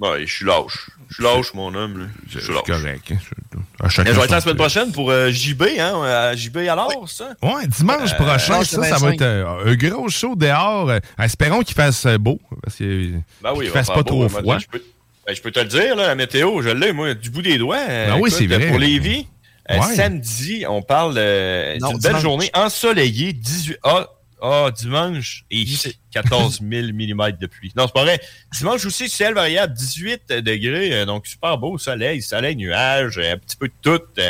Ouais, 0.00 0.26
je 0.26 0.34
suis 0.34 0.44
lâche. 0.44 0.90
Je 1.12 1.22
suis 1.22 1.24
lâche, 1.24 1.54
mon 1.54 1.74
homme. 1.74 1.98
là. 1.98 2.04
Je 2.28 2.38
suis 2.40 2.52
lâche. 2.52 2.62
correct. 2.66 3.12
hein. 3.12 3.88
Je 3.88 4.02
vais 4.02 4.10
être 4.10 4.30
la 4.30 4.40
semaine 4.40 4.56
prochaine 4.56 4.92
pour 4.92 5.10
euh, 5.10 5.30
JB, 5.30 5.62
hein? 5.78 6.02
à 6.04 6.34
JB 6.34 6.56
alors, 6.68 7.08
ça? 7.08 7.34
Ouais, 7.42 7.66
dimanche 7.66 8.12
Euh, 8.12 8.16
prochain, 8.16 8.64
ça, 8.64 8.82
ça 8.82 8.96
va 8.96 9.10
25. 9.10 9.12
être 9.14 9.22
euh, 9.22 9.64
un 9.66 9.74
gros 9.74 10.08
show 10.08 10.34
dehors. 10.36 10.88
Euh, 10.90 10.98
espérons 11.18 11.60
qu'il 11.62 11.74
fasse 11.74 12.06
beau. 12.18 12.40
Parce 12.62 12.76
que, 12.76 13.10
Ben 13.42 13.52
oui, 13.54 13.64
qu'il 13.64 13.70
fasse 13.70 13.88
pas 13.88 13.96
beau, 13.96 14.02
trop 14.02 14.24
hein, 14.24 14.28
froid. 14.28 14.58
Je 14.58 14.66
peux, 14.66 14.82
ben, 15.26 15.34
je 15.36 15.42
peux 15.42 15.50
te 15.50 15.60
le 15.60 15.66
dire, 15.66 15.96
là, 15.96 16.06
la 16.08 16.14
météo, 16.14 16.62
je 16.62 16.70
l'ai, 16.70 16.92
moi, 16.92 17.14
du 17.14 17.30
bout 17.30 17.42
des 17.42 17.58
doigts. 17.58 17.84
Ben 17.86 18.18
oui, 18.20 18.30
c'est 18.30 18.46
vrai. 18.46 18.68
Pour 18.68 18.78
Lévis, 18.78 19.26
euh, 19.70 19.78
Ouais. 19.78 19.94
samedi, 19.94 20.64
on 20.68 20.82
parle 20.82 21.14
euh, 21.18 21.74
d'une 21.78 21.86
belle 21.88 21.98
dimanche. 21.98 22.22
journée 22.22 22.50
ensoleillée, 22.54 23.32
18... 23.32 23.78
Ah, 23.84 24.06
ah, 24.44 24.70
dimanche, 24.76 25.44
et 25.52 25.64
14 26.10 26.60
000 26.68 26.88
mm 26.88 27.32
de 27.40 27.46
pluie. 27.46 27.72
Non, 27.76 27.86
c'est 27.86 27.94
pas 27.94 28.02
vrai. 28.02 28.20
Dimanche 28.52 28.84
aussi, 28.84 29.08
ciel 29.08 29.34
variable, 29.34 29.72
18 29.72 30.32
degrés, 30.40 30.92
euh, 30.92 31.06
donc 31.06 31.28
super 31.28 31.56
beau, 31.58 31.78
soleil, 31.78 32.20
soleil, 32.22 32.56
nuages, 32.56 33.18
euh, 33.18 33.34
un 33.34 33.38
petit 33.38 33.56
peu 33.56 33.68
de 33.68 33.74
tout. 33.80 34.02
ça 34.16 34.22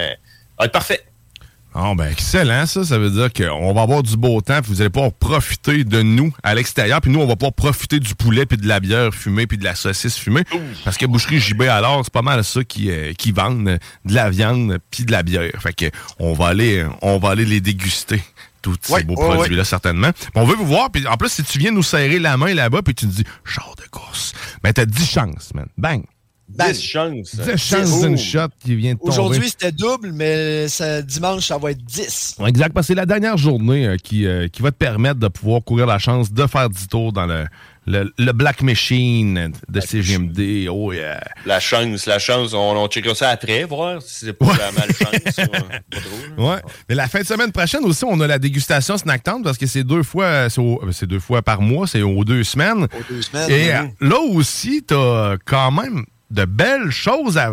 va 0.59 0.67
être 0.67 0.73
parfait. 0.73 1.07
Ah 1.75 1.95
ben 1.97 2.11
excellent 2.11 2.67
ça, 2.67 2.85
ça 2.85 2.99
veut 2.99 3.09
dire 3.09 3.33
qu'on 3.33 3.73
va 3.73 3.81
avoir 3.81 4.03
du 4.03 4.19
beau 4.19 4.43
temps, 4.43 4.61
puis 4.61 4.71
vous 4.71 4.83
allez 4.83 4.91
pouvoir 4.91 5.11
profiter 5.11 5.85
de 5.85 6.03
nous 6.03 6.31
à 6.43 6.55
l'extérieur, 6.55 7.01
puis 7.01 7.11
nous 7.11 7.21
on 7.21 7.27
va 7.27 7.35
pouvoir 7.35 7.55
profiter 7.55 7.99
du 7.99 8.15
poulet 8.15 8.45
puis 8.45 8.59
de 8.59 8.69
la 8.69 8.79
bière 8.79 9.15
fumée 9.15 9.47
puis 9.47 9.57
de 9.57 9.65
la 9.65 9.75
saucisse 9.75 10.19
fumée, 10.19 10.43
parce 10.85 10.99
que 10.99 11.07
boucherie 11.07 11.41
JB 11.41 11.63
alors 11.63 12.03
c'est 12.05 12.13
pas 12.13 12.21
mal 12.21 12.45
ça 12.45 12.63
qui 12.63 12.91
euh, 12.91 13.15
qui 13.15 13.33
vendent 13.33 13.79
de 14.05 14.15
la 14.15 14.29
viande 14.29 14.81
puis 14.91 15.07
de 15.07 15.13
la 15.13 15.23
bière. 15.23 15.51
Fait 15.61 15.73
que 15.73 15.87
on 16.19 16.35
va 16.35 16.49
aller 16.49 16.85
on 17.01 17.17
va 17.17 17.31
aller 17.31 17.47
les 17.47 17.63
déguster 17.63 18.21
tous 18.63 18.77
ces 18.83 18.93
Ouais, 18.93 19.05
beaux 19.05 19.15
ouais, 19.17 19.35
produits 19.37 19.57
là 19.57 19.65
certainement. 19.65 20.11
On 20.35 20.45
veut 20.45 20.55
vous 20.57 20.67
voir 20.67 20.91
puis 20.91 21.07
en 21.07 21.17
plus 21.17 21.29
si 21.31 21.43
tu 21.43 21.59
viens 21.59 21.73
nous 21.73 21.83
serrer 21.83 22.19
la 22.19 22.37
main 22.37 22.55
là-bas 22.55 22.83
puis 22.83 22.95
tu 22.95 23.07
nous 23.07 23.13
dis 23.13 23.25
char 23.45 23.75
de 23.77 23.89
course, 23.91 24.33
ben 24.63 24.73
t'as 24.73 24.87
10 24.87 25.07
chances 25.11 25.53
man. 25.55 25.67
Bang. 25.77 26.03
10 26.49 26.83
chances. 26.83 27.35
10 27.35 27.57
chances 27.57 28.01
d'une 28.03 28.19
shot 28.19 28.49
qui 28.63 28.75
vient 28.75 28.93
de 28.93 28.99
tomber. 28.99 29.11
Aujourd'hui, 29.11 29.49
c'était 29.49 29.73
double, 29.73 30.13
mais 30.13 30.69
ça- 30.69 31.01
dimanche, 31.01 31.47
ça 31.47 31.57
va 31.57 31.71
être 31.71 31.83
10. 31.83 32.37
Ouais, 32.39 32.51
Exact, 32.51 32.75
parce 32.75 32.87
que 32.87 32.89
c'est 32.89 32.95
la 32.95 33.07
dernière 33.07 33.39
journée 33.39 33.87
euh, 33.87 33.97
qui, 33.97 34.27
euh, 34.27 34.49
qui 34.49 34.61
va 34.61 34.71
te 34.71 34.77
permettre 34.77 35.19
de 35.19 35.29
pouvoir 35.29 35.65
courir 35.65 35.87
la 35.87 35.99
chance 35.99 36.31
de 36.31 36.47
faire 36.47 36.69
10 36.69 36.89
tours 36.89 37.13
dans 37.15 37.25
le, 37.25 37.47
le, 37.87 38.13
le 38.17 38.33
Black 38.33 38.63
Machine 38.63 39.53
de 39.69 39.81
CGMD. 39.81 40.69
Oh 40.71 40.93
yeah. 40.93 41.21
La 41.47 41.59
chance, 41.61 42.07
la 42.07 42.19
chance. 42.19 42.55
On, 42.55 42.77
on 42.77 42.87
checkera 42.89 43.15
ça 43.15 43.31
après, 43.31 43.65
voir 43.65 44.01
si 44.03 44.27
c'est 44.27 44.33
pas 44.33 44.57
la 44.57 44.71
malchance. 44.73 45.39
ou, 45.39 45.41
euh, 45.41 45.47
pas 45.91 46.01
trop. 46.37 46.51
Ouais. 46.51 46.59
Mais 46.89 46.95
la 46.95 47.09
fin 47.09 47.21
de 47.21 47.27
semaine 47.27 47.51
prochaine 47.53 47.85
aussi, 47.85 48.05
on 48.05 48.21
a 48.21 48.27
la 48.27 48.39
dégustation 48.39 48.97
Snacktown 48.97 49.43
parce 49.43 49.59
que 49.59 49.67
c'est 49.67 49.85
deux 49.85 50.03
fois, 50.03 50.49
c'est 50.49 50.61
au- 50.61 50.81
c'est 50.93 51.07
deux 51.07 51.19
fois 51.21 51.43
par 51.43 51.61
mois, 51.61 51.87
c'est 51.87 52.03
aux 52.03 52.25
deux 52.25 52.45
semaines. 52.45 52.85
Aux 52.85 53.13
deux 53.13 53.23
semaines, 53.23 53.51
Et 53.51 53.65
oui. 53.65 53.71
euh, 53.71 53.83
là 54.09 54.19
aussi, 54.21 54.83
t'as 54.87 55.37
quand 55.45 55.73
même 55.73 56.05
de 56.31 56.45
belles 56.45 56.91
choses 56.91 57.37
à, 57.37 57.51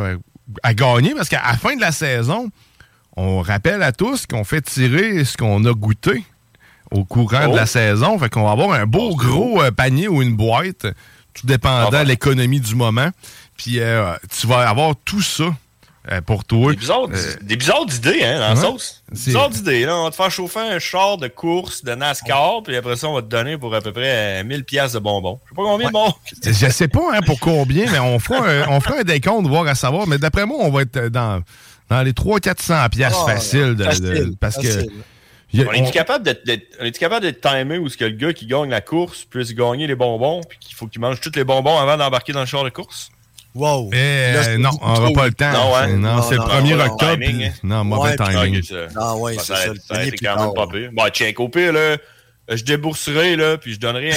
à 0.63 0.73
gagner 0.73 1.13
parce 1.15 1.29
qu'à 1.29 1.41
la 1.45 1.57
fin 1.57 1.75
de 1.75 1.81
la 1.81 1.91
saison, 1.91 2.49
on 3.17 3.41
rappelle 3.41 3.83
à 3.83 3.91
tous 3.91 4.25
qu'on 4.27 4.43
fait 4.43 4.61
tirer 4.61 5.25
ce 5.25 5.35
qu'on 5.35 5.65
a 5.65 5.73
goûté 5.73 6.23
au 6.91 7.03
courant 7.05 7.47
de 7.47 7.53
Oh. 7.53 7.55
la 7.55 7.65
saison. 7.65 8.17
Fait 8.19 8.29
qu'on 8.29 8.43
va 8.43 8.51
avoir 8.51 8.71
un 8.71 8.85
beau 8.85 9.15
gros 9.15 9.61
euh, 9.61 9.71
panier 9.71 10.07
ou 10.07 10.21
une 10.21 10.35
boîte, 10.35 10.85
tout 11.33 11.45
dépendant 11.47 11.89
Ah, 11.93 12.03
de 12.03 12.07
l'économie 12.07 12.59
du 12.59 12.75
moment. 12.75 13.09
Puis 13.57 13.79
euh, 13.79 14.13
tu 14.39 14.47
vas 14.47 14.67
avoir 14.69 14.93
tout 15.05 15.21
ça 15.21 15.45
euh, 16.11 16.21
pour 16.21 16.45
toi. 16.45 16.71
Des 16.71 16.77
bizarres, 16.77 17.07
Euh, 17.13 17.33
des 17.41 17.55
bizarres 17.57 17.85
d'idées, 17.85 18.23
hein, 18.23 18.39
dans 18.39 18.47
la 18.47 18.55
ouais. 18.55 18.61
sauce. 18.61 19.03
C'est- 19.13 19.27
Bizarres 19.31 19.49
d'idées, 19.49 19.85
là. 19.85 19.95
On 19.97 20.03
va 20.05 20.09
te 20.11 20.15
faire 20.15 20.31
chauffer 20.31 20.59
un 20.61 20.79
char 20.79 21.17
de 21.17 21.27
course 21.27 21.83
de 21.83 21.93
NASCAR, 21.93 22.63
puis 22.63 22.75
après 22.77 22.95
ça, 22.95 23.07
on 23.09 23.13
va 23.15 23.21
te 23.21 23.27
donner 23.27 23.57
pour 23.57 23.75
à 23.75 23.81
peu 23.81 23.91
près 23.91 24.39
euh, 24.41 24.43
1000 24.45 24.63
pièces 24.63 24.93
de 24.93 24.99
bonbons. 24.99 25.39
Je 25.45 25.49
sais 25.49 25.55
pas 25.55 25.63
combien 25.63 25.87
de 25.87 25.93
bonbons. 25.93 26.13
Je 26.43 26.69
sais 26.69 26.87
pas 26.87 27.01
hein, 27.13 27.19
pour 27.25 27.39
combien, 27.39 27.91
mais 27.91 27.99
on 27.99 28.17
fera 28.17 28.47
un, 28.47 28.67
on 28.69 28.79
fera 28.79 28.99
un 28.99 29.03
décompte, 29.03 29.45
voir 29.47 29.67
à 29.67 29.75
savoir. 29.75 30.07
Mais 30.07 30.17
d'après 30.17 30.45
moi, 30.45 30.57
on 30.61 30.71
va 30.71 30.83
être 30.83 31.09
dans, 31.09 31.43
dans 31.89 32.01
les 32.01 32.13
300-400 32.13 32.89
piastres 32.89 33.25
Ah, 33.27 33.33
faciles. 33.33 33.75
de- 33.75 33.83
de- 33.83 33.83
facile, 33.83 34.33
parce 34.39 34.55
facile. 34.55 34.87
que. 34.87 34.91
A- 35.53 35.67
on 35.67 35.71
est-tu 35.73 35.87
on- 35.87 35.91
capable 35.91 36.23
d'être, 36.25 36.45
d'être- 36.45 36.77
on 36.79 36.85
est-tu 36.85 36.99
capable 36.99 37.21
d'être 37.25 37.41
timé 37.41 37.77
où 37.77 37.89
ce 37.89 37.97
que 37.97 38.05
le 38.05 38.11
gars 38.11 38.33
qui 38.33 38.45
gagne 38.45 38.69
la 38.69 38.81
course 38.81 39.25
puisse 39.25 39.53
gagner 39.53 39.87
les 39.87 39.95
bonbons, 39.95 40.41
puis 40.47 40.59
qu'il 40.59 40.75
faut 40.75 40.87
qu'il 40.87 41.01
mange 41.01 41.19
tous 41.21 41.31
les 41.35 41.43
bonbons 41.43 41.77
avant 41.79 41.97
d'embarquer 41.97 42.33
dans 42.33 42.41
le 42.41 42.45
char 42.45 42.63
de 42.63 42.69
course? 42.69 43.09
Wow. 43.55 43.89
Eh, 43.93 44.31
Là, 44.33 44.57
non, 44.59 44.69
on 44.81 44.93
n'aura 44.93 45.11
pas 45.11 45.25
le 45.27 45.33
temps. 45.33 45.51
Non, 45.51 45.73
ouais. 45.73 45.87
Non, 45.93 46.17
Non, 46.17 46.21
c'est 46.21 46.35
le 46.35 46.41
non, 46.41 46.47
1er 46.47 46.75
non, 46.75 46.85
octobre. 46.85 47.13
timing, 47.13 47.35
puis- 47.37 47.45
hein? 47.45 47.53
Non, 47.63 47.83
mauvais 47.83 48.09
Ouais, 48.11 48.15
timing. 48.15 48.61
ça- 48.63 48.75
Ah 48.95 49.15
ouais, 49.15 49.33
ça, 49.39 49.55
c'est 49.55 49.67
ça, 49.69 49.73
ça, 49.87 49.95
a 49.95 50.03
été 50.03 50.17
quand 50.23 50.35
même 50.45 50.53
pas 50.53 50.67
pire. 50.67 50.91
Bon, 50.93 51.03
tiens, 51.11 51.31
au 51.35 51.49
pire, 51.49 51.73
là, 51.73 51.97
je 52.47 52.63
débourserai, 52.63 53.35
là, 53.35 53.57
puis 53.57 53.73
je 53.73 53.79
donnerai 53.79 54.11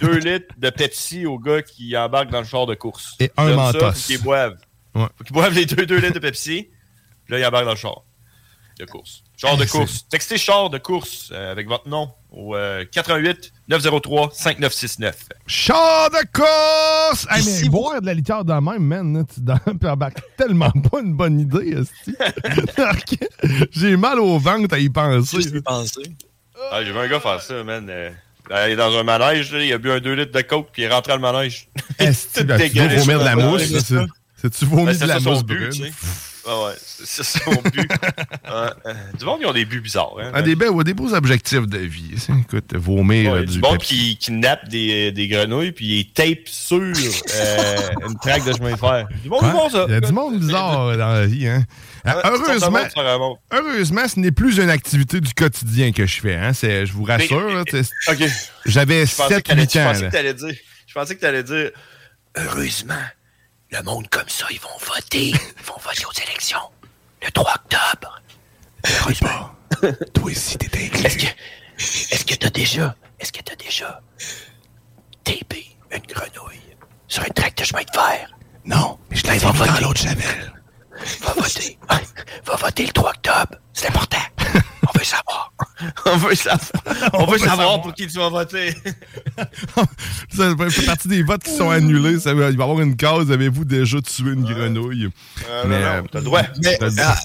2 0.00 0.18
litres 0.18 0.54
de 0.56 0.70
Pepsi 0.70 1.26
au 1.26 1.38
gars 1.38 1.60
qui 1.60 1.94
embarque 1.96 2.30
dans 2.30 2.40
le 2.40 2.46
char 2.46 2.64
de 2.66 2.74
course. 2.74 3.16
Et 3.20 3.30
un 3.36 3.54
Mentos. 3.54 3.80
Ça, 3.80 3.92
faut 3.92 4.00
qu'ils 4.06 4.22
boivent. 4.22 4.56
Ouais. 4.94 5.04
Faut 5.18 5.24
qu'ils 5.24 5.34
boivent 5.34 5.52
les 5.54 5.66
2 5.66 5.96
litres 5.98 6.14
de 6.14 6.18
Pepsi, 6.18 6.68
puis 7.26 7.32
là, 7.34 7.38
il 7.40 7.44
embarque 7.46 7.66
dans 7.66 7.72
le 7.72 7.76
char 7.76 8.02
de 8.78 8.84
course. 8.84 9.22
Char 9.36 9.56
de 9.56 9.64
Eh, 9.64 9.66
course. 9.66 10.06
Textez 10.08 10.38
char 10.38 10.70
de 10.70 10.78
course 10.78 11.30
euh, 11.32 11.52
avec 11.52 11.68
votre 11.68 11.88
nom 11.88 12.10
au 12.30 12.54
euh, 12.56 12.84
88 12.90 13.52
903 13.68 14.30
5969. 14.32 15.16
Char 15.46 16.10
de 16.10 16.26
course! 16.32 17.26
Hey, 17.30 17.44
mais 17.44 17.68
boire 17.68 18.00
de 18.00 18.06
la 18.06 18.14
liqueur 18.14 18.44
de 18.44 18.52
même, 18.52 18.82
man, 18.82 19.24
tu 19.26 19.86
embarquer, 19.86 20.22
tellement 20.36 20.70
pas 20.90 21.00
une 21.00 21.14
bonne 21.14 21.40
idée. 21.40 21.76
J'ai 23.72 23.96
mal 23.96 24.20
au 24.20 24.38
ventre 24.38 24.74
à 24.74 24.78
y 24.78 24.88
penser. 24.88 25.38
Ah, 26.70 26.82
j'ai 26.84 26.92
vu 26.92 26.98
un 26.98 27.06
gars 27.08 27.20
faire 27.20 27.40
ça, 27.40 27.62
man. 27.62 27.86
Euh, 27.88 28.10
il 28.50 28.72
est 28.72 28.76
dans 28.76 28.96
un 28.96 29.02
manège, 29.04 29.52
là, 29.52 29.62
il 29.62 29.72
a 29.72 29.78
bu 29.78 29.90
un 29.90 30.00
2 30.00 30.12
litres 30.14 30.32
de 30.32 30.40
coke, 30.40 30.68
puis 30.72 30.82
il 30.82 30.84
est 30.86 30.92
rentré 30.92 31.12
dans 31.12 31.16
le 31.16 31.32
manège. 31.32 31.68
Esti, 31.98 32.44
ben, 32.44 32.58
tu 32.70 32.78
vomir 32.78 33.20
de 33.20 33.24
la 33.24 33.36
mousse, 33.36 33.62
c'est-tu 34.36 34.64
vomi 34.64 34.86
Ben, 34.86 34.98
de 34.98 35.04
la 35.06 35.20
mousse 35.20 35.42
brune? 35.42 35.92
Tu. 36.48 36.54
Ah 36.54 36.64
ouais, 36.64 36.74
c'est 36.80 37.22
ça 37.24 37.38
son 37.44 37.62
but. 37.70 37.90
Euh, 38.50 38.70
du 39.18 39.26
monde, 39.26 39.40
ils 39.42 39.46
ont 39.46 39.52
des 39.52 39.66
buts 39.66 39.80
bizarres. 39.82 40.14
Hein, 40.18 40.30
Ah, 40.32 40.40
des, 40.40 40.56
belles, 40.56 40.70
ouais, 40.70 40.82
des 40.82 40.94
beaux 40.94 41.12
objectifs 41.12 41.66
de 41.66 41.78
vie. 41.78 42.14
Écoute, 42.40 42.74
vomir 42.74 43.32
Ouais, 43.32 43.38
euh, 43.40 43.44
du 43.44 43.52
du 43.54 43.58
monde 43.60 43.76
qui, 43.76 44.16
qui 44.16 44.32
nappe 44.32 44.66
des, 44.68 45.12
des 45.12 45.28
grenouilles 45.28 45.72
puis 45.72 46.00
il 46.00 46.12
tape 46.12 46.46
sur 46.46 46.78
euh, 46.80 47.76
une 48.08 48.18
traque 48.18 48.44
de 48.46 48.52
chemin 48.54 48.72
de 48.72 48.76
fer. 48.76 49.06
Du 49.22 49.28
monde 49.28 49.42
bon, 49.52 49.68
ça. 49.68 49.84
Il 49.88 49.92
y 49.92 49.96
a 49.96 50.00
du 50.00 50.12
monde 50.12 50.40
bizarre 50.40 50.96
dans 50.96 51.12
la 51.12 51.26
vie. 51.26 51.46
Hein? 51.46 51.64
Ah, 52.04 52.22
heureusement, 52.24 53.36
heureusement, 53.52 54.08
ce 54.08 54.18
n'est 54.18 54.30
plus 54.32 54.58
une 54.58 54.70
activité 54.70 55.20
du 55.20 55.34
quotidien 55.34 55.92
que 55.92 56.06
je 56.06 56.20
fais. 56.20 56.36
Hein? 56.36 56.52
Je 56.52 56.90
vous 56.92 57.04
rassure. 57.04 57.64
J'avais 58.64 59.04
Je 59.04 59.14
pensais 59.14 59.42
que 59.42 59.48
t'allais- 59.48 59.64
7-8 59.64 59.72
je 59.72 60.46
ans. 60.46 60.50
Je 60.86 60.94
pensais 60.94 61.14
que 61.16 61.20
t'allais 61.20 61.42
dire. 61.42 61.70
Heureusement, 62.34 62.94
le 63.70 63.82
monde 63.82 64.08
comme 64.08 64.28
ça, 64.28 64.46
ils 64.50 64.60
vont 64.60 64.76
voter. 64.80 65.28
Ils 65.28 65.64
vont 65.64 65.78
voter 65.82 66.04
aux 66.06 66.22
élections. 66.28 66.70
Le 67.22 67.30
3 67.30 67.54
octobre. 67.54 68.22
Heureusement. 68.86 69.50
Toi 70.14 70.24
aussi, 70.24 70.56
t'es 70.58 70.84
inclus. 70.84 71.04
Est-ce 71.06 71.18
que, 71.18 72.14
est-ce 72.14 72.24
que 72.24 72.34
t'as 72.34 72.50
déjà, 72.50 72.94
est-ce 73.20 73.32
que 73.32 73.42
t'as 73.42 73.56
déjà 73.56 74.00
tapé 75.24 75.76
une 75.90 76.02
grenouille 76.06 76.76
sur 77.06 77.22
un 77.22 77.28
tract 77.28 77.58
de 77.58 77.64
chemin 77.64 77.82
de 77.82 77.90
fer? 77.92 78.30
Non, 78.64 78.98
mais 79.10 79.16
je 79.16 79.26
l'ai 79.26 79.38
dans 79.38 79.52
l'autre 79.80 80.00
javel. 80.00 80.52
Va 81.20 81.32
voter. 81.34 81.78
Va 82.44 82.56
voter 82.56 82.86
le 82.86 82.92
3 82.92 83.10
octobre. 83.10 83.56
C'est 83.72 83.88
important. 83.88 84.18
On 84.98 84.98
veut 84.98 85.04
savoir. 85.04 85.52
On 86.06 86.16
veut 86.16 86.34
savoir. 86.34 86.70
On 87.14 87.26
veut 87.26 87.38
savoir 87.38 87.82
pour 87.82 87.94
qui 87.94 88.06
tu 88.06 88.18
vas 88.18 88.28
voter. 88.28 88.74
Ça 90.34 90.54
fait 90.70 90.86
partie 90.86 91.08
des 91.08 91.22
votes 91.22 91.42
qui 91.42 91.50
sont 91.52 91.70
annulés. 91.70 92.18
Ça, 92.20 92.34
va- 92.34 92.50
il 92.50 92.56
va 92.56 92.64
y 92.64 92.68
avoir 92.68 92.80
une 92.80 92.96
case. 92.96 93.30
Avez-vous 93.30 93.64
déjà 93.64 94.00
tué 94.00 94.32
une 94.32 94.44
grenouille? 94.44 95.08
Euh, 95.48 95.64
non, 95.64 95.78
non, 95.78 96.08
t'as 96.10 96.18
le 96.18 96.24
droit. 96.24 96.42
Mais, 96.62 96.76
t'as 96.78 96.86
le 96.86 96.92
droit. 96.92 97.04
ah, 97.08 97.18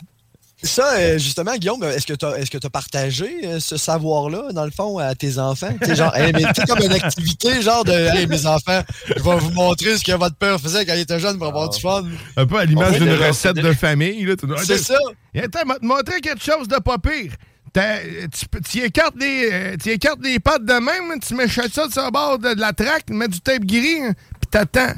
ça, 0.65 0.93
euh, 0.93 1.17
justement, 1.17 1.55
Guillaume, 1.57 1.83
est-ce 1.83 2.07
que 2.07 2.13
tu 2.13 2.25
as, 2.25 2.37
est-ce 2.39 2.49
que 2.49 2.57
t'as 2.57 2.69
partagé 2.69 3.29
euh, 3.43 3.59
ce 3.59 3.75
savoir-là, 3.75 4.53
dans 4.53 4.63
le 4.63 4.71
fond, 4.71 4.97
à 4.97 5.13
tes 5.13 5.37
enfants? 5.37 5.75
Tu 5.81 5.87
sais, 5.89 5.95
genre, 5.97 6.15
hey, 6.15 6.31
mais 6.31 6.43
comme 6.65 6.79
une 6.79 6.93
activité, 6.93 7.61
genre 7.61 7.83
de 7.83 7.91
Hey, 7.91 8.27
mes 8.27 8.45
enfants, 8.45 8.81
je 9.07 9.21
vais 9.21 9.37
vous 9.39 9.51
montrer 9.51 9.97
ce 9.97 10.03
que 10.05 10.13
votre 10.13 10.35
père 10.37 10.59
faisait 10.61 10.85
quand 10.85 10.93
il 10.93 11.01
était 11.01 11.19
jeune 11.19 11.37
pour 11.37 11.47
avoir 11.47 11.69
du 11.69 11.81
fun. 11.81 12.05
Un 12.37 12.45
peu 12.45 12.57
à 12.59 12.65
l'image 12.65 12.97
d'une 12.97 13.13
recette 13.13 13.57
de 13.57 13.73
famille. 13.73 14.25
C'est 14.63 14.77
ça. 14.77 14.97
Attends, 15.35 15.65
m'a 15.65 15.79
te 15.79 15.85
montrer 15.85 16.21
quelque 16.21 16.43
chose 16.43 16.67
de 16.69 16.77
pas 16.77 16.97
pire. 16.97 17.33
Tu, 17.73 18.79
écartes 18.83 19.15
les, 19.19 19.49
euh, 19.51 19.75
tu 19.81 19.89
écartes 19.89 20.19
les 20.21 20.39
pattes 20.39 20.63
de 20.63 20.73
même, 20.73 21.19
tu 21.19 21.33
mets 21.33 21.47
ça 21.47 21.67
sur 21.69 21.85
le 21.87 22.11
bord 22.11 22.37
de, 22.37 22.53
de 22.53 22.59
la 22.59 22.71
traque, 22.73 23.05
tu 23.07 23.13
mets 23.13 23.27
du 23.27 23.41
tape 23.41 23.65
gris, 23.65 24.01
hein, 24.03 24.13
puis 24.39 24.49
t'attends. 24.51 24.93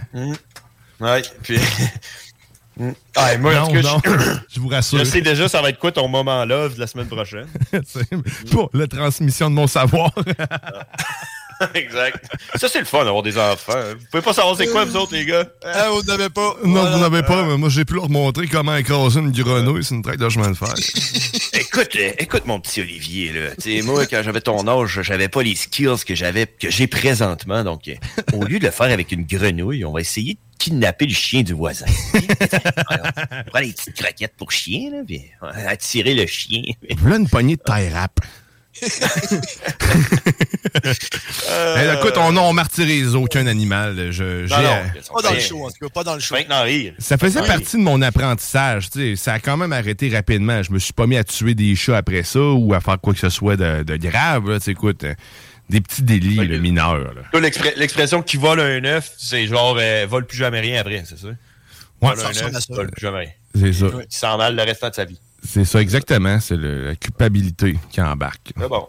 Ouais, 0.99 1.21
puis. 1.43 1.59
Ah, 3.15 3.37
moi, 3.37 3.53
en 3.55 3.67
Non, 3.71 3.99
tout 4.01 4.01
cas, 4.01 4.11
non, 4.11 4.19
je, 4.19 4.35
je 4.55 4.59
vous 4.59 4.67
rassure. 4.67 4.99
je 4.99 5.05
sais 5.05 5.21
déjà 5.21 5.47
ça 5.47 5.61
va 5.61 5.69
être 5.69 5.79
quoi 5.79 5.93
ton 5.93 6.09
moment 6.09 6.43
love 6.43 6.75
de 6.75 6.81
la 6.81 6.87
semaine 6.87 7.07
prochaine? 7.07 7.47
Pour 8.51 8.69
la 8.73 8.85
transmission 8.85 9.49
de 9.49 9.55
mon 9.55 9.65
savoir. 9.65 10.11
exact. 11.73 12.23
Ça, 12.55 12.67
c'est 12.69 12.79
le 12.79 12.85
fun 12.85 13.03
d'avoir 13.05 13.23
des 13.23 13.37
enfants. 13.37 13.73
Vous 13.97 14.05
pouvez 14.11 14.23
pas 14.23 14.33
savoir 14.33 14.55
c'est 14.57 14.67
quoi, 14.67 14.85
vous 14.85 14.95
autres, 14.95 15.13
les 15.13 15.25
gars? 15.25 15.45
Ah, 15.63 15.89
vous 15.91 16.03
n'avez 16.03 16.29
pas. 16.29 16.55
non, 16.63 16.81
Voilà. 16.81 16.95
vous 16.97 17.01
n'avez 17.01 17.23
pas, 17.23 17.43
mais 17.43 17.57
moi 17.57 17.69
j'ai 17.69 17.85
pu 17.85 17.93
leur 17.95 18.09
montrer 18.09 18.47
comment 18.47 18.75
écraser 18.75 19.19
une 19.19 19.31
grenouille 19.31 19.83
sur 19.83 19.95
une 19.95 20.01
traque 20.01 20.17
de 20.17 20.29
chemin 20.29 20.51
de 20.51 20.55
fer. 20.57 20.73
Écoute, 21.53 21.95
euh, 21.97 22.11
écoute 22.19 22.45
mon 22.45 22.59
petit 22.59 22.81
Olivier 22.81 23.31
là. 23.33 23.49
Tu 23.61 23.77
sais, 23.77 23.81
moi 23.81 24.05
quand 24.05 24.21
j'avais 24.23 24.41
ton 24.41 24.65
âge, 24.67 25.01
j'avais 25.01 25.27
pas 25.29 25.41
les 25.41 25.55
skills 25.55 26.03
que 26.05 26.15
j'avais 26.15 26.45
que 26.47 26.69
j'ai 26.69 26.87
présentement. 26.87 27.63
Donc, 27.63 27.87
euh, 27.87 27.95
au 28.33 28.43
lieu 28.45 28.59
de 28.59 28.65
le 28.65 28.71
faire 28.71 28.91
avec 28.91 29.11
une 29.11 29.23
grenouille, 29.25 29.83
on 29.85 29.91
va 29.93 30.01
essayer 30.01 30.33
de 30.35 30.39
kidnapper 30.57 31.05
le 31.05 31.13
chien 31.13 31.41
du 31.43 31.53
voisin. 31.53 31.85
On 32.13 33.49
prend 33.49 33.59
les 33.59 33.71
petites 33.73 33.93
croquettes 33.95 34.33
pour 34.37 34.51
chien 34.51 34.89
là, 34.91 34.97
puis 35.05 35.21
on 35.41 35.47
va 35.47 35.69
attirer 35.69 36.13
le 36.13 36.25
chien. 36.27 36.61
Voilà 36.97 37.17
une 37.17 37.27
poignée 37.29 37.55
de 37.55 37.61
taille 37.61 37.89
rap. 37.89 38.19
Eh, 38.81 38.87
écoute, 41.97 42.17
on 42.17 42.35
on 42.35 42.53
martyrise 42.53 43.15
aucun 43.15 43.47
animal. 43.47 44.11
Je, 44.11 44.47
Non, 44.49 44.61
non, 44.61 44.69
euh, 44.69 44.83
Pas 45.13 45.21
dans 45.21 45.33
le 45.33 45.39
show, 45.39 45.65
en 45.65 45.69
tout 45.69 45.75
cas, 45.81 45.89
pas 45.89 46.03
dans 46.03 46.15
le 46.15 46.19
show. 46.19 46.35
Ça 46.99 47.17
faisait 47.17 47.41
Oui. 47.41 47.47
partie 47.47 47.77
de 47.77 47.81
mon 47.81 48.01
apprentissage. 48.01 48.89
Ça 49.15 49.33
a 49.33 49.39
quand 49.39 49.57
même 49.57 49.73
arrêté 49.73 50.09
rapidement. 50.09 50.61
Je 50.63 50.71
me 50.71 50.79
suis 50.79 50.93
pas 50.93 51.07
mis 51.07 51.17
à 51.17 51.23
tuer 51.23 51.55
des 51.55 51.75
chats 51.75 51.97
après 51.97 52.23
ça 52.23 52.39
ou 52.41 52.73
à 52.73 52.81
faire 52.81 52.99
quoi 52.99 53.13
que 53.13 53.19
ce 53.19 53.29
soit 53.29 53.55
de, 53.55 53.83
de 53.83 53.95
grave. 53.97 54.49
là. 54.49 54.57
Écoute, 54.67 55.03
euh, 55.03 55.13
des 55.69 55.81
petits 55.81 56.03
délits 56.03 56.45
là, 56.47 56.57
mineurs. 56.59 57.13
l'expression 57.77 58.21
qui 58.21 58.37
vole 58.37 58.59
un 58.59 58.83
œuf, 58.85 59.11
c'est 59.17 59.47
genre 59.47 59.77
euh, 59.79 60.05
vole 60.07 60.25
plus 60.25 60.37
jamais 60.37 60.59
rien 60.59 60.81
après, 60.81 61.03
c'est 61.07 61.17
ça? 61.17 61.27
Ouais, 61.27 62.13
Vole 62.13 62.17
ça 62.19 62.45
un 62.45 62.55
œuf, 62.55 62.63
vole 62.69 62.91
plus 62.91 63.01
jamais 63.01 63.19
rien. 63.19 63.29
C'est 63.55 63.73
ça. 63.73 63.85
Il 64.33 64.37
mal 64.37 64.55
le 64.55 64.61
restant 64.63 64.89
de 64.89 64.95
sa 64.95 65.05
vie. 65.05 65.19
C'est 65.47 65.65
ça, 65.65 65.81
exactement. 65.81 66.39
C'est 66.39 66.57
la 66.57 66.95
culpabilité 66.95 67.77
qui 67.91 68.01
embarque. 68.01 68.51
C'est 68.57 68.67
bon. 68.69 68.87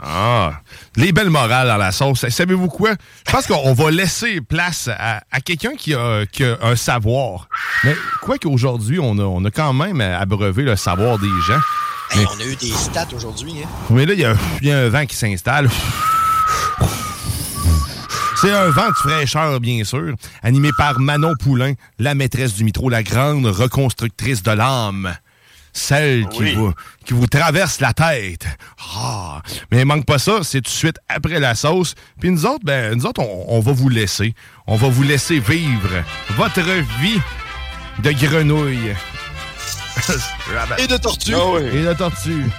Ah, 0.00 0.60
les 0.96 1.10
belles 1.12 1.30
morales 1.30 1.66
dans 1.66 1.76
la 1.76 1.90
sauce. 1.90 2.28
Savez-vous 2.28 2.68
quoi? 2.68 2.90
Je 3.26 3.32
pense 3.32 3.46
qu'on 3.48 3.72
va 3.74 3.90
laisser 3.90 4.40
place 4.40 4.88
à, 4.96 5.22
à 5.32 5.40
quelqu'un 5.40 5.74
qui 5.76 5.92
a, 5.94 6.24
qui 6.26 6.44
a 6.44 6.56
un 6.62 6.76
savoir. 6.76 7.48
Mais 7.82 7.96
quoi 8.22 8.38
qu'aujourd'hui, 8.38 9.00
on 9.00 9.18
a, 9.18 9.22
on 9.24 9.44
a 9.44 9.50
quand 9.50 9.72
même 9.72 10.00
abreuvé 10.00 10.62
le 10.62 10.76
savoir 10.76 11.18
des 11.18 11.26
gens. 11.46 11.58
Hey, 12.12 12.18
Mais, 12.20 12.26
on 12.36 12.40
a 12.40 12.44
eu 12.46 12.54
des 12.56 12.70
stats 12.70 13.08
aujourd'hui. 13.14 13.54
Hein? 13.64 13.68
mais 13.90 14.06
là, 14.06 14.14
il 14.14 14.20
y, 14.20 14.24
a- 14.24 14.36
il 14.62 14.68
y 14.68 14.72
a 14.72 14.78
un 14.78 14.88
vent 14.88 15.04
qui 15.04 15.16
s'installe. 15.16 15.68
C'est 18.40 18.52
un 18.52 18.70
vent 18.70 18.88
de 18.88 18.94
fraîcheur, 18.94 19.58
bien 19.58 19.82
sûr, 19.82 20.14
animé 20.44 20.70
par 20.78 21.00
Manon 21.00 21.34
Poulain, 21.40 21.72
la 21.98 22.14
maîtresse 22.14 22.54
du 22.54 22.62
mitro, 22.62 22.88
la 22.88 23.02
grande 23.02 23.46
reconstructrice 23.46 24.44
de 24.44 24.52
l'âme. 24.52 25.12
Celle 25.72 26.26
qui, 26.28 26.40
Oui. 26.40 26.54
vous, 26.54 26.72
qui 27.04 27.14
vous 27.14 27.26
traverse 27.26 27.80
la 27.80 27.92
tête. 27.92 28.46
Ah! 28.96 29.40
Mais 29.70 29.80
il 29.80 29.84
manque 29.86 30.06
pas 30.06 30.18
ça, 30.18 30.40
c'est 30.42 30.60
tout 30.60 30.70
de 30.70 30.76
suite 30.76 30.98
après 31.08 31.38
la 31.40 31.54
sauce. 31.54 31.94
Puis 32.20 32.30
nous 32.30 32.44
autres, 32.46 32.64
ben, 32.64 32.94
nous 32.94 33.06
autres, 33.06 33.20
on, 33.22 33.44
on 33.48 33.60
va 33.60 33.72
vous 33.72 33.88
laisser. 33.88 34.34
On 34.66 34.76
va 34.76 34.88
vous 34.88 35.02
laisser 35.02 35.38
vivre 35.38 35.90
votre 36.36 36.60
vie 37.00 37.20
de 38.02 38.10
grenouille. 38.12 38.94
Et 40.78 40.86
de 40.86 40.96
tortue. 40.96 41.32
Et 41.72 41.82
de 41.82 41.92
tortue. 41.94 42.44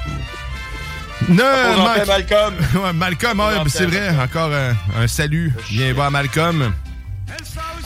Ne 1.27 1.43
On 1.43 1.83
manque- 1.83 2.07
Malcolm. 2.07 2.53
Ouais, 2.81 2.93
Malcolm, 2.93 3.39
ouais, 3.41 3.53
c'est 3.67 3.85
vrai. 3.85 4.09
Encore 4.17 4.51
un, 4.53 4.73
un 4.97 5.07
salut. 5.07 5.53
Viens 5.69 5.91
voir 5.93 6.09
Malcolm. 6.11 6.73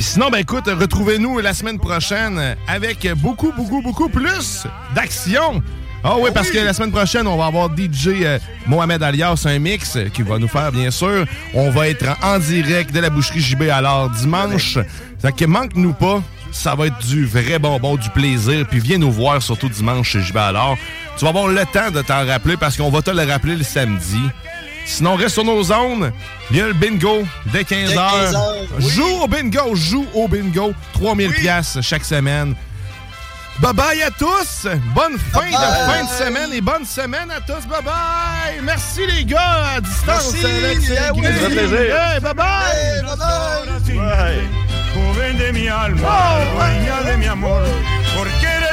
Sinon, 0.03 0.30
ben 0.30 0.39
écoute, 0.39 0.65
retrouvez-nous 0.67 1.39
la 1.39 1.53
semaine 1.53 1.80
prochaine 1.80 2.55
avec 2.67 3.07
beaucoup, 3.15 3.51
beaucoup, 3.55 3.81
beaucoup 3.81 4.09
plus 4.09 4.67
d'action. 4.93 5.63
Ah 6.03 6.15
oui, 6.19 6.30
parce 6.34 6.51
que 6.51 6.57
la 6.57 6.73
semaine 6.73 6.91
prochaine, 6.91 7.25
on 7.25 7.38
va 7.38 7.45
avoir 7.45 7.69
DJ 7.75 8.09
euh, 8.21 8.38
Mohamed 8.67 9.01
Alias, 9.01 9.43
un 9.45 9.57
mix 9.57 9.97
qui 10.13 10.21
va 10.21 10.38
nous 10.38 10.49
faire, 10.49 10.73
bien 10.73 10.91
sûr. 10.91 11.25
On 11.53 11.69
va 11.69 11.88
être 11.88 12.05
en 12.21 12.38
direct 12.38 12.93
de 12.93 12.99
la 12.99 13.09
boucherie 13.09 13.39
JB 13.39 13.63
alors 13.71 14.09
dimanche. 14.09 14.77
Fait 15.19 15.31
que 15.31 15.45
manque-nous 15.45 15.93
pas. 15.93 16.21
Ça 16.51 16.75
va 16.75 16.88
être 16.88 16.99
du 17.07 17.25
vrai 17.25 17.57
bonbon, 17.57 17.95
du 17.95 18.09
plaisir. 18.09 18.67
Puis 18.69 18.80
viens 18.80 18.97
nous 18.97 19.11
voir, 19.11 19.41
surtout 19.41 19.69
dimanche 19.69 20.11
chez 20.11 20.21
JB 20.21 20.38
alors. 20.38 20.77
Tu 21.17 21.23
vas 21.23 21.30
avoir 21.30 21.47
le 21.47 21.63
temps 21.71 21.91
de 21.91 22.01
t'en 22.01 22.25
rappeler 22.27 22.57
parce 22.57 22.75
qu'on 22.75 22.91
va 22.91 23.01
te 23.01 23.09
le 23.09 23.23
rappeler 23.23 23.55
le 23.55 23.63
samedi. 23.63 24.19
Sinon, 24.85 25.15
reste 25.15 25.35
sur 25.35 25.43
nos 25.45 25.64
zones. 25.64 26.11
Il 26.51 26.57
y 26.57 26.61
a 26.61 26.68
le 26.68 26.73
bingo 26.73 27.23
dès 27.47 27.61
15h. 27.64 27.88
Dès 27.88 27.95
15 27.95 27.97
heures, 28.35 28.55
oui. 28.80 28.89
Joue 28.89 29.22
au 29.23 29.27
bingo, 29.27 29.76
joue 29.76 30.05
au 30.14 30.27
bingo. 30.27 30.73
3000 30.93 31.31
pièces 31.34 31.77
chaque 31.81 32.03
semaine. 32.05 32.55
Bye 33.60 33.73
bye 33.73 34.01
à 34.01 34.10
tous. 34.11 34.68
Bonne 34.95 35.18
fin 35.31 35.39
Bye 35.41 35.51
de 35.51 35.57
bye. 35.57 35.88
fin 35.88 36.03
de 36.03 36.10
semaine 36.26 36.53
et 36.53 36.61
bonne 36.61 36.85
semaine 36.85 37.30
à 37.31 37.39
tous. 37.39 37.65
Bye 37.68 37.84
bye. 37.84 38.60
Merci 38.64 39.01
les 39.07 39.23
gars 39.26 39.76
à 39.76 39.80
distance. 39.81 40.34
Merci. 40.34 40.45
Alex 40.45 40.89
et 40.89 40.93
Eh 40.97 41.11
oui. 41.14 41.22
Plaisir. 41.22 41.80
Hey, 41.95 42.19
bye 42.19 42.34
bye. 42.34 42.45
Hey, 42.73 43.01
bye-bye. 43.03 44.49
joven 44.93 45.38
de 45.38 45.51
mi 45.51 45.68
alma, 45.68 46.39
dueña 46.55 47.03
de 47.11 47.18
mi 47.18 47.27
amor, 47.27 47.61
porque 48.18 48.45
eres 48.45 48.72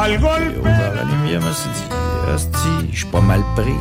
Al 0.00 0.16
golpe. 0.20 0.58
ouvert 0.60 0.94
la 0.94 1.02
lumière, 1.02 1.40
me 1.40 1.52
suis 1.52 1.68
dit, 1.70 1.82
hostie, 2.32 2.88
je 2.92 2.98
suis 2.98 3.06
pas 3.06 3.20
mal 3.20 3.42
pris. 3.56 3.74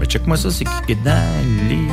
Mais 0.00 0.06
check-moi 0.06 0.36
ça, 0.36 0.50
c'est 0.50 0.64
qui 0.64 0.70
qui 0.86 0.92
est 0.92 1.04
dans 1.04 1.22
le 1.44 1.68
lit? 1.68 1.88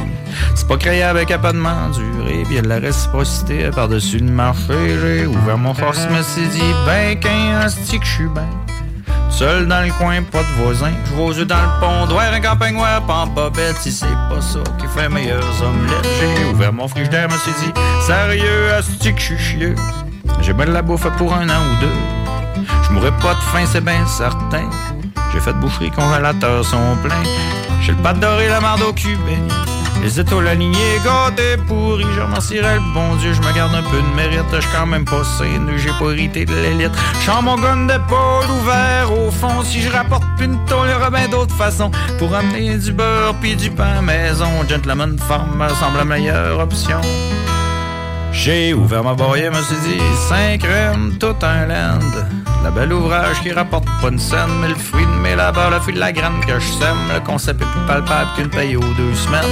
C'est 0.56 0.68
pas 0.68 0.78
créé 0.78 1.04
avec 1.04 1.30
de 1.30 1.52
m'endurer, 1.52 2.44
puis 2.46 2.56
y 2.56 2.58
a 2.58 2.62
de 2.64 2.68
la 2.68 2.80
réciprocité 2.80 3.70
par-dessus 3.70 4.18
le 4.18 4.32
marché. 4.32 4.98
J'ai 5.00 5.28
ouvert 5.28 5.60
mon 5.60 5.76
force, 5.76 6.08
me 6.10 6.24
suis 6.24 6.48
dit, 6.48 6.74
ben 6.88 7.20
qu'un 7.20 7.64
hostie 7.64 8.00
que 8.00 8.06
je 8.06 8.12
suis 8.12 8.28
ben. 8.28 8.50
Seul 9.30 9.68
dans 9.68 9.82
le 9.82 9.92
coin, 10.00 10.24
pas 10.24 10.42
de 10.42 10.64
voisin. 10.64 10.92
Je 11.06 11.22
aux 11.22 11.34
yeux 11.34 11.46
dans 11.46 11.62
le 11.62 11.80
pont, 11.80 12.08
droit 12.08 12.24
un 12.24 12.40
campagne 12.40 12.74
noir, 12.74 13.04
pas 13.04 13.28
bobette. 13.28 13.78
Si 13.78 13.92
c'est 13.92 14.08
pas 14.30 14.42
ça 14.42 14.60
qui 14.80 14.88
fait 14.88 15.10
meilleurs 15.10 15.64
omelettes, 15.64 16.08
j'ai 16.20 16.46
ouvert 16.52 16.74
mon 16.74 16.88
frigidaire, 16.88 17.30
me 17.30 17.38
suis 17.38 17.52
dit, 17.52 17.72
sérieux, 18.08 18.74
hostie 18.80 19.14
que 19.14 19.20
je 19.20 19.26
suis 19.26 19.38
chieux. 19.38 19.76
J'ai 20.42 20.54
bien 20.54 20.66
de 20.66 20.72
la 20.72 20.82
bouffe 20.82 21.08
pour 21.18 21.34
un 21.36 21.48
an 21.50 21.62
ou 21.72 21.82
deux. 21.82 22.23
Mourrai 22.94 23.12
pas 23.22 23.34
de 23.34 23.40
faim, 23.52 23.66
c'est 23.66 23.84
bien 23.84 24.06
certain. 24.06 24.70
J'ai 25.32 25.40
fait 25.40 25.54
de 25.54 25.58
boucherie, 25.58 25.90
congélateurs 25.92 26.64
sont 26.64 26.96
pleins. 27.04 27.24
J'ai 27.82 27.92
le 27.92 27.98
pâte 27.98 28.20
doré, 28.20 28.48
la 28.48 28.62
marde 28.62 28.84
au 28.84 28.94
cubain. 28.94 29.48
Les 30.04 30.20
étoiles 30.20 30.48
alignées, 30.48 31.00
gâtés 31.04 31.58
pourris. 31.68 32.06
Je 32.16 32.22
remercierai 32.22 32.76
le 32.76 32.94
bon 32.94 33.16
Dieu, 33.16 33.34
je 33.34 33.42
me 33.42 33.52
garde 33.54 33.74
un 33.74 33.82
peu 33.82 33.98
de 33.98 34.16
mérite. 34.16 34.46
Je 34.52 34.68
quand 34.76 34.86
même 34.86 35.06
pas 35.06 35.24
sain, 35.24 35.66
j'ai 35.76 35.92
pas 35.92 36.12
hérité 36.12 36.46
de 36.46 36.54
l'élite. 36.54 36.92
J'sens 37.22 37.42
mon 37.42 37.56
gun 37.56 37.88
d'épaule 37.88 38.46
ouvert 38.62 39.12
au 39.12 39.32
fond. 39.32 39.64
Si 39.64 39.82
je 39.82 39.90
rapporte 39.90 40.26
plus 40.38 40.46
une 40.46 40.64
tôle, 40.66 40.90
y 40.90 40.94
aura 40.94 41.10
bien 41.10 41.28
d'autres 41.30 41.56
façons. 41.56 41.90
Pour 42.20 42.36
amener 42.36 42.78
du 42.78 42.92
beurre 42.92 43.34
puis 43.42 43.56
du 43.56 43.72
pain 43.72 44.02
maison. 44.02 44.50
Gentleman 44.70 45.18
Farmer 45.18 45.70
semble 45.80 45.98
la 45.98 46.06
meilleure 46.06 46.60
option. 46.60 47.02
J'ai 48.34 48.74
ouvert 48.74 49.04
ma 49.04 49.14
boîte, 49.14 49.40
me 49.52 49.62
suis 49.62 49.76
dit, 49.88 50.02
cinq 50.28 50.62
crèmes, 50.62 51.18
tout 51.20 51.36
un 51.44 51.68
land. 51.68 52.00
La 52.64 52.72
belle 52.72 52.92
ouvrage 52.92 53.42
qui 53.42 53.52
rapporte 53.52 53.86
pas 54.02 54.10
une 54.10 54.20
scène, 54.20 54.50
mais 54.62 54.70
le 54.70 54.76
fruit 54.76 55.06
de 55.06 55.22
mes 55.22 55.36
labeurs, 55.36 55.70
le 55.70 55.80
fruit 55.80 55.94
de 55.94 56.00
la 56.00 56.12
graine 56.12 56.40
que 56.46 56.60
je 56.60 56.66
sème. 56.66 56.98
Le 57.14 57.20
concept 57.20 57.62
est 57.62 57.66
plus 57.66 57.86
palpable 57.88 58.30
qu'une 58.36 58.50
paye 58.50 58.76
aux 58.76 58.82
deux 58.82 59.14
semaines. 59.14 59.46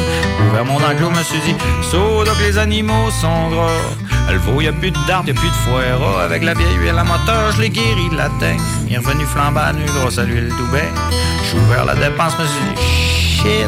Ouvert 0.50 0.66
mon 0.66 0.78
enclos, 0.78 1.12
me 1.12 1.24
suis 1.24 1.40
dit, 1.40 1.56
saut 1.90 2.24
donc 2.24 2.40
les 2.40 2.58
animaux 2.58 3.12
sont 3.12 3.50
gras. 3.50 4.32
Le 4.32 4.38
veau, 4.40 4.62
y 4.62 4.68
a 4.68 4.74
plus 4.74 4.92
de 4.92 4.98
dard, 5.08 5.24
y 5.28 5.32
a 5.32 5.34
plus 5.34 5.50
de 5.50 5.54
foire. 5.54 6.20
Avec 6.22 6.44
la 6.44 6.54
vieille 6.54 6.76
huile 6.76 6.98
à 6.98 7.04
moteur, 7.04 7.52
je 7.56 7.62
l'ai 7.62 7.70
guéri 7.70 8.10
de 8.12 8.18
la 8.18 8.30
teigne. 8.40 8.62
Il 8.88 8.94
est 8.94 8.98
revenu 8.98 9.26
flambant 9.26 9.74
nu 9.74 9.84
grâce 10.00 10.18
à 10.18 10.24
l'huile 10.24 10.50
tout. 10.58 10.68
J'ai 10.72 11.58
ouvert 11.58 11.86
la 11.86 11.96
dépense, 11.96 12.38
me 12.40 12.46
suis 12.46 12.64
dit, 12.76 12.82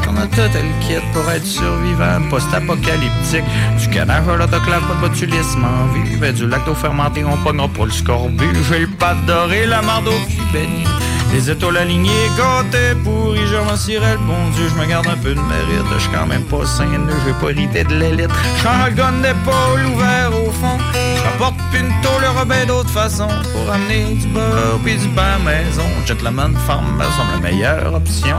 on 0.08 0.18
a 0.18 0.28
tout 0.28 0.42
le 0.42 0.88
kit 0.88 1.04
pour 1.14 1.30
être 1.32 1.46
survivant, 1.46 2.22
post-apocalyptique. 2.30 3.44
Du 3.80 3.90
canard 3.90 4.30
à 4.30 4.36
l'autoclave, 4.36 4.82
pas 4.88 4.96
de 4.96 5.10
botulisme 5.10 5.66
en 5.66 5.88
vie. 5.94 6.34
Du 6.34 6.48
lacto 6.48 6.76
fermenté, 6.76 7.24
on 7.26 7.38
pognera 7.38 7.68
pas 7.68 7.86
le 7.86 7.92
scorbut. 7.92 8.56
J'ai 8.70 8.80
le 8.80 8.88
pâte 8.88 9.26
doré, 9.26 9.66
la 9.66 9.82
marde 9.82 10.08
au 10.08 10.30
cubéni. 10.30 10.86
Les 11.34 11.50
étoiles 11.50 11.78
alignées, 11.78 12.30
gâtés 12.38 12.94
pourris, 13.04 13.48
je 13.48 13.56
remercierai 13.56 14.12
le 14.12 14.20
bon 14.20 14.50
Dieu, 14.56 14.70
je 14.70 14.80
me 14.80 14.86
garde 14.86 15.08
un 15.08 15.18
peu 15.18 15.34
de 15.34 15.40
mérite, 15.40 15.88
je 15.96 16.00
suis 16.02 16.12
quand 16.12 16.28
même 16.28 16.44
pas 16.44 16.64
sain, 16.64 16.86
j'ai 17.26 17.34
pas 17.34 17.50
hérité 17.50 17.84
de 17.84 17.96
l'élite. 17.96 18.30
J'en 18.62 18.86
le 18.86 18.92
gun 18.92 19.14
d'épaule 19.14 19.86
ouvert 19.96 20.30
au 20.32 20.52
fond, 20.52 20.78
je 20.94 21.80
une 21.80 21.90
tôle, 22.04 22.24
aura 22.30 22.46
bien 22.46 22.68
d'autres 22.68 22.92
façons 22.92 23.30
pour 23.52 23.74
amener 23.74 24.14
du 24.14 24.28
beurre 24.28 24.78
puis 24.84 24.96
du 24.96 25.08
pain 25.08 25.40
maison. 25.44 25.88
Gentleman 26.06 26.54
Farm 26.68 26.86
me 26.98 27.04
semble 27.04 27.32
la 27.34 27.40
meilleure 27.40 27.96
option. 27.96 28.38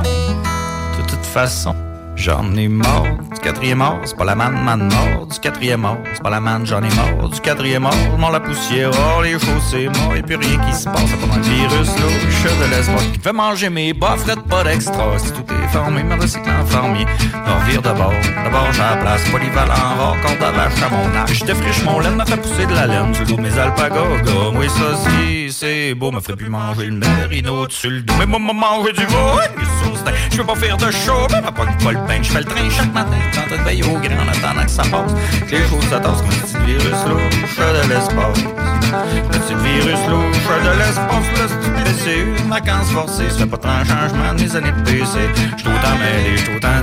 Façon, 1.35 1.74
j'en 2.16 2.54
ai 2.56 2.68
mort. 2.68 3.06
Du 3.34 3.40
quatrième 3.40 3.78
mort, 3.78 3.98
c'est 4.04 4.16
pas 4.16 4.24
la 4.24 4.34
manne, 4.34 4.62
manne 4.62 4.88
mort. 4.88 5.26
Du 5.26 5.38
quatrième 5.38 5.80
mort, 5.80 5.98
c'est 6.12 6.22
pas 6.22 6.30
la 6.30 6.40
manne, 6.40 6.66
j'en 6.66 6.82
ai 6.82 6.94
mort. 6.94 7.28
Du 7.28 7.40
quatrième 7.40 7.82
mort, 7.82 7.94
mort 8.18 8.30
la 8.30 8.40
poussière, 8.40 8.90
oh, 8.92 9.22
les 9.22 9.32
choses 9.32 9.62
c'est 9.70 9.86
mort. 9.86 10.14
Y'a 10.16 10.22
plus 10.22 10.36
rien 10.36 10.58
qui 10.58 10.74
se 10.74 10.84
passe, 10.84 11.10
pas 11.10 11.36
un 11.36 11.40
virus 11.40 11.90
louche 12.00 12.44
de 12.44 12.70
l'espoir 12.70 13.02
qui 13.12 13.18
fait 13.18 13.32
manger 13.32 13.70
mes 13.70 13.92
bas, 13.92 14.16
fret 14.16 14.36
pas 14.48 14.64
d'extra. 14.64 15.18
Si 15.18 15.32
tout 15.32 15.44
est 15.52 15.68
formé, 15.72 16.02
me 16.02 16.20
recycle 16.20 16.50
en 16.50 16.64
fermier. 16.66 17.06
On 17.34 17.80
d'abord, 17.80 18.12
d'abord 18.44 18.72
j'ai 18.72 18.80
la 18.80 18.96
place, 18.96 19.28
polyvalent, 19.30 19.74
rare, 19.74 20.16
corps 20.22 20.32
de 20.32 20.56
vache 20.56 20.82
à 20.82 20.90
mon 20.90 21.16
âge. 21.16 21.34
Je 21.34 21.44
défriche 21.44 21.82
mon 21.84 22.00
laine, 22.00 22.16
me 22.16 22.24
fait 22.24 22.36
pousser 22.36 22.66
de 22.66 22.74
la 22.74 22.86
laine. 22.86 23.12
Tu 23.12 23.20
le 23.20 23.26
dos 23.26 23.36
mes 23.38 23.58
alpagas, 23.58 24.22
gars. 24.24 24.32
Oui, 24.54 24.68
ça 24.68 24.96
si, 24.96 25.52
c'est 25.52 25.94
beau, 25.94 26.10
me 26.10 26.20
fait 26.20 26.36
plus 26.36 26.48
manger 26.48 26.86
le 26.86 26.92
merino 26.92 27.66
dessus 27.66 27.90
le 27.90 28.02
dos. 28.02 28.14
Mais 28.18 28.26
moi, 28.26 28.38
moi, 28.38 28.54
manger 28.54 28.92
du 28.92 29.04
veau, 29.06 29.40
je 30.30 30.36
peux 30.38 30.44
pas 30.44 30.54
faire 30.54 30.76
de 30.76 30.90
show, 30.90 31.26
mais 31.30 31.42
pas 31.42 31.52
pas 31.52 31.92
le 31.92 32.03
pain, 32.06 32.22
je 32.22 32.31
fais 32.31 32.39
le 32.39 32.44
train 32.44 32.70
chaque 32.70 32.93
matin. 32.93 33.18
Quand 33.35 33.56
de 33.56 33.62
veille 33.62 33.82
au 33.82 33.98
grand 33.98 34.22
en 34.24 34.28
attendant 34.28 34.64
que 34.64 34.70
ça 34.70 34.82
passe. 34.82 35.14
Que 35.48 35.56
les 35.56 35.68
choses 35.68 35.89
s'attassent 35.89 36.22
comme 36.22 36.31
petit 36.31 36.59
virus 36.66 37.01
louche 37.09 37.56
de 37.59 37.89
l'espace. 37.89 38.44
Le 39.05 39.39
petit 39.39 39.55
virus 39.55 40.01
louche 40.09 40.48
de 40.64 40.78
l'espace, 40.78 41.28
le 41.35 41.47
petit 41.48 41.70
PCU, 41.85 42.48
vacances 42.48 42.90
forcées, 42.90 43.31
ça 43.31 43.39
fait 43.39 43.47
pas 43.47 43.56
tant 43.56 43.85
changement 43.85 44.32
mes 44.39 44.56
années 44.56 44.72
de 44.72 44.82
PC. 44.82 45.18
J'suis 45.56 45.68
autant 45.68 45.98
mêlé, 45.98 46.36
j'suis 46.36 46.56
autant 46.56 46.74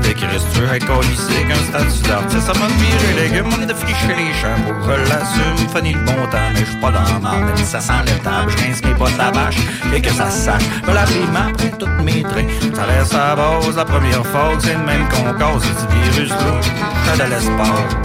veux 0.61 0.76
être 0.76 0.85
colissé 0.85 1.43
qu'un 1.48 1.56
statut 1.56 2.07
d'artiste, 2.07 2.48
ça 2.48 2.53
m'a 2.60 2.68
viré 2.68 3.23
légumes, 3.23 3.49
on 3.52 3.65
de 3.65 3.73
fricher 3.73 4.07
les 4.07 4.31
que 4.31 5.06
je 5.06 5.10
l'assume. 5.10 5.69
Fanny 5.73 5.93
le 5.93 5.99
bon 5.99 6.27
temps, 6.30 6.38
mais 6.53 6.65
j'suis 6.65 6.80
pas 6.81 6.91
dans 6.91 7.02
la 7.02 7.56
ça 7.57 7.80
sent 7.80 7.93
l'étable, 8.06 8.52
j'rince 8.52 8.84
mes 8.84 8.93
bottes 8.93 9.19
à 9.19 9.31
vache, 9.31 9.57
et 9.93 10.02
que 10.02 10.11
ça 10.11 10.30
sache. 10.30 10.64
Me 10.88 10.93
la 10.93 11.03
rime 11.06 11.35
après 11.35 11.72
toutes 11.77 12.02
mes 12.03 12.23
traits, 12.23 12.48
ça 12.73 12.85
laisse 12.88 13.14
à 13.14 13.35
base 13.35 13.76
la 13.76 13.85
première 13.85 14.26
fois 14.26 14.56
que 14.56 14.64
c'est 14.64 14.73
le 14.73 14.84
même 14.84 15.07
qu'on 15.11 15.33
cause, 15.33 15.63
c'est 15.63 15.91
virus 15.91 16.31
louche 16.31 17.17
de 17.17 17.23
l'espace. 17.29 17.95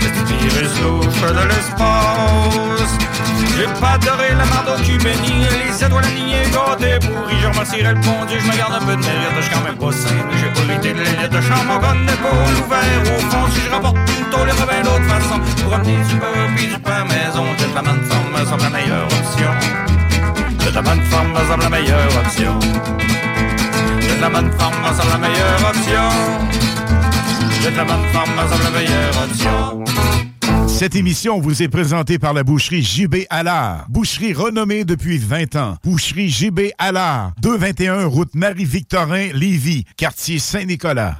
C'est 0.00 0.36
virus 0.36 0.80
louche 0.82 1.20
de 1.20 1.48
l'espace. 1.48 2.98
J'ai 3.58 3.66
pas 3.80 3.94
adoré 3.94 4.28
la 4.38 4.44
marde 4.46 4.68
au 4.68 4.82
cul 4.84 4.98
béni 4.98 5.42
Les 5.66 5.84
étoiles 5.84 6.04
alignées 6.04 6.46
gâtées 6.52 7.04
pourries 7.04 7.40
Je 7.42 7.48
remercierai 7.48 7.92
le 7.92 8.00
bon 8.00 8.14
Je 8.28 8.46
me 8.46 8.56
garde 8.56 8.74
un 8.74 8.86
peu 8.86 8.94
de 8.94 9.02
mérite 9.02 9.34
Je 9.40 9.50
quand 9.50 9.64
même 9.64 9.76
pas 9.76 9.90
J'ai 9.90 10.46
pas 10.54 10.72
l'idée 10.72 10.94
de 10.94 11.02
l'élite 11.02 11.32
Je 11.32 11.40
chante 11.40 11.66
mon 11.66 11.78
gun 11.78 12.06
d'épaule 12.06 12.54
ouvert. 12.64 13.02
Au 13.02 13.20
fond 13.30 13.46
Si 13.52 13.60
je 13.66 13.70
rapporte 13.70 13.96
une 13.96 14.30
tôle 14.30 14.48
et 14.48 14.52
bien 14.52 14.82
d'autre 14.84 15.04
façon. 15.10 15.40
Pour 15.64 15.74
amener 15.74 15.96
du 16.08 16.14
beurre 16.14 16.54
pis 16.56 16.66
du 16.68 16.78
pain 16.78 17.04
maison 17.04 17.44
J'ai 17.58 17.66
de 17.66 17.74
la 17.74 17.82
bonne 17.82 18.02
forme 18.04 18.30
me 18.30 18.46
semble 18.46 18.62
la 18.62 18.70
meilleure 18.70 19.06
option. 19.06 19.52
J'ai 20.60 20.70
de 20.70 20.74
la 20.76 20.82
bonne 20.82 21.02
forme 21.02 21.32
me 21.32 21.48
semble 21.48 21.62
la 21.64 21.70
meilleure 21.70 22.16
option 22.24 23.17
la 24.20 24.30
bonne 24.30 24.50
forme 24.52 24.74
me 24.80 24.88
semble 24.96 25.10
la 25.12 25.18
meilleure 25.18 25.68
option 25.68 26.08
J'ai 27.62 27.70
la 27.70 27.84
bonne 27.84 28.04
forme 28.12 28.30
la 28.36 28.70
meilleure 28.70 29.22
option 29.22 29.84
Cette 30.66 30.96
émission 30.96 31.40
vous 31.40 31.62
est 31.62 31.68
présentée 31.68 32.18
par 32.18 32.32
la 32.32 32.42
boucherie 32.42 32.82
JB 32.82 33.26
Allard. 33.30 33.86
Boucherie 33.88 34.32
renommée 34.32 34.84
depuis 34.84 35.18
20 35.18 35.56
ans. 35.56 35.76
Boucherie 35.84 36.28
JB 36.28 36.60
Allard. 36.78 37.32
221 37.42 38.06
route 38.06 38.34
Marie-Victorin, 38.34 39.28
Lévis, 39.32 39.84
quartier 39.96 40.38
Saint-Nicolas. 40.38 41.16